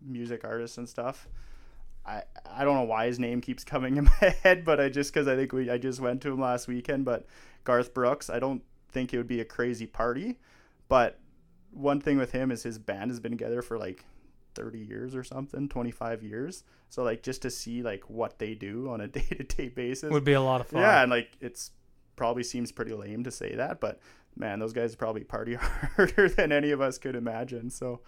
music 0.00 0.42
artists 0.44 0.78
and 0.78 0.88
stuff. 0.88 1.28
I 2.06 2.22
I 2.50 2.64
don't 2.64 2.74
know 2.74 2.84
why 2.84 3.06
his 3.06 3.18
name 3.18 3.40
keeps 3.40 3.64
coming 3.64 3.96
in 3.96 4.04
my 4.20 4.34
head, 4.42 4.64
but 4.64 4.80
I 4.80 4.88
just 4.88 5.12
because 5.12 5.28
I 5.28 5.36
think 5.36 5.52
we 5.52 5.70
I 5.70 5.78
just 5.78 6.00
went 6.00 6.20
to 6.22 6.30
him 6.30 6.40
last 6.40 6.68
weekend. 6.68 7.04
But 7.04 7.26
Garth 7.64 7.94
Brooks, 7.94 8.30
I 8.30 8.38
don't 8.38 8.62
think 8.92 9.12
it 9.12 9.16
would 9.16 9.28
be 9.28 9.40
a 9.40 9.44
crazy 9.44 9.86
party, 9.86 10.38
but 10.88 11.18
one 11.72 12.00
thing 12.00 12.16
with 12.16 12.32
him 12.32 12.50
is 12.50 12.62
his 12.62 12.78
band 12.78 13.10
has 13.10 13.18
been 13.18 13.32
together 13.32 13.60
for 13.60 13.76
like 13.76 14.04
30 14.54 14.78
years 14.78 15.16
or 15.16 15.24
something 15.24 15.68
25 15.68 16.22
years. 16.22 16.62
So 16.88 17.02
like 17.02 17.22
just 17.22 17.42
to 17.42 17.50
see 17.50 17.82
like 17.82 18.08
what 18.08 18.38
they 18.38 18.54
do 18.54 18.88
on 18.88 19.00
a 19.00 19.08
day-to-day 19.08 19.68
basis. 19.68 20.10
Would 20.10 20.24
be 20.24 20.32
a 20.32 20.40
lot 20.40 20.60
of 20.60 20.68
fun. 20.68 20.80
Yeah 20.80 21.02
and 21.02 21.10
like 21.10 21.32
it's 21.40 21.72
probably 22.16 22.44
seems 22.44 22.70
pretty 22.70 22.92
lame 22.92 23.24
to 23.24 23.30
say 23.32 23.56
that 23.56 23.80
but 23.80 23.98
man 24.36 24.60
those 24.60 24.72
guys 24.72 24.94
probably 24.94 25.24
party 25.24 25.54
harder 25.96 26.28
than 26.28 26.52
any 26.52 26.70
of 26.70 26.80
us 26.80 26.98
could 26.98 27.16
imagine. 27.16 27.70
So 27.70 28.00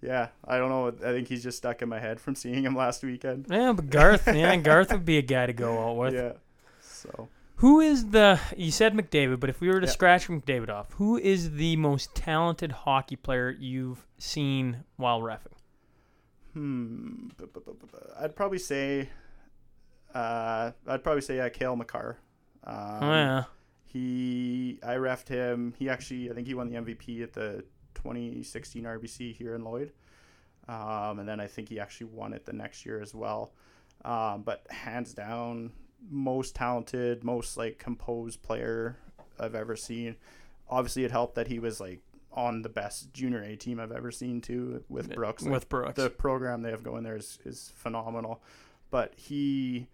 yeah, 0.00 0.28
I 0.46 0.58
don't 0.58 0.68
know. 0.68 0.88
I 0.88 1.12
think 1.12 1.28
he's 1.28 1.42
just 1.42 1.58
stuck 1.58 1.82
in 1.82 1.88
my 1.88 1.98
head 1.98 2.20
from 2.20 2.34
seeing 2.34 2.62
him 2.64 2.76
last 2.76 3.02
weekend. 3.02 3.46
Yeah, 3.50 3.72
but 3.72 3.90
Garth, 3.90 4.26
yeah, 4.26 4.54
Garth 4.62 4.92
would 4.92 5.04
be 5.04 5.18
a 5.18 5.22
guy 5.22 5.46
to 5.46 5.52
go 5.52 5.88
out 5.88 5.96
with. 5.96 6.14
Yeah. 6.14 6.32
So. 6.80 7.28
Who 7.56 7.80
is 7.80 8.10
the? 8.10 8.38
You 8.56 8.70
said 8.70 8.94
McDavid, 8.94 9.40
but 9.40 9.50
if 9.50 9.60
we 9.60 9.68
were 9.68 9.80
to 9.80 9.86
yeah. 9.86 9.92
scratch 9.92 10.28
McDavid 10.28 10.68
off, 10.68 10.92
who 10.92 11.18
is 11.18 11.52
the 11.52 11.74
most 11.76 12.14
talented 12.14 12.70
hockey 12.70 13.16
player 13.16 13.50
you've 13.50 14.06
seen 14.18 14.84
while 14.96 15.20
refing? 15.20 15.58
Hmm. 16.52 17.28
I'd 18.20 18.36
probably 18.36 18.58
say. 18.58 19.08
Uh, 20.14 20.70
I'd 20.86 21.02
probably 21.02 21.20
say 21.20 21.40
uh, 21.40 21.48
Cale 21.48 21.74
Makar. 21.74 22.18
Um, 22.64 22.76
oh 23.02 23.12
yeah. 23.12 23.44
He, 23.84 24.78
I 24.82 24.94
refed 24.94 25.28
him. 25.28 25.74
He 25.78 25.88
actually, 25.88 26.30
I 26.30 26.34
think 26.34 26.46
he 26.46 26.54
won 26.54 26.68
the 26.68 26.76
MVP 26.76 27.22
at 27.22 27.32
the 27.32 27.64
2016 28.02 28.84
RBC 28.84 29.34
here 29.34 29.54
in 29.54 29.64
Lloyd. 29.64 29.92
Um, 30.68 31.18
and 31.18 31.28
then 31.28 31.40
I 31.40 31.46
think 31.46 31.68
he 31.68 31.80
actually 31.80 32.08
won 32.08 32.32
it 32.32 32.44
the 32.44 32.52
next 32.52 32.84
year 32.84 33.00
as 33.00 33.14
well. 33.14 33.52
Um, 34.04 34.42
but 34.42 34.66
hands 34.70 35.14
down, 35.14 35.72
most 36.10 36.54
talented, 36.54 37.24
most 37.24 37.56
like 37.56 37.78
composed 37.78 38.42
player 38.42 38.96
I've 39.38 39.54
ever 39.54 39.76
seen. 39.76 40.16
Obviously, 40.68 41.04
it 41.04 41.10
helped 41.10 41.34
that 41.36 41.48
he 41.48 41.58
was 41.58 41.80
like 41.80 42.00
on 42.32 42.62
the 42.62 42.68
best 42.68 43.12
junior 43.12 43.42
A 43.42 43.56
team 43.56 43.80
I've 43.80 43.92
ever 43.92 44.12
seen 44.12 44.40
too 44.40 44.84
with 44.88 45.12
Brooks. 45.14 45.42
Like, 45.42 45.52
with 45.52 45.68
Brooks, 45.68 45.96
the 45.96 46.10
program 46.10 46.62
they 46.62 46.70
have 46.70 46.84
going 46.84 47.02
there 47.02 47.16
is, 47.16 47.38
is 47.44 47.72
phenomenal. 47.74 48.42
But 48.90 49.14
he, 49.16 49.88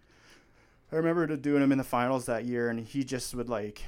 I 0.93 0.97
remember 0.97 1.27
doing 1.37 1.63
him 1.63 1.73
in 1.73 1.79
the 1.79 1.85
finals 1.85 2.27
that 2.27 2.45
year, 2.45 2.69
and 2.69 2.81
he 2.81 3.05
just 3.05 3.35
would 3.35 3.49
like 3.49 3.83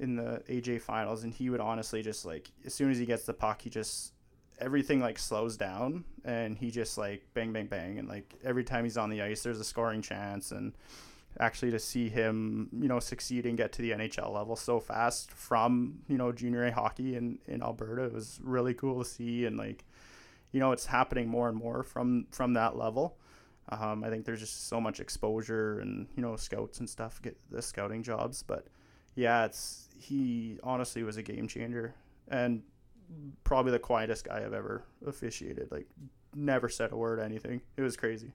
in 0.00 0.16
the 0.16 0.42
AJ 0.48 0.82
finals, 0.82 1.24
and 1.24 1.32
he 1.32 1.50
would 1.50 1.60
honestly 1.60 2.02
just 2.02 2.24
like 2.24 2.50
as 2.64 2.74
soon 2.74 2.90
as 2.90 2.98
he 2.98 3.06
gets 3.06 3.24
the 3.24 3.34
puck, 3.34 3.62
he 3.62 3.70
just 3.70 4.12
everything 4.58 5.00
like 5.00 5.18
slows 5.18 5.56
down, 5.56 6.04
and 6.24 6.56
he 6.56 6.70
just 6.70 6.98
like 6.98 7.24
bang 7.34 7.52
bang 7.52 7.66
bang, 7.66 7.98
and 7.98 8.08
like 8.08 8.34
every 8.44 8.64
time 8.64 8.84
he's 8.84 8.96
on 8.96 9.10
the 9.10 9.22
ice, 9.22 9.42
there's 9.42 9.60
a 9.60 9.64
scoring 9.64 10.02
chance, 10.02 10.52
and 10.52 10.72
actually 11.40 11.70
to 11.70 11.78
see 11.78 12.08
him 12.08 12.68
you 12.78 12.88
know 12.88 13.00
succeed 13.00 13.46
and 13.46 13.56
get 13.56 13.72
to 13.72 13.80
the 13.80 13.92
NHL 13.92 14.30
level 14.32 14.54
so 14.54 14.78
fast 14.78 15.32
from 15.32 16.00
you 16.06 16.18
know 16.18 16.30
junior 16.30 16.64
A 16.66 16.72
hockey 16.72 17.16
in 17.16 17.38
in 17.46 17.62
Alberta 17.62 18.04
it 18.04 18.12
was 18.12 18.38
really 18.42 18.74
cool 18.74 19.02
to 19.02 19.08
see, 19.08 19.44
and 19.46 19.56
like 19.56 19.84
you 20.52 20.60
know 20.60 20.72
it's 20.72 20.86
happening 20.86 21.28
more 21.28 21.48
and 21.48 21.56
more 21.56 21.82
from 21.82 22.26
from 22.30 22.54
that 22.54 22.76
level. 22.76 23.16
Um, 23.68 24.04
I 24.04 24.10
think 24.10 24.24
there's 24.24 24.40
just 24.40 24.68
so 24.68 24.80
much 24.80 25.00
exposure 25.00 25.80
and 25.80 26.06
you 26.16 26.22
know 26.22 26.36
scouts 26.36 26.80
and 26.80 26.88
stuff 26.88 27.20
get 27.22 27.36
the 27.50 27.62
scouting 27.62 28.02
jobs, 28.02 28.42
but 28.42 28.66
yeah, 29.14 29.44
it's 29.44 29.88
he 29.98 30.58
honestly 30.62 31.02
was 31.02 31.16
a 31.16 31.22
game 31.22 31.46
changer 31.46 31.94
and 32.28 32.62
probably 33.44 33.72
the 33.72 33.78
quietest 33.78 34.24
guy 34.24 34.42
I've 34.44 34.54
ever 34.54 34.84
officiated. 35.06 35.70
Like 35.70 35.86
never 36.34 36.68
said 36.68 36.92
a 36.92 36.96
word 36.96 37.20
anything. 37.20 37.60
It 37.76 37.82
was 37.82 37.96
crazy. 37.96 38.32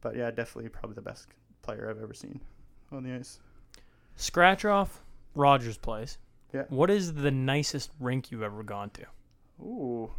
But 0.00 0.16
yeah, 0.16 0.30
definitely 0.30 0.68
probably 0.70 0.94
the 0.94 1.02
best 1.02 1.28
player 1.62 1.88
I've 1.88 2.02
ever 2.02 2.14
seen 2.14 2.40
on 2.90 3.04
the 3.04 3.14
ice. 3.14 3.40
Scratch 4.16 4.64
off 4.64 5.02
Rogers 5.34 5.78
Place. 5.78 6.18
Yeah. 6.52 6.64
What 6.68 6.90
is 6.90 7.14
the 7.14 7.30
nicest 7.30 7.90
rink 7.98 8.30
you've 8.30 8.42
ever 8.42 8.62
gone 8.62 8.90
to? 8.90 9.06
Ooh. 9.62 10.10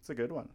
It's 0.00 0.10
a 0.10 0.14
good 0.14 0.32
one. 0.32 0.48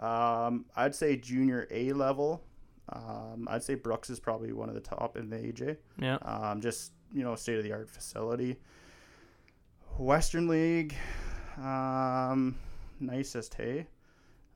Um, 0.00 0.64
I'd 0.74 0.94
say 0.94 1.16
junior 1.16 1.68
A 1.70 1.92
level 1.92 2.42
um, 2.88 3.46
I'd 3.50 3.62
say 3.62 3.74
Brooks 3.74 4.10
is 4.10 4.20
probably 4.20 4.52
one 4.52 4.68
of 4.68 4.74
the 4.74 4.80
top 4.80 5.16
in 5.16 5.30
the 5.30 5.36
AJ. 5.36 5.76
Yeah. 5.98 6.16
Um, 6.22 6.60
just 6.60 6.92
you 7.12 7.22
know, 7.22 7.34
state 7.34 7.58
of 7.58 7.64
the 7.64 7.72
art 7.72 7.88
facility. 7.88 8.56
Western 9.98 10.48
League, 10.48 10.96
um, 11.58 12.56
nicest. 12.98 13.54
Hey, 13.54 13.86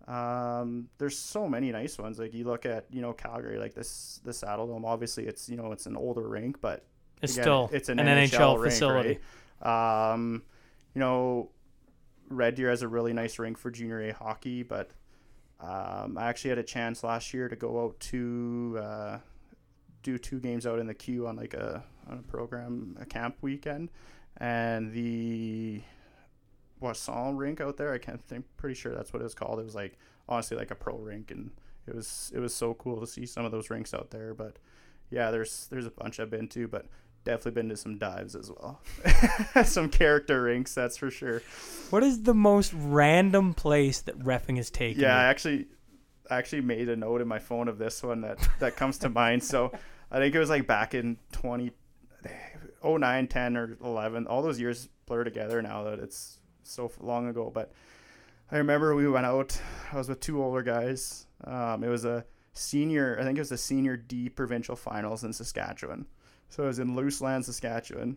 um, 0.08 0.88
there's 0.98 1.18
so 1.18 1.48
many 1.48 1.70
nice 1.70 1.98
ones. 1.98 2.18
Like 2.18 2.32
you 2.32 2.44
look 2.44 2.64
at 2.66 2.86
you 2.90 3.02
know 3.02 3.12
Calgary, 3.12 3.58
like 3.58 3.74
this 3.74 4.20
the 4.24 4.32
Saddledome. 4.32 4.84
Obviously, 4.84 5.26
it's 5.26 5.48
you 5.48 5.56
know 5.56 5.72
it's 5.72 5.86
an 5.86 5.96
older 5.96 6.26
rink, 6.28 6.60
but 6.60 6.84
it's 7.22 7.34
again, 7.34 7.44
still 7.44 7.70
it's 7.72 7.88
an, 7.88 7.98
an 7.98 8.06
NHL, 8.06 8.30
NHL 8.30 8.58
rink, 8.58 8.72
facility. 8.72 9.18
Right? 9.62 10.12
Um, 10.12 10.42
you 10.94 11.00
know, 11.00 11.50
Red 12.28 12.54
Deer 12.54 12.70
has 12.70 12.82
a 12.82 12.88
really 12.88 13.12
nice 13.12 13.38
rink 13.38 13.58
for 13.58 13.70
junior 13.70 14.00
A 14.00 14.12
hockey, 14.12 14.62
but 14.62 14.90
um, 15.60 16.18
I 16.18 16.28
actually 16.28 16.50
had 16.50 16.58
a 16.58 16.64
chance 16.64 17.02
last 17.02 17.32
year 17.32 17.48
to 17.48 17.56
go 17.56 17.84
out 17.84 17.98
to 18.00 18.78
uh, 18.80 19.18
do 20.02 20.18
two 20.18 20.38
games 20.38 20.66
out 20.66 20.78
in 20.78 20.86
the 20.86 20.94
queue 20.94 21.26
on 21.26 21.36
like 21.36 21.54
a 21.54 21.82
on 22.08 22.18
a 22.18 22.22
program 22.22 22.96
a 23.00 23.06
camp 23.06 23.36
weekend, 23.40 23.90
and 24.36 24.92
the 24.92 25.80
Boisson 26.80 27.36
rink 27.36 27.60
out 27.60 27.76
there. 27.76 27.92
I 27.92 27.98
can't 27.98 28.22
think. 28.22 28.44
Pretty 28.56 28.74
sure 28.74 28.94
that's 28.94 29.12
what 29.12 29.20
it 29.20 29.24
was 29.24 29.34
called. 29.34 29.58
It 29.58 29.64
was 29.64 29.74
like 29.74 29.98
honestly 30.28 30.56
like 30.56 30.70
a 30.70 30.74
pro 30.74 30.96
rink, 30.96 31.30
and 31.30 31.50
it 31.86 31.94
was 31.94 32.30
it 32.34 32.38
was 32.38 32.54
so 32.54 32.74
cool 32.74 33.00
to 33.00 33.06
see 33.06 33.24
some 33.24 33.44
of 33.44 33.52
those 33.52 33.70
rinks 33.70 33.94
out 33.94 34.10
there. 34.10 34.34
But 34.34 34.58
yeah, 35.10 35.30
there's 35.30 35.68
there's 35.70 35.86
a 35.86 35.90
bunch 35.90 36.20
I've 36.20 36.30
been 36.30 36.48
to, 36.48 36.68
but 36.68 36.86
definitely 37.26 37.50
been 37.52 37.68
to 37.68 37.76
some 37.76 37.98
dives 37.98 38.34
as 38.34 38.50
well. 38.50 38.80
some 39.64 39.90
character 39.90 40.42
rinks, 40.42 40.72
that's 40.74 40.96
for 40.96 41.10
sure. 41.10 41.42
What 41.90 42.02
is 42.02 42.22
the 42.22 42.34
most 42.34 42.72
random 42.74 43.52
place 43.52 44.00
that 44.02 44.18
refing 44.20 44.56
has 44.56 44.70
taken? 44.70 45.02
Yeah? 45.02 45.16
I 45.16 45.24
actually 45.24 45.66
I 46.30 46.38
actually 46.38 46.62
made 46.62 46.88
a 46.88 46.96
note 46.96 47.20
in 47.20 47.28
my 47.28 47.38
phone 47.38 47.68
of 47.68 47.76
this 47.76 48.02
one 48.02 48.22
that 48.22 48.38
that 48.60 48.76
comes 48.76 48.98
to 48.98 49.10
mind. 49.10 49.44
So 49.44 49.72
I 50.10 50.18
think 50.18 50.34
it 50.34 50.38
was 50.38 50.48
like 50.48 50.66
back 50.66 50.94
in 50.94 51.18
20 51.32 51.72
09, 52.84 53.26
10 53.26 53.56
or 53.56 53.76
11. 53.82 54.26
All 54.26 54.42
those 54.42 54.60
years 54.60 54.88
blur 55.06 55.24
together 55.24 55.60
now 55.60 55.84
that 55.84 55.98
it's 55.98 56.38
so 56.62 56.90
long 57.00 57.28
ago, 57.28 57.50
but 57.52 57.72
I 58.50 58.58
remember 58.58 58.94
we 58.94 59.08
went 59.08 59.26
out. 59.26 59.60
I 59.92 59.96
was 59.96 60.08
with 60.08 60.20
two 60.20 60.42
older 60.42 60.62
guys. 60.62 61.26
Um, 61.44 61.82
it 61.82 61.88
was 61.88 62.04
a 62.04 62.24
senior, 62.52 63.16
I 63.20 63.24
think 63.24 63.38
it 63.38 63.40
was 63.40 63.48
the 63.48 63.58
senior 63.58 63.96
D 63.96 64.28
provincial 64.28 64.76
finals 64.76 65.24
in 65.24 65.32
Saskatchewan. 65.32 66.06
So 66.48 66.64
it 66.64 66.66
was 66.66 66.78
in 66.78 66.94
Luseland, 66.96 67.44
Saskatchewan. 67.44 68.16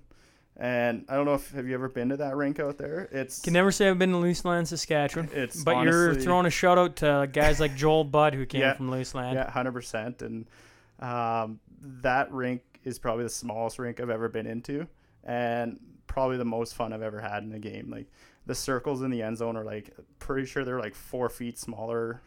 And 0.58 1.06
I 1.08 1.16
don't 1.16 1.26
know 1.26 1.36
if 1.36 1.52
have 1.52 1.68
you 1.68 1.74
ever 1.74 1.88
been 1.88 2.10
to 2.10 2.18
that 2.18 2.36
rink 2.36 2.60
out 2.60 2.78
there? 2.78 3.08
It's 3.14 3.40
can 3.42 3.54
never 3.54 3.72
say 3.72 3.88
I've 3.90 3.98
been 3.98 4.12
to 4.12 4.18
Luseland, 4.18 4.68
Saskatchewan. 4.68 5.30
It's 5.34 5.64
but 5.64 5.76
honestly, 5.76 5.98
you're 6.02 6.16
throwing 6.16 6.46
a 6.46 6.50
shout 6.50 6.78
out 6.78 6.98
to 6.98 7.30
guys 7.32 7.60
like 7.62 7.76
Joel 7.78 8.04
Budd 8.04 8.34
who 8.34 8.46
came 8.46 8.62
Yeah. 8.62 8.74
from 8.74 8.90
Luseland. 8.90 9.36
yeah, 9.36 9.50
hundred 9.50 9.72
percent. 9.72 10.22
And 10.22 10.46
um, 11.00 11.60
that 12.02 12.30
rink 12.34 12.62
is 12.84 13.00
probably 13.00 13.24
the 13.24 13.30
smallest 13.30 13.80
rink 13.80 14.02
I've 14.02 14.10
ever 14.10 14.28
been 14.28 14.48
into, 14.48 14.86
and 15.24 15.80
probably 16.08 16.36
the 16.38 16.46
most 16.46 16.76
fun 16.76 16.92
I've 16.92 17.02
ever 17.04 17.22
had 17.22 17.44
in 17.44 17.54
a 17.54 17.60
game. 17.60 17.90
Like 17.90 18.08
the 18.46 18.56
circles 18.56 19.02
in 19.02 19.12
the 19.12 19.22
end 19.22 19.38
zone 19.38 19.56
are 19.56 19.64
like 19.64 19.92
pretty 20.18 20.46
sure 20.46 20.66
they're 20.66 20.80
like 20.80 20.96
four 20.96 21.30
feet 21.30 21.58
smaller 21.58 22.20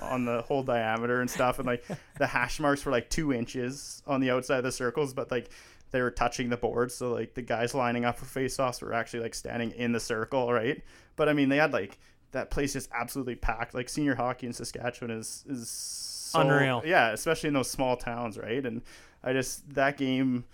on 0.00 0.24
the 0.24 0.42
whole 0.42 0.62
diameter 0.62 1.20
and 1.20 1.30
stuff, 1.30 1.58
and 1.58 1.66
like 1.66 1.84
the 2.18 2.26
hash 2.26 2.60
marks 2.60 2.84
were 2.84 2.92
like 2.92 3.10
two 3.10 3.32
inches 3.32 4.02
on 4.06 4.20
the 4.20 4.30
outside 4.30 4.58
of 4.58 4.64
the 4.64 4.72
circles, 4.72 5.12
but 5.14 5.30
like 5.30 5.50
they 5.90 6.02
were 6.02 6.10
touching 6.10 6.48
the 6.48 6.56
board, 6.56 6.92
so 6.92 7.12
like 7.12 7.34
the 7.34 7.42
guys 7.42 7.74
lining 7.74 8.04
up 8.04 8.18
for 8.18 8.26
face-offs 8.26 8.82
were 8.82 8.92
actually 8.92 9.20
like 9.20 9.34
standing 9.34 9.70
in 9.72 9.92
the 9.92 10.00
circle, 10.00 10.52
right? 10.52 10.82
But 11.16 11.28
I 11.28 11.32
mean, 11.32 11.48
they 11.48 11.56
had 11.56 11.72
like 11.72 11.98
that 12.32 12.50
place 12.50 12.76
is 12.76 12.88
absolutely 12.92 13.36
packed. 13.36 13.74
Like 13.74 13.88
senior 13.88 14.14
hockey 14.14 14.46
in 14.46 14.52
Saskatchewan 14.52 15.10
is 15.10 15.44
is 15.48 15.70
so, 15.70 16.40
Unreal. 16.40 16.82
Yeah, 16.84 17.10
especially 17.12 17.48
in 17.48 17.54
those 17.54 17.70
small 17.70 17.96
towns, 17.96 18.36
right? 18.36 18.64
And 18.64 18.82
I 19.24 19.32
just 19.32 19.68
that 19.74 19.96
game, 19.96 20.44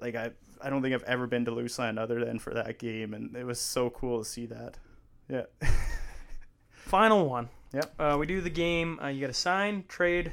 like 0.00 0.14
I 0.14 0.30
I 0.60 0.70
don't 0.70 0.82
think 0.82 0.94
I've 0.94 1.02
ever 1.04 1.26
been 1.26 1.44
to 1.46 1.50
Luseland 1.50 1.98
other 1.98 2.24
than 2.24 2.38
for 2.38 2.54
that 2.54 2.78
game, 2.78 3.14
and 3.14 3.34
it 3.34 3.44
was 3.44 3.58
so 3.58 3.90
cool 3.90 4.22
to 4.22 4.24
see 4.28 4.46
that. 4.46 4.76
Yeah. 5.28 5.44
Final 6.70 7.28
one. 7.28 7.48
Yep. 7.72 7.94
Uh, 7.98 8.16
we 8.18 8.26
do 8.26 8.40
the 8.40 8.50
game. 8.50 8.98
Uh, 9.02 9.08
you 9.08 9.20
got 9.20 9.28
to 9.28 9.34
sign, 9.34 9.84
trade, 9.88 10.32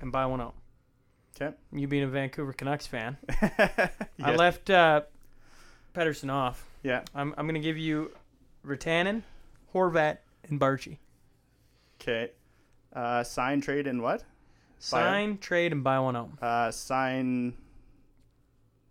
and 0.00 0.12
buy 0.12 0.26
one 0.26 0.40
out. 0.40 0.54
Okay. 1.40 1.54
You 1.72 1.86
being 1.86 2.04
a 2.04 2.08
Vancouver 2.08 2.52
Canucks 2.52 2.86
fan. 2.86 3.18
I 4.22 4.34
left 4.34 4.70
uh, 4.70 5.02
Pedersen 5.92 6.30
off. 6.30 6.64
Yeah. 6.82 7.02
I'm, 7.14 7.34
I'm 7.36 7.46
going 7.46 7.60
to 7.60 7.60
give 7.60 7.76
you 7.76 8.12
Ratanen, 8.64 9.22
Horvat, 9.74 10.18
and 10.48 10.60
Baertschi. 10.60 10.98
Okay. 12.00 12.30
Uh, 12.94 13.22
sign, 13.22 13.60
trade, 13.60 13.86
and 13.86 14.02
what? 14.02 14.24
Sign, 14.78 15.38
trade, 15.38 15.72
and 15.72 15.82
buy 15.82 15.98
one 15.98 16.16
out. 16.16 16.30
Uh, 16.40 16.70
sign 16.70 17.54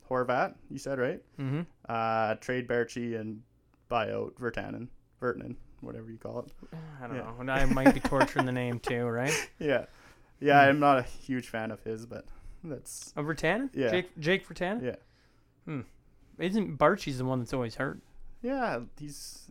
Horvat, 0.09 0.53
you 0.69 0.77
said, 0.77 0.99
right? 0.99 1.21
Mm-hmm. 1.39 1.61
Uh, 1.87 2.35
trade 2.35 2.67
Baertschi 2.67 3.19
and 3.19 3.41
buy 3.89 4.11
out 4.11 4.35
Virtanen. 4.39 4.87
Virtanen, 5.21 5.55
whatever 5.81 6.09
you 6.09 6.17
call 6.17 6.39
it. 6.39 6.51
I 7.01 7.07
don't 7.07 7.15
Yeah. 7.17 7.23
know. 7.23 7.35
And 7.39 7.51
I 7.51 7.65
might 7.65 7.93
be 7.93 7.99
torturing 7.99 8.45
the 8.45 8.51
name 8.51 8.79
too, 8.79 9.05
right? 9.07 9.33
Yeah. 9.59 9.85
Yeah, 10.39 10.63
Hmm. 10.63 10.69
I'm 10.69 10.79
not 10.79 10.99
a 10.99 11.03
huge 11.03 11.47
fan 11.47 11.71
of 11.71 11.81
his, 11.83 12.05
but 12.05 12.25
that's. 12.63 13.13
Of 13.15 13.25
Virtanen? 13.25 13.69
Yeah. 13.73 13.89
Jake, 13.91 14.17
Jake 14.19 14.47
Virtanen? 14.47 14.83
Yeah. 14.83 14.95
Hmm. 15.65 15.81
Isn't 16.37 16.77
Baertschi's 16.77 17.17
the 17.19 17.25
one 17.25 17.39
that's 17.39 17.53
always 17.53 17.75
hurt? 17.75 17.99
Yeah, 18.41 18.81
he's 18.99 19.47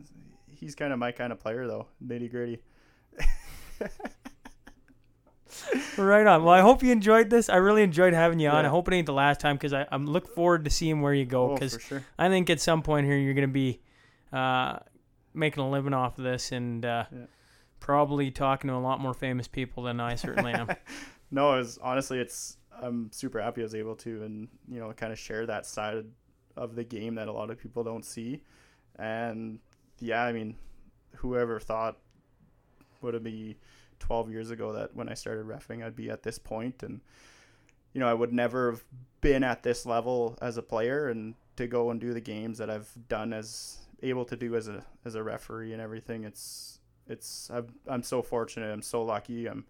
he's 0.51 0.74
kind 0.74 0.92
of 0.92 0.98
my 0.98 1.10
kind 1.12 1.32
of 1.32 1.40
player 1.40 1.66
though, 1.66 1.86
nitty 2.06 2.30
gritty. 2.30 2.60
Right 5.96 6.26
on. 6.26 6.42
Well, 6.42 6.52
I 6.52 6.60
hope 6.60 6.82
you 6.82 6.90
enjoyed 6.90 7.30
this. 7.30 7.48
I 7.48 7.56
really 7.56 7.82
enjoyed 7.84 8.12
having 8.12 8.40
you 8.40 8.48
on. 8.48 8.64
I 8.64 8.68
hope 8.68 8.88
it 8.88 8.94
ain't 8.94 9.06
the 9.06 9.12
last 9.12 9.38
time 9.40 9.55
because 9.56 9.72
I'm 9.72 10.05
look 10.06 10.34
forward 10.34 10.64
to 10.64 10.70
seeing 10.70 11.01
where 11.01 11.14
you 11.14 11.24
go 11.24 11.51
Oh, 11.51 11.55
because 11.55 11.74
for 11.74 11.80
sure. 11.80 12.05
I 12.18 12.28
think 12.28 12.51
at 12.51 12.60
some 12.60 12.82
point 12.82 13.06
here 13.06 13.16
you're 13.16 13.34
going 13.34 13.46
to 13.48 13.52
be 13.52 13.80
uh, 14.32 14.78
making 15.35 15.62
a 15.62 15.69
living 15.70 15.93
off 15.94 16.16
of 16.19 16.24
this 16.24 16.52
and 16.52 16.85
uh, 16.85 17.05
Yeah. 17.12 17.27
probably 17.81 18.31
talking 18.31 18.69
to 18.69 18.74
a 18.74 18.78
lot 18.78 19.01
more 19.01 19.15
famous 19.15 19.48
people 19.48 19.82
than 19.82 20.01
I 20.01 20.15
certainly 20.15 20.52
am. 20.52 20.69
No, 21.31 21.55
it 21.55 21.59
was 21.59 21.78
honestly, 21.82 22.20
it's 22.20 22.59
I'm 22.81 23.11
super 23.11 23.40
happy 23.40 23.62
I 23.62 23.65
was 23.65 23.74
able 23.74 23.97
to, 23.97 24.23
and 24.23 24.47
you 24.70 24.78
know, 24.78 24.93
kind 24.93 25.12
of 25.12 25.19
share 25.19 25.47
that 25.47 25.66
side 25.66 26.05
of 26.56 26.77
the 26.77 26.85
game 26.85 27.16
that 27.16 27.27
a 27.27 27.32
lot 27.32 27.51
of 27.51 27.59
people 27.59 27.82
don't 27.82 28.05
see, 28.05 28.43
and 28.97 29.59
yeah, 29.98 30.23
I 30.23 30.32
mean, 30.32 30.55
whoever 31.16 31.59
thought 31.59 31.97
would 33.01 33.16
it 33.16 33.24
be 33.24 33.56
12 33.98 34.31
years 34.31 34.51
ago 34.51 34.73
that 34.74 34.94
when 34.94 35.09
I 35.09 35.15
started 35.15 35.47
refing, 35.47 35.82
I'd 35.85 35.97
be 35.97 36.09
at 36.11 36.23
this 36.23 36.39
point, 36.39 36.85
and 36.85 37.01
you 37.94 38.01
know, 38.01 38.06
I 38.06 38.15
would 38.15 38.32
never 38.32 38.70
have 38.70 38.85
been 39.20 39.43
at 39.43 39.65
this 39.65 39.85
level 39.86 40.39
as 40.40 40.56
a 40.56 40.62
player, 40.62 41.09
and 41.09 41.35
to 41.56 41.66
go 41.66 41.90
and 41.90 42.01
do 42.01 42.12
the 42.15 42.20
games 42.20 42.59
that 42.59 42.70
I've 42.70 42.90
done 43.09 43.32
as 43.32 43.78
able 44.03 44.25
to 44.27 44.37
do 44.37 44.57
as 44.57 44.69
a 44.69 44.85
as 45.05 45.15
a 45.15 45.23
referee 45.23 45.73
and 45.73 45.81
everything, 45.81 46.25
it's 46.25 46.79
it's 47.07 47.51
I'm, 47.53 47.66
I'm 47.87 48.03
so 48.03 48.23
fortunate. 48.23 48.73
I'm 48.73 48.83
so 48.83 49.03
lucky. 49.03 49.47
I'm 49.47 49.65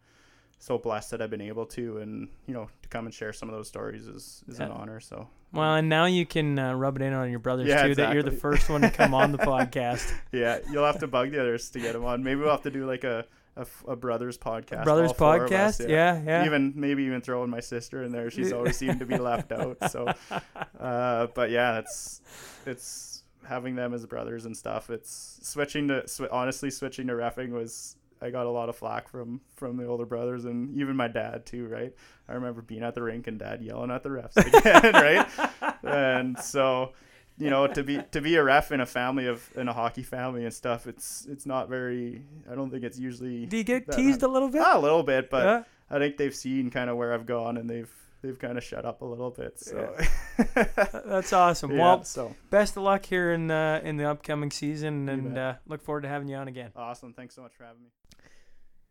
so 0.58 0.78
blessed 0.78 1.10
that 1.10 1.20
I've 1.20 1.30
been 1.30 1.40
able 1.40 1.66
to, 1.66 1.98
and 1.98 2.28
you 2.46 2.54
know, 2.54 2.68
to 2.82 2.88
come 2.88 3.04
and 3.06 3.14
share 3.14 3.32
some 3.32 3.48
of 3.48 3.54
those 3.54 3.68
stories 3.68 4.06
is, 4.06 4.42
is 4.48 4.60
an 4.60 4.70
honor. 4.70 5.00
So 5.00 5.28
well, 5.52 5.74
and 5.74 5.88
now 5.88 6.06
you 6.06 6.24
can 6.26 6.58
uh, 6.58 6.74
rub 6.74 6.96
it 6.96 7.02
in 7.02 7.12
on 7.12 7.30
your 7.30 7.38
brothers 7.38 7.68
Yeah, 7.68 7.86
too 7.86 7.94
that 7.96 8.14
you're 8.14 8.22
the 8.22 8.30
first 8.30 8.68
one 8.68 8.80
to 8.80 8.90
come 8.90 9.14
on 9.14 9.32
the 9.32 9.38
podcast. 9.52 10.12
yeah, 10.32 10.58
you'll 10.70 10.86
have 10.86 11.00
to 11.00 11.06
bug 11.06 11.32
the 11.32 11.40
others 11.40 11.70
to 11.70 11.80
get 11.80 11.92
them 11.92 12.04
on. 12.04 12.22
Maybe 12.22 12.40
we'll 12.40 12.50
have 12.50 12.62
to 12.62 12.70
do 12.70 12.86
like 12.86 13.04
a 13.04 13.26
a, 13.56 13.60
f- 13.60 13.84
a 13.86 13.94
brothers 13.94 14.36
podcast. 14.36 14.82
brothers 14.82 15.10
all 15.10 15.14
four 15.14 15.44
of 15.44 15.52
us, 15.52 15.78
podcast? 15.78 15.88
yeah, 15.88 16.20
yeah. 16.24 16.44
Even 16.44 16.72
maybe 16.74 17.04
even 17.04 17.20
throwing 17.20 17.50
my 17.50 17.60
sister 17.60 18.02
in 18.02 18.10
there. 18.10 18.30
She's 18.30 18.52
always 18.52 18.76
seemed 18.76 18.98
to 18.98 19.06
be 19.06 19.16
left 19.16 19.52
out. 19.52 19.76
So, 19.90 20.12
uh, 20.80 21.28
but 21.34 21.50
yeah, 21.50 21.78
it's 21.78 22.20
it's 22.66 23.13
having 23.46 23.74
them 23.74 23.94
as 23.94 24.04
brothers 24.06 24.44
and 24.46 24.56
stuff. 24.56 24.90
It's 24.90 25.38
switching 25.42 25.88
to 25.88 26.06
sw- 26.08 26.22
honestly 26.30 26.70
switching 26.70 27.06
to 27.08 27.12
refing 27.14 27.50
was 27.50 27.96
I 28.22 28.30
got 28.30 28.46
a 28.46 28.50
lot 28.50 28.68
of 28.68 28.76
flack 28.76 29.08
from 29.08 29.40
from 29.56 29.76
the 29.76 29.86
older 29.86 30.06
brothers 30.06 30.44
and 30.44 30.74
even 30.76 30.96
my 30.96 31.08
dad 31.08 31.44
too. 31.46 31.66
Right, 31.66 31.92
I 32.28 32.34
remember 32.34 32.62
being 32.62 32.82
at 32.82 32.94
the 32.94 33.02
rink 33.02 33.26
and 33.26 33.38
dad 33.38 33.62
yelling 33.62 33.90
at 33.90 34.02
the 34.02 34.08
refs 34.10 34.36
again. 34.36 34.92
right, 34.94 35.74
and 35.82 36.38
so 36.38 36.92
you 37.36 37.50
know 37.50 37.66
to 37.66 37.82
be 37.82 38.00
to 38.12 38.20
be 38.20 38.36
a 38.36 38.44
ref 38.44 38.70
in 38.72 38.80
a 38.80 38.86
family 38.86 39.26
of 39.26 39.46
in 39.56 39.66
a 39.68 39.72
hockey 39.72 40.04
family 40.04 40.44
and 40.44 40.54
stuff 40.54 40.86
it's 40.86 41.26
it's 41.28 41.44
not 41.46 41.68
very 41.68 42.22
i 42.48 42.54
don't 42.54 42.70
think 42.70 42.84
it's 42.84 42.96
usually 42.96 43.44
Do 43.46 43.56
you 43.56 43.64
get 43.64 43.90
teased 43.90 44.22
a 44.22 44.28
little 44.28 44.48
bit? 44.48 44.62
Ah, 44.64 44.78
a 44.78 44.80
little 44.80 45.02
bit 45.02 45.30
but 45.30 45.44
Yeah? 45.44 45.62
i 45.90 45.98
think 45.98 46.16
they've 46.16 46.32
seen 46.34 46.70
kind 46.70 46.88
of 46.88 46.96
where 46.96 47.12
i've 47.12 47.26
gone 47.26 47.56
and 47.56 47.68
they've 47.68 47.92
they've 48.24 48.38
kind 48.38 48.56
of 48.56 48.64
shut 48.64 48.84
up 48.84 49.02
a 49.02 49.04
little 49.04 49.30
bit 49.30 49.60
so 49.60 49.94
That's 51.04 51.32
awesome. 51.32 51.72
yeah, 51.72 51.78
Well, 51.78 52.04
so 52.04 52.34
best 52.50 52.76
of 52.76 52.82
luck 52.82 53.04
here 53.04 53.32
in 53.32 53.46
the 53.48 53.80
in 53.84 53.96
the 53.98 54.08
upcoming 54.10 54.50
season, 54.50 55.08
and 55.08 55.36
uh, 55.38 55.54
look 55.68 55.82
forward 55.82 56.02
to 56.02 56.08
having 56.08 56.28
you 56.28 56.36
on 56.36 56.48
again. 56.48 56.70
awesome 56.74 57.12
thanks 57.12 57.34
so 57.34 57.42
much 57.42 57.52
for 57.56 57.64
having 57.64 57.82
me 57.82 57.88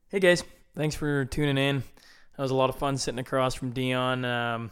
Hey 0.10 0.20
guys, 0.20 0.44
thanks 0.76 0.96
for 0.96 1.26
tuning 1.26 1.58
in. 1.58 1.84
That 2.38 2.44
was 2.44 2.52
a 2.52 2.56
lot 2.56 2.70
of 2.70 2.76
fun 2.76 2.98
sitting 2.98 3.20
across 3.20 3.56
from 3.56 3.72
Dion. 3.72 4.24
Um, 4.24 4.72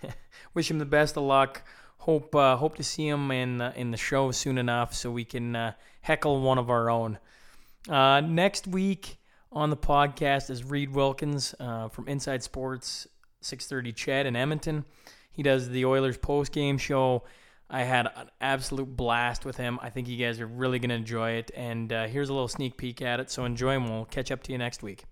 wish 0.54 0.70
him 0.70 0.78
the 0.78 0.84
best 0.84 1.16
of 1.16 1.24
luck. 1.24 1.62
Hope 1.98 2.34
uh, 2.36 2.56
hope 2.56 2.76
to 2.76 2.84
see 2.84 3.08
him 3.08 3.30
in 3.32 3.60
uh, 3.60 3.72
in 3.74 3.90
the 3.90 3.96
show 3.96 4.30
soon 4.30 4.58
enough 4.58 4.94
so 4.94 5.10
we 5.10 5.24
can 5.24 5.56
uh, 5.56 5.72
heckle 6.02 6.40
one 6.40 6.58
of 6.58 6.70
our 6.70 6.88
own. 6.88 7.18
Uh, 7.88 8.20
next 8.20 8.68
week 8.68 9.18
on 9.50 9.70
the 9.70 9.76
podcast 9.76 10.50
is 10.50 10.62
Reid 10.64 10.92
Wilkins 10.92 11.54
uh, 11.58 11.88
from 11.88 12.06
Inside 12.08 12.42
Sports 12.42 13.08
630 13.40 13.92
CHED 13.92 14.26
in 14.26 14.36
Edmonton. 14.36 14.84
He 15.30 15.42
does 15.42 15.68
the 15.68 15.84
Oilers 15.84 16.16
post 16.16 16.52
game 16.52 16.78
show. 16.78 17.24
I 17.68 17.82
had 17.82 18.06
an 18.16 18.30
absolute 18.40 18.96
blast 18.96 19.44
with 19.44 19.56
him. 19.56 19.78
I 19.82 19.90
think 19.90 20.08
you 20.08 20.16
guys 20.16 20.40
are 20.40 20.46
really 20.46 20.78
going 20.78 20.90
to 20.90 20.94
enjoy 20.94 21.32
it. 21.32 21.50
And 21.54 21.92
uh, 21.92 22.06
here's 22.06 22.28
a 22.28 22.32
little 22.32 22.48
sneak 22.48 22.76
peek 22.76 23.02
at 23.02 23.18
it. 23.20 23.30
So 23.30 23.44
enjoy, 23.44 23.74
and 23.74 23.90
we'll 23.90 24.04
catch 24.04 24.30
up 24.30 24.42
to 24.44 24.52
you 24.52 24.58
next 24.58 24.82
week. 24.82 25.04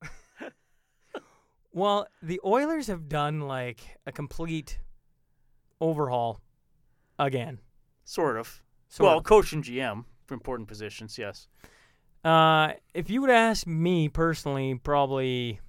well, 1.72 2.06
the 2.22 2.40
Oilers 2.44 2.86
have 2.86 3.08
done 3.08 3.40
like 3.40 3.80
a 4.06 4.12
complete 4.12 4.78
overhaul 5.80 6.40
again. 7.18 7.58
Sort 8.04 8.38
of. 8.38 8.62
Sort 8.88 9.08
well, 9.08 9.18
of. 9.18 9.24
coach 9.24 9.52
and 9.52 9.62
GM 9.62 10.04
for 10.24 10.34
important 10.34 10.68
positions, 10.68 11.18
yes. 11.18 11.48
Uh, 12.28 12.74
if 12.92 13.08
you 13.08 13.22
would 13.22 13.30
ask 13.30 13.66
me 13.66 14.08
personally, 14.08 14.74
probably 14.74 15.60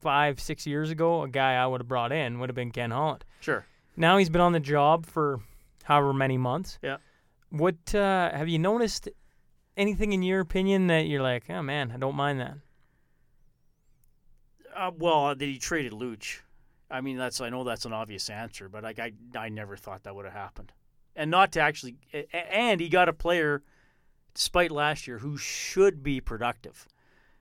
five, 0.00 0.40
six 0.40 0.66
years 0.66 0.90
ago, 0.90 1.22
a 1.22 1.28
guy 1.28 1.54
I 1.54 1.66
would 1.66 1.80
have 1.80 1.86
brought 1.86 2.10
in 2.10 2.40
would 2.40 2.48
have 2.48 2.56
been 2.56 2.72
Ken 2.72 2.90
Holland. 2.90 3.24
Sure. 3.40 3.64
Now 3.96 4.18
he's 4.18 4.28
been 4.28 4.40
on 4.40 4.52
the 4.52 4.60
job 4.60 5.06
for 5.06 5.40
however 5.84 6.12
many 6.12 6.36
months. 6.36 6.80
Yeah. 6.82 6.96
What 7.50 7.94
uh, 7.94 8.32
have 8.32 8.48
you 8.48 8.58
noticed? 8.58 9.08
Anything 9.76 10.12
in 10.12 10.22
your 10.22 10.40
opinion 10.40 10.88
that 10.88 11.06
you're 11.06 11.22
like, 11.22 11.48
oh 11.48 11.62
man, 11.62 11.92
I 11.94 11.96
don't 11.96 12.16
mind 12.16 12.40
that. 12.40 12.54
Uh, 14.76 14.90
well, 14.98 15.34
that 15.34 15.44
he 15.44 15.58
traded 15.58 15.92
Luch. 15.92 16.40
I 16.90 17.00
mean, 17.00 17.16
that's 17.16 17.40
I 17.40 17.50
know 17.50 17.62
that's 17.62 17.84
an 17.84 17.92
obvious 17.92 18.28
answer, 18.28 18.68
but 18.68 18.82
like 18.82 18.98
I, 18.98 19.12
I 19.38 19.48
never 19.48 19.76
thought 19.76 20.02
that 20.02 20.14
would 20.14 20.24
have 20.24 20.34
happened, 20.34 20.72
and 21.14 21.30
not 21.30 21.52
to 21.52 21.60
actually, 21.60 21.96
and 22.32 22.80
he 22.80 22.88
got 22.88 23.08
a 23.08 23.12
player, 23.12 23.62
despite 24.34 24.70
last 24.70 25.06
year, 25.06 25.18
who 25.18 25.36
should 25.36 26.02
be 26.02 26.20
productive. 26.20 26.86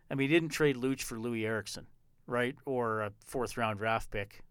I 0.10 0.16
mean, 0.16 0.30
he 0.30 0.36
didn't 0.36 0.50
trade 0.50 0.76
Luch 0.76 1.02
for 1.02 1.18
Loui 1.18 1.46
Eriksson, 1.46 1.88
right, 2.28 2.56
or 2.66 3.02
a 3.02 3.12
fourth 3.26 3.58
round 3.58 3.80
draft 3.80 4.12
pick, 4.12 4.44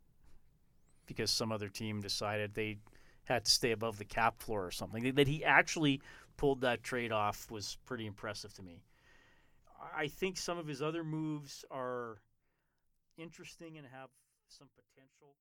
because 1.07 1.31
some 1.31 1.53
other 1.53 1.69
team 1.69 2.01
decided 2.01 2.55
they 2.55 2.79
had 3.25 3.45
to 3.45 3.51
stay 3.51 3.73
above 3.73 3.99
the 3.99 4.05
cap 4.05 4.41
floor 4.41 4.65
or 4.65 4.71
something. 4.71 5.15
That 5.15 5.29
he 5.29 5.45
actually 5.45 6.01
pulled 6.37 6.61
that 6.63 6.83
trade 6.83 7.13
off 7.13 7.51
was 7.51 7.77
pretty 7.85 8.07
impressive 8.07 8.55
to 8.55 8.63
me. 8.63 8.83
I 9.97 10.09
think 10.09 10.37
some 10.37 10.59
of 10.59 10.67
his 10.67 10.83
other 10.83 11.05
moves 11.05 11.65
are 11.71 12.19
interesting 13.17 13.77
and 13.79 13.87
have 13.87 14.09
some 14.49 14.69
potential 14.75 15.35